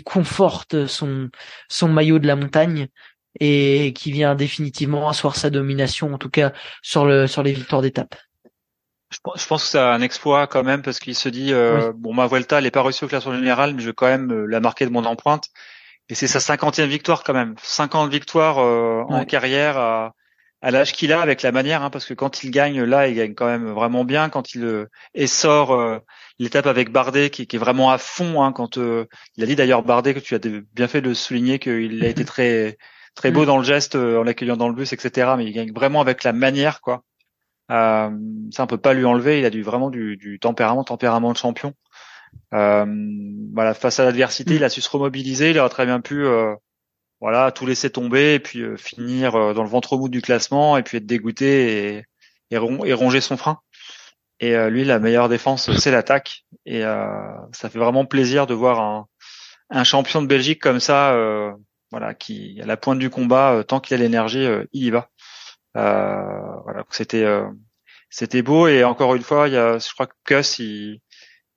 conforte 0.05 0.86
son 0.86 1.88
maillot 1.88 2.18
de 2.18 2.26
la 2.26 2.36
montagne 2.36 2.88
et 3.40 3.92
qui 3.94 4.12
vient 4.12 4.34
définitivement 4.34 5.08
asseoir 5.08 5.36
sa 5.36 5.50
domination, 5.50 6.14
en 6.14 6.18
tout 6.18 6.30
cas 6.30 6.52
sur 6.82 7.06
le 7.06 7.26
sur 7.26 7.42
les 7.42 7.52
victoires 7.52 7.82
d'étape. 7.82 8.14
Je 9.10 9.18
pense 9.22 9.64
que 9.64 9.68
c'est 9.68 9.78
un 9.78 10.00
exploit 10.00 10.46
quand 10.46 10.62
même 10.62 10.80
parce 10.80 10.98
qu'il 10.98 11.14
se 11.14 11.28
dit 11.28 11.52
euh, 11.52 11.92
bon 11.94 12.14
ma 12.14 12.26
Vuelta 12.26 12.58
elle 12.58 12.66
est 12.66 12.70
pas 12.70 12.82
réussie 12.82 13.04
au 13.04 13.08
classement 13.08 13.34
général 13.34 13.74
mais 13.74 13.82
je 13.82 13.88
vais 13.88 13.92
quand 13.92 14.06
même 14.06 14.32
euh, 14.32 14.46
la 14.46 14.58
marquer 14.60 14.86
de 14.86 14.90
mon 14.90 15.04
empreinte 15.04 15.48
et 16.08 16.14
c'est 16.14 16.26
sa 16.26 16.40
cinquantième 16.40 16.88
victoire 16.88 17.22
quand 17.22 17.34
même 17.34 17.54
50 17.62 18.10
victoires 18.10 18.58
euh, 18.58 19.02
en 19.08 19.26
carrière 19.26 19.76
à, 19.76 20.14
à 20.62 20.70
l'âge 20.70 20.92
qu'il 20.92 21.12
a, 21.12 21.20
avec 21.20 21.42
la 21.42 21.50
manière, 21.50 21.82
hein, 21.82 21.90
parce 21.90 22.06
que 22.06 22.14
quand 22.14 22.44
il 22.44 22.52
gagne 22.52 22.82
là, 22.84 23.08
il 23.08 23.16
gagne 23.16 23.34
quand 23.34 23.46
même 23.46 23.68
vraiment 23.72 24.04
bien. 24.04 24.28
Quand 24.28 24.54
il 24.54 24.64
euh, 24.64 24.88
essore 25.12 25.72
euh, 25.72 25.98
l'étape 26.38 26.66
avec 26.66 26.92
Bardet, 26.92 27.30
qui, 27.30 27.48
qui, 27.48 27.56
est 27.56 27.58
vraiment 27.58 27.90
à 27.90 27.98
fond. 27.98 28.42
Hein, 28.42 28.52
quand 28.52 28.78
euh, 28.78 29.06
il 29.36 29.42
a 29.42 29.46
dit 29.46 29.56
d'ailleurs 29.56 29.82
Bardet 29.82 30.14
que 30.14 30.20
tu 30.20 30.36
as 30.36 30.38
bien 30.38 30.86
fait 30.86 31.00
de 31.00 31.14
souligner 31.14 31.58
qu'il 31.58 32.04
a 32.04 32.06
été 32.06 32.24
très 32.24 32.78
très 33.14 33.30
beau 33.30 33.42
mm. 33.42 33.46
dans 33.46 33.58
le 33.58 33.64
geste 33.64 33.94
en 33.94 34.22
l'accueillant 34.22 34.56
dans 34.56 34.68
le 34.68 34.74
bus, 34.74 34.92
etc. 34.92 35.32
Mais 35.36 35.44
il 35.44 35.52
gagne 35.52 35.72
vraiment 35.72 36.00
avec 36.00 36.24
la 36.24 36.32
manière, 36.32 36.80
quoi. 36.80 37.02
ça, 37.68 38.10
on 38.58 38.66
peut 38.66 38.78
pas 38.78 38.94
lui 38.94 39.04
enlever. 39.04 39.38
Il 39.40 39.44
a 39.44 39.50
du 39.50 39.62
vraiment 39.62 39.90
du, 39.90 40.16
du 40.16 40.38
tempérament, 40.38 40.84
tempérament 40.84 41.32
de 41.32 41.38
champion. 41.38 41.74
voilà, 42.50 43.74
face 43.74 44.00
à 44.00 44.04
l'adversité, 44.04 44.54
mm. 44.54 44.56
il 44.56 44.64
a 44.64 44.68
su 44.68 44.80
se 44.80 44.90
remobiliser. 44.90 45.50
Il 45.50 45.58
aurait 45.58 45.68
très 45.68 45.86
bien 45.86 46.00
pu 46.00 46.26
voilà, 47.22 47.52
tout 47.52 47.66
laisser 47.66 47.88
tomber 47.88 48.34
et 48.34 48.40
puis 48.40 48.62
euh, 48.62 48.76
finir 48.76 49.36
euh, 49.36 49.54
dans 49.54 49.62
le 49.62 49.68
ventre 49.68 49.96
mou 49.96 50.08
du 50.08 50.20
classement 50.20 50.76
et 50.76 50.82
puis 50.82 50.98
être 50.98 51.06
dégoûté 51.06 51.94
et, 51.94 52.04
et, 52.50 52.58
ronger 52.58 53.20
son 53.20 53.36
frein. 53.36 53.60
Et 54.40 54.56
euh, 54.56 54.70
lui, 54.70 54.84
la 54.84 54.98
meilleure 54.98 55.28
défense, 55.28 55.70
c'est 55.78 55.92
l'attaque. 55.92 56.44
Et 56.66 56.80
ça 56.80 57.70
fait 57.70 57.78
vraiment 57.78 58.04
plaisir 58.04 58.48
de 58.48 58.54
voir 58.54 58.80
un, 58.80 59.06
un 59.70 59.84
champion 59.84 60.20
de 60.20 60.26
Belgique 60.26 60.60
comme 60.60 60.80
ça, 60.80 61.16
voilà, 61.93 62.14
qui 62.14 62.61
à 62.61 62.66
la 62.66 62.76
pointe 62.76 62.99
du 62.99 63.11
combat, 63.11 63.62
tant 63.66 63.78
qu'il 63.78 63.95
a 63.95 63.99
l'énergie, 64.01 64.45
il 64.72 64.84
y 64.84 64.90
va. 64.90 65.09
voilà, 65.74 66.84
c'était 66.90 67.24
c'était 68.11 68.43
beau 68.43 68.66
et 68.66 68.84
encore 68.84 69.14
une 69.14 69.22
fois, 69.22 69.49
il 69.49 69.55
y 69.55 69.57
a, 69.57 69.78
je 69.78 69.93
crois 69.93 70.07
que 70.07 70.14
Kuss 70.24 70.59
il, 70.59 71.01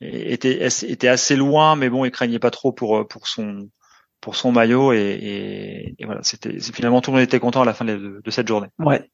était 0.02 0.68
était 0.68 1.08
assez 1.08 1.36
loin, 1.36 1.76
mais 1.76 1.90
bon, 1.90 2.06
il 2.06 2.12
craignait 2.12 2.40
pas 2.40 2.52
trop 2.52 2.72
pour 2.72 3.08
pour 3.08 3.28
son 3.28 3.70
pour 4.26 4.36
son 4.36 4.52
maillot 4.52 4.92
et, 4.92 5.96
voilà, 6.04 6.24
c'était 6.24 6.60
finalement 6.60 7.00
tout 7.00 7.12
le 7.12 7.18
monde 7.18 7.24
était 7.24 7.40
content 7.40 7.62
à 7.62 7.66
la 7.66 7.76
fin 7.76 7.86
de, 7.86 8.22
cette 8.30 8.48
journée. 8.48 8.70
Ouais, 8.80 9.08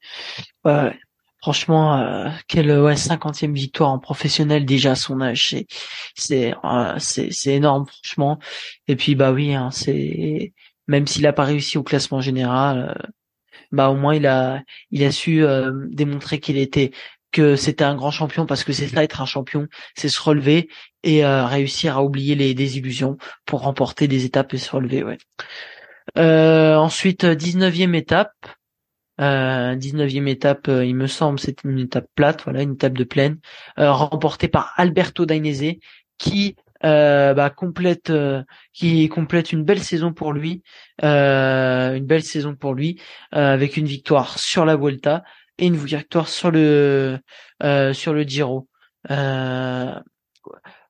ouais, 0.63 0.97
franchement, 1.41 1.97
euh, 1.97 2.29
quelle 2.47 2.71
ouais 2.79 2.95
cinquantième 2.95 3.53
victoire 3.53 3.89
en 3.89 3.99
professionnel 3.99 4.65
déjà 4.65 4.91
à 4.91 4.95
son 4.95 5.19
âge, 5.19 5.49
c'est 5.49 5.67
c'est 6.15 6.53
euh, 6.63 6.95
c'est 6.99 7.53
énorme 7.53 7.87
franchement. 7.87 8.39
Et 8.87 8.95
puis 8.95 9.15
bah 9.15 9.33
oui, 9.33 9.53
hein, 9.53 9.69
c'est 9.71 10.53
même 10.91 11.07
s'il 11.07 11.25
a 11.25 11.33
pas 11.33 11.45
réussi 11.45 11.77
au 11.77 11.83
classement 11.83 12.19
général, 12.19 12.93
euh, 12.97 13.07
bah 13.71 13.89
au 13.89 13.95
moins 13.95 14.13
il 14.13 14.27
a 14.27 14.61
il 14.91 15.03
a 15.05 15.11
su 15.11 15.43
euh, 15.43 15.71
démontrer 15.87 16.39
qu'il 16.41 16.57
était 16.57 16.91
que 17.31 17.55
c'était 17.55 17.85
un 17.85 17.95
grand 17.95 18.11
champion 18.11 18.45
parce 18.45 18.65
que 18.65 18.73
c'est 18.73 18.89
ça 18.89 19.01
être 19.01 19.21
un 19.21 19.25
champion, 19.25 19.67
c'est 19.95 20.09
se 20.09 20.21
relever 20.21 20.67
et 21.03 21.23
euh, 21.23 21.45
réussir 21.45 21.97
à 21.97 22.03
oublier 22.03 22.35
les 22.35 22.53
désillusions 22.53 23.17
pour 23.45 23.61
remporter 23.61 24.09
des 24.09 24.25
étapes 24.25 24.53
et 24.53 24.57
se 24.57 24.69
relever. 24.69 25.03
Ouais. 25.03 25.17
Ensuite, 26.17 27.23
19e 27.23 27.95
étape. 27.95 28.33
Euh, 29.21 29.75
19e 29.75 30.27
étape, 30.27 30.67
il 30.67 30.95
me 30.95 31.07
semble, 31.07 31.39
c'est 31.39 31.63
une 31.63 31.79
étape 31.79 32.07
plate, 32.15 32.43
voilà, 32.43 32.63
une 32.63 32.73
étape 32.73 32.97
de 32.97 33.03
plaine, 33.05 33.37
remportée 33.77 34.49
par 34.49 34.73
Alberto 34.75 35.25
Dainese, 35.25 35.75
qui 36.17 36.55
bah, 36.83 37.49
complète, 37.55 38.11
qui 38.73 39.07
complète 39.09 39.51
une 39.51 39.63
belle 39.63 39.83
saison 39.83 40.13
pour 40.13 40.33
lui, 40.33 40.63
une 41.01 42.05
belle 42.05 42.23
saison 42.23 42.55
pour 42.55 42.73
lui, 42.73 42.99
avec 43.31 43.77
une 43.77 43.85
victoire 43.85 44.39
sur 44.39 44.65
la 44.65 44.75
Vuelta, 44.75 45.23
et 45.61 45.67
une 45.67 45.77
victoire 45.77 46.27
sur 46.27 46.51
le 46.51 47.19
euh, 47.63 47.93
sur 47.93 48.13
le 48.13 48.23
Giro. 48.23 48.67
Euh, 49.11 49.93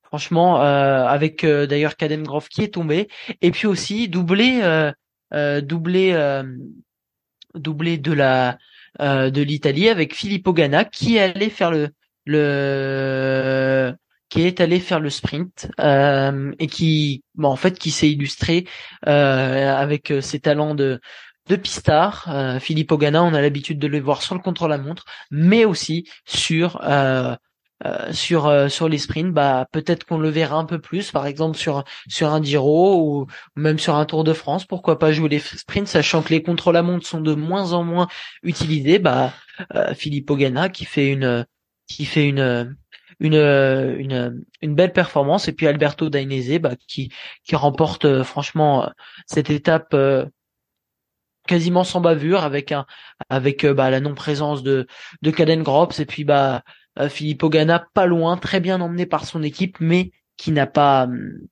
franchement, 0.03 0.61
euh, 0.61 1.05
avec 1.05 1.45
d'ailleurs 1.45 1.95
Caden 1.95 2.23
Groff 2.23 2.49
qui 2.49 2.63
est 2.63 2.73
tombé, 2.73 3.07
et 3.41 3.51
puis 3.51 3.67
aussi 3.67 4.09
doublé 4.09 4.61
doublé 5.61 6.43
doublé 7.53 7.97
de 7.97 8.13
la 8.13 8.57
de 8.99 9.41
l'Italie 9.41 9.89
avec 9.89 10.15
Filippo 10.15 10.53
Ganna 10.53 10.85
qui 10.85 11.19
allait 11.19 11.49
faire 11.49 11.71
le 11.71 11.89
le 12.25 13.93
qui 14.31 14.41
est 14.41 14.61
allé 14.61 14.79
faire 14.79 14.99
le 14.99 15.11
sprint 15.11 15.69
et 15.77 16.67
qui 16.67 17.23
bon, 17.35 17.49
en 17.49 17.55
fait 17.55 17.77
qui 17.77 17.91
s'est 17.91 18.09
illustré 18.09 18.65
avec 19.03 20.11
ses 20.21 20.39
talents 20.39 20.73
de 20.73 20.99
de 21.47 21.55
Pistard, 21.55 22.25
euh, 22.29 22.59
Philippe 22.59 22.91
Ogana, 22.91 23.23
on 23.23 23.33
a 23.33 23.41
l'habitude 23.41 23.79
de 23.79 23.87
le 23.87 23.99
voir 23.99 24.21
sur 24.21 24.35
le 24.35 24.41
contre-la-montre, 24.41 25.05
mais 25.31 25.65
aussi 25.65 26.07
sur 26.25 26.79
euh, 26.83 27.35
euh, 27.85 28.13
sur 28.13 28.69
sur 28.69 28.87
les 28.87 28.99
sprints. 28.99 29.33
Bah 29.33 29.67
peut-être 29.71 30.05
qu'on 30.05 30.19
le 30.19 30.29
verra 30.29 30.57
un 30.57 30.65
peu 30.65 30.79
plus, 30.79 31.11
par 31.11 31.25
exemple 31.25 31.57
sur 31.57 31.83
sur 32.07 32.29
un 32.31 32.41
Giro 32.41 33.01
ou 33.01 33.27
même 33.55 33.79
sur 33.79 33.95
un 33.95 34.05
Tour 34.05 34.23
de 34.23 34.33
France. 34.33 34.65
Pourquoi 34.65 34.99
pas 34.99 35.11
jouer 35.11 35.29
les 35.29 35.39
sprints, 35.39 35.87
sachant 35.87 36.21
que 36.21 36.29
les 36.29 36.43
contre-la-montre 36.43 37.05
sont 37.07 37.21
de 37.21 37.33
moins 37.33 37.73
en 37.73 37.83
moins 37.83 38.07
utilisés. 38.43 38.99
Bah 38.99 39.33
Philippe 39.95 40.29
Ogana 40.29 40.69
qui 40.69 40.85
fait 40.85 41.09
une 41.11 41.45
qui 41.87 42.05
fait 42.05 42.27
une 42.27 42.75
une, 43.21 43.35
une, 43.35 44.43
une 44.61 44.75
belle 44.75 44.91
performance. 44.91 45.47
Et 45.47 45.53
puis 45.53 45.67
Alberto 45.67 46.09
Dainese 46.09 46.59
bah, 46.59 46.75
qui, 46.87 47.11
qui 47.45 47.55
remporte 47.55 48.23
franchement 48.23 48.89
cette 49.25 49.49
étape 49.49 49.95
quasiment 51.47 51.83
sans 51.83 52.01
bavure 52.01 52.43
avec 52.43 52.71
un 52.71 52.85
avec 53.29 53.65
euh, 53.65 53.73
bah, 53.73 53.89
la 53.89 53.99
non 53.99 54.15
présence 54.15 54.63
de 54.63 54.87
de 55.21 55.31
Caden 55.31 55.63
Grops. 55.63 55.99
Et 55.99 56.05
puis 56.05 56.23
bah 56.23 56.63
euh, 56.99 57.09
Philippe 57.09 57.43
Ogana 57.43 57.87
pas 57.93 58.05
loin 58.05 58.37
très 58.37 58.59
bien 58.59 58.81
emmené 58.81 59.05
par 59.05 59.25
son 59.25 59.43
équipe 59.43 59.77
mais 59.79 60.11
qui 60.37 60.51
n'a 60.51 60.67
pas 60.67 61.05
hum, 61.05 61.47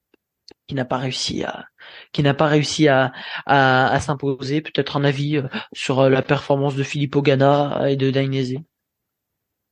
qui 0.67 0.75
n'a 0.75 0.85
pas 0.85 0.97
réussi 0.97 1.43
à 1.43 1.65
qui 2.13 2.23
n'a 2.23 2.33
pas 2.33 2.47
réussi 2.47 2.87
à 2.87 3.11
à, 3.45 3.99
s'imposer. 3.99 4.61
Peut-être 4.61 4.97
un 4.97 5.03
avis 5.03 5.37
euh, 5.37 5.47
sur 5.73 6.09
la 6.09 6.21
performance 6.21 6.75
de 6.75 6.83
Philippe 6.83 7.15
Ogana 7.15 7.89
et 7.89 7.95
de 7.95 8.11
Dainese 8.11 8.55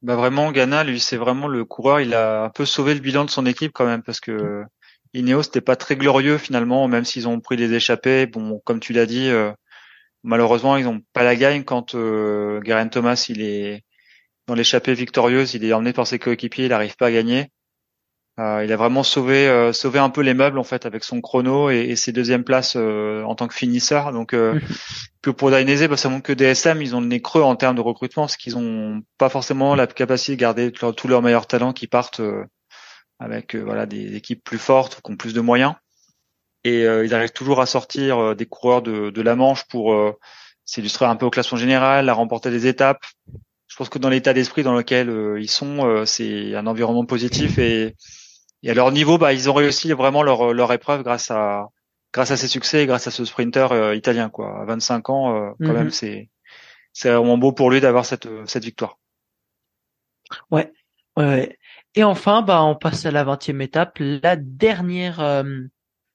bah 0.01 0.15
vraiment 0.15 0.51
Ghana 0.51 0.83
lui 0.83 0.99
c'est 0.99 1.17
vraiment 1.17 1.47
le 1.47 1.65
coureur. 1.65 2.01
Il 2.01 2.13
a 2.13 2.43
un 2.45 2.49
peu 2.49 2.65
sauvé 2.65 2.93
le 2.93 2.99
bilan 2.99 3.25
de 3.25 3.29
son 3.29 3.45
équipe 3.45 3.71
quand 3.73 3.85
même 3.85 4.03
parce 4.03 4.19
que 4.19 4.63
Ineos 5.13 5.43
c'était 5.43 5.61
pas 5.61 5.75
très 5.75 5.95
glorieux 5.95 6.37
finalement 6.37 6.87
même 6.87 7.05
s'ils 7.05 7.27
ont 7.27 7.39
pris 7.39 7.57
des 7.57 7.73
échappées. 7.73 8.27
Bon 8.27 8.61
comme 8.65 8.79
tu 8.79 8.93
l'as 8.93 9.05
dit 9.05 9.31
Malheureusement, 10.23 10.77
ils 10.77 10.83
n'ont 10.83 11.01
pas 11.13 11.23
la 11.23 11.35
gagne 11.35 11.63
quand 11.63 11.95
euh, 11.95 12.59
Thomas 12.91 13.25
il 13.29 13.41
est 13.41 13.83
dans 14.47 14.55
l'échappée 14.55 14.93
victorieuse, 14.93 15.53
il 15.53 15.63
est 15.63 15.73
emmené 15.73 15.93
par 15.93 16.07
ses 16.07 16.19
coéquipiers, 16.19 16.65
il 16.65 16.69
n'arrive 16.69 16.97
pas 16.97 17.07
à 17.07 17.11
gagner. 17.11 17.51
Euh, 18.39 18.63
il 18.63 18.71
a 18.71 18.75
vraiment 18.75 19.01
sauvé 19.01 19.47
euh, 19.47 19.73
sauvé 19.73 19.97
un 19.97 20.11
peu 20.11 20.21
les 20.21 20.35
meubles 20.35 20.59
en 20.59 20.63
fait 20.63 20.85
avec 20.85 21.03
son 21.03 21.21
chrono 21.21 21.71
et, 21.71 21.95
ses 21.95 22.11
deuxièmes 22.11 22.43
places 22.43 22.75
euh, 22.75 23.23
en 23.23 23.33
tant 23.33 23.47
que 23.47 23.55
finisseur. 23.55 24.11
Donc 24.11 24.33
euh, 24.33 24.59
que 25.23 25.31
pour 25.31 25.49
Dainese, 25.49 25.88
bah, 25.88 25.97
ça 25.97 26.09
montre 26.09 26.23
que 26.23 26.33
DSM 26.33 26.81
ils 26.81 26.95
ont 26.95 27.01
le 27.01 27.07
nez 27.07 27.21
creux 27.21 27.41
en 27.41 27.55
termes 27.55 27.75
de 27.75 27.81
recrutement 27.81 28.23
parce 28.23 28.38
qu'ils 28.38 28.57
ont 28.57 29.01
pas 29.17 29.29
forcément 29.29 29.73
la 29.73 29.88
capacité 29.88 30.35
de 30.35 30.41
garder 30.41 30.71
tous 30.71 31.07
leurs 31.07 31.23
meilleurs 31.23 31.47
talents 31.47 31.73
qui 31.73 31.88
partent 31.88 32.21
avec 33.19 33.55
voilà 33.55 33.88
des 33.88 34.15
équipes 34.15 34.43
plus 34.43 34.59
fortes 34.59 35.01
qui 35.03 35.11
ont 35.11 35.15
plus 35.15 35.33
de 35.33 35.41
moyens 35.41 35.73
et 36.67 36.85
euh, 36.85 37.05
ils 37.05 37.13
arrivent 37.13 37.31
toujours 37.31 37.61
à 37.61 37.65
sortir 37.65 38.17
euh, 38.19 38.35
des 38.35 38.45
coureurs 38.45 38.81
de, 38.81 39.09
de, 39.09 39.21
la 39.21 39.35
Manche 39.35 39.63
pour 39.67 39.93
euh, 39.93 40.13
s'illustrer 40.65 41.05
un 41.05 41.15
peu 41.15 41.25
au 41.25 41.29
classement 41.29 41.57
général, 41.57 42.09
à 42.09 42.13
remporter 42.13 42.51
des 42.51 42.67
étapes. 42.67 43.03
Je 43.67 43.75
pense 43.77 43.89
que 43.89 43.99
dans 43.99 44.09
l'état 44.09 44.33
d'esprit 44.33 44.63
dans 44.63 44.75
lequel 44.75 45.38
ils 45.39 45.49
sont, 45.49 46.03
c'est 46.05 46.55
un 46.55 46.65
environnement 46.67 47.05
positif 47.05 47.59
et, 47.59 47.95
et, 48.64 48.72
à 48.72 48.74
leur 48.74 48.91
niveau, 48.91 49.18
bah, 49.18 49.34
ils 49.34 49.49
ont 49.49 49.53
réussi 49.53 49.91
vraiment 49.93 50.24
leur, 50.24 50.53
leur 50.53 50.72
épreuve 50.74 51.03
grâce 51.03 51.32
à 51.32 51.68
grâce 52.14 52.32
à 52.32 52.38
ces 52.38 52.47
succès 52.47 52.84
et 52.84 52.86
grâce 52.86 53.08
à 53.08 53.12
ce 53.12 53.26
sprinter 53.26 53.93
italien 53.93 54.30
quoi. 54.30 54.62
À 54.62 54.66
25 54.66 55.10
ans, 55.10 55.53
quand 55.60 55.74
même, 55.74 55.86
mhm. 55.86 55.89
c'est 55.91 56.30
c'est 56.93 57.12
vraiment 57.12 57.38
beau 57.38 57.51
pour 57.51 57.70
lui 57.70 57.82
d'avoir 57.82 58.05
cette 58.05 58.28
cette 58.45 58.64
victoire. 58.64 58.97
Ouais, 60.51 60.72
ouais. 61.16 61.58
Et 61.95 62.03
enfin, 62.03 62.41
bah, 62.41 62.64
on 62.64 62.76
passe 62.76 63.05
à 63.05 63.12
la 63.12 63.24
vingtième 63.24 63.62
étape, 63.62 63.97
la 63.99 64.36
dernière 64.36 65.43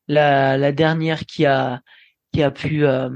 la, 0.08 0.58
la 0.58 0.72
dernière 0.72 1.26
qui 1.26 1.46
a 1.46 1.80
qui 2.32 2.42
a 2.42 2.50
pu 2.50 2.84
euh, 2.84 3.10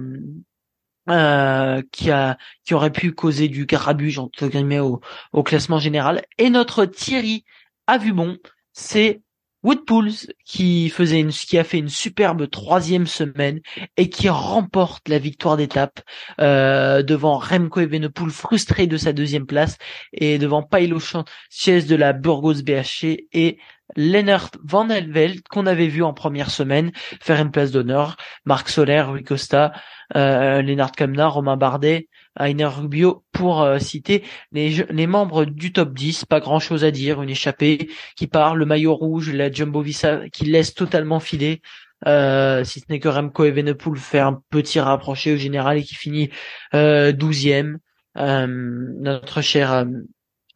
euh, 1.09 1.83
qui 1.93 2.11
a 2.11 2.39
qui 2.65 2.75
aurait 2.75 2.93
pu 2.93 3.13
causer 3.13 3.49
du 3.49 3.67
grabuge 3.67 4.19
entre 4.19 4.49
guillemets 4.49 4.81
au, 4.81 5.01
au 5.33 5.43
classement 5.43 5.79
général 5.79 6.25
et 6.39 6.51
notre 6.51 6.85
Thierry 6.85 7.45
a 7.87 7.99
vu 7.99 8.13
bon 8.13 8.37
c'est 8.77 9.23
Woodpools 9.63 10.13
qui 10.45 10.91
faisait 10.91 11.19
une, 11.19 11.31
qui 11.31 11.59
a 11.59 11.65
fait 11.65 11.79
une 11.79 11.89
superbe 11.89 12.49
troisième 12.49 13.07
semaine 13.07 13.61
et 13.97 14.11
qui 14.11 14.29
remporte 14.29 15.09
la 15.09 15.19
victoire 15.19 15.57
d'étape 15.57 16.03
euh, 16.41 17.03
devant 17.03 17.39
Remco 17.39 17.81
Evenepoel 17.81 18.31
frustré 18.31 18.87
de 18.87 18.97
sa 18.97 19.13
deuxième 19.13 19.47
place 19.47 19.79
et 20.13 20.39
devant 20.39 20.63
Paolo 20.63 21.01
Sanchez 21.01 21.83
de 21.83 21.97
la 21.97 22.13
Burgos 22.13 22.63
BHC 22.63 23.27
et 23.33 23.59
Lennart 23.95 24.51
Van 24.65 24.89
Helveld 24.89 25.43
qu'on 25.49 25.67
avait 25.67 25.87
vu 25.87 26.03
en 26.03 26.13
première 26.13 26.51
semaine 26.51 26.91
faire 27.21 27.41
une 27.41 27.51
place 27.51 27.71
d'honneur, 27.71 28.17
Marc 28.45 28.69
Soler, 28.69 29.03
Rui 29.03 29.23
Costa, 29.23 29.73
euh, 30.17 30.63
Lennart 30.63 30.93
Kamna, 30.93 31.29
Romain 31.29 31.57
Bardet, 31.57 32.09
Ainer 32.39 32.67
Rubio 32.67 33.25
pour 33.33 33.63
euh, 33.63 33.79
citer 33.79 34.25
les, 34.53 35.07
membres 35.07 35.45
du 35.45 35.73
top 35.73 35.95
10, 35.95 36.25
pas 36.25 36.41
grand 36.41 36.59
chose 36.59 36.85
à 36.85 36.91
dire, 36.91 37.23
une 37.23 37.31
échappée 37.31 37.89
qui 38.17 38.27
part, 38.27 38.57
le 38.57 38.67
maillot 38.67 38.95
rouge, 38.95 39.33
la 39.33 39.51
Jumbo 39.51 39.81
Visa 39.81 40.29
qui 40.31 40.45
laisse 40.47 40.75
totalement 40.75 41.21
filer, 41.21 41.63
euh, 42.07 42.65
si 42.65 42.81
ce 42.81 42.87
n'est 42.91 43.01
que 43.01 43.09
Remco 43.09 43.45
Evenepoel 43.45 43.97
fait 43.97 44.19
un 44.19 44.43
petit 44.51 44.81
rapproché 44.81 45.35
au 45.35 45.37
général 45.37 45.79
et 45.79 45.83
qui 45.83 45.95
finit 45.95 46.31
euh, 46.75 47.13
douzième. 47.13 47.79
notre 48.15 49.41
cher 49.43 49.87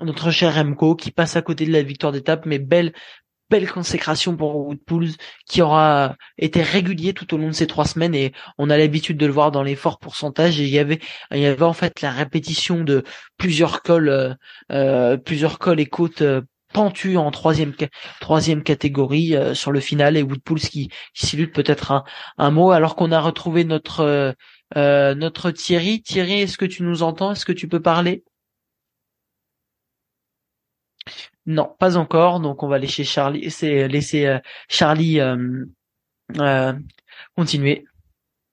notre 0.02 0.30
cher 0.30 0.54
Remco 0.54 0.96
qui 0.96 1.10
passe 1.10 1.36
à 1.36 1.42
côté 1.42 1.66
de 1.66 1.72
la 1.72 1.82
victoire 1.82 2.12
d'étape, 2.12 2.46
mais 2.46 2.58
belle 2.58 2.92
belle 3.50 3.70
consécration 3.70 4.36
pour 4.36 4.56
Woodpools 4.56 5.10
qui 5.46 5.60
aura 5.60 6.16
été 6.38 6.62
régulier 6.62 7.12
tout 7.12 7.34
au 7.34 7.38
long 7.38 7.48
de 7.48 7.52
ces 7.52 7.66
trois 7.66 7.84
semaines 7.84 8.14
et 8.14 8.32
on 8.58 8.70
a 8.70 8.78
l'habitude 8.78 9.16
de 9.18 9.26
le 9.26 9.32
voir 9.32 9.50
dans 9.50 9.64
les 9.64 9.74
forts 9.74 9.98
pourcentages 9.98 10.60
et 10.60 10.64
il 10.64 10.70
y 10.70 10.78
avait 10.78 11.00
il 11.32 11.40
y 11.40 11.46
avait 11.46 11.62
en 11.62 11.72
fait 11.72 12.00
la 12.00 12.12
répétition 12.12 12.84
de 12.84 13.02
plusieurs 13.36 13.82
cols 13.82 14.08
euh, 14.08 14.34
euh 14.70 15.16
plusieurs 15.16 15.58
cols 15.58 15.80
et 15.80 15.86
côtes 15.86 16.22
euh, 16.22 16.42
pentus 16.72 17.16
en 17.16 17.32
troisième 17.32 17.74
troisième 18.20 18.62
catégorie 18.62 19.34
euh, 19.34 19.54
sur 19.54 19.72
le 19.72 19.80
final 19.80 20.16
et 20.16 20.22
Woodpools 20.22 20.60
qui, 20.60 20.88
qui 21.14 21.46
peut-être 21.48 21.90
un, 21.90 22.04
un 22.38 22.50
mot 22.52 22.70
alors 22.70 22.94
qu'on 22.94 23.10
a 23.10 23.20
retrouvé 23.20 23.64
notre 23.64 24.34
notre 24.76 25.50
Thierry. 25.50 26.00
Thierry 26.02 26.42
est-ce 26.42 26.56
que 26.56 26.64
tu 26.64 26.84
nous 26.84 27.02
entends? 27.02 27.32
Est-ce 27.32 27.44
que 27.44 27.50
tu 27.52 27.66
peux 27.66 27.82
parler? 27.82 28.22
Non, 31.46 31.74
pas 31.78 31.96
encore. 31.96 32.40
Donc 32.40 32.62
on 32.62 32.68
va 32.68 32.78
laisser 32.78 33.04
Charlie, 33.04 33.40
laisser 33.40 34.26
euh, 34.26 34.38
Charlie 34.68 35.20
euh, 35.20 35.64
euh, 36.38 36.72
continuer. 37.36 37.84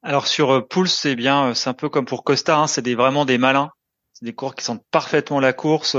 Alors 0.04 0.28
sur 0.28 0.68
Pouls, 0.68 0.88
c'est 0.88 1.16
bien, 1.16 1.54
c'est 1.54 1.70
un 1.70 1.74
peu 1.74 1.90
comme 1.90 2.06
pour 2.06 2.24
Costa, 2.24 2.58
hein, 2.58 2.68
c'est 2.68 2.82
des, 2.82 2.96
vraiment 2.96 3.26
des 3.26 3.38
malins. 3.38 3.72
C'est 4.14 4.26
des 4.26 4.34
coureurs 4.34 4.56
qui 4.56 4.64
sentent 4.64 4.86
parfaitement 4.90 5.40
la 5.40 5.54
course. 5.54 5.96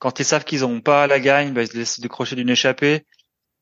quand 0.00 0.18
ils 0.18 0.24
savent 0.24 0.44
qu'ils 0.44 0.62
n'ont 0.62 0.80
pas 0.80 1.06
la 1.06 1.20
gagne, 1.20 1.52
bah, 1.52 1.62
ils 1.62 1.68
se 1.68 1.76
laissent 1.76 2.00
décrocher 2.00 2.34
d'une 2.34 2.48
échappée. 2.48 3.06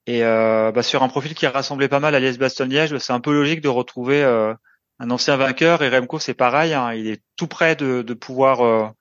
Et 0.06 0.22
bah, 0.22 0.82
sur 0.82 1.02
un 1.02 1.08
profil 1.08 1.34
qui 1.34 1.44
a 1.44 1.50
rassemblé 1.50 1.86
pas 1.86 2.00
mal 2.00 2.14
à 2.14 2.20
Liège-Bastogne-Liège, 2.20 2.96
c'est 2.96 3.12
un 3.12 3.20
peu 3.20 3.32
logique 3.32 3.60
de 3.60 3.68
retrouver 3.68 4.24
un 4.24 5.10
ancien 5.10 5.36
vainqueur. 5.36 5.82
Et 5.82 5.90
Remco, 5.90 6.18
c'est 6.18 6.32
pareil, 6.32 6.72
hein, 6.72 6.94
il 6.94 7.08
est 7.08 7.22
tout 7.36 7.46
près 7.46 7.76
de, 7.76 8.00
de 8.00 8.14
pouvoir 8.14 8.94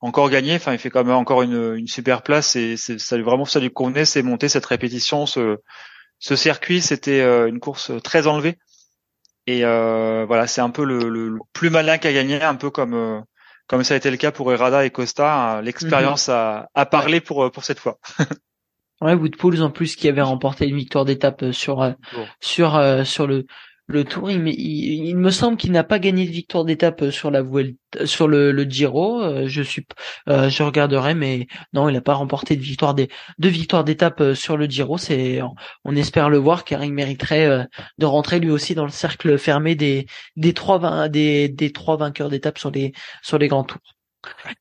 encore 0.00 0.30
gagné. 0.30 0.54
Enfin, 0.54 0.72
il 0.72 0.78
fait 0.78 0.90
quand 0.90 1.04
même 1.04 1.14
encore 1.14 1.42
une, 1.42 1.74
une 1.76 1.86
super 1.86 2.22
place 2.22 2.56
et 2.56 2.76
c'est, 2.76 2.98
ça 2.98 3.18
vraiment 3.18 3.44
ça 3.44 3.60
lui 3.60 3.70
convenait, 3.70 4.04
c'est 4.04 4.22
monter 4.22 4.48
cette 4.48 4.66
répétition, 4.66 5.26
ce, 5.26 5.58
ce 6.18 6.36
circuit, 6.36 6.80
c'était 6.80 7.20
euh, 7.20 7.48
une 7.48 7.60
course 7.60 7.92
très 8.02 8.26
enlevée. 8.26 8.58
Et 9.46 9.64
euh, 9.64 10.24
voilà, 10.26 10.46
c'est 10.46 10.60
un 10.60 10.70
peu 10.70 10.84
le, 10.84 11.08
le, 11.08 11.38
plus 11.52 11.70
malin 11.70 11.98
qui 11.98 12.06
a 12.06 12.12
gagné, 12.12 12.40
un 12.42 12.54
peu 12.54 12.70
comme 12.70 12.94
euh, 12.94 13.20
comme 13.66 13.84
ça 13.84 13.94
a 13.94 13.96
été 13.96 14.10
le 14.10 14.16
cas 14.16 14.30
pour 14.30 14.52
Errada 14.52 14.84
et 14.84 14.90
Costa. 14.90 15.32
Hein. 15.32 15.62
L'expérience 15.62 16.28
mhm. 16.28 16.34
a, 16.34 16.68
a 16.74 16.86
parlé 16.86 17.20
pour 17.20 17.50
pour 17.50 17.64
cette 17.64 17.78
fois. 17.78 17.98
ouais, 19.00 19.14
Woodpools 19.14 19.62
en 19.62 19.70
plus 19.70 19.96
qui 19.96 20.08
avait 20.08 20.20
remporté 20.20 20.66
une 20.68 20.76
victoire 20.76 21.06
d'étape 21.06 21.52
sur 21.52 21.94
sur 22.40 23.06
sur 23.06 23.26
le 23.26 23.46
le 23.90 24.04
Tour, 24.04 24.30
il, 24.30 25.16
me 25.16 25.30
semble 25.30 25.56
qu'il 25.56 25.72
n'a 25.72 25.84
pas 25.84 25.98
gagné 25.98 26.26
de 26.26 26.30
victoire 26.30 26.64
d'étape 26.64 27.02
euh, 27.02 27.10
sur 27.10 27.30
la 27.30 27.42
sur 28.04 28.28
le, 28.28 28.62
Giro. 28.64 29.20
Euh, 29.22 29.48
je 29.48 29.62
suis, 29.62 29.84
euh, 30.28 30.48
je 30.48 30.62
regarderai, 30.62 31.14
mais 31.14 31.46
non, 31.72 31.88
il 31.88 31.94
n'a 31.94 32.00
pas 32.00 32.14
remporté 32.14 32.56
de 32.56 32.62
victoire 32.62 32.94
des 32.94 33.08
de 33.38 33.82
d'étape 33.82 34.34
sur 34.34 34.56
le 34.56 34.66
Giro. 34.66 34.96
C'est, 34.98 35.40
on 35.84 35.96
espère 35.96 36.30
le 36.30 36.38
voir 36.38 36.64
car 36.64 36.84
il 36.84 36.92
mériterait 36.92 37.66
de 37.98 38.06
rentrer 38.06 38.40
lui 38.40 38.50
aussi 38.50 38.74
dans 38.74 38.84
le 38.84 38.90
cercle 38.90 39.38
fermé 39.38 39.74
des 39.74 40.06
des 40.36 40.54
trois 40.54 41.08
des 41.08 41.48
des 41.48 41.72
trois 41.72 41.96
vainqueurs 41.96 42.28
d'étape 42.30 42.58
sur 42.58 42.70
les 42.70 42.92
sur 43.22 43.38
les 43.38 43.48
grands 43.48 43.64
tours. 43.64 43.80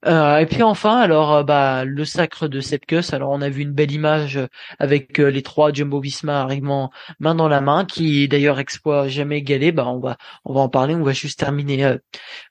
Euh, 0.05 0.38
et 0.38 0.45
puis 0.45 0.64
enfin, 0.64 0.97
alors 0.99 1.34
euh, 1.34 1.43
bah 1.43 1.84
le 1.86 2.05
sacre 2.05 2.47
de 2.47 2.60
Sepkus. 2.62 3.14
Alors 3.14 3.32
on 3.32 3.41
a 3.41 3.49
vu 3.49 3.62
une 3.62 3.74
belle 3.74 3.91
image 3.91 4.39
avec 4.80 5.20
euh, 5.20 5.30
les 5.30 5.41
trois 5.41 5.74
Jumbo 5.74 5.99
Visma 5.99 6.41
arrivant 6.41 6.91
main 7.20 7.36
dans 7.36 7.47
la 7.47 7.62
main, 7.62 7.86
qui 7.86 8.28
d'ailleurs 8.28 8.60
exploit 8.60 9.07
jamais 9.07 9.39
égalé. 9.39 9.72
Bah 9.72 9.88
on 9.88 9.99
va 9.99 10.18
on 10.45 10.53
va 10.53 10.62
en 10.62 10.70
parler. 10.70 10.95
On 10.95 11.03
va 11.03 11.14
juste 11.14 11.39
terminer. 11.39 11.97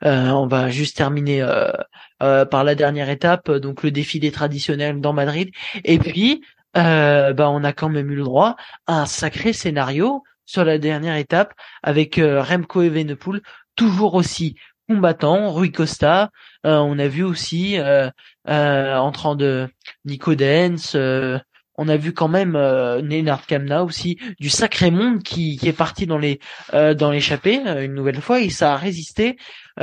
on 0.03 0.47
va 0.47 0.71
juste 0.71 0.97
terminer 0.97 1.47
par 2.19 2.65
la 2.65 2.75
dernière 2.75 3.11
étape, 3.11 3.51
donc 3.51 3.83
le 3.83 3.91
défilé 3.91 4.31
traditionnel 4.31 5.01
dans 5.01 5.13
Madrid. 5.13 5.51
Et 5.85 5.99
puis 5.99 6.43
bah 6.75 7.51
on 7.51 7.65
a 7.65 7.73
quand 7.73 7.89
même 7.89 8.11
eu 8.11 8.17
le 8.17 8.25
droit 8.25 8.57
à 8.87 9.03
un 9.03 9.07
sacré 9.07 9.53
scénario 9.53 10.23
sur 10.45 10.65
la 10.65 10.79
dernière 10.79 11.17
étape 11.17 11.55
avec 11.83 12.17
Remco 12.17 12.83
Evenepoel 12.83 13.43
toujours 13.77 14.15
aussi 14.15 14.57
combattant, 14.89 15.51
Rui 15.53 15.71
Costa. 15.71 16.31
Euh, 16.67 16.79
on 16.79 16.99
a 16.99 17.09
vu 17.09 17.23
aussi 17.23 17.79
euh, 17.79 18.11
euh, 18.49 18.97
en 18.97 19.13
train 19.13 19.37
de 19.37 19.69
Nico 20.05 20.35
Dens. 20.35 20.97
on 21.81 21.89
a 21.89 21.97
vu 21.97 22.13
quand 22.13 22.29
même 22.29 22.57
euh, 22.57 23.37
Kamna 23.47 23.85
aussi 23.85 24.19
du 24.41 24.49
sacré 24.49 24.91
monde 24.91 25.23
qui, 25.23 25.59
est 25.63 25.73
parti 25.73 26.07
dans 26.07 26.19
les 26.19 26.41
dans 26.73 27.11
l'échappée 27.11 27.57
une 27.57 27.95
nouvelle 27.95 28.21
fois 28.21 28.41
et 28.41 28.51
ça 28.51 28.75
a 28.75 28.77
résisté. 28.77 29.37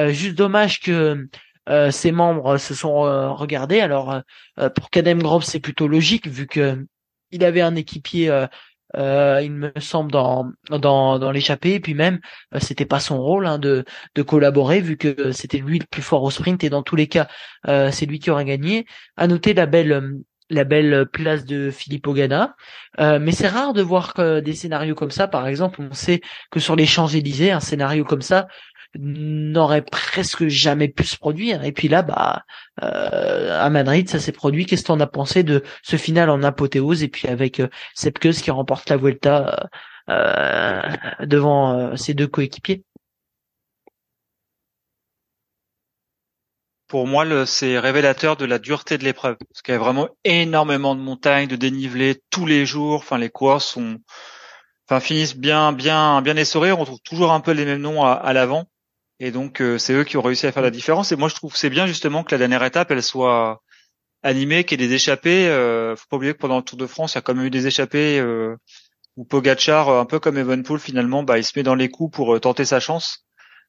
juste 0.09 0.35
dommage 0.35 0.81
que 0.81 1.27
ses 1.91 2.11
membres 2.11 2.57
se 2.57 2.73
sont 2.73 3.01
regardés. 3.35 3.79
Alors 3.79 4.21
pour 4.75 4.89
Kadem 4.89 5.21
Grove 5.21 5.45
c'est 5.45 5.59
plutôt 5.59 5.87
logique 5.87 6.27
vu 6.27 6.47
que 6.47 6.85
il 7.31 7.43
avait 7.43 7.61
un 7.61 7.75
équipier 7.75 8.47
euh, 8.97 9.41
il 9.43 9.51
me 9.51 9.71
semble 9.79 10.11
dans 10.11 10.51
dans, 10.69 11.19
dans 11.19 11.31
l'échappée. 11.31 11.75
Et 11.75 11.79
puis 11.79 11.93
même 11.93 12.19
euh, 12.53 12.59
c'était 12.59 12.85
pas 12.85 12.99
son 12.99 13.21
rôle 13.21 13.45
hein, 13.45 13.57
de 13.57 13.85
de 14.15 14.21
collaborer 14.21 14.81
vu 14.81 14.97
que 14.97 15.31
c'était 15.31 15.57
lui 15.57 15.79
le 15.79 15.85
plus 15.85 16.01
fort 16.01 16.23
au 16.23 16.31
sprint. 16.31 16.63
Et 16.63 16.69
dans 16.69 16.83
tous 16.83 16.95
les 16.95 17.07
cas 17.07 17.27
euh, 17.67 17.91
c'est 17.91 18.05
lui 18.05 18.19
qui 18.19 18.29
aurait 18.31 18.45
gagné. 18.45 18.85
À 19.17 19.27
noter 19.27 19.53
la 19.53 19.65
belle 19.65 20.19
la 20.51 20.63
belle 20.63 21.07
place 21.11 21.43
de 21.45 21.71
Philippe 21.71 22.05
Ogana 22.05 22.55
mais 22.99 23.31
c'est 23.31 23.47
rare 23.47 23.73
de 23.73 23.81
voir 23.81 24.13
des 24.15 24.53
scénarios 24.53 24.93
comme 24.93 25.09
ça. 25.09 25.27
Par 25.27 25.47
exemple 25.47 25.81
on 25.81 25.93
sait 25.93 26.21
que 26.51 26.59
sur 26.59 26.75
les 26.75 26.85
Champs-Élysées 26.85 27.51
un 27.51 27.59
scénario 27.59 28.05
comme 28.05 28.21
ça 28.21 28.47
n'aurait 28.97 29.81
presque 29.81 30.47
jamais 30.47 30.87
pu 30.87 31.03
se 31.03 31.17
produire. 31.17 31.63
Et 31.63 31.71
puis 31.71 31.87
là, 31.87 32.01
bah, 32.01 32.43
euh, 32.83 33.59
à 33.61 33.69
Madrid, 33.69 34.09
ça 34.09 34.19
s'est 34.19 34.31
produit. 34.31 34.65
Qu'est-ce 34.65 34.85
qu'on 34.85 34.99
a 34.99 35.07
pensé 35.07 35.43
de 35.43 35.63
ce 35.83 35.97
final 35.97 36.29
en 36.29 36.43
apothéose 36.43 37.03
et 37.03 37.07
puis 37.07 37.27
avec 37.27 37.59
euh, 37.59 37.69
qui 38.31 38.51
remporte 38.51 38.89
la 38.89 38.97
Vuelta 38.97 39.69
euh, 40.09 40.81
devant 41.21 41.77
euh, 41.77 41.95
ses 41.95 42.13
deux 42.13 42.27
coéquipiers? 42.27 42.83
Pour 46.87 47.07
moi, 47.07 47.45
c'est 47.45 47.79
révélateur 47.79 48.37
de 48.37 48.45
la 48.45 48.59
dureté 48.59 48.97
de 48.97 49.03
l'épreuve, 49.03 49.37
parce 49.37 49.61
qu'il 49.63 49.73
y 49.73 49.75
a 49.75 49.79
vraiment 49.79 50.07
énormément 50.23 50.95
de 50.95 51.01
montagnes, 51.01 51.47
de 51.47 51.55
dénivelé 51.55 52.21
tous 52.29 52.45
les 52.45 52.65
jours. 52.65 52.99
Enfin, 52.99 53.17
les 53.17 53.29
coureurs 53.29 53.63
sont, 53.63 53.97
enfin, 54.87 54.99
finissent 54.99 55.35
bien, 55.35 55.73
bien, 55.73 56.21
bien 56.21 56.37
essorés. 56.37 56.71
On 56.71 56.85
trouve 56.85 57.01
toujours 57.03 57.33
un 57.33 57.39
peu 57.39 57.51
les 57.51 57.65
mêmes 57.65 57.81
noms 57.81 58.03
à 58.03 58.31
l'avant. 58.33 58.67
Et 59.19 59.31
donc 59.31 59.61
euh, 59.61 59.77
c'est 59.77 59.93
eux 59.93 60.03
qui 60.03 60.17
ont 60.17 60.21
réussi 60.21 60.47
à 60.47 60.51
faire 60.51 60.63
la 60.63 60.71
différence. 60.71 61.11
Et 61.11 61.15
moi 61.15 61.29
je 61.29 61.35
trouve 61.35 61.53
que 61.53 61.59
c'est 61.59 61.69
bien 61.69 61.87
justement 61.87 62.23
que 62.23 62.33
la 62.33 62.39
dernière 62.39 62.63
étape 62.63 62.91
elle 62.91 63.03
soit 63.03 63.61
animée, 64.23 64.63
qu'il 64.65 64.81
y 64.81 64.83
ait 64.83 64.87
des 64.87 64.95
échappées. 64.95 65.47
Euh, 65.47 65.95
faut 65.95 66.05
pas 66.09 66.17
oublier 66.17 66.33
que 66.33 66.39
pendant 66.39 66.57
le 66.57 66.63
Tour 66.63 66.77
de 66.77 66.87
France 66.87 67.13
il 67.13 67.17
y 67.17 67.19
a 67.19 67.21
quand 67.21 67.35
même 67.35 67.45
eu 67.45 67.49
des 67.49 67.67
échappées 67.67 68.19
euh, 68.19 68.55
où 69.17 69.25
Pogacar, 69.25 69.89
euh, 69.89 70.01
un 70.01 70.05
peu 70.05 70.19
comme 70.19 70.37
Evenpool 70.37 70.79
finalement, 70.79 71.23
bah, 71.23 71.37
il 71.37 71.43
se 71.45 71.57
met 71.57 71.63
dans 71.63 71.75
les 71.75 71.89
coups 71.89 72.15
pour 72.15 72.39
tenter 72.41 72.65
sa 72.65 72.79
chance. 72.79 73.25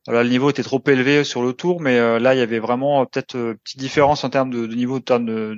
Alors, 0.09 0.23
le 0.23 0.29
niveau 0.29 0.51
était 0.51 0.63
trop 0.63 0.83
élevé 0.87 1.25
sur 1.25 1.43
le 1.43 1.53
Tour, 1.53 1.81
mais 1.81 1.99
là 2.21 2.35
il 2.35 2.39
y 2.39 2.43
avait 2.43 2.61
vraiment 2.61 3.05
peut-être 3.07 3.55
petite 3.65 3.81
différence 3.81 4.23
en 4.25 4.31
termes 4.31 4.51
de, 4.51 4.67
de 4.67 4.75
niveau, 4.75 4.99
en 4.99 5.01
termes 5.01 5.27
de 5.27 5.57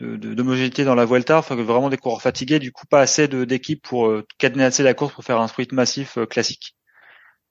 d'homogénéité 0.00 0.84
dans 0.84 0.94
la 0.94 1.04
Vuelta, 1.04 1.38
enfin 1.38 1.54
vraiment 1.54 1.88
des 1.88 1.96
coureurs 1.96 2.22
fatigués, 2.22 2.58
du 2.58 2.72
coup 2.72 2.86
pas 2.86 3.00
assez 3.00 3.28
d'équipes 3.28 3.82
pour 3.82 4.08
euh, 4.08 4.26
cadenasser 4.38 4.82
la 4.82 4.94
course 4.94 5.14
pour 5.14 5.24
faire 5.24 5.40
un 5.40 5.48
sprint 5.48 5.72
massif 5.72 6.18
classique. 6.28 6.74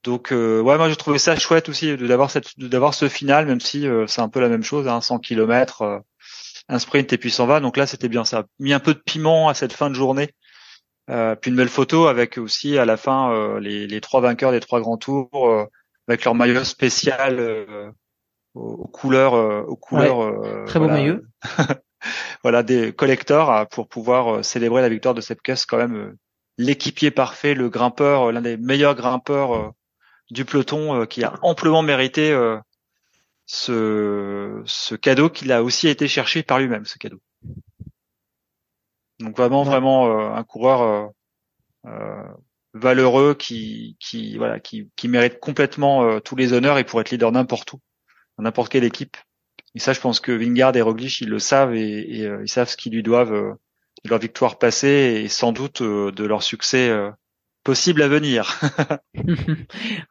Donc 0.04 0.32
euh, 0.32 0.62
ouais, 0.62 0.78
moi 0.78 0.90
j'ai 0.90 0.96
trouvé 0.96 1.20
ça 1.20 1.36
chouette 1.36 1.70
aussi 1.70 1.96
d'avoir 1.96 2.32
cette 2.32 2.58
d'avoir 2.58 2.94
ce 2.94 3.08
final, 3.08 3.46
même 3.46 3.60
si 3.60 3.88
euh, 3.88 4.08
c'est 4.08 4.22
un 4.22 4.30
peu 4.30 4.40
la 4.40 4.50
même 4.50 4.64
chose, 4.64 4.88
hein, 4.88 5.00
100 5.00 5.20
km, 5.20 5.84
euh, 5.84 6.00
un 6.70 6.80
sprint 6.80 7.14
et 7.14 7.18
puis 7.18 7.30
s'en 7.30 7.46
va. 7.46 7.60
Donc 7.60 7.78
là 7.78 7.86
c'était 7.86 8.10
bien, 8.10 8.26
ça 8.26 8.40
a 8.40 8.44
mis 8.60 8.74
un 8.74 8.80
peu 8.80 8.96
de 8.96 9.00
piment 9.00 9.48
à 9.48 9.54
cette 9.54 9.74
fin 9.74 9.90
de 9.90 9.96
journée. 9.96 10.32
puis 11.08 11.52
une 11.52 11.56
belle 11.56 11.70
photo 11.70 12.08
avec 12.08 12.40
aussi 12.40 12.78
à 12.80 12.86
la 12.86 12.98
fin 12.98 13.60
les, 13.60 13.86
les, 13.86 14.02
trois 14.02 14.22
vainqueurs 14.22 14.52
des 14.52 14.60
trois 14.60 14.80
grands 14.80 14.98
tours 14.98 15.68
avec 16.08 16.26
leur 16.26 16.34
maillot 16.34 16.64
spécial 16.64 17.94
aux, 18.56 18.88
couleurs 18.88 19.34
aux 19.34 19.76
couleurs. 19.76 20.66
très 20.66 20.80
beau 20.80 20.88
maillot. 20.88 21.20
voilà 22.44 22.64
des 22.64 22.92
collecteurs 22.92 23.68
pour 23.70 23.88
pouvoir 23.88 24.44
célébrer 24.44 24.82
la 24.82 24.90
victoire 24.90 25.14
de 25.14 25.22
Sepkus 25.22 25.68
quand 25.68 25.78
même 25.78 26.16
l'équipier 26.58 27.12
parfait, 27.12 27.54
le 27.54 27.70
grimpeur, 27.70 28.32
l'un 28.32 28.42
des 28.42 28.58
meilleurs 28.58 28.96
grimpeurs 28.96 29.74
du 30.32 30.46
peloton 30.46 31.02
euh, 31.02 31.06
qui 31.06 31.24
a 31.24 31.34
amplement 31.44 31.84
mérité 31.84 32.32
euh, 32.32 32.58
ce, 33.46 34.62
ce 34.66 34.96
cadeau 34.96 35.30
qu'il 35.30 35.52
a 35.52 35.62
aussi 35.62 35.88
été 35.88 36.08
cherché 36.08 36.42
par 36.42 36.60
lui-même, 36.60 36.86
ce 36.86 36.98
cadeau. 36.98 37.22
Donc 39.20 39.38
vraiment, 39.38 39.64
vraiment 39.64 40.08
euh, 40.08 40.34
un 40.34 40.44
coureur 40.44 41.12
valeureux 42.74 43.34
qui, 43.34 43.98
qui, 44.00 44.38
voilà, 44.38 44.60
qui, 44.60 44.90
qui 44.96 45.08
mérite 45.08 45.40
complètement 45.40 46.20
tous 46.22 46.36
les 46.36 46.54
honneurs 46.54 46.78
et 46.78 46.84
pour 46.84 47.02
être 47.02 47.10
leader 47.10 47.32
n'importe 47.32 47.74
où, 47.74 47.82
dans 48.38 48.44
n'importe 48.44 48.72
quelle 48.72 48.84
équipe. 48.84 49.18
Et 49.74 49.80
ça, 49.80 49.94
je 49.94 50.00
pense 50.00 50.20
que 50.20 50.32
Vingard 50.32 50.76
et 50.76 50.82
Roglic, 50.82 51.22
ils 51.22 51.30
le 51.30 51.40
savent 51.40 51.76
et, 51.76 52.20
ils 52.20 52.50
savent 52.50 52.70
ce 52.70 52.78
qu'ils 52.78 52.94
lui 52.94 53.04
doivent 53.04 53.32
de 53.32 54.10
leur 54.10 54.20
victoire 54.20 54.60
passée 54.60 55.22
et 55.24 55.28
sans 55.28 55.52
doute 55.52 55.82
de 55.82 56.24
leur 56.24 56.44
succès 56.44 56.92
possible 57.64 58.02
à 58.02 58.08
venir. 58.08 58.60
oui, 59.16 59.66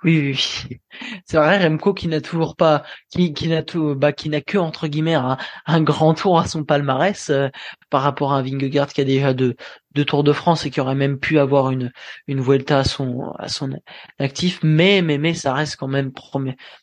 oui, 0.04 0.78
c'est 1.24 1.36
vrai. 1.36 1.58
Remco 1.66 1.94
qui 1.94 2.08
n'a 2.08 2.20
toujours 2.20 2.56
pas, 2.56 2.82
qui, 3.10 3.32
qui 3.32 3.48
n'a 3.48 3.62
tout, 3.62 3.94
bah, 3.94 4.12
qui 4.12 4.28
n'a 4.28 4.40
que 4.40 4.58
entre 4.58 4.86
guillemets 4.86 5.14
un, 5.14 5.82
grand 5.82 6.14
tour 6.14 6.38
à 6.38 6.46
son 6.46 6.64
palmarès 6.64 7.30
euh, 7.30 7.48
par 7.90 8.02
rapport 8.02 8.32
à 8.32 8.38
un 8.38 8.42
Vingegaard 8.42 8.88
qui 8.88 9.00
a 9.00 9.04
déjà 9.04 9.34
deux, 9.34 9.56
deux 9.92 10.04
Tours 10.04 10.24
de 10.24 10.32
France 10.32 10.66
et 10.66 10.70
qui 10.70 10.80
aurait 10.80 10.94
même 10.94 11.18
pu 11.18 11.38
avoir 11.38 11.70
une 11.70 11.92
une 12.26 12.40
Vuelta 12.40 12.80
à 12.80 12.84
son 12.84 13.32
à 13.38 13.48
son 13.48 13.70
actif. 14.18 14.60
Mais 14.62 15.02
mais 15.02 15.18
mais 15.18 15.34
ça 15.34 15.54
reste 15.54 15.76
quand 15.76 15.88
même 15.88 16.12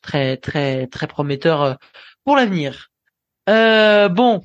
très 0.02 0.38
très 0.38 0.88
très 0.88 1.08
prometteur 1.08 1.62
euh, 1.62 1.74
pour 2.24 2.36
l'avenir. 2.36 2.90
Euh, 3.50 4.10
bon, 4.10 4.42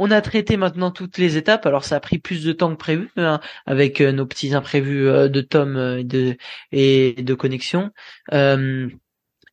on 0.00 0.10
a 0.10 0.22
traité 0.22 0.56
maintenant 0.56 0.90
toutes 0.90 1.18
les 1.18 1.36
étapes. 1.36 1.66
Alors 1.66 1.84
ça 1.84 1.96
a 1.96 2.00
pris 2.00 2.18
plus 2.18 2.42
de 2.42 2.52
temps 2.52 2.70
que 2.70 2.76
prévu, 2.76 3.10
hein, 3.18 3.38
avec 3.66 4.00
euh, 4.00 4.12
nos 4.12 4.24
petits 4.26 4.54
imprévus 4.54 5.06
euh, 5.06 5.28
de 5.28 5.42
Tom 5.42 5.76
euh, 5.76 6.34
et 6.72 7.12
de 7.22 7.34
connexion. 7.34 7.90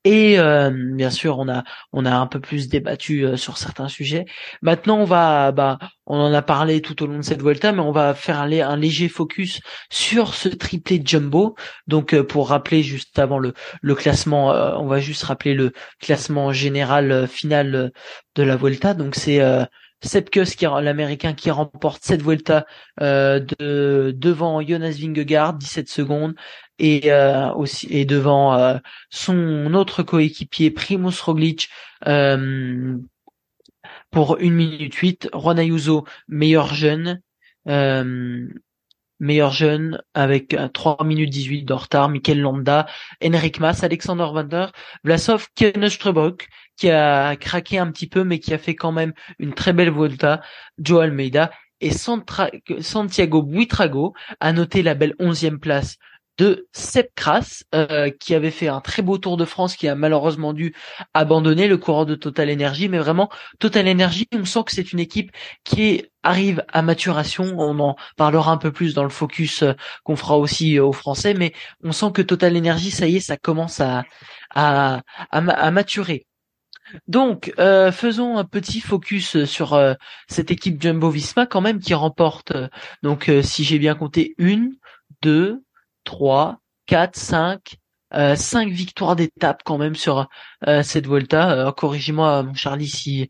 et 0.06 0.38
bien 0.95 1.10
sûr, 1.10 1.38
on 1.38 1.49
a 1.49 1.64
on 1.91 2.06
a 2.06 2.15
un 2.15 2.28
peu 2.28 2.40
plus 2.40 2.69
débattu 2.69 3.26
sur 3.38 3.57
certains 3.57 3.90
sujets. 3.90 4.26
Maintenant, 4.61 4.99
on 4.99 5.03
va 5.03 5.52
bah 5.52 5.80
on 6.06 6.18
en 6.18 6.34
a 6.34 6.41
parlé 6.41 6.82
tout 6.82 7.03
au 7.03 7.07
long 7.07 7.18
de 7.18 7.24
cette 7.24 7.41
Volta, 7.41 7.74
mais 7.74 7.82
on 7.82 7.91
va 7.91 8.14
faire 8.14 8.40
un, 8.40 8.49
un 8.49 8.78
léger 8.78 9.10
focus 9.10 9.60
sur 9.90 10.34
ce 10.34 10.48
triplé 10.48 11.02
jumbo. 11.03 11.56
Donc 11.88 12.18
pour 12.22 12.49
rappeler 12.49 12.84
juste 12.84 13.19
avant 13.19 13.40
le 13.40 13.53
le 13.82 13.95
classement, 13.95 14.52
on 14.80 14.88
va 14.88 14.99
juste 15.02 15.24
rappeler 15.24 15.53
le 15.53 15.74
classement 15.99 16.53
général 16.53 17.28
final 17.28 17.91
de 18.36 18.44
la 18.44 18.56
Volta. 18.56 18.94
Donc 18.94 19.15
c'est 19.15 19.41
Sepkus, 20.02 20.56
qui 20.56 20.65
l'américain 20.65 21.34
qui 21.34 21.49
remporte 21.49 22.03
cette 22.03 22.22
Vuelta 22.22 22.65
euh, 23.02 23.40
de 23.40 24.14
devant 24.15 24.61
Jonas 24.61 24.98
Vingegaard 24.99 25.56
17 25.56 25.90
secondes 25.90 26.36
et 26.78 27.11
euh, 27.11 27.52
aussi 27.53 27.88
et 27.90 28.06
devant 28.06 28.53
euh, 28.53 28.78
son 29.10 29.74
autre 29.74 30.03
coéquipier 30.03 30.69
Primoz 30.69 31.19
Roglic 31.22 31.69
pour 34.11 34.38
1 34.40 34.49
minute 34.52 34.94
8 34.94 35.30
Juan 35.34 35.57
Ayuso 35.57 36.06
meilleur 36.28 36.74
jeune 36.76 37.22
meilleur 39.19 39.52
jeune 39.52 40.02
avec 40.14 40.56
3 40.74 41.03
minutes 41.03 41.32
18 41.32 41.64
de 41.64 41.74
retard, 41.74 42.10
Mikel 42.10 42.40
Landa, 42.40 42.86
Henrik 43.24 43.60
Mas, 43.60 43.84
Alexander 43.84 44.28
Vander, 44.32 44.68
Vlasov 45.03 45.48
Kenestrebok 45.56 46.48
qui 46.78 46.90
a 46.90 47.36
craqué 47.36 47.78
un 47.78 47.91
petit 47.91 48.08
peu 48.08 48.24
mais 48.24 48.40
qui 48.40 48.54
a 48.54 48.58
fait 48.58 48.76
quand 48.76 48.91
même 48.91 49.14
une 49.40 49.54
très 49.54 49.74
belle 49.74 49.91
Volta, 49.91 50.41
Joe 50.78 51.04
Almeida 51.04 51.52
et 51.82 51.91
Santiago 51.91 53.44
Buitrago 53.44 54.14
a 54.40 54.54
noté 54.54 54.82
la 54.82 54.95
belle 54.95 55.16
onzième 55.20 55.60
place 55.60 55.98
de 56.38 56.68
Sepp 56.72 57.14
Kras, 57.16 57.64
euh, 57.74 58.12
qui 58.12 58.36
avait 58.36 58.52
fait 58.52 58.68
un 58.68 58.80
très 58.80 59.02
beau 59.02 59.18
Tour 59.18 59.38
de 59.38 59.45
France, 59.45 59.76
qui 59.76 59.88
a 59.88 59.95
malheureusement 59.95 60.54
dû 60.54 60.76
abandonner 61.14 61.68
le 61.68 61.78
coureur 61.78 62.06
de 62.06 62.16
Total 62.16 62.52
Energy, 62.52 62.90
mais 62.90 62.99
vraiment 62.99 63.30
Total 63.60 63.88
Energy, 63.90 64.28
on 64.34 64.45
sent 64.45 64.64
que 64.66 64.72
c'est 64.72 64.94
une 64.94 64.99
équipe 64.99 65.32
qui 65.64 66.06
arrive 66.24 66.64
à 66.72 66.82
maturation. 66.84 67.56
On 67.58 67.80
en 67.80 67.95
parlera 68.18 68.52
un 68.52 68.58
peu 68.58 68.72
plus 68.72 68.94
dans 68.94 69.04
le 69.04 69.10
focus 69.10 69.64
euh, 69.64 69.74
qu'on 70.04 70.16
fera 70.16 70.38
aussi 70.38 70.78
euh, 70.78 70.86
aux 70.86 70.94
Français, 70.94 71.34
mais 71.34 71.54
on 71.84 71.91
sent 71.91 72.12
que 72.14 72.22
Total 72.22 72.56
Energy, 72.56 72.91
ça 72.91 73.08
y 73.08 73.18
est, 73.18 73.20
ça 73.20 73.38
commence 73.38 73.80
à 73.80 74.04
à, 74.56 75.02
à, 75.32 75.72
maturer. 75.72 76.26
Donc, 77.07 77.53
faisons 77.57 78.38
un 78.38 78.45
petit 78.45 78.80
focus 78.80 79.43
sur 79.45 79.80
cette 80.27 80.51
équipe 80.51 80.81
Jumbo-Visma 80.81 81.45
quand 81.45 81.61
même 81.61 81.80
qui 81.80 81.93
remporte. 81.93 82.53
donc, 83.03 83.31
si 83.43 83.64
j'ai 83.64 83.80
bien 83.80 83.95
compté, 83.95 84.34
une, 84.38 84.73
deux, 85.22 85.64
3, 86.03 86.59
4, 86.88 87.15
5, 87.15 87.77
euh, 88.14 88.35
5 88.35 88.69
victoires 88.69 89.15
d'étape 89.15 89.61
quand 89.65 89.77
même 89.77 89.95
sur 89.95 90.27
euh, 90.68 90.84
cette 90.84 91.07
Volta. 91.07 91.68
Euh, 91.68 91.72
corrigez-moi, 91.72 92.43
mon 92.43 92.53
Charlie, 92.53 92.88
si 92.88 93.30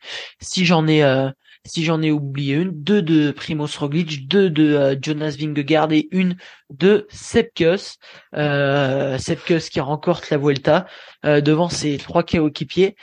j'en 0.65 0.88
ai 0.88 1.03
euh, 1.03 1.29
si 1.65 1.84
j'en 1.84 2.01
ai 2.01 2.11
oublié 2.11 2.55
une. 2.55 2.71
Deux 2.71 3.01
de 3.01 3.31
Primoz 3.31 3.75
Roglic, 3.77 4.27
deux 4.27 4.49
de 4.49 4.97
Jonas 5.01 5.35
Vingegaard 5.38 5.91
et 5.91 6.07
une 6.11 6.38
de 6.69 7.07
Sepkus. 7.09 7.97
Sepkus 8.34 9.69
qui 9.69 9.79
remporte 9.81 10.29
la 10.29 10.38
Vuelta 10.38 10.85
devant 11.25 11.67
ses 11.67 11.97
trois 11.97 12.23
coéquipiers. 12.23 12.95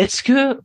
Est-ce 0.00 0.22
que 0.22 0.58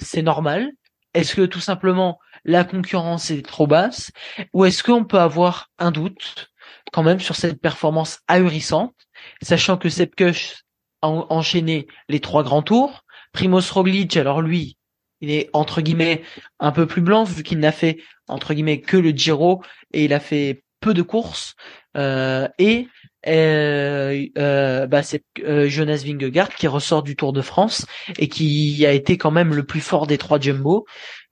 c'est 0.00 0.22
normal? 0.22 0.70
Est-ce 1.12 1.34
que 1.34 1.42
tout 1.42 1.60
simplement 1.60 2.18
la 2.44 2.64
concurrence 2.64 3.30
est 3.30 3.44
trop 3.44 3.66
basse? 3.66 4.10
Ou 4.54 4.64
est-ce 4.64 4.82
qu'on 4.82 5.04
peut 5.04 5.18
avoir 5.18 5.68
un 5.78 5.90
doute 5.90 6.48
quand 6.92 7.02
même 7.02 7.20
sur 7.20 7.36
cette 7.36 7.60
performance 7.60 8.20
ahurissante, 8.26 8.94
sachant 9.42 9.76
que 9.76 9.90
Sepkush 9.90 10.62
a 11.02 11.08
enchaîné 11.08 11.88
les 12.08 12.20
trois 12.20 12.42
grands 12.42 12.62
tours? 12.62 13.04
Primoz 13.32 13.70
Roglic, 13.70 14.16
alors 14.16 14.40
lui, 14.40 14.78
il 15.20 15.30
est 15.30 15.50
entre 15.52 15.82
guillemets 15.82 16.22
un 16.58 16.72
peu 16.72 16.86
plus 16.86 17.02
blanc 17.02 17.24
vu 17.24 17.42
qu'il 17.42 17.58
n'a 17.58 17.72
fait 17.72 18.02
entre 18.28 18.54
guillemets 18.54 18.80
que 18.80 18.96
le 18.96 19.10
Giro 19.10 19.62
et 19.92 20.06
il 20.06 20.14
a 20.14 20.20
fait 20.20 20.64
peu 20.80 20.94
de 20.94 21.02
courses. 21.02 21.54
Euh, 21.98 22.48
et 22.58 22.88
euh, 23.26 24.26
euh, 24.38 24.86
bah, 24.86 25.02
c'est 25.02 25.22
euh, 25.44 25.68
Jonas 25.68 26.02
Vingegaard 26.04 26.50
qui 26.50 26.66
ressort 26.66 27.02
du 27.02 27.16
Tour 27.16 27.32
de 27.32 27.42
France 27.42 27.86
et 28.18 28.28
qui 28.28 28.84
a 28.86 28.92
été 28.92 29.18
quand 29.18 29.30
même 29.30 29.54
le 29.54 29.64
plus 29.64 29.80
fort 29.80 30.06
des 30.06 30.18
trois 30.18 30.40
jumbo. 30.40 30.86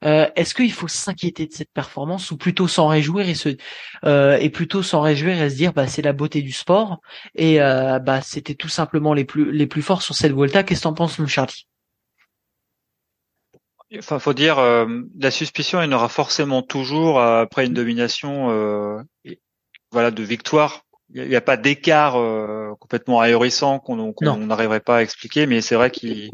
Euh, 0.05 0.29
est-ce 0.35 0.53
qu'il 0.53 0.71
faut 0.71 0.87
s'inquiéter 0.87 1.47
de 1.47 1.53
cette 1.53 1.71
performance 1.73 2.31
ou 2.31 2.37
plutôt 2.37 2.67
s'en 2.67 2.87
réjouir 2.87 3.27
et 3.27 3.33
se 3.35 3.57
euh, 4.05 4.37
et 4.37 4.49
plutôt 4.49 4.83
s'en 4.83 5.01
réjouir 5.01 5.41
et 5.41 5.49
se 5.49 5.55
dire 5.55 5.73
bah 5.73 5.87
c'est 5.87 6.01
la 6.01 6.13
beauté 6.13 6.41
du 6.41 6.51
sport 6.51 6.99
et 7.35 7.57
bah 7.57 8.21
c'était 8.21 8.55
tout 8.55 8.69
simplement 8.69 9.13
les 9.13 9.25
plus 9.25 9.51
les 9.51 9.67
plus 9.67 9.81
forts 9.81 10.01
sur 10.01 10.15
cette 10.15 10.31
Volta. 10.31 10.63
Qu'est-ce 10.63 10.81
que 10.81 10.83
t'en 10.83 10.93
penses, 10.93 11.25
Charlie? 11.27 11.67
Enfin, 13.97 14.19
faut 14.19 14.33
dire, 14.33 14.57
la 15.19 15.31
suspicion, 15.31 15.81
il 15.81 15.85
y 15.85 15.87
en 15.87 15.93
aura 15.93 16.09
forcément 16.09 16.61
toujours 16.61 17.19
après 17.19 17.65
une 17.65 17.73
domination, 17.73 19.03
voilà, 19.91 20.11
de 20.11 20.23
victoire 20.23 20.85
il 21.13 21.27
n'y 21.27 21.35
a, 21.35 21.41
pas 21.41 21.57
d'écart 21.57 22.17
euh, 22.17 22.73
complètement 22.79 23.19
ahurissant 23.19 23.79
qu'on 23.79 24.13
n'arriverait 24.37 24.79
pas 24.79 24.97
à 24.97 25.01
expliquer, 25.01 25.47
mais 25.47 25.61
c'est 25.61 25.75
vrai 25.75 25.89
qu'ils 25.89 26.29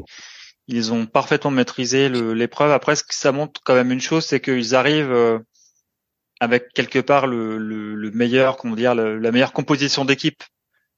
ils 0.67 0.91
ont 0.91 1.05
parfaitement 1.05 1.51
maîtrisé 1.51 2.09
l'épreuve. 2.09 2.71
Après, 2.71 2.95
ce 2.95 3.03
que 3.03 3.13
ça 3.13 3.31
montre 3.31 3.61
quand 3.63 3.75
même 3.75 3.91
une 3.91 4.01
chose, 4.01 4.25
c'est 4.25 4.39
qu'ils 4.39 4.75
arrivent 4.75 5.11
euh, 5.11 5.39
avec 6.39 6.73
quelque 6.73 6.99
part 6.99 7.27
le, 7.27 7.57
le, 7.57 8.11
meilleur, 8.11 8.57
comment 8.57 8.75
dire, 8.75 8.95
la 8.95 9.31
meilleure 9.31 9.53
composition 9.53 10.05
d'équipe. 10.05 10.43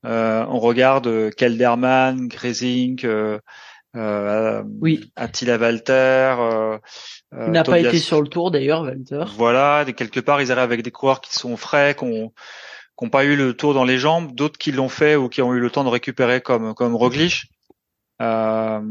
Euh, 0.06 0.45
on 0.48 0.60
regarde 0.60 1.34
Kelderman, 1.36 2.28
Grazing, 2.28 3.06
euh, 3.06 4.64
oui. 4.80 5.12
Attila 5.16 5.58
Walter. 5.58 6.36
Il 7.34 7.52
n'a 7.52 7.64
pas 7.64 7.80
été 7.80 7.99
sur 7.99 8.22
le 8.22 8.30
tour 8.30 8.52
d'ailleurs, 8.52 8.84
Walter. 8.84 9.26
Voilà, 9.36 9.86
quelque 9.86 10.22
part 10.22 10.41
ils 10.41 10.52
arrivent 10.52 10.64
avec 10.64 10.84
des 10.84 10.91
coureurs 10.91 11.20
qui 11.20 11.34
sont 11.34 11.58
frais, 11.58 11.94
qu'on 11.94 12.32
qui 12.98 13.06
n'ont 13.06 13.10
pas 13.10 13.26
eu 13.26 13.36
le 13.36 13.53
tour 13.53 13.74
dans 13.74 13.84
les 13.84 13.98
jambes, 13.98 14.34
d'autres 14.34 14.57
qui 14.57 14.72
l'ont 14.72 14.90
fait 14.90 15.15
ou 15.15 15.30
qui 15.30 15.41
ont 15.41 15.53
eu 15.53 15.60
le 15.60 15.69
temps 15.69 15.84
de 15.84 15.90
récupérer 15.90 16.41
comme 16.41 16.74
comme 16.74 16.95
Roglic. 16.95 17.45
Euh, 18.19 18.82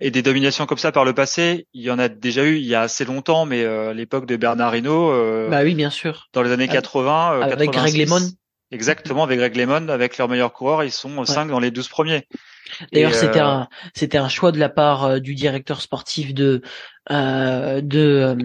et 0.00 0.10
des 0.10 0.22
dominations 0.22 0.66
comme 0.66 0.78
ça 0.78 0.90
par 0.90 1.04
le 1.04 1.12
passé, 1.12 1.68
il 1.72 1.82
y 1.82 1.90
en 1.90 2.00
a 2.00 2.08
déjà 2.08 2.44
eu 2.44 2.56
il 2.56 2.66
y 2.66 2.74
a 2.74 2.80
assez 2.80 3.04
longtemps, 3.04 3.46
mais 3.46 3.62
euh, 3.62 3.90
à 3.90 3.94
l'époque 3.94 4.26
de 4.26 4.36
Bernard 4.36 4.74
Hinault. 4.74 5.12
Euh, 5.12 5.48
bah 5.48 5.62
oui, 5.62 5.74
bien 5.74 5.90
sûr. 5.90 6.28
Dans 6.32 6.42
les 6.42 6.50
années 6.50 6.66
80. 6.66 7.32
Euh, 7.34 7.42
avec 7.42 7.70
Greg 7.70 7.96
Lemon. 7.96 8.20
Exactement, 8.72 9.24
avec 9.24 9.38
Greg 9.38 9.56
Lemon, 9.56 9.88
avec 9.88 10.16
leurs 10.16 10.28
meilleurs 10.28 10.52
coureurs, 10.52 10.84
ils 10.84 10.92
sont 10.92 11.24
cinq 11.24 11.46
dans 11.46 11.58
les 11.58 11.72
12 11.72 11.88
premiers. 11.88 12.26
D'ailleurs, 12.92 13.14
c'était 13.14 13.40
un 13.40 13.68
c'était 13.94 14.18
un 14.18 14.28
choix 14.28 14.52
de 14.52 14.60
la 14.60 14.68
part 14.68 15.20
du 15.20 15.34
directeur 15.34 15.80
sportif 15.80 16.34
de 16.34 16.62
euh, 17.10 17.80
de 17.80 18.36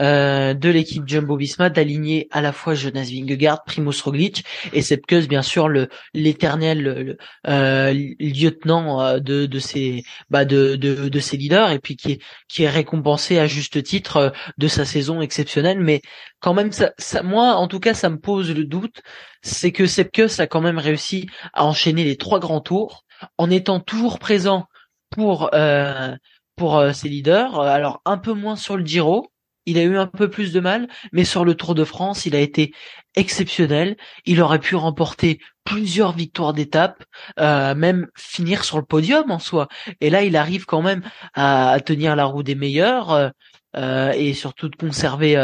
euh, 0.00 0.54
de 0.54 0.68
l'équipe 0.68 1.06
Jumbo 1.06 1.36
Visma 1.36 1.70
d'aligner 1.70 2.28
à 2.30 2.42
la 2.42 2.52
fois 2.52 2.74
Jonas 2.74 3.08
Vingegaard, 3.10 3.64
Primoz 3.64 4.02
Roglic 4.02 4.44
et 4.72 4.82
Sepkus 4.82 5.26
bien 5.26 5.42
sûr 5.42 5.68
le 5.68 5.88
l'éternel 6.12 7.16
euh, 7.46 7.92
lieutenant 8.20 9.00
euh, 9.00 9.18
de 9.20 9.46
de 9.46 9.58
ces 9.58 10.04
bah 10.28 10.44
de, 10.44 10.76
de 10.76 11.08
de 11.08 11.20
ses 11.20 11.36
leaders 11.36 11.70
et 11.70 11.78
puis 11.78 11.96
qui 11.96 12.12
est 12.12 12.22
qui 12.48 12.64
est 12.64 12.68
récompensé 12.68 13.38
à 13.38 13.46
juste 13.46 13.82
titre 13.82 14.32
de 14.58 14.68
sa 14.68 14.84
saison 14.84 15.22
exceptionnelle 15.22 15.80
mais 15.80 16.02
quand 16.40 16.54
même 16.54 16.72
ça, 16.72 16.92
ça 16.98 17.22
moi 17.22 17.54
en 17.54 17.66
tout 17.66 17.80
cas 17.80 17.94
ça 17.94 18.10
me 18.10 18.18
pose 18.18 18.54
le 18.54 18.64
doute 18.64 19.00
c'est 19.42 19.72
que 19.72 19.86
Sepkus 19.86 20.40
a 20.40 20.46
quand 20.46 20.60
même 20.60 20.78
réussi 20.78 21.26
à 21.54 21.64
enchaîner 21.64 22.04
les 22.04 22.16
trois 22.16 22.40
grands 22.40 22.60
tours 22.60 23.04
en 23.38 23.50
étant 23.50 23.80
toujours 23.80 24.18
présent 24.18 24.66
pour 25.10 25.54
euh, 25.54 26.14
pour 26.56 26.82
ses 26.94 27.08
leaders. 27.08 27.60
Alors 27.60 28.00
un 28.04 28.18
peu 28.18 28.32
moins 28.32 28.56
sur 28.56 28.76
le 28.76 28.84
Giro, 28.84 29.30
il 29.66 29.78
a 29.78 29.82
eu 29.82 29.96
un 29.98 30.06
peu 30.06 30.30
plus 30.30 30.52
de 30.52 30.60
mal, 30.60 30.88
mais 31.12 31.24
sur 31.24 31.44
le 31.44 31.54
Tour 31.54 31.74
de 31.74 31.84
France, 31.84 32.26
il 32.26 32.34
a 32.34 32.40
été 32.40 32.72
exceptionnel. 33.14 33.96
Il 34.24 34.40
aurait 34.40 34.60
pu 34.60 34.76
remporter 34.76 35.40
plusieurs 35.64 36.12
victoires 36.12 36.52
d'étape, 36.52 37.04
euh, 37.40 37.74
même 37.74 38.08
finir 38.16 38.64
sur 38.64 38.78
le 38.78 38.84
podium 38.84 39.30
en 39.30 39.38
soi. 39.38 39.68
Et 40.00 40.10
là, 40.10 40.22
il 40.22 40.36
arrive 40.36 40.64
quand 40.64 40.82
même 40.82 41.02
à, 41.34 41.78
tenir 41.84 42.16
la 42.16 42.24
roue 42.24 42.42
des 42.42 42.54
meilleurs 42.54 43.32
et 43.74 44.32
surtout 44.32 44.68
de 44.68 44.76
conserver 44.76 45.34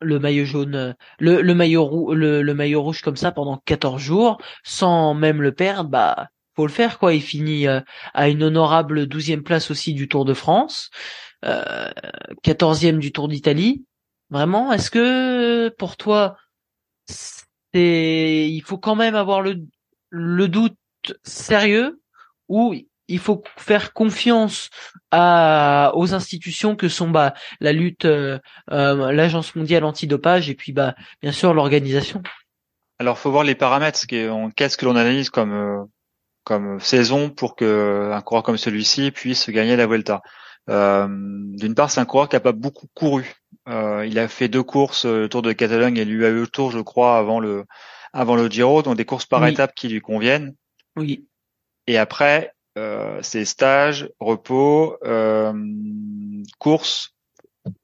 le 0.00 0.18
maillot 0.18 0.44
jaune, 0.44 0.96
le, 1.18 1.54
maillot 1.54 1.84
rouge, 1.84 2.16
le, 2.16 2.42
le, 2.42 2.54
maillot 2.54 2.82
rouge 2.82 3.02
comme 3.02 3.16
ça 3.16 3.32
pendant 3.32 3.60
14 3.64 4.00
jours, 4.00 4.38
sans 4.62 5.14
même 5.14 5.42
le 5.42 5.52
perdre, 5.52 5.90
bah 5.90 6.28
faut 6.56 6.66
le 6.66 6.72
faire 6.72 6.98
quoi. 6.98 7.14
Il 7.14 7.22
finit 7.22 7.66
euh, 7.66 7.80
à 8.14 8.28
une 8.28 8.42
honorable 8.42 9.06
douzième 9.06 9.42
place 9.42 9.70
aussi 9.70 9.94
du 9.94 10.08
Tour 10.08 10.24
de 10.24 10.34
France, 10.34 10.90
euh, 10.90 11.29
quatorzième 12.42 12.98
du 12.98 13.12
Tour 13.12 13.28
d'Italie. 13.28 13.84
Vraiment, 14.30 14.72
est-ce 14.72 14.90
que 14.90 15.68
pour 15.70 15.96
toi, 15.96 16.36
il 17.74 18.62
faut 18.64 18.78
quand 18.78 18.96
même 18.96 19.14
avoir 19.14 19.42
le, 19.42 20.48
doute 20.48 20.76
sérieux 21.24 22.00
ou 22.48 22.74
il 23.08 23.18
faut 23.18 23.42
faire 23.56 23.92
confiance 23.92 24.70
aux 25.12 26.14
institutions 26.14 26.76
que 26.76 26.88
sont 26.88 27.10
bah, 27.10 27.34
la 27.60 27.72
lutte, 27.72 28.04
euh, 28.04 28.38
euh, 28.70 29.12
l'agence 29.12 29.56
mondiale 29.56 29.84
antidopage 29.84 30.48
et 30.48 30.54
puis 30.54 30.72
bah 30.72 30.94
bien 31.20 31.32
sûr 31.32 31.52
l'organisation? 31.52 32.22
Alors 32.98 33.18
faut 33.18 33.30
voir 33.30 33.44
les 33.44 33.54
paramètres, 33.54 34.06
qu'est-ce 34.06 34.76
que 34.76 34.84
l'on 34.84 34.96
analyse 34.96 35.30
comme 35.30 35.52
euh, 35.52 35.84
comme 36.44 36.80
saison 36.80 37.30
pour 37.30 37.56
que 37.56 38.10
un 38.12 38.20
coureur 38.22 38.42
comme 38.42 38.56
celui-ci 38.56 39.10
puisse 39.10 39.50
gagner 39.50 39.76
la 39.76 39.86
Vuelta. 39.86 40.22
D'une 40.68 41.74
part, 41.74 41.90
c'est 41.90 42.00
un 42.00 42.04
coureur 42.04 42.28
qui 42.28 42.36
a 42.36 42.40
pas 42.40 42.52
beaucoup 42.52 42.86
couru. 42.94 43.34
il 43.66 44.18
a 44.18 44.28
fait 44.28 44.48
deux 44.48 44.62
courses, 44.62 45.04
le 45.04 45.28
Tour 45.28 45.42
de 45.42 45.52
Catalogne 45.52 45.96
et 45.96 46.04
l'UAE 46.04 46.46
Tour, 46.46 46.70
je 46.70 46.80
crois, 46.80 47.18
avant 47.18 47.40
le 47.40 47.64
avant 48.12 48.36
le 48.36 48.48
Giro, 48.48 48.82
donc 48.82 48.96
des 48.96 49.04
courses 49.04 49.26
par 49.26 49.46
étapes 49.46 49.74
qui 49.74 49.88
lui 49.88 50.00
conviennent. 50.00 50.54
Oui. 50.96 51.26
Et 51.86 51.98
après, 51.98 52.52
euh, 52.78 53.18
c'est 53.22 53.44
stage, 53.44 54.10
repos, 54.20 54.96
euh, 55.04 55.52
course, 56.58 57.14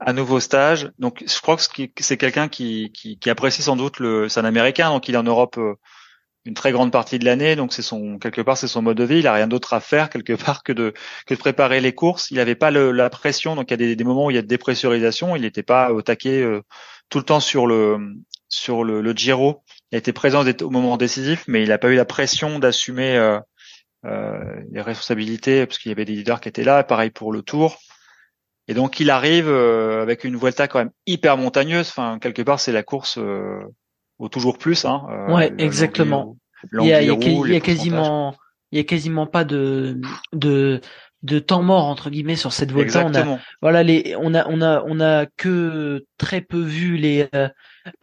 un 0.01 0.13
nouveau 0.13 0.41
stage. 0.41 0.91
Donc, 0.99 1.25
je 1.27 1.41
crois 1.41 1.57
que 1.57 1.63
c'est 1.99 2.17
quelqu'un 2.17 2.49
qui, 2.49 2.93
qui, 2.93 3.19
qui, 3.19 3.31
apprécie 3.31 3.63
sans 3.63 3.77
doute 3.77 3.99
le. 3.99 4.29
C'est 4.29 4.41
un 4.41 4.45
Américain, 4.45 4.91
donc 4.91 5.09
il 5.09 5.15
est 5.15 5.19
en 5.19 5.23
Europe 5.23 5.59
euh, 5.59 5.75
une 6.47 6.55
très 6.55 6.73
grande 6.73 6.93
partie 6.93 7.19
de 7.19 7.25
l'année. 7.25 7.57
Donc, 7.57 7.73
c'est 7.73 7.83
son 7.83 8.19
quelque 8.19 8.41
part, 8.41 8.57
c'est 8.57 8.69
son 8.69 8.83
mode 8.83 8.97
de 8.97 9.05
vie. 9.05 9.19
Il 9.19 9.27
a 9.27 9.33
rien 9.33 9.49
d'autre 9.49 9.75
à 9.75 9.81
faire 9.81 10.11
quelque 10.11 10.33
part 10.33 10.63
que 10.63 10.73
de 10.73 10.95
que 11.27 11.35
de 11.35 11.39
préparer 11.39 11.81
les 11.81 11.93
courses. 11.95 12.31
Il 12.31 12.37
n'avait 12.37 12.55
pas 12.55 12.71
la 12.71 13.11
pression. 13.11 13.57
Donc, 13.57 13.71
il 13.71 13.81
y 13.81 13.93
a 13.93 13.95
des, 13.95 14.05
moments 14.05 14.27
où 14.27 14.31
il 14.31 14.37
y 14.37 14.39
a 14.39 14.43
de 14.43 14.47
dépressurisation. 14.47 15.37
Il 15.37 15.43
n'était 15.43 15.63
pas 15.63 15.93
au 15.93 16.03
taquet 16.03 16.41
euh, 16.43 16.63
tout 17.09 17.19
le 17.19 17.25
temps 17.25 17.41
sur 17.41 17.67
le 17.67 17.99
sur 18.49 18.85
le, 18.85 19.13
Giro. 19.13 19.63
Il 19.91 19.97
a 19.97 19.99
été 19.99 20.13
présent 20.13 20.45
au 20.63 20.71
moment 20.71 20.97
décisif, 20.97 21.45
mais 21.49 21.63
il 21.63 21.69
n'a 21.69 21.79
pas 21.79 21.89
eu 21.89 21.97
la 21.97 22.05
pression 22.05 22.59
d'assumer 22.59 23.17
euh, 23.17 23.39
euh, 24.05 24.39
les 24.71 24.81
responsabilités 24.81 25.67
parce 25.67 25.79
qu'il 25.79 25.91
y 25.91 25.93
avait 25.93 26.05
des 26.05 26.15
leaders 26.15 26.41
qui 26.41 26.49
étaient 26.49 26.65
là. 26.65 26.85
Pareil 26.85 27.11
pour 27.11 27.33
le 27.33 27.43
Tour. 27.43 27.79
Et 28.69 28.75
donc 28.75 28.99
il 28.99 29.11
arrive 29.11 29.49
avec 29.49 30.25
une 30.25 30.37
Vuelta 30.37 30.67
quand 30.67 30.79
même 30.79 30.91
hyper 31.07 31.37
montagneuse. 31.37 31.89
Enfin 31.89 32.19
quelque 32.21 32.43
part 32.43 32.59
c'est 32.59 32.73
la 32.73 32.83
course 32.83 33.19
au 34.19 34.29
toujours 34.29 34.59
plus. 34.59 34.85
Hein, 34.85 35.27
ouais, 35.29 35.53
exactement. 35.59 36.37
Il 36.73 36.87
y 36.87 36.93
a, 36.93 37.03
il 37.03 37.09
y 37.09 37.57
a, 37.57 37.61
quasiment, 37.61 38.35
il 38.73 38.79
y 38.79 38.81
a 38.81 38.85
quasiment 38.85 39.27
pas 39.27 39.45
de 39.45 40.01
de 40.33 40.81
de 41.23 41.39
temps 41.39 41.63
mort 41.63 41.85
entre 41.85 42.11
guillemets 42.11 42.37
sur 42.37 42.53
cette. 42.53 42.75
Exactement. 42.77 43.35
On 43.35 43.37
a, 43.37 43.41
voilà 43.63 43.83
les, 43.83 44.17
on 44.19 44.35
a 44.35 44.47
on 44.49 44.63
a 44.63 44.83
on 44.87 45.01
a 45.01 45.27
que 45.37 46.05
très 46.19 46.41
peu 46.41 46.61
vu 46.61 46.97
les 46.97 47.29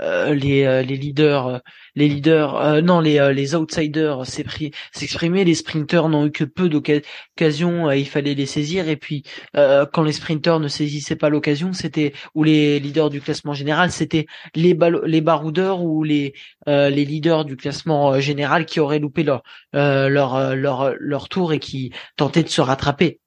euh, 0.01 0.34
les, 0.34 0.64
euh, 0.65 0.81
les 0.81 0.97
leaders, 0.97 1.47
euh, 1.47 1.60
les 1.95 2.07
leaders, 2.07 2.81
non 2.81 2.99
les, 2.99 3.34
les 3.34 3.55
outsiders 3.55 4.26
s'exprimer. 4.26 5.43
Les 5.45 5.55
sprinters 5.55 6.10
n'ont 6.10 6.27
eu 6.27 6.31
que 6.31 6.43
peu 6.43 6.69
d'occasions, 6.69 7.91
il 7.91 8.07
fallait 8.07 8.34
les 8.34 8.45
saisir. 8.45 8.89
Et 8.89 8.97
puis 8.97 9.23
quand 9.53 10.03
les 10.03 10.14
sprinters 10.14 10.60
ne 10.60 10.68
saisissaient 10.68 11.15
pas 11.15 11.30
l'occasion, 11.30 11.73
c'était 11.73 12.14
ou 12.35 12.43
les 12.43 12.80
leaders 12.80 13.10
du 13.10 13.22
classement 13.22 13.53
général, 13.53 13.91
c'était 13.91 14.26
les 14.55 14.77
les 15.05 15.22
baroudeurs 15.22 15.84
ou 15.84 16.03
les 16.03 16.34
les 16.68 17.05
leaders 17.05 17.45
du 17.45 17.55
classement 17.55 18.19
général 18.19 18.65
qui 18.65 18.80
auraient 18.80 18.99
loupé 18.99 19.23
leur 19.23 19.43
leur 19.73 20.55
leur 20.55 20.95
leur 20.99 21.30
tour 21.30 21.53
et 21.53 21.60
qui 21.60 21.91
tentaient 22.18 22.43
de 22.43 22.49
se 22.49 22.61
rattraper. 22.61 23.19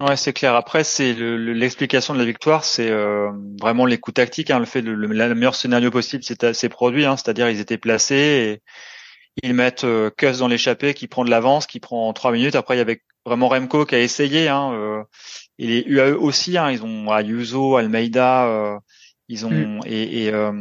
Ouais, 0.00 0.16
c'est 0.16 0.32
clair. 0.32 0.54
Après, 0.54 0.84
c'est 0.84 1.12
l'explication 1.12 2.14
de 2.14 2.20
la 2.20 2.24
victoire, 2.24 2.64
c'est 2.64 2.88
euh, 2.88 3.32
vraiment 3.60 3.84
les 3.84 3.98
coups 3.98 4.14
tactiques. 4.14 4.50
Hein, 4.50 4.60
le 4.60 4.64
fait 4.64 4.80
le, 4.80 4.94
le, 4.94 5.34
meilleur 5.34 5.56
scénario 5.56 5.90
possible, 5.90 6.22
c'est 6.22 6.68
produit. 6.68 7.04
Hein, 7.04 7.16
C'est-à-dire, 7.16 7.50
ils 7.50 7.58
étaient 7.58 7.78
placés 7.78 8.60
et 8.62 8.62
ils 9.42 9.54
mettent 9.54 9.84
euh, 9.84 10.10
dans 10.38 10.46
l'échappée, 10.46 10.94
qui 10.94 11.08
prend 11.08 11.24
de 11.24 11.30
l'avance, 11.30 11.66
qui 11.66 11.80
prend 11.80 12.12
trois 12.12 12.30
minutes. 12.30 12.54
Après, 12.54 12.76
il 12.76 12.78
y 12.78 12.80
avait 12.80 13.02
vraiment 13.26 13.48
Remco 13.48 13.84
qui 13.86 13.96
a 13.96 14.00
essayé. 14.00 14.48
Hein, 14.48 14.72
euh, 14.72 15.02
et 15.58 15.66
les 15.66 15.84
UAE 15.86 16.16
aussi. 16.16 16.56
Hein, 16.58 16.70
ils 16.70 16.84
ont 16.84 17.12
Ayuso, 17.12 17.76
Almeida, 17.76 18.46
euh, 18.46 18.78
ils 19.28 19.46
ont 19.46 19.50
mm. 19.50 19.80
et 19.86 20.24
et, 20.24 20.32
euh, 20.32 20.52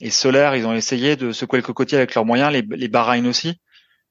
et 0.00 0.10
Soler, 0.10 0.52
ils 0.56 0.66
ont 0.66 0.74
essayé 0.74 1.16
de 1.16 1.32
secouer 1.32 1.58
le 1.58 1.64
cocotier 1.64 1.98
avec 1.98 2.14
leurs 2.14 2.24
moyens. 2.24 2.52
Les, 2.52 2.62
les 2.62 2.88
Bahreïn 2.88 3.26
aussi. 3.26 3.60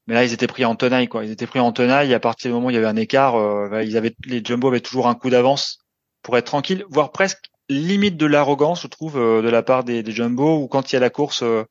Mais 0.07 0.15
là, 0.15 0.23
ils 0.25 0.33
étaient 0.33 0.47
pris 0.47 0.65
en 0.65 0.75
tenaille, 0.75 1.07
quoi. 1.07 1.23
Ils 1.23 1.31
étaient 1.31 1.47
pris 1.47 1.59
en 1.59 1.71
tenaille. 1.71 2.13
À 2.13 2.19
partir 2.19 2.49
du 2.49 2.55
moment 2.55 2.67
où 2.67 2.69
il 2.71 2.75
y 2.75 2.77
avait 2.77 2.87
un 2.87 2.95
écart, 2.95 3.35
euh, 3.35 3.69
avaient 3.71 4.15
les 4.25 4.43
Jumbo 4.43 4.67
avaient 4.67 4.81
toujours 4.81 5.07
un 5.07 5.15
coup 5.15 5.29
d'avance 5.29 5.79
pour 6.21 6.37
être 6.37 6.45
tranquille, 6.45 6.85
voire 6.89 7.11
presque 7.11 7.49
limite 7.69 8.17
de 8.17 8.25
l'arrogance, 8.25 8.81
je 8.81 8.87
trouve, 8.87 9.17
euh, 9.17 9.41
de 9.41 9.49
la 9.49 9.63
part 9.63 9.83
des, 9.83 10.03
Jumbo, 10.05 10.57
ou 10.57 10.67
quand 10.67 10.91
il 10.91 10.95
y 10.95 10.97
a 10.97 10.99
la 10.99 11.09
course 11.09 11.43
euh, 11.43 11.63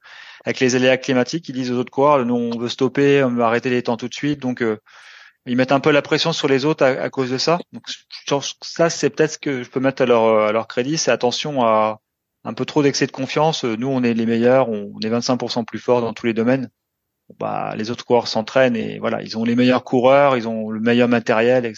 avec 0.44 0.60
les 0.60 0.74
aléas 0.74 0.96
climatiques, 0.96 1.48
ils 1.48 1.54
disent 1.54 1.70
aux 1.72 1.76
autres 1.76 1.90
coureurs, 1.90 2.24
nous 2.24 2.34
on 2.34 2.58
veut 2.58 2.68
stopper, 2.68 3.22
on 3.22 3.30
veut 3.30 3.42
arrêter 3.42 3.70
les 3.70 3.82
temps 3.82 3.96
tout 3.96 4.08
de 4.08 4.14
suite. 4.14 4.40
Donc 4.40 4.64
ils 5.46 5.56
mettent 5.56 5.72
un 5.72 5.80
peu 5.80 5.90
la 5.90 6.02
pression 6.02 6.32
sur 6.32 6.48
les 6.48 6.64
autres 6.64 6.84
à, 6.84 7.10
cause 7.10 7.30
de 7.30 7.38
ça. 7.38 7.58
Donc 7.72 7.84
ça, 8.62 8.90
c'est 8.90 9.10
peut-être 9.10 9.32
ce 9.32 9.38
que 9.38 9.62
je 9.62 9.70
peux 9.70 9.80
mettre 9.80 10.02
à 10.02 10.06
leur, 10.06 10.48
à 10.48 10.52
leur 10.52 10.66
crédit, 10.68 10.98
c'est 10.98 11.10
attention 11.10 11.64
à 11.64 12.00
un 12.44 12.54
peu 12.54 12.64
trop 12.64 12.82
d'excès 12.82 13.06
de 13.06 13.12
confiance. 13.12 13.64
Nous, 13.64 13.86
on 13.88 14.02
est 14.02 14.14
les 14.14 14.26
meilleurs, 14.26 14.68
on 14.68 14.98
est 15.00 15.10
25% 15.10 15.64
plus 15.64 15.78
forts 15.78 16.00
dans 16.00 16.12
tous 16.12 16.26
les 16.26 16.34
domaines 16.34 16.70
bah, 17.38 17.74
les 17.76 17.90
autres 17.90 18.04
coureurs 18.04 18.28
s'entraînent 18.28 18.76
et 18.76 18.98
voilà, 18.98 19.22
ils 19.22 19.36
ont 19.38 19.44
les 19.44 19.54
meilleurs 19.54 19.84
coureurs, 19.84 20.36
ils 20.36 20.48
ont 20.48 20.70
le 20.70 20.80
meilleur 20.80 21.08
matériel. 21.08 21.66
Et 21.66 21.72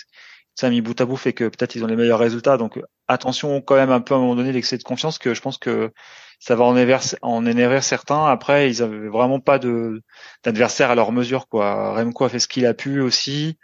ça 0.54 0.70
mis 0.70 0.80
bout 0.80 1.00
à 1.00 1.04
bout 1.04 1.16
fait 1.16 1.32
que 1.32 1.44
peut-être 1.44 1.74
ils 1.74 1.84
ont 1.84 1.88
les 1.88 1.96
meilleurs 1.96 2.18
résultats. 2.18 2.56
Donc 2.56 2.80
attention 3.08 3.60
quand 3.60 3.76
même 3.76 3.90
un 3.90 4.00
peu 4.00 4.14
à 4.14 4.16
un 4.16 4.20
moment 4.20 4.36
donné 4.36 4.52
l'excès 4.52 4.78
de 4.78 4.82
confiance 4.82 5.18
que 5.18 5.34
je 5.34 5.40
pense 5.40 5.58
que 5.58 5.92
ça 6.38 6.54
va 6.56 6.64
en 6.64 6.76
énerver, 6.76 7.16
en 7.22 7.46
énerver 7.46 7.80
certains. 7.80 8.26
Après, 8.26 8.70
ils 8.70 8.82
avaient 8.82 9.08
vraiment 9.08 9.40
pas 9.40 9.58
de 9.58 10.02
d'adversaire 10.42 10.90
à 10.90 10.94
leur 10.94 11.12
mesure 11.12 11.48
quoi. 11.48 11.94
Remco 11.94 12.24
a 12.24 12.28
fait 12.28 12.38
ce 12.38 12.48
qu'il 12.48 12.66
a 12.66 12.74
pu 12.74 13.00
aussi 13.00 13.58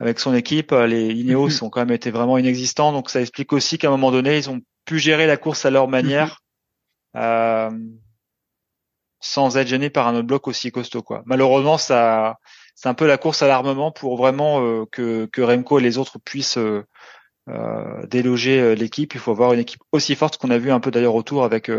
avec 0.00 0.18
son 0.18 0.34
équipe. 0.34 0.72
Les 0.72 1.12
Ineos 1.12 1.48
mm-hmm. 1.48 1.64
ont 1.64 1.70
quand 1.70 1.80
même 1.80 1.92
été 1.92 2.10
vraiment 2.10 2.38
inexistants. 2.38 2.92
Donc 2.92 3.10
ça 3.10 3.20
explique 3.20 3.52
aussi 3.52 3.78
qu'à 3.78 3.88
un 3.88 3.92
moment 3.92 4.10
donné, 4.10 4.36
ils 4.36 4.50
ont 4.50 4.60
pu 4.84 4.98
gérer 4.98 5.26
la 5.26 5.36
course 5.36 5.64
à 5.64 5.70
leur 5.70 5.88
manière. 5.88 6.40
Mm-hmm. 7.14 7.20
Euh, 7.22 7.70
sans 9.22 9.56
être 9.56 9.68
gêné 9.68 9.88
par 9.88 10.08
un 10.08 10.16
autre 10.16 10.26
bloc 10.26 10.48
aussi 10.48 10.70
costaud 10.70 11.02
quoi. 11.02 11.22
Malheureusement 11.24 11.78
ça 11.78 12.36
c'est 12.74 12.88
un 12.88 12.94
peu 12.94 13.06
la 13.06 13.18
course 13.18 13.42
à 13.42 13.46
l'armement 13.46 13.92
pour 13.92 14.16
vraiment 14.16 14.60
euh, 14.60 14.86
que, 14.90 15.26
que 15.26 15.40
Remco 15.40 15.78
et 15.78 15.82
les 15.82 15.98
autres 15.98 16.18
puissent 16.18 16.58
euh, 16.58 16.84
euh 17.48 18.06
déloger 18.06 18.60
euh, 18.60 18.74
l'équipe. 18.74 19.14
Il 19.14 19.20
faut 19.20 19.30
avoir 19.30 19.52
une 19.52 19.60
équipe 19.60 19.82
aussi 19.92 20.14
forte 20.16 20.36
qu'on 20.36 20.50
a 20.50 20.58
vu 20.58 20.72
un 20.72 20.80
peu 20.80 20.90
d'ailleurs 20.90 21.14
autour 21.14 21.44
avec 21.44 21.70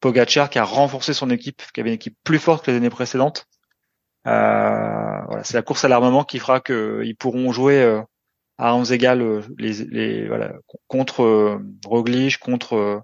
Pogacar 0.00 0.50
qui 0.50 0.58
a 0.58 0.64
renforcé 0.64 1.12
son 1.12 1.30
équipe, 1.30 1.62
qui 1.72 1.80
avait 1.80 1.90
une 1.90 1.96
équipe 1.96 2.16
plus 2.24 2.38
forte 2.38 2.64
que 2.64 2.70
les 2.70 2.78
années 2.78 2.90
précédentes. 2.90 3.46
voilà, 4.24 5.42
c'est 5.42 5.54
la 5.54 5.62
course 5.62 5.84
à 5.84 5.88
l'armement 5.88 6.24
qui 6.24 6.38
fera 6.38 6.60
qu'ils 6.60 7.16
pourront 7.18 7.52
jouer 7.52 8.02
à 8.58 8.74
11 8.74 8.92
égales 8.92 9.42
les, 9.58 9.84
les, 9.84 10.28
voilà, 10.28 10.54
contre 10.86 11.60
Roglic, 11.84 12.38
contre 12.38 13.02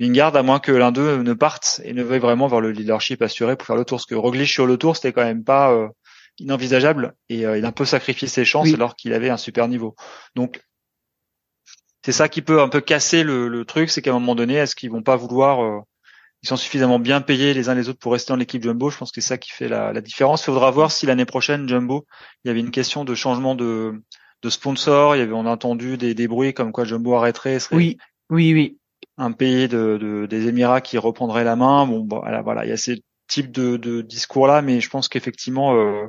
Lingard, 0.00 0.34
à 0.36 0.42
moins 0.42 0.58
que 0.58 0.72
l'un 0.72 0.92
d'eux 0.92 1.22
ne 1.22 1.32
parte 1.32 1.80
et 1.84 1.92
ne 1.92 2.02
veuille 2.02 2.18
vraiment 2.18 2.46
voir 2.46 2.60
le 2.60 2.70
leadership 2.70 3.22
assuré 3.22 3.56
pour 3.56 3.66
faire 3.66 3.76
le 3.76 3.84
tour. 3.84 3.98
Parce 3.98 4.06
que 4.06 4.14
Roglic 4.14 4.48
sur 4.48 4.66
le 4.66 4.76
tour, 4.76 4.96
c'était 4.96 5.12
quand 5.12 5.24
même 5.24 5.44
pas 5.44 5.72
euh, 5.72 5.88
inenvisageable 6.38 7.14
et 7.28 7.46
euh, 7.46 7.58
il 7.58 7.64
a 7.64 7.68
un 7.68 7.72
peu 7.72 7.84
sacrifié 7.84 8.28
ses 8.28 8.44
chances 8.44 8.72
alors 8.72 8.96
qu'il 8.96 9.12
avait 9.12 9.30
un 9.30 9.36
super 9.36 9.68
niveau. 9.68 9.94
Donc 10.34 10.60
c'est 12.04 12.12
ça 12.12 12.28
qui 12.28 12.42
peut 12.42 12.60
un 12.60 12.68
peu 12.68 12.80
casser 12.80 13.22
le, 13.22 13.64
truc, 13.64 13.90
c'est 13.90 14.02
qu'à 14.02 14.10
un 14.10 14.14
moment 14.14 14.34
donné, 14.34 14.54
est-ce 14.54 14.74
qu'ils 14.74 14.90
vont 14.90 15.02
pas 15.02 15.16
vouloir 15.16 15.62
euh, 15.62 15.80
ils 16.42 16.48
sont 16.48 16.56
suffisamment 16.56 16.98
bien 16.98 17.20
payés 17.20 17.54
les 17.54 17.68
uns 17.68 17.74
les 17.74 17.88
autres 17.88 18.00
pour 18.00 18.12
rester 18.12 18.32
dans 18.32 18.36
l'équipe 18.36 18.60
Jumbo? 18.60 18.90
Je 18.90 18.98
pense 18.98 19.12
que 19.12 19.20
c'est 19.20 19.28
ça 19.28 19.38
qui 19.38 19.52
fait 19.52 19.68
la, 19.68 19.92
différence. 20.00 20.42
Il 20.42 20.46
faudra 20.46 20.72
voir 20.72 20.90
si 20.90 21.06
l'année 21.06 21.24
prochaine 21.24 21.68
Jumbo, 21.68 22.04
il 22.42 22.48
y 22.48 22.50
avait 22.50 22.58
une 22.58 22.72
question 22.72 23.04
de 23.04 23.14
changement 23.14 23.54
de, 23.54 24.02
de 24.42 24.50
sponsor. 24.50 25.14
Il 25.14 25.20
y 25.20 25.22
avait, 25.22 25.32
on 25.32 25.46
a 25.46 25.50
entendu 25.50 25.96
des, 25.96 26.14
des 26.14 26.26
bruits 26.26 26.52
comme 26.52 26.72
quoi 26.72 26.84
Jumbo 26.84 27.14
arrêterait. 27.14 27.58
Oui, 27.70 27.96
oui, 28.28 28.52
oui 28.54 28.78
un 29.18 29.32
pays 29.32 29.68
de, 29.68 30.26
des 30.28 30.48
Émirats 30.48 30.80
qui 30.80 30.98
reprendrait 30.98 31.44
la 31.44 31.56
main. 31.56 31.86
Bon, 31.86 32.06
voilà, 32.08 32.42
voilà, 32.42 32.64
il 32.64 32.70
y 32.70 32.72
a 32.72 32.76
ces 32.76 33.02
types 33.28 33.50
de, 33.50 34.02
discours-là, 34.02 34.62
mais 34.62 34.80
je 34.80 34.90
pense 34.90 35.08
qu'effectivement, 35.08 35.74
euh, 35.74 36.06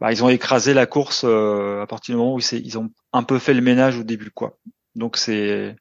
bah, 0.00 0.12
ils 0.12 0.22
ont 0.22 0.28
écrasé 0.28 0.74
la 0.74 0.86
course 0.86 1.24
euh, 1.24 1.82
à 1.82 1.86
partir 1.86 2.14
du 2.14 2.18
moment 2.18 2.34
où 2.34 2.40
ils 2.40 2.78
ont 2.78 2.90
un 3.12 3.22
peu 3.22 3.38
fait 3.38 3.54
le 3.54 3.62
ménage 3.62 3.98
au 3.98 4.04
début, 4.04 4.30
quoi. 4.30 4.58
Donc 4.94 5.18
c'est 5.18 5.76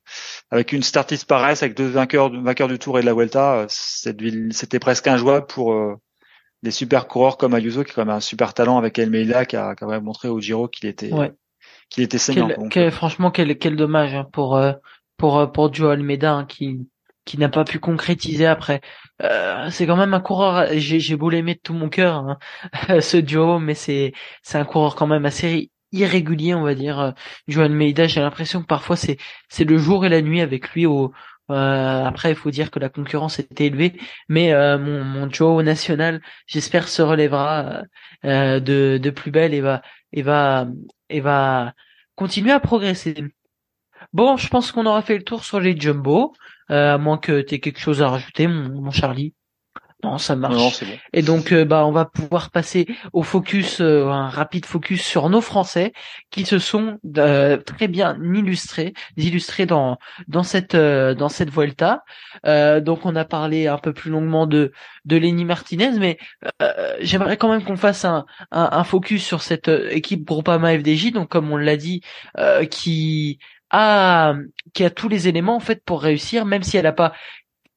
avec 0.52 0.74
une 0.74 0.84
startiste 0.84 1.26
pareille, 1.26 1.56
avec 1.62 1.76
deux 1.76 1.88
vainqueurs, 1.88 2.30
vainqueurs 2.30 2.68
du 2.68 2.78
Tour 2.80 3.00
et 3.00 3.02
de 3.02 3.06
la 3.06 3.14
Vuelta, 3.14 3.66
c'était 3.70 4.80
presque 4.80 5.08
injouable 5.08 5.46
pour 5.46 5.72
euh, 5.72 5.96
des 6.64 6.72
super 6.72 7.08
coureurs 7.08 7.38
comme 7.38 7.54
Ayuso, 7.56 7.84
qui 7.86 7.92
a 7.92 7.94
quand 7.96 8.06
même 8.06 8.16
un 8.16 8.20
super 8.20 8.54
talent 8.54 8.78
avec 8.78 9.00
Almeida, 9.00 9.46
qui 9.46 9.56
a, 9.56 9.74
qui 9.76 9.86
a 9.86 10.00
montré 10.02 10.28
au 10.28 10.42
Giro 10.42 10.68
qu'il 10.68 10.90
était 10.90 11.12
qu'il 11.90 12.04
était 12.04 12.18
saignant. 12.18 12.50
franchement, 12.92 13.32
quel, 13.32 13.58
quel 13.58 13.78
dommage 13.78 14.14
hein, 14.16 14.28
pour 14.34 14.60
pour 15.18 15.38
euh, 15.40 15.48
pour 15.48 15.74
Joe 15.74 15.94
Almeida 15.94 16.34
hein, 16.34 16.46
qui 16.46 16.88
qui 17.26 17.38
n'a 17.40 17.50
pas 17.50 17.64
pu 17.66 17.80
concrétiser 17.80 18.46
après. 18.46 18.82
Euh, 19.22 19.70
c'est 19.72 19.88
quand 19.88 19.98
même 19.98 20.14
un 20.14 20.20
coureur. 20.20 20.68
J'ai, 20.74 21.00
j'ai 21.00 21.16
beau 21.16 21.30
l'aimer 21.30 21.56
de 21.56 21.60
tout 21.64 21.74
mon 21.74 21.90
cœur, 21.90 22.16
hein, 22.18 22.38
ce 23.02 23.18
duo, 23.18 23.60
mais 23.60 23.74
c'est 23.76 24.14
c'est 24.44 24.58
un 24.58 24.66
coureur 24.66 24.96
quand 24.96 25.08
même 25.08 25.26
assez 25.26 25.72
irrégulier, 25.92 26.54
on 26.56 26.64
va 26.64 26.76
dire. 26.76 27.14
Johan 27.48 27.70
Meida, 27.70 28.08
j'ai 28.08 28.22
l'impression 28.22 28.62
que 28.62 28.68
parfois 28.68 28.96
c'est 28.96 29.18
c'est 29.50 29.64
le 29.66 29.78
jour 29.78 30.06
et 30.06 30.10
la 30.10 30.22
nuit 30.22 30.42
avec 30.42 30.70
lui 30.72 30.86
au 30.86 31.14
euh, 31.52 32.04
après, 32.06 32.32
il 32.32 32.36
faut 32.36 32.50
dire 32.52 32.72
que 32.72 32.80
la 32.80 32.90
concurrence 32.90 33.40
était 33.40 33.68
élevée, 33.68 33.94
mais 34.30 34.54
euh, 34.54 34.78
mon, 34.80 35.04
mon 35.04 35.30
Joe 35.30 35.64
national, 35.64 36.22
j'espère, 36.48 36.88
se 36.88 37.02
relèvera 37.02 37.84
euh, 38.26 38.60
de, 38.60 39.00
de 39.02 39.10
plus 39.12 39.32
belle 39.32 39.54
et 39.54 39.62
va 39.62 39.82
et 40.12 40.22
va 40.24 40.68
et 41.10 41.22
va 41.22 41.74
continuer 42.16 42.52
à 42.52 42.60
progresser. 42.60 43.16
Bon, 44.14 44.38
je 44.38 44.48
pense 44.48 44.72
qu'on 44.72 44.86
aura 44.86 45.02
fait 45.02 45.18
le 45.18 45.23
tour 45.23 45.44
sur 45.44 45.60
les 45.60 45.80
jumbo, 45.80 46.34
à 46.69 46.98
moins 46.98 47.18
que 47.18 47.41
tu 47.41 47.56
aies 47.56 47.60
quelque 47.60 47.80
chose 47.80 48.02
à 48.02 48.10
rajouter, 48.10 48.48
mon, 48.48 48.82
mon 48.82 48.91
Charlie. 48.91 49.34
Non, 50.06 50.19
ça 50.19 50.36
marche. 50.36 50.84
Et 51.14 51.23
donc, 51.23 51.52
euh, 51.52 51.65
bah, 51.65 51.86
on 51.88 51.91
va 51.91 52.06
pouvoir 52.06 52.52
passer 52.52 52.86
au 53.11 53.23
focus, 53.23 53.82
euh, 53.82 54.07
un 54.07 54.30
rapide 54.30 54.65
focus 54.65 55.02
sur 55.02 55.30
nos 55.30 55.41
Français 55.41 55.94
qui 56.30 56.45
se 56.45 56.60
sont 56.60 56.99
euh, 57.18 57.57
très 57.57 57.88
bien 57.88 58.15
illustrés, 58.22 58.94
illustrés 59.18 59.65
dans 59.65 59.98
dans 60.27 60.44
cette 60.44 60.76
dans 60.76 61.30
cette 61.30 61.49
Vuelta. 61.49 62.03
donc, 62.82 63.06
on 63.06 63.15
a 63.15 63.26
parlé 63.26 63.68
un 63.68 63.80
peu 63.80 63.94
plus 63.94 64.11
longuement 64.11 64.45
de 64.45 64.72
de 65.06 65.15
Lenny 65.18 65.45
Martinez, 65.45 65.98
mais 65.98 66.18
j'aimerais 66.99 67.38
quand 67.38 67.49
même 67.49 67.64
qu'on 67.64 67.77
fasse 67.77 68.06
un, 68.06 68.26
un, 68.52 68.84
focus 68.84 69.23
sur 69.23 69.41
cette 69.41 69.69
équipe 69.69 70.23
Groupama 70.23 70.77
FDJ. 70.77 71.14
Donc, 71.14 71.30
comme 71.30 71.52
on 71.52 71.57
l'a 71.57 71.77
dit, 71.77 72.02
qui 72.69 73.40
qui 74.73 74.84
a 74.84 74.89
tous 74.89 75.10
les 75.10 75.27
éléments 75.27 75.56
en 75.56 75.60
fait 75.60 75.84
pour 75.84 76.02
réussir, 76.02 76.45
même 76.45 76.64
si 76.64 76.77
elle 76.77 76.84
n'a 76.84 76.93
pas 76.93 77.14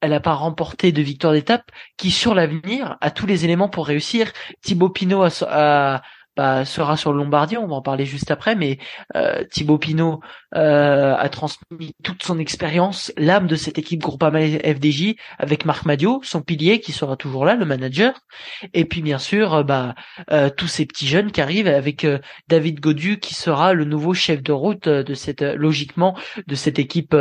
elle 0.01 0.11
n'a 0.11 0.21
pas 0.21 0.33
remporté 0.33 0.91
de 0.93 1.01
victoire 1.01 1.33
d'étape, 1.33 1.71
qui 1.97 2.09
sur 2.11 2.33
l'avenir 2.33 2.97
a 3.01 3.11
tous 3.11 3.25
les 3.25 3.43
éléments 3.43 3.67
pour 3.67 3.85
réussir. 3.85 4.31
Thibaut 4.61 4.89
Pinot 4.89 5.23
a, 5.41 6.01
bah, 6.39 6.63
sera 6.63 6.95
sur 6.95 7.11
le 7.11 7.17
Lombardie, 7.17 7.57
on 7.57 7.67
va 7.67 7.75
en 7.75 7.81
parler 7.81 8.05
juste 8.05 8.31
après, 8.31 8.55
mais 8.55 8.77
euh, 9.17 9.43
Thibaut 9.51 9.77
Pinot 9.77 10.21
euh, 10.55 11.13
a 11.13 11.27
transmis 11.27 11.93
toute 12.01 12.23
son 12.23 12.39
expérience, 12.39 13.11
l'âme 13.17 13.45
de 13.45 13.57
cette 13.57 13.77
équipe 13.77 13.99
Groupama 13.99 14.39
FDJ 14.39 15.15
avec 15.37 15.65
Marc 15.65 15.83
Madio, 15.83 16.21
son 16.23 16.41
pilier 16.41 16.79
qui 16.79 16.93
sera 16.93 17.17
toujours 17.17 17.43
là, 17.43 17.55
le 17.55 17.65
manager, 17.65 18.13
et 18.73 18.85
puis 18.85 19.01
bien 19.01 19.17
sûr 19.17 19.53
euh, 19.53 19.63
bah, 19.63 19.95
euh, 20.31 20.49
tous 20.49 20.67
ces 20.67 20.85
petits 20.85 21.07
jeunes 21.07 21.33
qui 21.33 21.41
arrivent 21.41 21.67
avec 21.67 22.07
David 22.47 22.79
Godu 22.79 23.19
qui 23.19 23.33
sera 23.33 23.73
le 23.73 23.83
nouveau 23.83 24.13
chef 24.13 24.41
de 24.41 24.53
route 24.53 24.87
de 24.87 25.13
cette 25.15 25.41
logiquement 25.41 26.15
de 26.47 26.55
cette 26.55 26.79
équipe. 26.79 27.13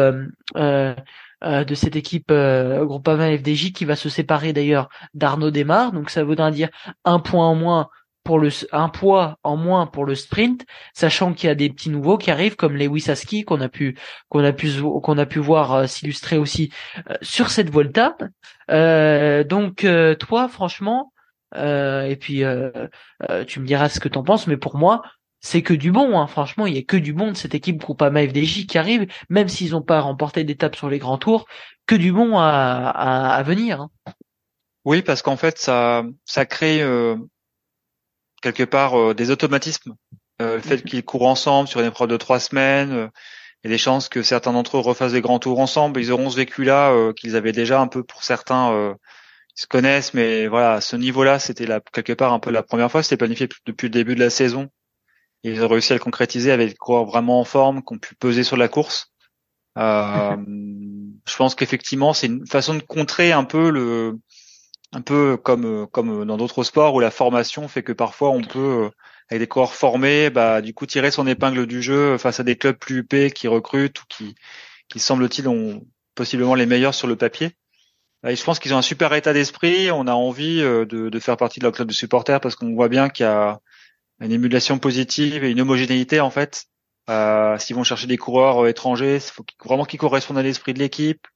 De 1.40 1.74
cette 1.74 1.94
équipe 1.94 2.30
euh, 2.30 2.84
Groupama 2.84 3.36
FDJ 3.36 3.72
qui 3.72 3.84
va 3.84 3.94
se 3.94 4.08
séparer 4.08 4.52
d'ailleurs 4.52 4.88
d'Arnaud 5.14 5.50
Desmar. 5.50 5.92
Donc 5.92 6.10
ça 6.10 6.24
voudra 6.24 6.50
dire 6.50 6.68
un 7.04 7.20
point 7.20 7.46
en 7.46 7.54
moins 7.54 7.88
pour 8.28 8.38
le 8.38 8.50
un 8.72 8.90
poids 8.90 9.38
en 9.42 9.56
moins 9.56 9.86
pour 9.86 10.04
le 10.04 10.14
sprint, 10.14 10.66
sachant 10.92 11.32
qu'il 11.32 11.46
y 11.46 11.50
a 11.50 11.54
des 11.54 11.70
petits 11.70 11.88
nouveaux 11.88 12.18
qui 12.18 12.30
arrivent 12.30 12.56
comme 12.56 12.76
Lewis 12.76 13.06
Aski 13.08 13.42
qu'on 13.42 13.62
a 13.62 13.70
pu 13.70 13.98
qu'on 14.28 14.44
a 14.44 14.52
pu 14.52 14.70
qu'on 15.02 15.16
a 15.16 15.24
pu 15.24 15.38
voir 15.38 15.72
euh, 15.72 15.86
s'illustrer 15.86 16.36
aussi 16.36 16.70
euh, 17.08 17.14
sur 17.22 17.48
cette 17.48 17.70
Volta. 17.70 18.18
donc 18.68 19.86
toi 20.18 20.48
franchement 20.48 21.14
et 21.54 22.16
puis 22.20 22.42
tu 23.46 23.60
me 23.60 23.66
diras 23.66 23.88
ce 23.88 23.98
que 23.98 24.10
t'en 24.10 24.22
penses, 24.22 24.46
mais 24.46 24.58
pour 24.58 24.76
moi 24.76 25.00
c'est 25.40 25.62
que 25.62 25.72
du 25.72 25.90
bon. 25.90 26.18
Hein. 26.18 26.26
Franchement, 26.26 26.66
il 26.66 26.74
y 26.74 26.78
a 26.78 26.82
que 26.82 26.98
du 26.98 27.14
bon 27.14 27.28
de 27.28 27.36
cette 27.36 27.54
équipe 27.54 27.78
Groupama 27.78 28.26
FDJ 28.26 28.66
qui 28.66 28.76
arrive, 28.76 29.06
même 29.30 29.48
s'ils 29.48 29.70
n'ont 29.70 29.80
pas 29.80 30.00
remporté 30.00 30.44
d'étape 30.44 30.76
sur 30.76 30.90
les 30.90 30.98
grands 30.98 31.16
tours, 31.16 31.46
que 31.86 31.94
du 31.94 32.12
bon 32.12 32.36
à, 32.36 32.90
à, 32.90 33.42
venir. 33.42 33.80
Hein. 33.80 33.90
Oui, 34.84 35.00
parce 35.00 35.22
qu'en 35.22 35.36
fait, 35.36 35.56
ça, 35.58 36.02
ça 36.24 36.44
crée 36.44 36.82
euh, 36.82 37.16
quelque 38.42 38.64
part 38.64 38.98
euh, 38.98 39.14
des 39.14 39.30
automatismes. 39.30 39.94
Euh, 40.40 40.56
le 40.56 40.60
fait 40.60 40.76
mhm. 40.76 40.82
qu'ils 40.82 41.04
courent 41.04 41.26
ensemble 41.26 41.68
sur 41.68 41.80
une 41.80 41.86
épreuve 41.86 42.08
de 42.08 42.16
trois 42.16 42.38
semaines, 42.40 43.10
il 43.64 43.68
y 43.68 43.72
a 43.72 43.74
des 43.74 43.78
chances 43.78 44.08
que 44.08 44.22
certains 44.22 44.52
d'entre 44.52 44.76
eux 44.76 44.80
refassent 44.80 45.12
des 45.12 45.20
grands 45.20 45.40
tours 45.40 45.58
ensemble. 45.58 46.00
Ils 46.00 46.12
auront 46.12 46.30
ce 46.30 46.36
vécu-là 46.36 47.12
qu'ils 47.14 47.34
avaient 47.34 47.52
déjà 47.52 47.80
un 47.80 47.88
peu 47.88 48.04
pour 48.04 48.22
certains. 48.22 48.94
ils 49.56 49.60
se 49.60 49.66
connaissent, 49.66 50.14
mais 50.14 50.46
voilà, 50.46 50.74
à 50.74 50.80
ce 50.80 50.94
niveau-là, 50.94 51.40
c'était 51.40 51.66
quelque 51.92 52.12
part 52.12 52.32
un 52.32 52.38
peu 52.38 52.50
la 52.52 52.62
première 52.62 52.88
fois. 52.88 53.02
C'était 53.02 53.16
planifié 53.16 53.48
depuis 53.66 53.86
le 53.86 53.92
début 53.92 54.14
de 54.14 54.20
la 54.20 54.30
saison 54.30 54.70
ils 55.42 55.62
ont 55.62 55.68
réussi 55.68 55.92
à 55.92 55.96
le 55.96 56.00
concrétiser 56.00 56.50
avec 56.50 56.70
des 56.70 56.74
coureurs 56.74 57.04
vraiment 57.04 57.40
en 57.40 57.44
forme, 57.44 57.82
qui 57.82 57.94
ont 57.94 57.98
pu 57.98 58.14
peser 58.14 58.42
sur 58.44 58.56
la 58.56 58.68
course. 58.68 59.12
Euh, 59.76 60.36
je 61.26 61.36
pense 61.36 61.54
qu'effectivement, 61.54 62.12
c'est 62.12 62.26
une 62.26 62.46
façon 62.46 62.74
de 62.74 62.80
contrer 62.80 63.32
un 63.32 63.44
peu 63.44 63.70
le, 63.70 64.18
un 64.92 65.00
peu 65.02 65.36
comme 65.36 65.86
comme 65.88 66.24
dans 66.24 66.36
d'autres 66.36 66.64
sports 66.64 66.94
où 66.94 67.00
la 67.00 67.10
formation 67.10 67.68
fait 67.68 67.82
que 67.82 67.92
parfois 67.92 68.30
on 68.30 68.42
peut 68.42 68.90
avec 69.30 69.40
des 69.40 69.46
coureurs 69.46 69.74
formés, 69.74 70.30
bah 70.30 70.62
du 70.62 70.72
coup 70.74 70.86
tirer 70.86 71.10
son 71.10 71.26
épingle 71.26 71.66
du 71.66 71.82
jeu 71.82 72.16
face 72.18 72.40
à 72.40 72.44
des 72.44 72.56
clubs 72.56 72.76
plus 72.76 72.98
huppés 72.98 73.30
qui 73.30 73.48
recrutent 73.48 74.00
ou 74.02 74.04
qui 74.08 74.34
qui 74.88 75.00
semble-t-il 75.00 75.48
ont 75.48 75.86
possiblement 76.14 76.54
les 76.54 76.66
meilleurs 76.66 76.94
sur 76.94 77.06
le 77.06 77.16
papier. 77.16 77.52
Et 78.26 78.34
je 78.34 78.42
pense 78.42 78.58
qu'ils 78.58 78.74
ont 78.74 78.78
un 78.78 78.82
super 78.82 79.12
état 79.12 79.32
d'esprit. 79.32 79.90
On 79.92 80.06
a 80.06 80.12
envie 80.12 80.60
euh, 80.60 80.84
de, 80.84 81.08
de 81.08 81.18
faire 81.20 81.36
partie 81.36 81.60
de 81.60 81.64
leur 81.64 81.72
club 81.72 81.88
de 81.88 81.92
supporters 81.92 82.40
parce 82.40 82.56
qu'on 82.56 82.74
voit 82.74 82.88
bien 82.88 83.08
qu'il 83.08 83.24
y 83.24 83.28
a 83.28 83.60
une 84.20 84.32
émulation 84.32 84.78
positive 84.78 85.44
et 85.44 85.50
une 85.50 85.60
homogénéité 85.60 86.20
en 86.20 86.30
fait. 86.30 86.64
Euh, 87.08 87.56
S'ils 87.58 87.76
vont 87.76 87.84
chercher 87.84 88.06
des 88.06 88.16
coureurs 88.16 88.64
euh, 88.64 88.68
étrangers, 88.68 89.16
il 89.16 89.20
faut 89.20 89.44
vraiment 89.64 89.84
qu'ils 89.84 90.00
correspondent 90.00 90.38
à 90.38 90.42
l'esprit 90.42 90.74
de 90.74 90.78
l'équipe. 90.80 91.26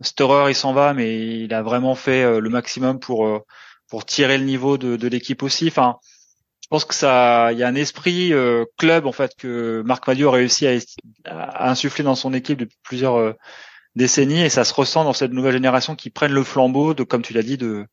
Storer, 0.00 0.50
il 0.50 0.54
s'en 0.54 0.72
va, 0.72 0.94
mais 0.94 1.42
il 1.44 1.52
a 1.52 1.62
vraiment 1.62 1.94
fait 1.94 2.22
euh, 2.22 2.40
le 2.40 2.50
maximum 2.50 3.00
pour 3.00 3.26
euh, 3.26 3.40
pour 3.88 4.04
tirer 4.04 4.38
le 4.38 4.44
niveau 4.44 4.78
de, 4.78 4.96
de 4.96 5.08
l'équipe 5.08 5.42
aussi. 5.42 5.68
Enfin, 5.68 5.96
je 6.62 6.68
pense 6.68 6.84
que 6.84 6.94
ça, 6.94 7.50
il 7.52 7.58
y 7.58 7.62
a 7.62 7.68
un 7.68 7.74
esprit 7.74 8.32
club 8.76 9.06
en 9.06 9.12
fait 9.12 9.34
que 9.34 9.82
Marc 9.86 10.06
Madio 10.06 10.28
a 10.28 10.32
réussi 10.32 10.66
à, 10.66 10.78
à, 11.24 11.70
insuffler 11.70 12.04
dans 12.04 12.14
son 12.14 12.34
équipe 12.34 12.58
depuis 12.58 12.76
plusieurs 12.82 13.34
décennies 13.96 14.42
et 14.42 14.50
ça 14.50 14.64
se 14.64 14.74
ressent 14.74 15.04
dans 15.04 15.14
cette 15.14 15.32
nouvelle 15.32 15.54
génération 15.54 15.96
qui 15.96 16.10
prennent 16.10 16.32
le 16.32 16.44
flambeau 16.44 16.92
de, 16.92 17.04
comme 17.04 17.22
tu 17.22 17.32
l'as 17.32 17.42
dit, 17.42 17.56
de 17.56 17.86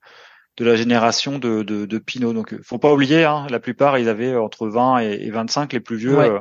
de 0.57 0.65
la 0.65 0.75
génération 0.75 1.37
de, 1.37 1.63
de, 1.63 1.85
de 1.85 1.97
Pinot. 1.97 2.33
Donc, 2.33 2.53
euh, 2.53 2.59
faut 2.63 2.77
pas 2.77 2.93
oublier, 2.93 3.25
hein, 3.25 3.47
la 3.49 3.59
plupart, 3.59 3.97
ils 3.97 4.09
avaient 4.09 4.35
entre 4.35 4.67
20 4.67 4.99
et, 4.99 5.29
25, 5.29 5.73
les 5.73 5.79
plus 5.79 5.97
vieux. 5.97 6.17
Ouais. 6.17 6.31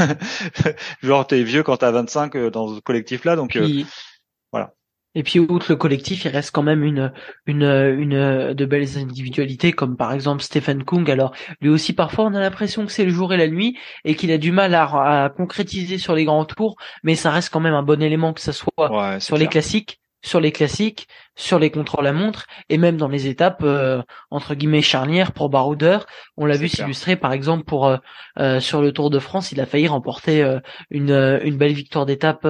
Euh, 0.00 0.06
genre, 1.02 1.26
t'es 1.26 1.42
vieux 1.42 1.62
quand 1.62 1.78
t'as 1.78 1.90
25 1.90 2.36
euh, 2.36 2.50
dans 2.50 2.74
ce 2.74 2.80
collectif-là, 2.80 3.36
donc 3.36 3.56
voilà. 3.56 3.84
Et 5.14 5.22
puis 5.22 5.40
outre 5.40 5.66
le 5.70 5.76
collectif, 5.76 6.24
il 6.24 6.28
reste 6.28 6.52
quand 6.52 6.62
même 6.62 6.84
une 6.84 7.12
une 7.46 7.64
une 7.64 8.54
de 8.54 8.64
belles 8.64 8.96
individualités 8.96 9.72
comme 9.72 9.96
par 9.96 10.12
exemple 10.12 10.42
Stephen 10.42 10.84
Kung. 10.84 11.10
Alors 11.10 11.34
lui 11.60 11.68
aussi 11.68 11.92
parfois 11.92 12.26
on 12.26 12.34
a 12.34 12.40
l'impression 12.40 12.86
que 12.86 12.92
c'est 12.92 13.04
le 13.04 13.10
jour 13.10 13.32
et 13.32 13.36
la 13.36 13.48
nuit 13.48 13.76
et 14.04 14.14
qu'il 14.14 14.30
a 14.30 14.38
du 14.38 14.52
mal 14.52 14.74
à, 14.74 15.24
à, 15.24 15.28
concrétiser 15.30 15.98
sur 15.98 16.14
les 16.14 16.24
grands 16.24 16.44
tours, 16.44 16.76
mais 17.02 17.16
ça 17.16 17.30
reste 17.30 17.50
quand 17.50 17.60
même 17.60 17.74
un 17.74 17.82
bon 17.82 18.00
élément 18.02 18.32
que 18.32 18.40
ça 18.40 18.52
soit 18.52 19.18
sur 19.18 19.36
les 19.36 19.48
classiques 19.48 20.00
sur 20.22 20.40
les 20.40 20.52
classiques, 20.52 21.08
sur 21.34 21.58
les 21.58 21.70
contrôles 21.70 22.06
à 22.06 22.12
montre 22.12 22.46
et 22.68 22.78
même 22.78 22.96
dans 22.96 23.08
les 23.08 23.26
étapes 23.26 23.62
euh, 23.62 24.02
entre 24.30 24.54
guillemets 24.54 24.82
charnières 24.82 25.32
pour 25.32 25.48
baroudeur. 25.48 26.06
On 26.36 26.44
l'a 26.44 26.56
vu 26.56 26.68
s'illustrer 26.68 27.16
par 27.16 27.32
exemple 27.32 27.64
pour 27.64 27.86
euh, 27.86 27.96
euh, 28.38 28.60
sur 28.60 28.82
le 28.82 28.92
Tour 28.92 29.10
de 29.10 29.18
France, 29.18 29.52
il 29.52 29.60
a 29.60 29.66
failli 29.66 29.88
remporter 29.88 30.58
une, 30.90 31.40
une 31.42 31.56
belle 31.56 31.72
victoire 31.72 32.06
d'étape 32.06 32.46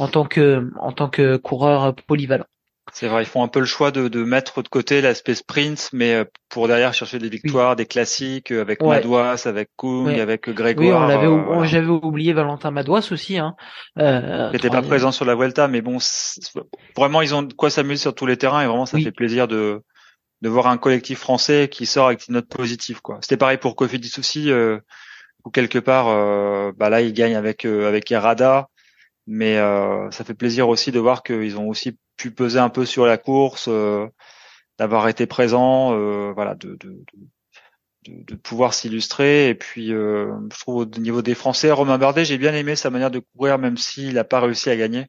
en 0.00 0.08
tant 0.08 0.24
que 0.24 0.70
en 0.78 0.92
tant 0.92 1.08
que 1.08 1.36
coureur 1.36 1.94
polyvalent. 1.94 2.46
C'est 2.92 3.06
vrai, 3.06 3.22
ils 3.22 3.26
font 3.26 3.44
un 3.44 3.48
peu 3.48 3.60
le 3.60 3.66
choix 3.66 3.92
de, 3.92 4.08
de 4.08 4.24
mettre 4.24 4.62
de 4.62 4.68
côté 4.68 5.00
l'aspect 5.00 5.36
sprint, 5.36 5.90
mais 5.92 6.14
euh, 6.14 6.24
pour 6.48 6.66
derrière 6.66 6.92
chercher 6.92 7.20
des 7.20 7.28
victoires, 7.28 7.76
des 7.76 7.86
classiques 7.86 8.50
euh, 8.50 8.62
avec 8.62 8.82
Madouas, 8.82 9.46
avec 9.46 9.68
Kung, 9.76 10.08
avec 10.18 10.50
Grégoire. 10.50 11.08
Oui, 11.08 11.26
on 11.26 11.62
euh, 11.62 11.64
j'avais 11.66 11.86
oublié 11.86 12.32
Valentin 12.32 12.72
Madouas 12.72 13.08
aussi. 13.12 13.38
Hein. 13.38 13.54
Euh, 13.98 14.50
n'était 14.50 14.70
pas 14.70 14.82
présent 14.82 15.12
sur 15.12 15.24
la 15.24 15.36
Vuelta, 15.36 15.68
mais 15.68 15.82
bon, 15.82 15.98
vraiment 16.96 17.22
ils 17.22 17.34
ont 17.34 17.42
de 17.42 17.52
quoi 17.52 17.70
s'amuser 17.70 18.00
sur 18.00 18.14
tous 18.14 18.26
les 18.26 18.36
terrains 18.36 18.62
et 18.62 18.66
vraiment 18.66 18.86
ça 18.86 18.98
fait 18.98 19.12
plaisir 19.12 19.46
de 19.46 19.82
de 20.42 20.48
voir 20.48 20.68
un 20.68 20.78
collectif 20.78 21.18
français 21.18 21.68
qui 21.70 21.84
sort 21.84 22.06
avec 22.06 22.26
une 22.26 22.34
note 22.34 22.48
positive. 22.48 23.02
quoi. 23.02 23.18
C'était 23.20 23.36
pareil 23.36 23.58
pour 23.58 23.76
Cofidis 23.76 24.14
aussi, 24.18 24.50
euh, 24.50 24.78
où 25.44 25.50
quelque 25.50 25.78
part, 25.78 26.06
bah 26.76 26.88
là 26.88 27.02
ils 27.02 27.12
gagnent 27.12 27.36
avec 27.36 27.64
avec 27.66 28.10
Errada 28.10 28.69
mais 29.32 29.58
euh, 29.58 30.10
ça 30.10 30.24
fait 30.24 30.34
plaisir 30.34 30.68
aussi 30.68 30.90
de 30.90 30.98
voir 30.98 31.22
qu'ils 31.22 31.56
ont 31.56 31.68
aussi 31.68 31.96
pu 32.16 32.32
peser 32.32 32.58
un 32.58 32.68
peu 32.68 32.84
sur 32.84 33.06
la 33.06 33.16
course, 33.16 33.68
euh, 33.68 34.08
d'avoir 34.76 35.06
été 35.06 35.26
présent, 35.26 35.94
euh, 35.94 36.32
voilà, 36.34 36.56
de, 36.56 36.70
de, 36.80 37.04
de, 38.08 38.24
de 38.24 38.34
pouvoir 38.34 38.74
s'illustrer. 38.74 39.48
Et 39.48 39.54
puis, 39.54 39.90
je 39.90 40.58
trouve 40.58 40.76
au 40.76 40.84
niveau 40.84 41.22
des 41.22 41.36
Français, 41.36 41.70
Romain 41.70 41.96
Bardet, 41.96 42.24
j'ai 42.24 42.38
bien 42.38 42.54
aimé 42.54 42.74
sa 42.74 42.90
manière 42.90 43.12
de 43.12 43.22
courir, 43.36 43.58
même 43.58 43.76
s'il 43.76 44.14
n'a 44.14 44.24
pas 44.24 44.40
réussi 44.40 44.68
à 44.68 44.76
gagner. 44.76 45.06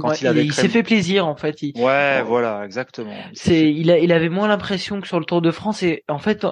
Quand 0.00 0.20
il, 0.20 0.36
il 0.38 0.52
s'est 0.52 0.68
fait 0.68 0.82
plaisir 0.82 1.28
en 1.28 1.36
fait. 1.36 1.62
Il... 1.62 1.80
Ouais, 1.80 2.20
voilà, 2.22 2.64
exactement. 2.64 3.14
C'est, 3.34 3.72
il, 3.72 3.88
a, 3.92 3.98
il 3.98 4.10
avait 4.10 4.28
moins 4.28 4.48
l'impression 4.48 5.00
que 5.00 5.06
sur 5.06 5.20
le 5.20 5.24
Tour 5.24 5.40
de 5.40 5.52
France 5.52 5.84
et 5.84 6.02
en 6.08 6.18
fait, 6.18 6.44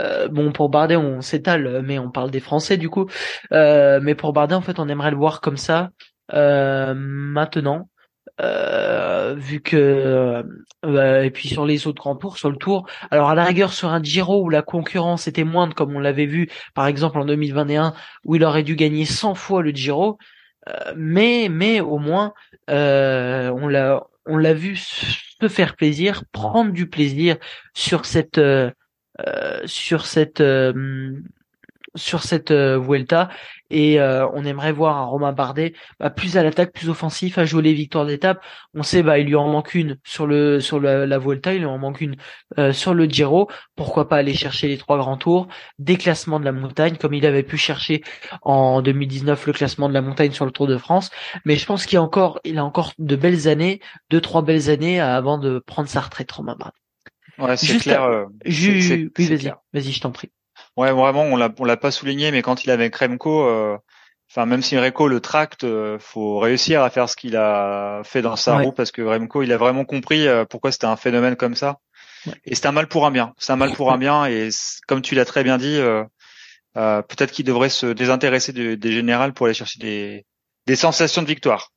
euh, 0.00 0.26
bon 0.26 0.50
pour 0.50 0.68
Bardet 0.68 0.96
on 0.96 1.20
s'étale, 1.20 1.82
mais 1.84 2.00
on 2.00 2.10
parle 2.10 2.32
des 2.32 2.40
Français 2.40 2.78
du 2.78 2.90
coup. 2.90 3.06
Euh, 3.52 4.00
mais 4.02 4.16
pour 4.16 4.32
Bardet 4.32 4.56
en 4.56 4.62
fait, 4.62 4.80
on 4.80 4.88
aimerait 4.88 5.12
le 5.12 5.16
voir 5.16 5.40
comme 5.40 5.56
ça, 5.56 5.78
euh, 5.80 6.11
maintenant 6.32 7.88
Euh, 8.40 9.34
vu 9.36 9.60
que 9.60 10.42
euh, 10.84 11.22
et 11.22 11.30
puis 11.30 11.48
sur 11.48 11.66
les 11.66 11.86
autres 11.86 12.00
grands 12.00 12.16
tours, 12.16 12.38
sur 12.38 12.50
le 12.50 12.56
tour, 12.56 12.88
alors 13.10 13.28
à 13.28 13.34
la 13.34 13.44
rigueur 13.44 13.72
sur 13.72 13.90
un 13.90 14.02
Giro 14.02 14.42
où 14.42 14.48
la 14.48 14.62
concurrence 14.62 15.28
était 15.28 15.44
moindre, 15.44 15.74
comme 15.74 15.94
on 15.94 16.00
l'avait 16.00 16.26
vu 16.26 16.48
par 16.74 16.86
exemple 16.86 17.18
en 17.18 17.26
2021 17.26 17.94
où 18.24 18.36
il 18.36 18.44
aurait 18.44 18.62
dû 18.62 18.74
gagner 18.74 19.04
100 19.04 19.34
fois 19.34 19.62
le 19.62 19.70
Giro, 19.70 20.18
euh, 20.68 20.94
mais 20.96 21.48
mais 21.50 21.80
au 21.80 21.98
moins 21.98 22.32
on 22.68 23.68
l'a 23.68 24.02
on 24.26 24.36
l'a 24.38 24.54
vu 24.54 24.76
se 24.76 25.48
faire 25.48 25.76
plaisir, 25.76 26.24
prendre 26.32 26.72
du 26.72 26.88
plaisir 26.88 27.36
sur 27.74 28.06
cette 28.06 28.40
sur 29.66 30.06
cette 30.06 30.42
sur 31.94 32.22
cette 32.22 32.50
euh, 32.50 32.78
Vuelta 32.78 33.28
et 33.72 33.98
euh, 33.98 34.28
on 34.34 34.44
aimerait 34.44 34.72
voir 34.72 34.98
un 34.98 35.04
Romain 35.04 35.32
Bardet 35.32 35.72
bah, 35.98 36.10
plus 36.10 36.36
à 36.36 36.42
l'attaque, 36.42 36.72
plus 36.72 36.90
offensif, 36.90 37.38
à 37.38 37.44
jouer 37.44 37.62
les 37.62 37.72
victoires 37.72 38.06
d'étape. 38.06 38.44
On 38.74 38.82
sait 38.82 39.02
bah 39.02 39.18
il 39.18 39.26
lui 39.26 39.34
en 39.34 39.48
manque 39.48 39.74
une 39.74 39.98
sur 40.04 40.26
le 40.26 40.60
sur 40.60 40.78
la 40.78 41.18
Vuelta, 41.18 41.54
il 41.54 41.60
lui 41.60 41.66
en 41.66 41.78
manque 41.78 42.00
une 42.02 42.16
euh, 42.58 42.72
sur 42.72 42.94
le 42.94 43.06
Giro. 43.06 43.48
Pourquoi 43.74 44.08
pas 44.08 44.16
aller 44.16 44.34
chercher 44.34 44.68
les 44.68 44.76
trois 44.76 44.98
grands 44.98 45.16
tours, 45.16 45.48
des 45.78 45.96
classements 45.96 46.38
de 46.38 46.44
la 46.44 46.52
montagne 46.52 46.96
comme 46.96 47.14
il 47.14 47.24
avait 47.26 47.42
pu 47.42 47.56
chercher 47.56 48.02
en 48.42 48.82
2019 48.82 49.46
le 49.46 49.52
classement 49.52 49.88
de 49.88 49.94
la 49.94 50.02
montagne 50.02 50.32
sur 50.32 50.44
le 50.44 50.52
Tour 50.52 50.66
de 50.66 50.76
France. 50.76 51.10
Mais 51.46 51.56
je 51.56 51.64
pense 51.64 51.86
qu'il 51.86 51.98
a 51.98 52.02
encore 52.02 52.40
il 52.44 52.58
a 52.58 52.64
encore 52.64 52.92
de 52.98 53.16
belles 53.16 53.48
années, 53.48 53.80
deux 54.10 54.20
trois 54.20 54.42
belles 54.42 54.68
années 54.68 55.00
avant 55.00 55.38
de 55.38 55.58
prendre 55.58 55.88
sa 55.88 56.02
retraite 56.02 56.30
Romain 56.30 56.56
Bardet. 56.58 56.76
Ouais, 57.38 57.56
c'est 57.56 57.78
clair. 57.78 58.26
oui, 58.44 59.08
vas-y, 59.18 59.52
vas-y, 59.72 59.92
je 59.92 60.00
t'en 60.00 60.12
prie. 60.12 60.30
Ouais, 60.76 60.90
vraiment, 60.92 61.22
on 61.22 61.36
l'a 61.36 61.50
on 61.58 61.64
l'a 61.64 61.76
pas 61.76 61.90
souligné, 61.90 62.30
mais 62.30 62.42
quand 62.42 62.64
il 62.64 62.70
avait 62.70 62.90
Kremko, 62.90 63.46
euh, 63.46 63.76
enfin 64.30 64.46
même 64.46 64.62
si 64.62 64.78
Remco 64.78 65.08
le 65.08 65.20
tracte, 65.20 65.64
euh, 65.64 65.98
faut 65.98 66.38
réussir 66.38 66.82
à 66.82 66.90
faire 66.90 67.08
ce 67.08 67.16
qu'il 67.16 67.36
a 67.36 68.00
fait 68.04 68.22
dans 68.22 68.36
sa 68.36 68.58
roue 68.58 68.72
parce 68.72 68.90
que 68.90 69.02
Remco, 69.02 69.42
il 69.42 69.52
a 69.52 69.58
vraiment 69.58 69.84
compris 69.84 70.26
euh, 70.26 70.44
pourquoi 70.46 70.72
c'était 70.72 70.86
un 70.86 70.96
phénomène 70.96 71.36
comme 71.36 71.54
ça. 71.54 71.78
Et 72.44 72.54
c'est 72.54 72.66
un 72.66 72.72
mal 72.72 72.86
pour 72.86 73.04
un 73.04 73.10
bien. 73.10 73.34
C'est 73.36 73.52
un 73.52 73.56
mal 73.56 73.72
pour 73.72 73.92
un 73.92 73.98
bien. 73.98 74.24
Et 74.26 74.48
comme 74.86 75.02
tu 75.02 75.14
l'as 75.14 75.24
très 75.24 75.44
bien 75.44 75.58
dit, 75.58 75.76
euh, 75.78 76.04
peut-être 76.74 77.32
qu'il 77.32 77.44
devrait 77.44 77.68
se 77.68 77.86
désintéresser 77.86 78.52
des 78.52 78.92
générales 78.92 79.34
pour 79.34 79.46
aller 79.46 79.54
chercher 79.54 79.78
des, 79.80 80.24
des 80.66 80.76
sensations 80.76 81.22
de 81.22 81.26
victoire. 81.26 81.71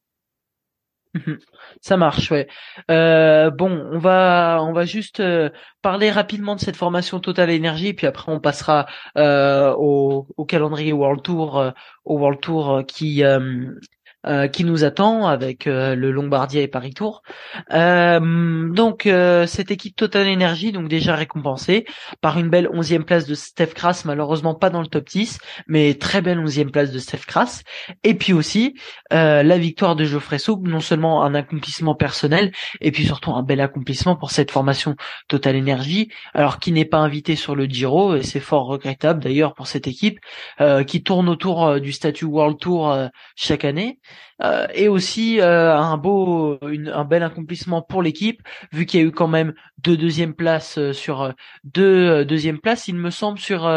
Mhm. 1.16 1.40
Ça 1.80 1.96
marche, 1.96 2.30
ouais. 2.32 2.48
Euh, 2.92 3.50
bon, 3.50 3.70
on 3.94 4.00
va 4.00 4.60
on 4.62 4.74
va 4.74 4.84
juste 4.84 5.22
euh, 5.22 5.50
parler 5.82 6.12
rapidement 6.12 6.56
de 6.56 6.60
cette 6.60 6.76
formation 6.76 7.22
Total 7.22 7.50
Energy, 7.50 7.94
puis 7.94 8.06
après 8.06 8.34
on 8.34 8.42
passera 8.42 8.86
euh, 9.18 9.74
au, 9.78 10.28
au, 10.36 10.46
calendrier 10.46 10.92
World 10.92 11.24
Tour, 11.24 11.58
euh, 11.58 11.72
au 12.04 12.20
World 12.20 12.42
Tour 12.42 12.84
qui 12.86 13.24
euh, 14.28 14.48
qui 14.48 14.64
nous 14.64 14.84
attend 14.84 15.28
avec 15.28 15.68
euh, 15.68 15.94
le 15.94 16.12
Lombardia 16.12 16.62
et 16.62 16.68
Paris 16.68 16.96
Tour. 16.96 17.22
Euh, 17.74 18.70
donc 18.74 19.08
cette 19.48 19.70
équipe 19.70 19.96
Total 19.96 20.28
Energy, 20.28 20.72
donc 20.72 20.88
déjà 20.88 21.16
récompensée 21.16 21.86
par 22.22 22.40
une 22.40 22.50
belle 22.50 22.68
onzième 22.74 23.06
place 23.06 23.28
de 23.28 23.36
Steph 23.36 23.74
Kras, 23.76 24.02
malheureusement 24.06 24.56
pas 24.56 24.70
dans 24.70 24.82
le 24.82 24.88
top 24.88 25.08
10, 25.08 25.38
mais 25.68 25.94
très 25.94 26.22
belle 26.22 26.40
onzième 26.40 26.72
place 26.72 26.92
de 26.92 26.98
Steph 26.98 27.26
Kras. 27.28 27.62
Et 28.04 28.16
puis 28.16 28.34
aussi 28.34 28.76
la 29.12 29.58
victoire 29.58 29.96
de 29.96 30.06
Geoffrey 30.06 30.40
Souk, 30.40 30.62
non 30.64 30.80
seulement 30.80 31.24
un 31.24 31.36
accomplissement 31.36 31.96
personnel, 31.96 32.52
et 32.82 32.92
puis 32.92 33.06
surtout 33.06 33.32
un 33.32 33.44
bel 33.44 33.62
accomplissement 33.62 34.16
pour 34.16 34.32
cette 34.32 34.52
formation 34.52 34.96
Total 35.28 35.56
Energy, 35.56 36.10
alors 36.34 36.60
qui 36.60 36.72
n'est 36.72 36.86
pas 36.86 36.98
invité 36.98 37.36
sur 37.36 37.56
le 37.56 37.66
Giro, 37.66 38.16
et 38.16 38.24
c'est 38.24 38.40
fort 38.40 38.66
regrettable 38.66 39.24
d'ailleurs 39.24 39.54
pour 39.54 39.68
cette 39.68 39.88
équipe, 39.88 40.20
qui 40.88 41.04
tourne 41.04 41.30
autour 41.30 41.80
du 41.80 41.92
statut 41.92 42.26
World 42.26 42.58
Tour 42.60 42.98
chaque 43.36 43.66
année. 43.66 44.00
Euh, 44.42 44.68
et 44.74 44.88
aussi 44.88 45.40
euh, 45.40 45.76
un 45.76 45.98
beau, 45.98 46.60
un 46.62 47.06
bel 47.06 47.24
accomplissement 47.24 47.82
pour 47.82 48.02
l'équipe, 48.04 48.42
vu 48.72 48.86
qu'il 48.86 49.00
y 49.00 49.04
a 49.04 49.06
eu 49.06 49.12
quand 49.12 49.28
même 49.28 49.54
deux 49.78 49.98
deuxièmes 49.98 50.34
places 50.34 50.78
euh, 50.78 50.94
sur 50.94 51.34
deux 51.64 52.26
deuxièmes 52.26 52.60
places, 52.60 52.88
il 52.88 52.96
me 52.96 53.10
semble 53.10 53.40
sur 53.40 53.70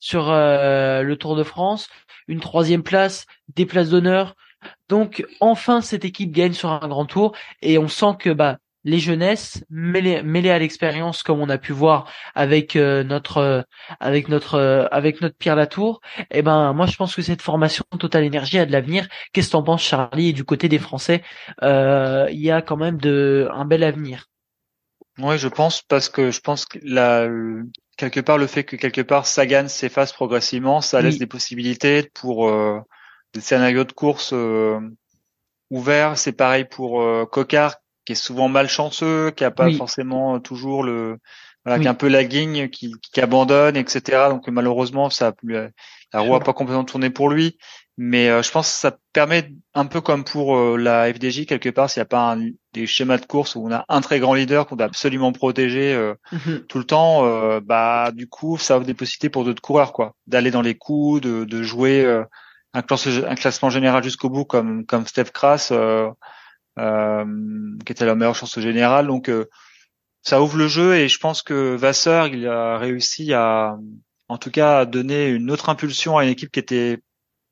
sur 0.00 0.30
le 0.30 1.14
Tour 1.14 1.36
de 1.36 1.42
France, 1.42 1.88
une 2.28 2.40
troisième 2.40 2.82
place, 2.82 3.26
des 3.54 3.66
places 3.66 3.90
d'honneur. 3.90 4.34
Donc 4.88 5.24
enfin 5.40 5.80
cette 5.80 6.04
équipe 6.04 6.32
gagne 6.32 6.52
sur 6.52 6.70
un 6.70 6.88
grand 6.88 7.06
tour 7.06 7.32
et 7.62 7.78
on 7.78 7.88
sent 7.88 8.16
que 8.18 8.30
bah 8.30 8.58
les 8.84 8.98
jeunesses 8.98 9.64
mêlées, 9.70 10.50
à 10.50 10.58
l'expérience 10.58 11.22
comme 11.22 11.40
on 11.40 11.48
a 11.48 11.58
pu 11.58 11.72
voir 11.72 12.10
avec 12.34 12.76
euh, 12.76 13.02
notre 13.02 13.38
euh, 13.38 13.62
avec 14.00 14.28
notre 14.28 14.54
euh, 14.54 14.86
avec 14.90 15.20
notre 15.20 15.36
Pierre 15.36 15.56
Latour. 15.56 16.00
Et 16.18 16.38
eh 16.38 16.42
ben 16.42 16.72
moi 16.72 16.86
je 16.86 16.96
pense 16.96 17.14
que 17.14 17.22
cette 17.22 17.42
formation 17.42 17.84
Total 17.98 18.24
Énergie 18.24 18.58
a 18.58 18.66
de 18.66 18.72
l'avenir. 18.72 19.08
Qu'est-ce 19.32 19.48
que 19.48 19.52
t'en 19.52 19.62
penses 19.62 19.82
Charlie 19.82 20.28
et 20.28 20.32
du 20.32 20.44
côté 20.44 20.68
des 20.68 20.78
Français 20.78 21.22
il 21.62 22.40
y 22.40 22.50
a 22.50 22.62
quand 22.62 22.76
même 22.76 22.98
de 22.98 23.48
un 23.52 23.64
bel 23.64 23.82
avenir. 23.82 24.26
Oui 25.18 25.38
je 25.38 25.48
pense 25.48 25.82
parce 25.82 26.08
que 26.08 26.30
je 26.30 26.40
pense 26.40 26.64
que 26.64 26.78
la 26.82 27.28
quelque 27.96 28.20
part 28.20 28.38
le 28.38 28.46
fait 28.46 28.64
que 28.64 28.76
quelque 28.76 29.00
part 29.00 29.26
Sagan 29.26 29.66
s'efface 29.68 30.12
progressivement 30.12 30.80
ça 30.80 31.02
laisse 31.02 31.18
des 31.18 31.26
possibilités 31.26 32.08
pour 32.14 32.50
des 33.34 33.40
scénarios 33.40 33.84
de 33.84 33.92
course 33.92 34.32
ouverts. 35.70 36.16
C'est 36.16 36.32
pareil 36.32 36.64
pour 36.64 37.04
Cocard 37.30 37.74
qui 38.08 38.12
est 38.12 38.14
souvent 38.14 38.48
malchanceux, 38.48 39.32
qui 39.32 39.44
a 39.44 39.50
pas 39.50 39.70
forcément 39.70 40.40
toujours 40.40 40.82
le, 40.82 41.18
voilà, 41.66 41.78
qui 41.78 41.84
est 41.84 41.90
un 41.90 41.94
peu 41.94 42.08
lagging, 42.08 42.70
qui, 42.70 42.90
qui 43.02 43.20
abandonne, 43.20 43.76
etc. 43.76 44.28
Donc 44.30 44.48
malheureusement, 44.48 45.10
ça, 45.10 45.34
la 45.42 46.20
roue 46.20 46.34
a 46.34 46.40
pas 46.40 46.54
complètement 46.54 46.84
tourné 46.84 47.10
pour 47.10 47.28
lui. 47.28 47.58
Mais 47.98 48.30
euh, 48.30 48.42
je 48.42 48.50
pense 48.50 48.72
que 48.72 48.78
ça 48.78 48.96
permet 49.12 49.52
un 49.74 49.84
peu 49.84 50.00
comme 50.00 50.24
pour 50.24 50.56
euh, 50.56 50.78
la 50.78 51.12
FDJ 51.12 51.44
quelque 51.44 51.68
part, 51.68 51.90
s'il 51.90 52.00
n'y 52.00 52.04
a 52.04 52.06
pas 52.06 52.32
un, 52.32 52.48
des 52.72 52.86
schémas 52.86 53.18
de 53.18 53.26
course 53.26 53.56
où 53.56 53.66
on 53.66 53.72
a 53.72 53.84
un 53.90 54.00
très 54.00 54.20
grand 54.20 54.32
leader 54.32 54.66
qu'on 54.66 54.76
doit 54.76 54.86
absolument 54.86 55.32
protéger 55.32 55.92
euh, 55.92 56.14
mhm. 56.32 56.60
tout 56.66 56.78
le 56.78 56.84
temps, 56.84 57.60
bah 57.60 58.10
du 58.14 58.26
coup 58.26 58.56
ça 58.56 58.78
offre 58.78 58.86
des 58.86 58.94
possibilités 58.94 59.28
pour 59.28 59.44
d'autres 59.44 59.60
coureurs 59.60 59.92
quoi, 59.92 60.14
d'aller 60.26 60.50
dans 60.50 60.62
les 60.62 60.76
coups, 60.76 61.20
de, 61.20 61.44
de 61.44 61.62
jouer 61.62 62.06
un, 62.72 62.80
un, 62.80 63.34
classement 63.34 63.68
général 63.68 64.02
jusqu'au 64.02 64.30
bout 64.30 64.44
comme 64.44 64.86
comme 64.86 65.06
Steph 65.06 65.32
Kras 65.34 65.68
euh, 65.72 66.08
qui 67.84 67.92
était 67.92 68.06
la 68.06 68.14
meilleure 68.14 68.34
chance 68.34 68.58
générale. 68.60 69.06
Donc 69.06 69.28
euh, 69.28 69.48
ça 70.22 70.42
ouvre 70.42 70.56
le 70.56 70.68
jeu 70.68 70.96
et 70.96 71.08
je 71.08 71.18
pense 71.18 71.42
que 71.42 71.74
Vasseur 71.74 72.28
il 72.28 72.46
a 72.46 72.78
réussi 72.78 73.32
à 73.32 73.76
en 74.28 74.38
tout 74.38 74.50
cas 74.50 74.80
à 74.80 74.86
donner 74.86 75.28
une 75.28 75.50
autre 75.50 75.68
impulsion 75.68 76.18
à 76.18 76.24
une 76.24 76.30
équipe 76.30 76.50
qui 76.50 76.60
était 76.60 76.98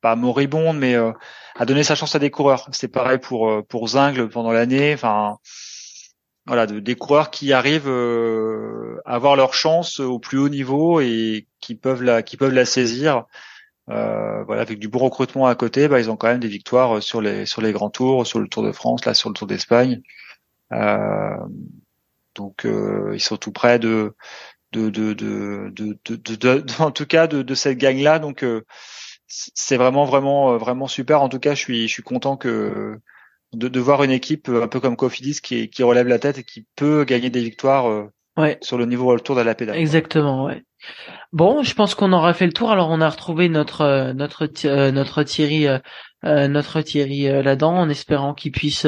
pas 0.01 0.15
moribonde 0.15 0.77
mais 0.77 0.95
euh, 0.95 1.11
à 1.55 1.65
donner 1.65 1.83
sa 1.83 1.95
chance 1.95 2.15
à 2.15 2.19
des 2.19 2.29
coureurs. 2.31 2.67
C'est 2.71 2.87
pareil 2.87 3.17
pour 3.17 3.65
pour 3.67 3.87
Zingle 3.89 4.29
pendant 4.29 4.51
l'année. 4.51 4.93
Enfin 4.93 5.37
voilà, 6.45 6.65
de, 6.65 6.79
des 6.79 6.95
coureurs 6.95 7.29
qui 7.29 7.51
arrivent 7.51 7.89
à 7.89 9.13
avoir 9.15 9.35
leur 9.35 9.53
chance 9.53 9.99
au 9.99 10.19
plus 10.19 10.37
haut 10.37 10.49
niveau 10.49 11.01
et 11.01 11.47
qui 11.59 11.75
peuvent 11.75 12.03
la 12.03 12.21
qui 12.21 12.37
peuvent 12.37 12.53
la 12.53 12.65
saisir. 12.65 13.25
Euh, 13.89 14.43
voilà, 14.43 14.61
avec 14.63 14.79
du 14.79 14.89
bon 14.89 14.99
recrutement 14.99 15.47
à 15.47 15.55
côté, 15.55 15.87
bah, 15.87 15.99
ils 15.99 16.11
ont 16.11 16.17
quand 16.17 16.27
même 16.27 16.39
des 16.41 16.47
victoires 16.49 17.01
sur 17.01 17.21
les 17.21 17.45
sur 17.45 17.61
les 17.61 17.71
grands 17.71 17.89
tours, 17.89 18.27
sur 18.27 18.39
le 18.39 18.47
Tour 18.47 18.63
de 18.63 18.71
France, 18.73 19.05
là 19.05 19.13
sur 19.13 19.29
le 19.29 19.33
Tour 19.33 19.47
d'Espagne. 19.47 20.01
Euh, 20.73 21.37
donc 22.35 22.65
euh, 22.65 23.11
ils 23.13 23.19
sont 23.21 23.37
tout 23.37 23.51
près 23.51 23.79
de 23.79 24.15
de 24.73 24.89
de 24.89 25.13
de, 25.13 25.71
de, 25.71 26.35
de, 26.35 26.65
en 26.81 26.91
tout 26.91 27.05
cas 27.05 27.27
de, 27.27 27.41
de 27.41 27.55
cette 27.55 27.77
gang 27.77 27.97
là. 27.99 28.19
Donc 28.19 28.43
euh, 28.43 28.63
c'est 29.27 29.77
vraiment 29.77 30.05
vraiment 30.05 30.57
vraiment 30.57 30.87
super. 30.87 31.21
En 31.21 31.29
tout 31.29 31.39
cas, 31.39 31.55
je 31.55 31.59
suis 31.61 31.87
je 31.87 31.93
suis 31.93 32.03
content 32.03 32.37
que 32.37 32.99
de, 33.53 33.67
de 33.69 33.79
voir 33.79 34.03
une 34.03 34.11
équipe 34.11 34.49
un 34.49 34.67
peu 34.67 34.79
comme 34.81 34.97
Cofidis 34.97 35.41
qui 35.41 35.69
qui 35.69 35.83
relève 35.83 36.07
la 36.07 36.19
tête 36.19 36.39
et 36.39 36.43
qui 36.43 36.67
peut 36.75 37.05
gagner 37.05 37.29
des 37.29 37.43
victoires 37.43 38.09
ouais. 38.37 38.57
sur 38.61 38.77
le 38.77 38.85
niveau 38.85 39.17
Tour 39.19 39.35
de 39.35 39.41
la 39.41 39.55
pédale. 39.55 39.77
Exactement, 39.77 40.45
ouais. 40.45 40.63
Bon, 41.33 41.63
je 41.63 41.73
pense 41.73 41.95
qu'on 41.95 42.13
aura 42.13 42.33
fait 42.33 42.45
le 42.45 42.53
tour. 42.53 42.71
Alors, 42.71 42.89
on 42.89 43.01
a 43.01 43.09
retrouvé 43.09 43.49
notre 43.49 43.81
euh, 43.81 44.13
notre 44.13 44.49
euh, 44.65 44.91
notre 44.91 45.23
Thierry 45.23 45.67
euh, 45.67 46.47
notre 46.47 46.81
Thierry 46.81 47.23
là-dedans, 47.43 47.75
en 47.75 47.89
espérant 47.89 48.33
qu'il 48.33 48.51
puisse 48.51 48.87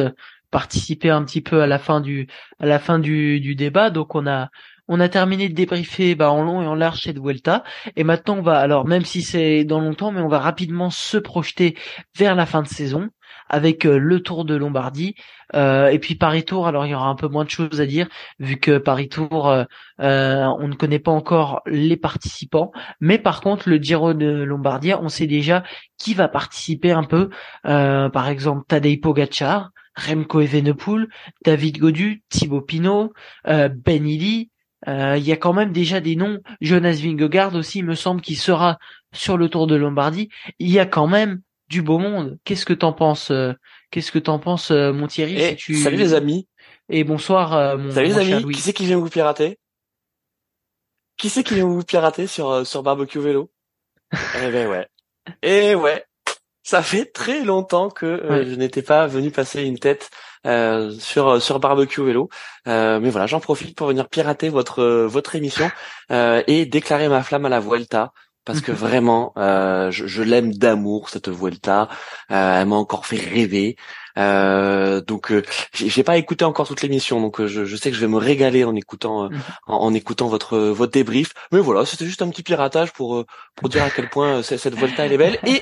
participer 0.52 1.10
un 1.10 1.24
petit 1.24 1.42
peu 1.42 1.62
à 1.62 1.68
la 1.68 1.80
fin 1.80 2.02
du 2.02 2.28
à 2.60 2.66
la 2.66 2.80
fin 2.80 3.00
du, 3.00 3.40
du 3.40 3.56
débat. 3.56 3.90
Donc, 3.90 4.16
on 4.16 4.26
a 4.26 4.50
on 4.88 5.00
a 5.00 5.10
terminé 5.10 5.50
de 5.50 5.54
débriefer 5.54 6.16
bah, 6.16 6.32
en 6.32 6.42
long 6.44 6.62
et 6.62 6.68
en 6.68 6.76
large 6.76 7.02
cette 7.02 7.20
Vuelta. 7.20 7.64
Et 7.96 8.04
maintenant, 8.04 8.38
on 8.38 8.42
va 8.42 8.58
alors 8.60 8.88
même 8.88 9.06
si 9.06 9.22
c'est 9.22 9.64
dans 9.64 9.80
longtemps, 9.80 10.12
mais 10.12 10.22
on 10.22 10.28
va 10.28 10.40
rapidement 10.40 10.90
se 10.90 11.18
projeter 11.18 11.78
vers 12.18 12.36
la 12.36 12.46
fin 12.46 12.62
de 12.62 12.68
saison 12.68 13.10
avec 13.50 13.86
euh, 13.86 13.98
le 13.98 14.22
Tour 14.22 14.46
de 14.46 14.56
Lombardie 14.56 15.16
euh, 15.56 15.88
et 15.88 16.00
puis 16.00 16.16
Paris 16.16 16.46
Tour. 16.46 16.68
Alors 16.68 16.86
il 16.86 16.92
y 16.92 16.96
aura 16.96 17.10
un 17.10 17.16
peu 17.16 17.28
moins 17.28 17.44
de 17.44 17.50
choses 17.50 17.82
à 17.82 17.86
dire 17.86 18.08
vu 18.40 18.58
que 18.58 18.78
Paris 18.78 19.10
Tour, 19.10 19.50
euh, 19.50 19.66
on 20.00 20.68
ne 20.68 20.76
connaît 20.76 21.00
pas 21.00 21.12
encore 21.12 21.62
les 21.66 21.98
participants, 21.98 22.72
mais 23.02 23.18
par 23.18 23.42
contre 23.42 23.70
le 23.70 23.78
Giro 23.78 24.14
de 24.14 24.44
Lombardie, 24.44 24.94
on 24.94 25.10
sait 25.10 25.28
déjà 25.28 25.64
qui 25.98 26.14
va 26.14 26.28
participer 26.28 26.92
un 26.92 27.04
peu. 27.04 27.30
par 27.64 28.30
exemple 28.30 28.64
Tadej 28.68 29.02
Pogacar, 29.02 29.72
Remco 29.96 30.40
Evenepoel, 30.40 31.08
David 31.44 31.80
Godu, 31.80 32.24
Thibaut 32.30 32.62
Pinot, 32.62 33.12
Ben 33.46 34.08
Illy, 34.08 34.52
il 34.88 35.24
y 35.24 35.32
a 35.32 35.38
quand 35.38 35.54
même 35.54 35.72
déjà 35.74 36.00
des 36.00 36.16
noms. 36.16 36.40
Jonas 36.62 37.00
Vingegaard 37.02 37.56
aussi, 37.56 37.80
il 37.80 37.86
me 37.86 37.96
semble, 37.96 38.22
qu'il 38.22 38.38
sera 38.38 38.78
sur 39.12 39.38
le 39.38 39.50
Tour 39.50 39.68
de 39.68 39.76
Lombardie. 39.76 40.30
Il 40.60 40.70
y 40.70 40.80
a 40.80 40.86
quand 40.86 41.08
même 41.08 41.42
du 41.70 41.82
beau 41.82 41.98
monde. 42.00 42.38
Qu'est-ce 42.44 42.66
que 42.66 42.74
t'en 42.74 42.94
penses, 42.94 43.32
euh, 43.32 43.54
Qu'est-ce 43.92 44.12
que 44.12 44.20
t'en 44.20 44.40
penses, 44.40 44.72
mon 44.72 45.08
Thierry 45.08 45.42
Et 45.42 45.56
tu... 45.56 45.76
Salut 45.76 45.98
les 45.98 46.14
amis. 46.14 46.48
Et 46.90 47.04
bonsoir, 47.04 47.78
mon 47.78 47.92
Salut 47.92 48.08
les 48.08 48.14
mon 48.14 48.20
amis. 48.20 48.44
Louis. 48.44 48.56
Qui 48.56 48.62
c'est 48.62 48.74
qui 48.74 48.86
vient 48.86 48.98
vous 48.98 49.10
pirater? 49.10 49.60
Qui 51.18 51.30
c'est 51.30 51.44
qui 51.44 51.56
vient 51.56 51.66
vous 51.66 51.84
pirater 51.84 52.28
sur 52.28 52.50
euh, 52.50 52.64
sur 52.64 52.82
barbecue 52.84 53.20
vélo? 53.20 53.52
Eh 54.14 54.50
ben 54.52 54.68
ouais. 54.68 54.88
Eh 55.44 55.76
ouais. 55.76 56.06
Ça 56.64 56.82
fait 56.82 57.06
très 57.06 57.44
longtemps 57.44 57.90
que 57.90 58.06
euh, 58.06 58.30
Ouais. 58.30 58.46
je 58.46 58.56
n'étais 58.56 58.82
pas 58.82 59.08
venu 59.08 59.30
passer 59.32 59.64
une 59.64 59.80
tête 59.80 60.10
euh, 60.46 60.92
sur 60.92 61.42
sur 61.42 61.60
barbecue 61.60 62.04
vélo. 62.04 62.30
Euh, 62.68 63.00
mais 63.00 63.10
voilà, 63.10 63.28
j'en 63.28 63.40
profite 63.40 63.76
pour 63.76 63.88
venir 63.88 64.08
pirater 64.08 64.50
votre 64.50 64.82
euh, 64.82 65.08
votre 65.08 65.36
émission 65.36 65.70
euh, 66.12 66.42
et 66.48 66.66
déclarer 66.66 67.10
ma 67.10 67.22
flamme 67.24 67.46
à 67.46 67.50
la 67.50 67.60
Vuelta 67.60 68.14
parce 68.50 68.62
que 68.62 68.72
vraiment, 68.72 69.32
euh, 69.38 69.92
je, 69.92 70.08
je 70.08 70.24
l'aime 70.24 70.54
d'amour 70.54 71.10
cette 71.10 71.30
Vuelta. 71.30 71.88
Euh, 72.32 72.62
elle 72.62 72.68
m'a 72.68 72.76
encore 72.76 73.06
fait 73.06 73.18
rêver. 73.18 73.76
Euh, 74.18 75.02
donc, 75.02 75.32
euh, 75.32 75.44
j'ai 75.74 76.04
pas 76.04 76.18
écouté 76.18 76.44
encore 76.46 76.68
toute 76.68 76.82
l'émission, 76.82 77.22
donc 77.22 77.40
euh, 77.40 77.48
je, 77.48 77.64
je 77.66 77.76
sais 77.76 77.92
que 77.92 77.96
je 77.96 78.02
vais 78.02 78.08
me 78.12 78.18
régaler 78.18 78.64
en 78.64 78.76
écoutant 78.76 79.26
euh, 79.26 79.30
Mhm. 79.30 79.42
en, 79.68 79.78
en 79.78 79.94
écoutant 79.94 80.28
votre 80.28 80.58
votre 80.58 80.92
débrief. 80.92 81.34
Mais 81.52 81.60
voilà, 81.60 81.86
c'était 81.86 82.06
juste 82.06 82.22
un 82.24 82.30
petit 82.30 82.44
piratage 82.44 82.92
pour 82.92 83.24
pour 83.56 83.70
dire 83.70 83.84
à 83.84 83.90
quel 83.92 84.10
point 84.10 84.42
cette 84.42 84.74
Vuelta 84.76 85.06
elle 85.06 85.14
est 85.14 85.18
belle. 85.18 85.40
Et 85.46 85.62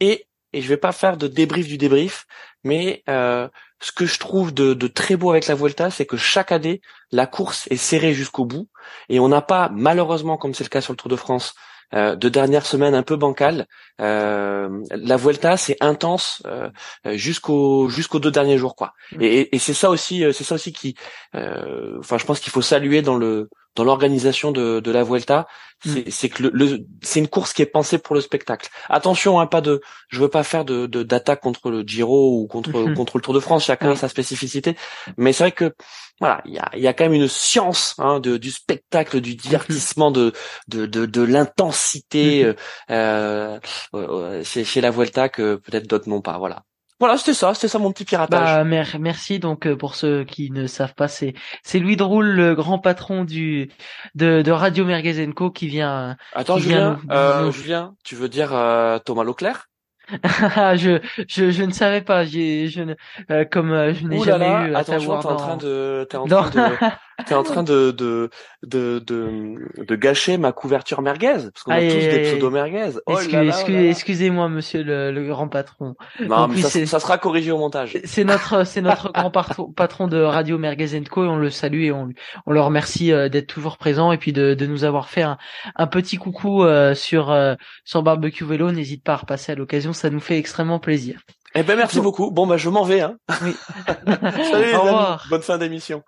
et 0.00 0.26
et 0.52 0.60
je 0.62 0.68
vais 0.68 0.76
pas 0.76 0.92
faire 0.92 1.16
de 1.16 1.28
débrief 1.28 1.66
du 1.68 1.78
débrief, 1.78 2.26
mais 2.62 3.02
euh, 3.08 3.48
ce 3.80 3.90
que 3.92 4.06
je 4.06 4.18
trouve 4.18 4.52
de, 4.54 4.72
de 4.74 4.86
très 4.86 5.16
beau 5.16 5.30
avec 5.30 5.46
la 5.46 5.54
Vuelta, 5.54 5.90
c'est 5.90 6.06
que 6.06 6.16
chaque 6.16 6.52
année 6.52 6.80
la 7.10 7.26
course 7.26 7.66
est 7.70 7.76
serrée 7.76 8.14
jusqu'au 8.14 8.44
bout 8.44 8.68
et 9.08 9.18
on 9.20 9.28
n'a 9.28 9.42
pas 9.42 9.68
malheureusement, 9.72 10.36
comme 10.36 10.54
c'est 10.54 10.64
le 10.64 10.68
cas 10.70 10.80
sur 10.80 10.92
le 10.92 10.96
Tour 10.96 11.10
de 11.10 11.16
France, 11.16 11.54
euh, 11.94 12.16
de 12.16 12.28
dernière 12.28 12.66
semaine 12.66 12.94
un 12.94 13.02
peu 13.02 13.16
bancale. 13.16 13.66
Euh, 14.00 14.68
la 14.90 15.16
Vuelta 15.16 15.56
c'est 15.56 15.76
intense 15.80 16.42
euh, 16.46 16.70
jusqu'au 17.14 17.88
jusqu'aux 17.88 18.18
deux 18.20 18.30
derniers 18.30 18.58
jours 18.58 18.74
quoi. 18.76 18.92
Et, 19.20 19.40
et- 19.40 19.54
et 19.56 19.58
c'est 19.58 19.74
ça 19.74 19.90
aussi, 19.90 20.24
euh, 20.24 20.32
c'est 20.32 20.44
ça 20.44 20.54
aussi 20.56 20.72
qui, 20.72 20.94
euh, 21.34 21.96
enfin 22.00 22.18
je 22.18 22.24
pense 22.24 22.40
qu'il 22.40 22.52
faut 22.52 22.62
saluer 22.62 23.02
dans 23.02 23.16
le 23.16 23.48
dans 23.74 23.84
l'organisation 23.84 24.52
de, 24.52 24.80
de 24.80 24.90
la 24.90 25.02
Vuelta, 25.04 25.46
c'est 25.84 26.10
c'est 26.10 26.28
que 26.28 26.44
le, 26.44 26.50
le- 26.54 26.78
c'est 27.02 27.18
une 27.20 27.28
course 27.28 27.52
qui 27.52 27.62
est 27.62 27.66
pensée 27.66 27.98
pour 27.98 28.14
le 28.14 28.20
spectacle. 28.20 28.68
Attention, 28.88 29.40
hein, 29.40 29.46
pas 29.46 29.60
de, 29.60 29.80
je 30.08 30.20
veux 30.20 30.28
pas 30.28 30.44
faire 30.44 30.64
de 30.64 30.86
de- 30.86 31.02
d'attaque 31.02 31.40
contre 31.40 31.70
le 31.70 31.82
Giro 31.82 32.40
ou 32.40 32.46
contre 32.46 32.88
Mhm. 32.88 32.94
contre 32.94 33.18
le 33.18 33.22
Tour 33.22 33.34
de 33.34 33.40
France, 33.40 33.64
chacun 33.64 33.90
a 33.90 33.96
sa 33.96 34.08
spécificité. 34.08 34.76
Mais 35.16 35.32
c'est 35.32 35.44
vrai 35.44 35.52
que 35.52 35.74
voilà, 36.20 36.40
il 36.46 36.52
y 36.54 36.58
a 36.58 36.70
y 36.76 36.86
a 36.86 36.92
quand 36.94 37.04
même 37.04 37.14
une 37.14 37.28
science 37.28 37.94
hein, 37.98 38.20
de, 38.20 38.36
du 38.36 38.50
spectacle, 38.50 39.20
du 39.20 39.34
divertissement, 39.34 40.10
de 40.10 40.32
de 40.68 40.86
de, 40.86 41.06
de 41.06 41.22
l'intensité 41.22 42.44
Mhm. 42.44 42.54
euh, 42.90 43.60
euh, 43.94 44.38
euh, 44.38 44.44
chez, 44.44 44.64
chez 44.64 44.80
la 44.80 44.90
Vuelta 44.90 45.28
que 45.28 45.56
peut-être 45.56 45.86
d'autres 45.88 46.08
n'ont 46.08 46.22
pas. 46.22 46.38
Voilà. 46.38 46.62
Voilà, 47.00 47.18
c'était 47.18 47.34
ça, 47.34 47.54
c'était 47.54 47.68
ça 47.68 47.78
mon 47.78 47.90
petit 47.92 48.04
piratage. 48.04 48.40
Bah, 48.40 48.64
mer- 48.64 48.96
merci 49.00 49.38
donc 49.38 49.66
euh, 49.66 49.76
pour 49.76 49.94
ceux 49.96 50.24
qui 50.24 50.50
ne 50.50 50.66
savent 50.66 50.94
pas, 50.94 51.08
c'est 51.08 51.34
c'est 51.62 51.78
Louis 51.80 51.96
Droul, 51.96 52.26
le 52.26 52.54
grand 52.54 52.78
patron 52.78 53.24
du 53.24 53.70
de, 54.14 54.42
de 54.42 54.50
Radio 54.52 54.84
Merguez 54.84 55.28
Co 55.34 55.50
qui 55.50 55.66
vient. 55.66 56.16
Attends, 56.34 56.56
qui 56.56 56.62
Julien, 56.62 56.98
euh, 57.10 57.50
Julien, 57.50 57.94
tu 58.04 58.14
veux 58.14 58.28
dire 58.28 58.54
euh, 58.54 58.98
Thomas 58.98 59.24
Leclerc? 59.24 59.66
Je, 60.12 61.00
je 61.28 61.50
je 61.50 61.62
ne 61.62 61.72
savais 61.72 62.02
pas, 62.02 62.24
j'ai 62.24 62.68
je 62.68 62.82
ne 62.82 62.94
euh, 63.30 63.44
comme 63.44 63.72
euh, 63.72 63.94
je 63.94 64.06
n'ai 64.06 64.18
jamais 64.20 64.48
là, 64.50 64.68
eu 64.68 64.74
attention, 64.74 65.00
savoir 65.00 65.20
t'es 65.22 65.26
en 65.28 65.36
train 65.36 65.56
de, 65.56 66.06
t'es 66.10 66.16
en 66.18 66.26
train 66.26 66.50
de, 66.50 66.76
t'es 67.26 67.34
en 67.34 67.42
train 67.42 67.62
de, 67.62 67.90
de, 67.90 68.30
de, 68.62 68.98
de, 68.98 69.56
de 69.84 69.94
gâcher 69.96 70.36
ma 70.38 70.52
couverture 70.52 71.02
merguez, 71.02 71.34
parce 71.52 71.62
qu'on 71.64 71.72
a 71.72 71.76
Aïe, 71.76 71.88
tous 71.88 71.94
aïe, 71.96 72.08
des 72.08 72.14
aïe. 72.16 72.22
pseudos 72.32 72.50
merguez. 72.52 72.90
Oh 73.06 73.12
Excuse- 73.12 73.32
là 73.32 73.42
là, 73.44 73.48
excuse- 73.50 73.74
là 73.74 73.82
là. 73.82 73.88
Excusez-moi, 73.90 74.48
monsieur 74.48 74.82
le, 74.82 75.12
le 75.12 75.26
grand 75.26 75.48
patron. 75.48 75.94
Non, 76.20 76.46
Donc 76.46 76.50
mais 76.56 76.64
oui, 76.64 76.86
ça, 76.86 77.00
sera 77.00 77.18
corrigé 77.18 77.50
au 77.50 77.58
montage. 77.58 77.98
C'est 78.04 78.24
notre, 78.24 78.64
c'est 78.64 78.80
notre 78.82 79.12
grand 79.12 79.30
patron, 79.76 80.08
de 80.08 80.20
Radio 80.20 80.58
Merguez 80.58 81.02
Co. 81.10 81.24
Et 81.24 81.28
on 81.28 81.36
le 81.36 81.50
salue 81.50 81.82
et 81.84 81.92
on, 81.92 82.08
on 82.46 82.52
le 82.52 82.60
remercie 82.60 83.12
euh, 83.12 83.28
d'être 83.28 83.46
toujours 83.46 83.78
présent 83.78 84.12
et 84.12 84.18
puis 84.18 84.32
de, 84.32 84.54
de 84.54 84.66
nous 84.66 84.84
avoir 84.84 85.08
fait 85.08 85.22
un, 85.22 85.38
un 85.76 85.86
petit 85.86 86.16
coucou 86.16 86.64
euh, 86.64 86.94
sur 86.94 87.30
euh, 87.30 87.54
sur 87.84 88.02
barbecue 88.02 88.44
vélo. 88.44 88.72
N'hésite 88.72 89.02
pas 89.04 89.12
à 89.14 89.16
repasser 89.16 89.52
à 89.52 89.54
l'occasion, 89.54 89.92
ça 89.92 90.10
nous 90.10 90.20
fait 90.20 90.38
extrêmement 90.38 90.78
plaisir. 90.78 91.20
Eh 91.54 91.62
ben, 91.62 91.76
merci 91.76 91.98
Bon. 91.98 92.02
beaucoup. 92.02 92.30
Bon, 92.32 92.46
bah, 92.48 92.56
je 92.56 92.68
m'en 92.68 92.82
vais, 92.82 93.00
hein. 93.00 93.14
Oui. 93.42 93.54
Salut 94.06 94.66
les 94.66 94.72
Au 94.74 94.80
amis. 94.80 94.88
revoir. 94.88 95.26
Bonne 95.30 95.42
fin 95.42 95.56
d'émission. 95.56 96.02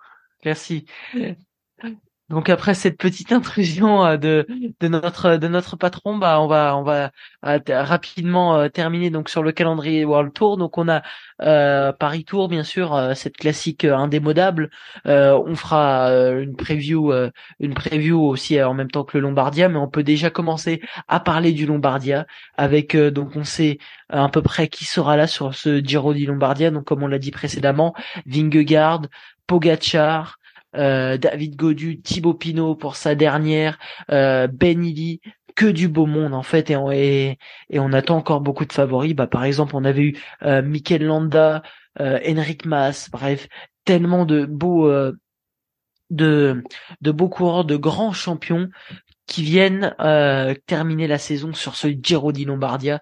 Merci. 0.45 0.85
Donc 2.29 2.49
après 2.49 2.73
cette 2.73 2.97
petite 2.97 3.31
intrusion 3.31 4.05
euh, 4.05 4.17
de 4.17 4.45
de 4.81 4.87
notre 4.89 5.37
de 5.37 5.47
notre 5.47 5.77
patron, 5.77 6.17
bah 6.17 6.41
on 6.41 6.47
va 6.47 6.75
on 6.75 6.83
va 6.83 7.11
euh, 7.45 7.59
rapidement 7.69 8.57
euh, 8.57 8.67
terminer 8.67 9.09
donc 9.09 9.29
sur 9.29 9.43
le 9.43 9.53
calendrier 9.53 10.03
World 10.03 10.33
Tour. 10.33 10.57
Donc 10.57 10.77
on 10.77 10.89
a 10.89 11.03
euh, 11.41 11.93
Paris 11.93 12.25
Tour 12.25 12.49
bien 12.49 12.65
sûr, 12.65 13.13
cette 13.15 13.37
classique 13.37 13.85
indémodable. 13.85 14.71
Euh, 15.05 15.41
on 15.45 15.55
fera 15.55 16.09
une 16.11 16.57
preview 16.57 17.13
une 17.61 17.73
preview 17.73 18.21
aussi 18.21 18.61
en 18.61 18.73
même 18.73 18.91
temps 18.91 19.05
que 19.05 19.17
le 19.17 19.21
Lombardia, 19.21 19.69
mais 19.69 19.77
on 19.79 19.87
peut 19.87 20.03
déjà 20.03 20.29
commencer 20.29 20.81
à 21.07 21.21
parler 21.21 21.53
du 21.53 21.65
Lombardia 21.65 22.25
avec 22.57 22.97
donc 22.97 23.37
on 23.37 23.45
sait 23.45 23.77
à 24.09 24.27
peu 24.27 24.41
près 24.41 24.67
qui 24.67 24.83
sera 24.83 25.15
là 25.15 25.27
sur 25.27 25.55
ce 25.55 25.81
Giro 25.81 26.13
di 26.13 26.25
Lombardia. 26.25 26.71
Donc 26.71 26.83
comme 26.83 27.03
on 27.03 27.07
l'a 27.07 27.19
dit 27.19 27.31
précédemment, 27.31 27.93
Vingegaard, 28.25 29.03
Pogacar, 29.47 30.37
euh, 30.75 31.17
David 31.17 31.55
Godu, 31.55 32.01
Thibaut 32.01 32.33
Pinot 32.33 32.75
pour 32.75 32.95
sa 32.95 33.15
dernière, 33.15 33.79
euh, 34.11 34.47
Ben 34.47 34.83
que 35.57 35.65
du 35.65 35.87
beau 35.87 36.05
monde 36.05 36.35
en 36.35 36.43
fait 36.43 36.69
et 36.69 36.77
on, 36.77 37.93
attend 37.93 38.17
encore 38.17 38.41
beaucoup 38.41 38.65
de 38.65 38.71
favoris. 38.71 39.15
Bah 39.15 39.25
par 39.25 39.43
exemple 39.43 39.75
on 39.75 39.83
avait 39.83 40.03
eu 40.03 40.17
euh, 40.43 40.61
Landa, 40.99 41.63
euh, 41.99 42.19
Henrik 42.25 42.65
Mas, 42.65 43.09
bref 43.11 43.49
tellement 43.83 44.25
de 44.25 44.45
beaux 44.45 44.87
euh, 44.87 45.13
de 46.09 46.61
beaux 47.01 47.27
coureurs, 47.27 47.65
de 47.65 47.75
grands 47.75 48.13
champions 48.13 48.69
qui 49.27 49.43
viennent 49.43 49.93
euh, 49.99 50.55
terminer 50.65 51.05
la 51.05 51.17
saison 51.17 51.53
sur 51.53 51.75
ce 51.75 51.87
Giro 51.87 52.31
di 52.31 52.45
Lombardia. 52.45 53.01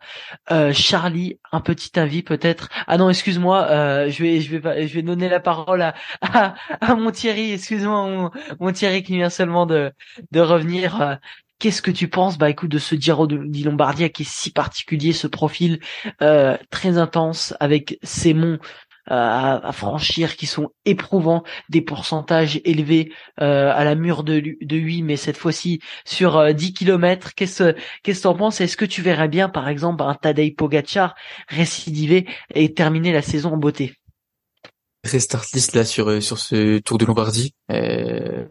Euh, 0.51 0.73
Charlie, 0.73 1.39
un 1.51 1.61
petit 1.61 1.97
avis 1.99 2.23
peut-être? 2.23 2.69
Ah 2.87 2.97
non, 2.97 3.09
excuse-moi, 3.09 3.67
euh, 3.69 4.09
je 4.09 4.23
vais 4.23 4.41
je 4.41 4.57
vais 4.57 4.87
je 4.87 4.93
vais 4.93 5.03
donner 5.03 5.29
la 5.29 5.39
parole 5.39 5.81
à 5.83 5.93
à, 6.81 6.95
mon 6.95 7.11
Thierry. 7.11 7.53
Excuse-moi, 7.53 8.31
mon, 8.59 8.71
Thierry 8.71 9.03
qui 9.03 9.15
vient 9.15 9.29
seulement 9.29 9.65
de 9.65 9.91
de 10.31 10.39
revenir. 10.41 11.19
Qu'est-ce 11.57 11.81
que 11.81 11.91
tu 11.91 12.09
penses, 12.09 12.37
bah 12.37 12.49
écoute, 12.49 12.69
de 12.69 12.79
ce 12.79 12.95
Giro 12.95 13.27
di 13.27 13.63
Lombardia 13.63 14.09
qui 14.09 14.23
est 14.23 14.29
si 14.29 14.51
particulier, 14.51 15.13
ce 15.13 15.27
profil 15.27 15.79
très 16.19 16.97
intense 16.97 17.53
avec 17.61 17.97
ces 18.03 18.33
monts 18.33 18.57
à, 19.07 19.67
à 19.67 19.71
franchir 19.71 20.35
qui 20.35 20.45
sont 20.45 20.69
éprouvants, 20.85 21.43
des 21.69 21.81
pourcentages 21.81 22.61
élevés 22.65 23.11
euh, 23.41 23.71
à 23.73 23.83
la 23.83 23.95
mur 23.95 24.23
de, 24.23 24.55
de 24.61 24.75
8, 24.77 25.03
mais 25.03 25.17
cette 25.17 25.37
fois-ci 25.37 25.79
sur 26.05 26.37
euh, 26.37 26.53
10 26.53 26.73
kilomètres. 26.73 27.33
Qu'est-ce 27.35 27.75
qu'est-ce 28.03 28.19
que 28.19 28.23
t'en 28.23 28.35
penses? 28.35 28.61
Est-ce 28.61 28.77
que 28.77 28.85
tu 28.85 29.01
verrais 29.01 29.27
bien, 29.27 29.49
par 29.49 29.67
exemple, 29.67 30.03
un 30.03 30.15
Tadej 30.15 30.55
Pogacar 30.55 31.15
récidiver 31.47 32.27
et 32.53 32.73
terminer 32.73 33.13
la 33.13 33.21
saison 33.21 33.53
en 33.53 33.57
beauté? 33.57 33.95
Restart 35.03 35.45
list 35.53 35.73
là 35.75 35.85
sur 35.85 36.09
euh, 36.09 36.19
sur 36.19 36.39
ce 36.39 36.79
Tour 36.79 36.97
de 36.97 37.05
Lombardie. 37.05 37.53
Euh, 37.71 38.45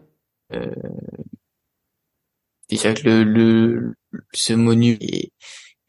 euh, 0.53 0.71
déjà 2.69 2.93
que 2.93 3.07
le, 3.07 3.23
le 3.23 3.95
ce 4.33 4.53
monu 4.53 4.97
est, 5.01 5.31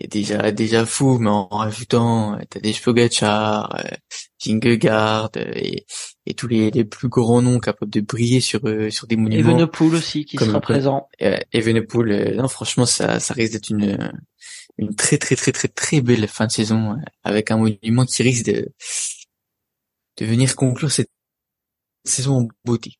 est 0.01 0.09
déjà 0.09 0.51
déjà 0.53 0.85
fou, 0.85 1.19
mais 1.19 1.31
en 1.31 1.47
rajoutant 1.47 2.35
euh, 2.35 2.43
Tadej 2.51 2.83
Pogacar, 2.83 3.77
euh, 3.79 3.89
Vingegaard 4.45 5.31
euh, 5.37 5.53
et, 5.55 5.87
et 6.27 6.35
tous 6.35 6.47
les, 6.47 6.71
les 6.71 6.85
plus 6.85 7.09
grands 7.09 7.43
noms 7.43 7.59
capables 7.59 7.91
de 7.91 8.01
briller 8.01 8.41
sur 8.41 8.67
euh, 8.67 8.91
sur 8.91 9.07
des 9.07 9.17
monuments. 9.17 9.51
Evenepoel 9.51 9.95
aussi 9.95 10.25
qui 10.25 10.37
sera 10.37 10.61
présent. 10.61 11.09
Euh, 11.23 11.39
Evenepoel, 11.53 12.13
euh, 12.13 12.35
non 12.35 12.49
franchement 12.49 12.87
ça 12.87 13.21
ça 13.21 13.35
risque 13.35 13.53
d'être 13.53 13.71
une 13.71 14.13
une 14.79 14.95
très 14.95 15.19
très 15.19 15.37
très 15.37 15.53
très 15.53 15.69
très 15.69 16.01
belle 16.01 16.29
fin 16.29 16.47
de 16.47 16.53
saison 16.53 16.93
euh, 16.93 16.97
avec 17.25 17.51
un 17.51 17.57
monument 17.57 18.05
qui 18.05 18.23
risque 18.23 18.47
de 18.47 18.69
de 20.19 20.25
venir 20.27 20.55
conclure 20.57 20.91
cette 20.91 21.11
saison 22.05 22.41
en 22.41 22.49
beauté. 22.65 22.99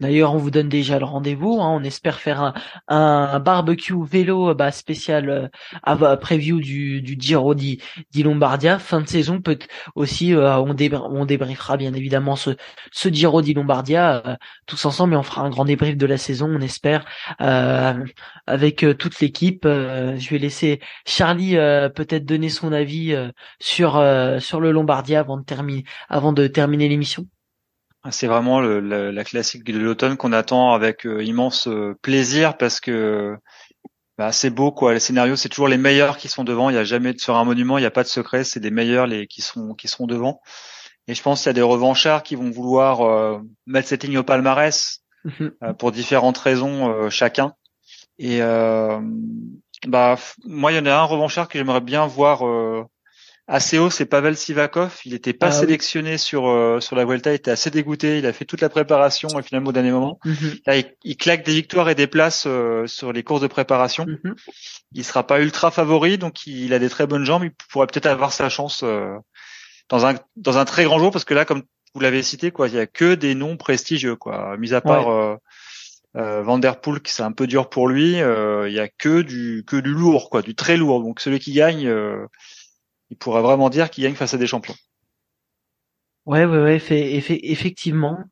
D'ailleurs, 0.00 0.34
on 0.34 0.38
vous 0.38 0.50
donne 0.50 0.68
déjà 0.70 0.98
le 0.98 1.04
rendez-vous. 1.04 1.60
hein. 1.60 1.68
On 1.78 1.84
espère 1.84 2.20
faire 2.20 2.54
un, 2.88 3.38
barbecue 3.40 3.94
vélo 4.04 4.50
euh, 4.50 4.54
bah, 4.54 4.72
spécial 4.72 5.28
euh, 5.28 5.48
à 5.82 5.92
à 5.92 6.16
preview 6.16 6.58
du, 6.60 7.02
du 7.02 7.16
Giro 7.18 7.54
di, 7.54 7.80
di 8.10 8.22
Lombardia. 8.22 8.78
Fin 8.78 9.00
de 9.02 9.06
saison, 9.08 9.40
peut 9.42 9.58
aussi, 9.94 10.34
euh, 10.34 10.56
on, 10.58 10.72
débr- 10.74 11.06
on 11.10 11.26
débriefera 11.26 11.76
bien 11.76 11.92
évidemment 11.92 12.34
ce, 12.36 12.50
ce 12.92 13.08
Giro 13.10 13.42
di 13.42 13.52
Lombardia 13.54 14.22
euh, 14.26 14.36
tous 14.66 14.84
ensemble 14.86 15.14
et 15.14 15.16
on 15.16 15.22
fera 15.22 15.42
un 15.42 15.50
grand 15.50 15.64
débrief 15.66 15.96
de 15.96 16.06
la 16.06 16.16
saison, 16.18 16.48
on 16.50 16.60
espère, 16.60 17.04
euh, 17.42 18.04
avec 18.46 18.82
euh, 18.84 18.94
toute 18.94 19.20
l'équipe. 19.20 19.64
Euh, 19.66 20.16
je 20.16 20.30
vais 20.30 20.38
laisser 20.38 20.80
Charlie 21.06 21.56
euh, 21.56 21.88
peut-être 21.88 22.24
donner 22.24 22.48
son 22.48 22.72
avis 22.72 23.12
euh, 23.14 23.30
sur 23.60 23.96
euh, 23.96 24.38
sur 24.40 24.60
le 24.60 24.70
Lombardia 24.72 25.20
avant 25.20 25.36
de 25.36 25.44
terminer 25.44 25.84
avant 26.08 26.32
de 26.32 26.46
terminer 26.46 26.88
l'émission. 26.88 27.26
C'est 28.10 28.26
vraiment 28.26 28.60
le, 28.60 28.80
la, 28.80 29.12
la 29.12 29.24
classique 29.24 29.64
de 29.64 29.78
l'automne 29.78 30.16
qu'on 30.16 30.32
attend 30.32 30.72
avec 30.72 31.06
euh, 31.06 31.22
immense 31.22 31.68
euh, 31.68 31.94
plaisir 32.00 32.56
parce 32.56 32.80
que 32.80 33.36
bah, 34.16 34.32
c'est 34.32 34.50
beau 34.50 34.72
quoi. 34.72 34.94
Les 34.94 35.00
scénarios, 35.00 35.36
c'est 35.36 35.50
toujours 35.50 35.68
les 35.68 35.76
meilleurs 35.76 36.16
qui 36.16 36.28
sont 36.28 36.44
devant. 36.44 36.70
Il 36.70 36.76
y 36.76 36.78
a 36.78 36.84
jamais 36.84 37.16
sur 37.18 37.36
un 37.36 37.44
monument, 37.44 37.76
il 37.76 37.82
n'y 37.82 37.86
a 37.86 37.90
pas 37.90 38.02
de 38.02 38.08
secret. 38.08 38.44
C'est 38.44 38.60
des 38.60 38.70
meilleurs 38.70 39.06
les 39.06 39.26
qui 39.26 39.42
sont 39.42 39.74
qui 39.74 39.88
sont 39.88 40.06
devant. 40.06 40.40
Et 41.08 41.14
je 41.14 41.22
pense 41.22 41.40
qu'il 41.42 41.48
y 41.48 41.50
a 41.50 41.54
des 41.54 41.62
revanchards 41.62 42.22
qui 42.22 42.36
vont 42.36 42.50
vouloir 42.50 43.02
euh, 43.02 43.38
mettre 43.66 43.88
cette 43.88 44.04
ligne 44.04 44.18
au 44.18 44.24
palmarès 44.24 45.00
Mhm. 45.24 45.52
euh, 45.62 45.72
pour 45.74 45.92
différentes 45.92 46.38
raisons 46.38 46.90
euh, 46.90 47.10
chacun. 47.10 47.54
Et 48.18 48.40
bah 49.86 50.18
moi, 50.44 50.72
il 50.72 50.76
y 50.76 50.78
en 50.78 50.86
a 50.86 50.94
un 50.94 51.04
revanchard 51.04 51.48
que 51.48 51.58
j'aimerais 51.58 51.80
bien 51.80 52.06
voir 52.06 52.42
assez 53.50 53.78
haut, 53.78 53.90
c'est 53.90 54.06
Pavel 54.06 54.36
Sivakov. 54.36 55.00
Il 55.04 55.12
n'était 55.12 55.32
pas 55.32 55.48
Ah 55.48 55.50
oui. 55.54 55.60
sélectionné 55.60 56.16
sur 56.18 56.48
euh, 56.48 56.80
sur 56.80 56.96
la 56.96 57.04
Vuelta, 57.04 57.32
il 57.32 57.34
était 57.36 57.50
assez 57.50 57.70
dégoûté. 57.70 58.18
Il 58.18 58.26
a 58.26 58.32
fait 58.32 58.44
toute 58.44 58.60
la 58.60 58.68
préparation 58.68 59.28
et 59.38 59.42
finalement 59.42 59.70
au 59.70 59.72
dernier 59.72 59.90
moment, 59.90 60.18
Mhm. 60.24 60.54
là, 60.66 60.76
il, 60.76 60.84
il 61.04 61.16
claque 61.16 61.44
des 61.44 61.52
victoires 61.52 61.90
et 61.90 61.94
des 61.94 62.06
places 62.06 62.44
euh, 62.46 62.86
sur 62.86 63.12
les 63.12 63.22
courses 63.22 63.42
de 63.42 63.46
préparation. 63.48 64.06
Mhm. 64.06 64.34
Il 64.92 65.04
sera 65.04 65.26
pas 65.26 65.40
ultra 65.40 65.70
favori, 65.70 66.16
donc 66.16 66.46
il 66.46 66.72
a 66.72 66.78
des 66.78 66.88
très 66.88 67.06
bonnes 67.06 67.24
jambes. 67.24 67.44
Il 67.44 67.52
pourrait 67.70 67.86
peut-être 67.88 68.06
avoir 68.06 68.32
sa 68.32 68.48
chance 68.48 68.82
euh, 68.84 69.14
dans 69.88 70.06
un 70.06 70.14
dans 70.36 70.56
un 70.58 70.64
très 70.64 70.84
grand 70.84 70.98
jour 70.98 71.10
parce 71.10 71.24
que 71.24 71.34
là, 71.34 71.44
comme 71.44 71.62
vous 71.94 72.00
l'avez 72.00 72.22
cité, 72.22 72.52
quoi, 72.52 72.68
il 72.68 72.74
y 72.74 72.78
a 72.78 72.86
que 72.86 73.14
des 73.16 73.34
noms 73.34 73.56
prestigieux, 73.56 74.14
quoi. 74.16 74.56
Mis 74.58 74.72
à 74.74 74.80
part 74.80 75.08
euh, 75.10 75.34
euh, 76.16 76.42
Van 76.42 76.58
Der 76.58 76.80
Poel, 76.80 77.00
qui 77.00 77.12
c'est 77.12 77.22
un 77.24 77.32
peu 77.32 77.46
dur 77.48 77.68
pour 77.68 77.88
lui, 77.88 78.20
euh, 78.20 78.68
il 78.68 78.74
y 78.74 78.80
a 78.80 78.88
que 78.88 79.22
du 79.22 79.64
que 79.66 79.76
du 79.76 79.90
lourd, 79.90 80.30
quoi, 80.30 80.42
du 80.42 80.54
très 80.54 80.76
lourd. 80.76 81.02
Donc 81.02 81.18
celui 81.20 81.40
qui 81.40 81.52
gagne, 81.52 81.86
euh, 81.88 82.26
il 83.10 83.16
pourrait 83.16 83.42
vraiment 83.42 83.70
dire 83.70 83.90
qu'il 83.90 84.04
gagne 84.04 84.14
face 84.14 84.34
à 84.34 84.38
des 84.38 84.46
champions. 84.46 84.74
Ouais, 86.26 86.44
ouais, 86.44 86.62
ouais, 86.62 86.76
effectivement, 87.42 88.24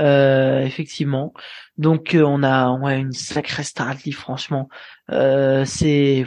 euh, 0.00 0.60
effectivement. 0.60 1.32
Donc 1.78 2.14
euh, 2.14 2.22
on 2.22 2.42
a 2.42 2.70
ouais, 2.72 2.98
une 3.00 3.12
sacrée 3.12 3.62
Stradley, 3.64 4.12
franchement. 4.12 4.68
Euh, 5.10 5.64
c'est 5.64 6.24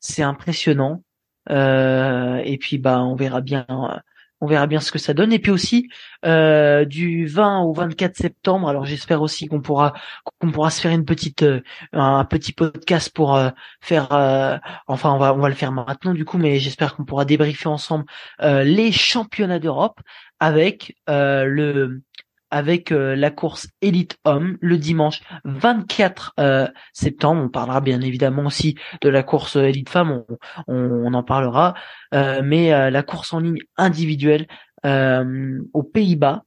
c'est 0.00 0.22
impressionnant. 0.22 1.04
Euh, 1.50 2.36
et 2.44 2.58
puis 2.58 2.78
bah 2.78 3.02
on 3.02 3.14
verra 3.14 3.40
bien, 3.40 3.66
euh, 3.70 3.98
on 4.40 4.46
verra 4.46 4.66
bien 4.66 4.80
ce 4.80 4.90
que 4.92 4.98
ça 4.98 5.14
donne. 5.14 5.32
Et 5.32 5.38
puis 5.38 5.50
aussi 5.52 5.88
euh, 6.24 6.84
du 6.84 7.26
20 7.26 7.60
au 7.62 7.72
24 7.72 8.16
septembre. 8.16 8.68
Alors 8.68 8.84
j'espère 8.84 9.22
aussi 9.22 9.46
qu'on 9.46 9.60
pourra 9.60 9.92
qu'on 10.40 10.50
pourra 10.50 10.70
se 10.70 10.80
faire 10.80 10.92
une 10.92 11.04
petite 11.04 11.42
euh, 11.42 11.60
un 11.92 12.24
petit 12.24 12.52
podcast 12.52 13.12
pour 13.14 13.36
euh, 13.36 13.50
faire. 13.80 14.12
euh, 14.12 14.56
enfin 14.86 15.12
on 15.12 15.18
va 15.18 15.34
on 15.34 15.38
va 15.38 15.48
le 15.48 15.54
faire 15.54 15.72
maintenant 15.72 16.14
du 16.14 16.24
coup, 16.24 16.38
mais 16.38 16.58
j'espère 16.58 16.96
qu'on 16.96 17.04
pourra 17.04 17.24
débriefer 17.24 17.68
ensemble 17.68 18.04
euh, 18.42 18.64
les 18.64 18.92
championnats 18.92 19.58
d'Europe 19.58 20.00
avec 20.40 20.96
euh, 21.08 21.44
le 21.44 22.02
avec 22.50 22.92
euh, 22.92 23.14
la 23.16 23.30
course 23.30 23.68
Elite 23.80 24.18
Homme 24.24 24.58
le 24.60 24.78
dimanche 24.78 25.22
24 25.44 26.34
euh, 26.40 26.68
septembre. 26.92 27.42
On 27.44 27.48
parlera 27.48 27.80
bien 27.80 28.00
évidemment 28.00 28.46
aussi 28.46 28.76
de 29.00 29.08
la 29.08 29.22
course 29.22 29.56
Elite 29.56 29.88
Femme, 29.88 30.10
on, 30.10 30.38
on, 30.68 30.74
on 31.06 31.14
en 31.14 31.22
parlera, 31.22 31.74
Euh, 32.12 32.40
mais 32.44 32.72
euh, 32.72 32.90
la 32.90 33.02
course 33.04 33.32
en 33.32 33.38
ligne 33.40 33.60
individuelle 33.76 34.46
euh, 34.84 35.60
aux 35.72 35.84
Pays-Bas. 35.84 36.42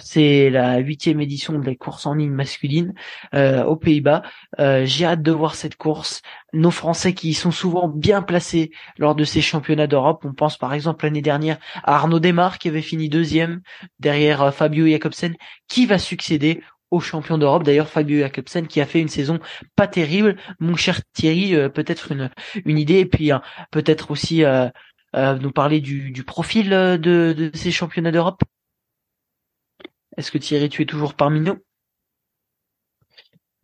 C'est 0.00 0.50
la 0.50 0.78
huitième 0.78 1.20
édition 1.20 1.58
de 1.58 1.66
la 1.66 1.74
course 1.74 2.06
en 2.06 2.14
ligne 2.14 2.30
masculine 2.30 2.94
euh, 3.34 3.64
aux 3.64 3.76
Pays-Bas. 3.76 4.22
Euh, 4.58 4.84
J'ai 4.84 5.04
hâte 5.04 5.22
de 5.22 5.32
voir 5.32 5.54
cette 5.54 5.76
course. 5.76 6.22
Nos 6.52 6.70
Français 6.70 7.14
qui 7.14 7.34
sont 7.34 7.50
souvent 7.50 7.88
bien 7.88 8.22
placés 8.22 8.70
lors 8.98 9.14
de 9.14 9.24
ces 9.24 9.40
championnats 9.40 9.86
d'Europe. 9.86 10.24
On 10.24 10.34
pense 10.34 10.58
par 10.58 10.74
exemple 10.74 11.04
l'année 11.04 11.22
dernière 11.22 11.58
à 11.82 11.96
Arnaud 11.96 12.20
Desmar 12.20 12.58
qui 12.58 12.68
avait 12.68 12.82
fini 12.82 13.08
deuxième 13.08 13.60
derrière 13.98 14.42
euh, 14.42 14.50
Fabio 14.50 14.86
Jacobsen 14.86 15.34
qui 15.68 15.86
va 15.86 15.98
succéder 15.98 16.62
au 16.90 17.00
champion 17.00 17.38
d'Europe. 17.38 17.62
D'ailleurs 17.62 17.88
Fabio 17.88 18.18
Jacobsen 18.18 18.66
qui 18.66 18.80
a 18.80 18.86
fait 18.86 19.00
une 19.00 19.08
saison 19.08 19.38
pas 19.76 19.86
terrible. 19.86 20.36
Mon 20.60 20.76
cher 20.76 21.00
Thierry, 21.14 21.54
peut-être 21.70 22.12
une, 22.12 22.30
une 22.66 22.78
idée 22.78 22.98
et 22.98 23.06
puis 23.06 23.30
peut-être 23.70 24.10
aussi 24.10 24.44
nous 25.14 25.52
parler 25.52 25.80
du, 25.80 26.22
profil 26.26 26.68
de 26.68 27.50
ces 27.54 27.70
championnats 27.70 28.10
d'Europe? 28.10 28.42
Est-ce 30.16 30.30
que 30.30 30.38
Thierry, 30.38 30.68
tu 30.68 30.82
es 30.82 30.86
toujours 30.86 31.14
parmi 31.14 31.40
nous? 31.40 31.58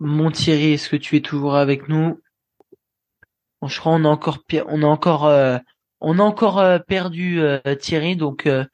Mon 0.01 0.31
Thierry, 0.31 0.73
est-ce 0.73 0.89
que 0.89 0.97
tu 0.97 1.17
es 1.17 1.21
toujours 1.21 1.57
avec 1.57 1.89
nous? 1.89 2.21
Je 3.67 3.79
crois 3.81 3.93
on 3.93 4.05
a 4.05 4.09
encore 4.09 4.45
pi- 4.45 4.61
on 4.67 4.83
a 4.83 4.87
encore 4.87 5.27
euh, 5.27 5.59
on 6.01 6.19
a 6.19 6.23
encore 6.23 6.59
euh, 6.61 6.79
perdu 6.79 7.41
euh, 7.41 7.59
Thierry, 7.81 8.15
donc 8.17 8.47
euh, 8.47 8.65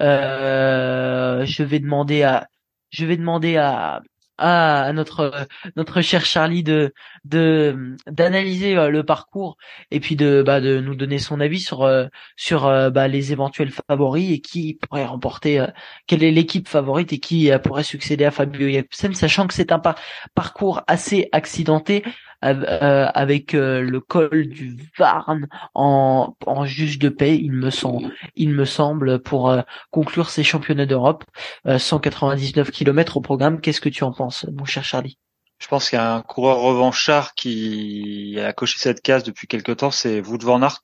euh, 0.00 1.44
je 1.44 1.62
vais 1.62 1.78
demander 1.78 2.22
à 2.22 2.48
je 2.90 3.04
vais 3.04 3.16
demander 3.18 3.56
à 3.56 4.00
à, 4.40 4.92
notre 4.92 5.46
notre 5.76 6.00
cher 6.00 6.24
Charlie 6.24 6.62
de 6.62 6.92
de 7.24 7.96
d'analyser 8.06 8.76
euh, 8.76 8.88
le 8.88 9.04
parcours 9.04 9.56
et 9.90 10.00
puis 10.00 10.16
de 10.16 10.42
bah 10.44 10.60
de 10.60 10.80
nous 10.80 10.94
donner 10.94 11.18
son 11.18 11.40
avis 11.40 11.60
sur 11.60 11.82
euh, 11.82 12.06
sur 12.36 12.66
euh, 12.66 12.90
bah, 12.90 13.08
les 13.08 13.32
éventuels 13.32 13.70
favoris 13.70 14.32
et 14.32 14.40
qui 14.40 14.74
pourrait 14.74 15.04
remporter 15.04 15.64
quelle 16.06 16.24
est 16.24 16.30
l'équipe 16.32 16.68
favorite 16.68 17.12
et 17.12 17.20
qui 17.20 17.50
pourrait 17.62 17.84
succéder 17.84 18.24
à 18.24 18.30
Fabio 18.30 18.68
Jacobsen 18.68 19.14
sachant 19.14 19.46
que 19.46 19.54
c'est 19.54 19.72
un 19.72 19.78
par- 19.78 19.96
parcours 20.34 20.82
assez 20.86 21.28
accidenté 21.32 22.02
avec 22.42 23.54
euh, 23.54 23.80
le 23.82 24.00
col 24.00 24.48
du 24.48 24.76
Varn 24.98 25.46
en 25.74 26.36
en 26.46 26.64
juge 26.64 26.98
de 26.98 27.08
paix 27.08 27.36
il 27.36 27.52
me 27.52 27.70
semble 27.70 28.12
il 28.36 28.50
me 28.50 28.64
semble 28.64 29.20
pour 29.22 29.50
euh, 29.50 29.62
conclure 29.90 30.30
ces 30.30 30.42
championnats 30.44 30.86
d'Europe 30.86 31.24
Euh, 31.66 31.78
199 31.78 32.70
km 32.70 33.16
au 33.18 33.20
programme 33.20 33.60
qu'est-ce 33.60 33.80
que 33.80 33.88
tu 33.88 34.04
en 34.04 34.12
penses 34.12 34.46
mon 34.56 34.64
cher 34.64 34.84
Charlie? 34.84 35.18
Je 35.58 35.68
pense 35.68 35.90
qu'il 35.90 35.98
y 35.98 36.00
a 36.00 36.14
un 36.14 36.22
coureur 36.22 36.58
revanchard 36.60 37.34
qui 37.34 38.38
a 38.40 38.52
coché 38.54 38.78
cette 38.78 39.02
case 39.02 39.24
depuis 39.24 39.46
quelque 39.46 39.72
temps, 39.72 39.90
c'est 39.90 40.20
Wout 40.26 40.38
van 40.42 40.62
Aert. 40.62 40.80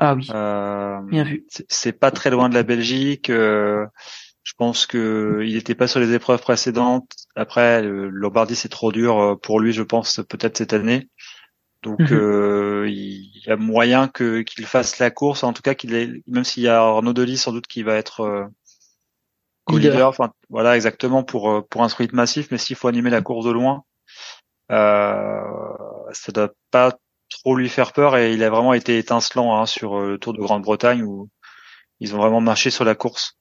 ah 0.00 0.14
oui 0.14 0.28
Euh, 0.30 1.00
bien 1.10 1.24
vu 1.24 1.46
c'est- 1.48 1.66
c'est 1.68 1.92
pas 1.92 2.10
très 2.10 2.30
loin 2.30 2.48
de 2.48 2.54
la 2.54 2.62
Belgique. 2.62 3.30
euh, 3.30 3.86
je 4.48 4.54
pense 4.56 4.86
que 4.86 5.42
il 5.44 5.54
n'était 5.56 5.74
pas 5.74 5.86
sur 5.88 6.00
les 6.00 6.14
épreuves 6.14 6.40
précédentes. 6.40 7.12
Après, 7.36 7.82
Lombardie 7.82 8.56
c'est 8.56 8.70
trop 8.70 8.92
dur 8.92 9.18
euh, 9.20 9.36
pour 9.36 9.60
lui, 9.60 9.72
je 9.74 9.82
pense 9.82 10.20
peut-être 10.28 10.56
cette 10.56 10.72
année. 10.72 11.10
Donc 11.82 12.10
Mhm. 12.10 12.12
euh, 12.12 12.86
il 12.88 13.30
y 13.46 13.50
a 13.50 13.56
moyen 13.56 14.08
que 14.08 14.40
qu'il 14.42 14.66
fasse 14.66 14.98
la 15.00 15.10
course, 15.10 15.42
en 15.44 15.52
tout 15.52 15.62
cas 15.62 15.74
qu'il 15.74 15.94
ait, 15.94 16.22
même 16.26 16.44
s'il 16.44 16.62
y 16.64 16.68
a 16.68 16.80
Arnaud 16.80 17.12
Delis 17.12 17.38
sans 17.38 17.52
doute 17.52 17.66
qui 17.66 17.82
va 17.82 17.96
être 17.96 18.20
euh, 18.22 18.46
Leader. 19.68 20.02
co-leader. 20.02 20.08
Enfin 20.08 20.32
voilà 20.50 20.76
exactement 20.76 21.22
pour 21.24 21.50
euh, 21.50 21.62
pour 21.70 21.82
un 21.84 21.88
sprint 21.88 22.12
massif, 22.12 22.48
mais 22.50 22.58
s'il 22.58 22.76
faut 22.76 22.88
animer 22.88 23.10
la 23.10 23.22
course 23.22 23.44
de 23.46 23.50
loin, 23.52 23.84
euh, 24.70 25.42
ça 26.12 26.32
doit 26.32 26.50
pas 26.70 26.96
trop 27.30 27.56
lui 27.56 27.68
faire 27.68 27.92
peur 27.92 28.16
et 28.16 28.32
il 28.32 28.42
a 28.42 28.50
vraiment 28.50 28.74
été 28.74 28.98
étincelant 28.98 29.56
hein, 29.60 29.66
sur 29.66 30.00
le 30.00 30.18
Tour 30.18 30.32
de 30.32 30.40
Grande-Bretagne 30.40 31.02
où 31.02 31.28
ils 32.00 32.14
ont 32.14 32.18
vraiment 32.18 32.40
marché 32.40 32.70
sur 32.70 32.84
la 32.84 32.94
course. 32.94 33.38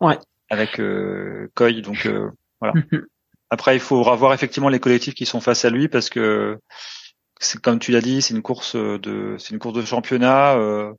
Ouais. 0.00 0.18
Avec 0.50 0.80
euh, 0.80 1.48
Coy, 1.54 1.80
donc 1.82 2.06
euh, 2.06 2.30
Mhm. 2.62 3.06
après 3.48 3.74
il 3.74 3.80
faut 3.80 4.02
revoir 4.02 4.34
effectivement 4.34 4.68
les 4.68 4.80
collectifs 4.80 5.14
qui 5.14 5.24
sont 5.24 5.40
face 5.40 5.64
à 5.64 5.70
lui 5.70 5.88
parce 5.88 6.10
que 6.10 6.58
c'est 7.40 7.58
comme 7.60 7.78
tu 7.78 7.90
l'as 7.90 8.02
dit, 8.02 8.20
c'est 8.20 8.34
une 8.34 8.42
course 8.42 8.76
de 8.76 9.36
c'est 9.38 9.50
une 9.54 9.58
course 9.58 9.74
de 9.76 9.84
championnat. 9.86 10.56
euh, 10.58 10.92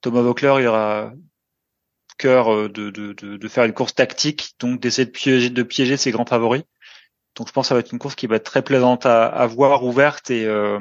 Thomas 0.00 0.22
Voeckler 0.22 0.54
il 0.60 0.66
aura 0.68 1.10
cœur 2.18 2.52
euh, 2.52 2.68
de, 2.68 2.90
de, 2.90 3.12
de, 3.12 3.36
de 3.36 3.48
faire 3.48 3.64
une 3.64 3.72
course 3.72 3.94
tactique, 3.94 4.52
donc 4.60 4.80
d'essayer 4.80 5.06
de 5.06 5.10
piéger, 5.10 5.50
de 5.50 5.62
piéger 5.62 5.96
ses 5.96 6.10
grands 6.10 6.26
favoris. 6.26 6.62
Donc 7.36 7.48
je 7.48 7.52
pense 7.52 7.66
que 7.66 7.68
ça 7.68 7.74
va 7.74 7.80
être 7.80 7.92
une 7.92 7.98
course 7.98 8.14
qui 8.16 8.26
va 8.26 8.36
être 8.36 8.44
très 8.44 8.62
plaisante 8.62 9.06
à, 9.06 9.26
à 9.26 9.46
voir, 9.46 9.84
ouverte 9.84 10.30
et 10.30 10.46
euh, 10.46 10.80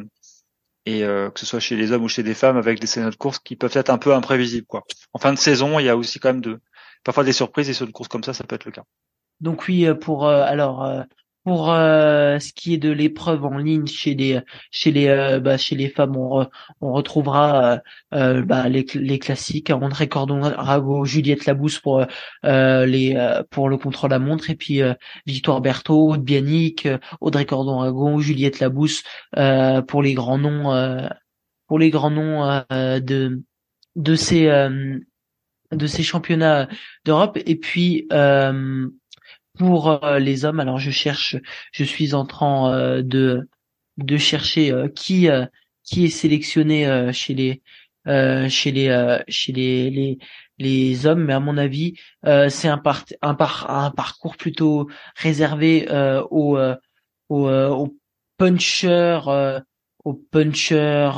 et 0.86 1.04
euh, 1.04 1.30
que 1.30 1.40
ce 1.40 1.46
soit 1.46 1.60
chez 1.60 1.76
les 1.76 1.92
hommes 1.92 2.04
ou 2.04 2.10
chez 2.10 2.24
des 2.24 2.34
femmes, 2.34 2.58
avec 2.58 2.80
des 2.80 2.88
scénarios 2.88 3.12
de 3.12 3.18
course 3.18 3.40
qui 3.40 3.56
peuvent 3.56 3.76
être 3.76 3.90
un 3.90 3.98
peu 3.98 4.14
imprévisibles. 4.14 4.66
Quoi. 4.68 4.84
En 5.14 5.20
fin 5.20 5.34
de 5.34 5.38
saison, 5.38 5.80
il 5.80 5.86
y 5.86 5.90
a 5.90 5.98
aussi 5.98 6.20
quand 6.20 6.30
même 6.30 6.42
de 6.42 6.60
parfois 7.08 7.24
des 7.24 7.32
surprises 7.32 7.70
et 7.70 7.74
sur 7.74 7.86
une 7.86 7.94
course 7.94 8.10
comme 8.10 8.26
ça, 8.26 8.34
ça 8.34 8.44
peut 8.44 8.56
être 8.56 8.66
le 8.66 8.74
cas. 8.74 8.84
Donc 9.40 9.70
oui, 9.70 9.86
euh, 9.86 9.96
pour 9.96 10.28
euh, 10.28 10.44
alors 10.44 10.84
euh, 10.84 11.04
pour 11.46 11.72
euh, 11.72 12.38
ce 12.38 12.52
qui 12.52 12.74
est 12.74 12.78
de 12.78 12.90
l'épreuve 12.90 13.46
en 13.46 13.58
ligne 13.58 13.88
chez 13.88 14.14
les 14.14 14.42
chez 14.72 14.92
les 14.92 15.40
bah, 15.42 15.56
chez 15.56 15.78
les 15.78 15.88
femmes, 15.88 16.18
on, 16.18 16.46
on 16.82 16.92
retrouvera 16.92 17.80
bah, 18.12 18.68
les, 18.68 18.86
les 18.96 19.20
classiques 19.20 19.70
hein, 19.70 19.80
André 19.82 20.10
Cordon 20.10 20.42
Rago, 20.42 21.06
Juliette 21.06 21.46
Labousse 21.46 21.80
pour 21.80 22.06
les 22.44 23.42
pour 23.52 23.70
le 23.70 23.78
contrôle 23.78 24.12
à 24.12 24.20
montre 24.20 24.50
et 24.50 24.56
puis 24.56 24.82
Victoire 25.26 25.62
Berthaud, 25.62 26.12
Aude 26.12 26.24
Bianic, 26.26 26.90
Audrey 27.22 27.46
Cordon 27.46 27.78
Rago, 27.78 28.20
Juliette 28.20 28.60
Labousse 28.60 29.04
pour 29.88 30.04
les 30.04 30.14
grands 30.14 30.40
noms 30.40 31.08
pour 31.68 31.80
les 31.80 31.90
grands 31.90 32.12
noms 32.12 32.66
de 32.70 33.42
de 33.96 34.16
ces 34.16 34.50
de 35.72 35.88
ces 35.88 36.04
championnats 36.04 36.68
d'Europe. 37.06 37.38
Et 37.46 37.56
puis 37.56 38.08
euh, 38.12 38.88
pour 39.58 40.04
euh, 40.04 40.20
les 40.20 40.46
hommes, 40.46 40.60
alors 40.60 40.80
je 40.80 40.92
cherche, 40.92 41.36
je 41.72 41.84
suis 41.84 42.14
en 42.14 42.26
train 42.26 42.74
euh, 42.74 43.02
de 43.04 43.50
de 43.98 44.18
chercher 44.18 44.72
euh, 44.72 44.88
qui 44.88 45.28
qui 45.84 46.06
est 46.06 46.10
sélectionné 46.10 47.12
chez 47.14 47.34
les 47.34 47.62
chez 48.50 48.72
les 48.72 49.20
chez 49.28 49.52
les, 49.52 49.90
les 49.90 50.18
les 50.60 51.06
hommes, 51.06 51.26
mais 51.26 51.34
à 51.34 51.40
mon 51.40 51.58
avis, 51.58 51.94
euh, 52.26 52.50
c'est 52.50 52.68
un 52.68 52.78
par 52.78 53.06
un 53.22 53.36
par 53.36 53.70
un 53.70 53.92
parcours 53.92 54.38
plutôt 54.38 54.90
réservé 55.16 55.88
euh, 55.92 56.24
aux 56.32 56.58
euh, 56.58 56.76
aux, 57.30 57.50
aux 57.50 57.96
puncher, 58.38 59.20
au 60.04 60.14
puncher, 60.14 61.12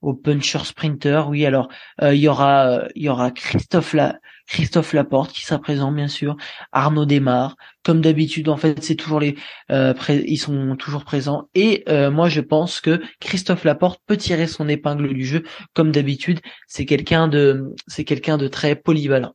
au 0.00 0.14
puncher 0.14 0.64
sprinter. 0.64 1.28
Oui, 1.28 1.44
alors 1.46 1.68
il 2.02 2.14
y 2.14 2.28
aura 2.28 2.82
il 2.94 3.02
y 3.02 3.08
aura 3.08 3.30
Christophe 3.30 3.94
La 3.94 4.18
Christophe 4.48 4.94
Laporte 4.94 5.32
qui 5.32 5.44
sera 5.44 5.60
présent 5.60 5.92
bien 5.92 6.08
sûr, 6.08 6.36
Arnaud 6.72 7.04
Desmar, 7.04 7.56
comme 7.84 8.00
d'habitude 8.00 8.48
en 8.48 8.56
fait 8.56 8.82
c'est 8.82 8.96
toujours 8.96 9.20
les 9.20 9.36
euh, 9.70 9.94
ils 10.08 10.38
sont 10.38 10.74
toujours 10.76 11.04
présents 11.04 11.48
et 11.54 11.84
euh, 11.88 12.10
moi 12.10 12.28
je 12.28 12.40
pense 12.40 12.80
que 12.80 13.00
Christophe 13.20 13.64
Laporte 13.64 14.00
peut 14.06 14.16
tirer 14.16 14.46
son 14.46 14.68
épingle 14.68 15.12
du 15.12 15.24
jeu 15.24 15.44
comme 15.74 15.92
d'habitude, 15.92 16.40
c'est 16.66 16.86
quelqu'un 16.86 17.28
de 17.28 17.74
c'est 17.86 18.04
quelqu'un 18.04 18.38
de 18.38 18.48
très 18.48 18.74
polyvalent. 18.74 19.34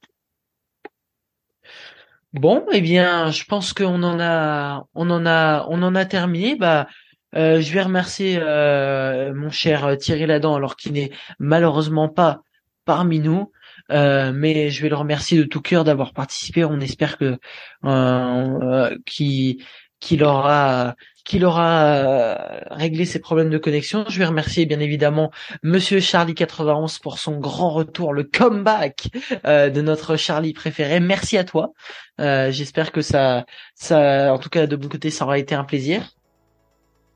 Bon, 2.33 2.65
eh 2.71 2.81
bien, 2.81 3.29
je 3.29 3.43
pense 3.43 3.73
qu'on 3.73 4.01
en 4.01 4.19
a, 4.19 4.87
on 4.95 5.11
en 5.11 5.23
a, 5.27 5.67
on 5.69 5.83
en 5.83 5.93
a 5.93 6.05
terminé. 6.05 6.55
Bah, 6.55 6.87
euh, 7.35 7.61
je 7.61 7.73
vais 7.73 7.81
remercier 7.81 8.39
mon 8.39 9.49
cher 9.49 9.97
Thierry 9.97 10.25
Ladan, 10.25 10.55
alors 10.55 10.75
qu'il 10.75 10.93
n'est 10.93 11.11
malheureusement 11.39 12.09
pas 12.09 12.41
parmi 12.85 13.19
nous. 13.19 13.51
Euh, 13.91 14.31
mais 14.33 14.69
je 14.69 14.81
vais 14.81 14.89
le 14.89 14.95
remercier 14.95 15.37
de 15.37 15.43
tout 15.43 15.61
cœur 15.61 15.83
d'avoir 15.83 16.13
participé. 16.13 16.63
On 16.63 16.79
espère 16.79 17.17
que 17.17 17.37
euh, 17.85 17.85
euh 17.85 18.97
qu'il 19.05 20.23
aura 20.23 20.95
qu'il 21.25 21.45
aura 21.45 21.85
euh, 21.85 22.35
réglé 22.71 23.05
ses 23.05 23.19
problèmes 23.19 23.49
de 23.49 23.57
connexion. 23.57 24.05
Je 24.09 24.19
vais 24.19 24.25
remercier 24.25 24.65
bien 24.65 24.79
évidemment 24.79 25.31
Monsieur 25.63 25.99
Charlie 25.99 26.35
91 26.35 26.99
pour 26.99 27.19
son 27.19 27.39
grand 27.39 27.69
retour, 27.71 28.13
le 28.13 28.23
comeback 28.23 29.07
de 29.45 29.81
notre 29.81 30.17
Charlie 30.17 30.53
préféré. 30.53 30.99
Merci 30.99 31.37
à 31.37 31.43
toi. 31.43 31.73
J'espère 32.19 32.91
que 32.91 33.01
ça, 33.01 33.45
ça, 33.75 34.33
en 34.33 34.39
tout 34.39 34.49
cas 34.49 34.67
de 34.67 34.75
mon 34.75 34.89
côté, 34.89 35.09
ça 35.09 35.25
aura 35.25 35.37
été 35.37 35.55
un 35.55 35.63
plaisir. 35.63 36.09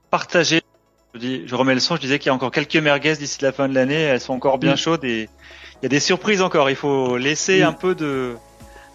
Partagé. 0.10 0.62
Je, 1.14 1.20
dis, 1.20 1.44
je 1.48 1.56
remets 1.56 1.74
le 1.74 1.80
son. 1.80 1.96
Je 1.96 2.02
disais 2.02 2.20
qu'il 2.20 2.28
y 2.28 2.30
a 2.30 2.34
encore 2.34 2.52
quelques 2.52 2.76
merguez 2.76 3.16
d'ici 3.16 3.40
la 3.42 3.52
fin 3.52 3.68
de 3.68 3.76
l'année. 3.76 4.02
Elles 4.02 4.22
sont 4.22 4.34
encore 4.34 4.58
bien 4.58 4.76
chaudes 4.76 5.04
et 5.04 5.30
il 5.82 5.84
y 5.84 5.86
a 5.86 5.90
des 5.90 6.00
surprises 6.00 6.42
encore. 6.42 6.70
Il 6.70 6.76
faut 6.76 7.18
laisser 7.18 7.62
un 7.64 7.74
peu 7.74 7.96
de, 7.96 8.36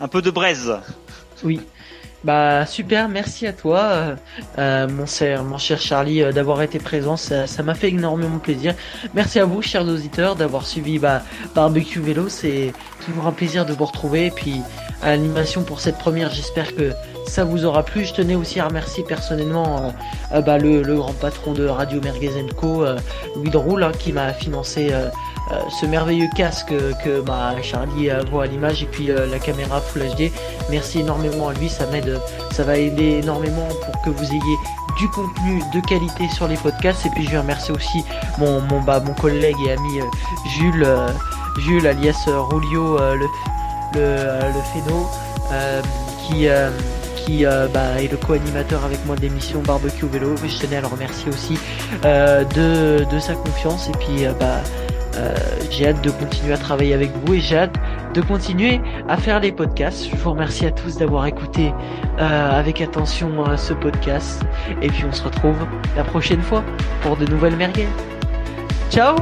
un 0.01 0.09
peu 0.09 0.23
de 0.23 0.31
braise. 0.31 0.75
Oui. 1.45 1.61
Bah 2.25 2.67
super, 2.67 3.09
merci 3.09 3.49
à 3.49 3.53
toi, 3.53 3.81
euh, 3.81 4.17
euh 4.57 4.87
mon 4.87 5.07
cher, 5.07 5.43
mon 5.43 5.59
cher 5.59 5.81
Charlie, 5.81 6.23
euh, 6.23 6.31
d'avoir 6.31 6.63
été 6.63 6.79
présent. 6.79 7.17
Ça, 7.17 7.47
m'a 7.65 7.75
fait 7.75 7.89
énormément 7.89 8.39
plaisir. 8.39 8.77
Merci 9.13 9.41
à 9.41 9.45
vous, 9.45 9.61
chers 9.61 9.83
auditeurs, 9.83 10.37
d'avoir 10.37 10.65
suivi 10.65 11.01
bah, 11.01 11.23
Barbecue 11.57 11.99
Vélo. 11.99 12.29
C'est 12.29 12.73
toujours 13.05 13.27
un 13.27 13.33
plaisir 13.33 13.67
de 13.67 13.73
vous 13.73 13.85
retrouver. 13.85 14.27
Et 14.27 14.31
puis 14.31 14.61
à 15.03 15.09
l'animation 15.09 15.65
pour 15.65 15.81
cette 15.81 15.99
première, 15.99 16.31
j'espère 16.31 16.77
que 16.77 16.93
ça 17.33 17.45
vous 17.45 17.65
aura 17.65 17.83
plu. 17.83 18.05
Je 18.05 18.13
tenais 18.13 18.35
aussi 18.35 18.61
à 18.61 18.69
remercier 18.69 19.05
personnellement 19.05 19.93
euh, 20.33 20.41
bah, 20.41 20.59
le, 20.59 20.83
grand 20.97 21.13
patron 21.15 21.53
de 21.53 21.67
Radio 21.67 22.01
Merguez 22.01 22.47
Co, 22.57 22.85
Louis 23.37 23.51
Droul, 23.51 23.83
hein, 23.83 23.93
qui 23.99 24.13
m'a 24.13 24.33
financé 24.33 24.93
euh, 25.51 25.57
ce 25.81 25.87
merveilleux 25.87 26.29
casque 26.37 26.73
que 27.05 27.21
bah, 27.21 27.55
Charlie 27.63 28.09
voit 28.31 28.45
à 28.45 28.47
l'image 28.47 28.83
et 28.83 28.87
puis 28.87 29.11
euh, 29.11 29.27
la 29.27 29.39
caméra 29.39 29.81
Full 29.81 30.03
HD. 30.03 30.31
Merci 30.71 31.01
énormément 31.01 31.49
à 31.49 31.53
lui, 31.53 31.69
ça 31.69 31.87
m'aide, 31.87 32.21
ça 32.53 32.63
va 32.63 32.79
aider 32.79 33.21
énormément 33.23 33.69
pour 33.85 34.03
que 34.03 34.11
vous 34.11 34.25
ayez 34.25 34.57
du 34.99 35.09
contenu 35.09 35.61
de 35.75 35.81
qualité 35.81 36.29
sur 36.29 36.47
les 36.47 36.57
podcasts. 36.57 37.05
Et 37.07 37.11
puis 37.11 37.25
je 37.25 37.31
vais 37.31 37.39
remercier 37.39 37.75
aussi 37.75 38.05
mon 38.39 38.61
mon 38.61 38.81
bah, 38.83 39.01
mon 39.01 39.15
collègue 39.15 39.57
et 39.67 39.73
ami 39.73 40.01
euh, 40.01 40.05
Jules 40.57 40.87
Jules 41.59 41.87
alias 41.87 42.25
Rulio 42.27 42.99
le 42.99 43.27
le, 43.95 44.17
le 44.55 44.63
Féno 44.73 45.07
qui 46.27 46.47
qui 47.25 47.45
bah, 47.45 48.01
est 48.01 48.11
le 48.11 48.17
co-animateur 48.17 48.85
avec 48.85 49.05
moi 49.07 49.17
de 49.17 49.23
l'émission 49.23 49.61
Barbecue 49.63 50.07
Vélo. 50.07 50.35
Je 50.37 50.59
tenais 50.59 50.77
à 50.77 50.81
le 50.81 50.87
remercier 50.87 51.29
aussi 51.29 51.59
de, 52.03 53.05
de 53.05 53.19
sa 53.19 53.35
confiance 53.35 53.89
et 53.89 53.93
puis 53.93 54.27
bah, 54.39 54.61
euh, 55.17 55.35
j'ai 55.71 55.89
hâte 55.89 56.03
de 56.03 56.11
continuer 56.11 56.55
à 56.55 56.57
travailler 56.57 56.95
avec 56.95 57.11
vous 57.25 57.35
et 57.35 57.41
j'ai 57.41 57.59
hâte 57.59 57.77
de 58.15 58.21
continuer 58.21 58.81
à 59.09 59.17
faire 59.17 59.41
les 59.41 59.53
podcasts. 59.53 60.09
Je 60.11 60.17
vous 60.17 60.31
remercie 60.31 60.67
à 60.67 60.71
tous 60.71 60.97
d'avoir 60.99 61.27
écouté 61.27 61.73
euh, 62.19 62.51
avec 62.51 62.81
attention 62.81 63.47
euh, 63.47 63.57
ce 63.57 63.75
podcast. 63.75 64.43
Et 64.81 64.89
puis 64.89 65.05
on 65.05 65.13
se 65.13 65.23
retrouve 65.23 65.57
la 65.97 66.05
prochaine 66.05 66.43
fois 66.43 66.65
pour 67.03 67.17
de 67.17 67.27
nouvelles 67.27 67.57
merguez. 67.57 67.89
Ciao 68.91 69.17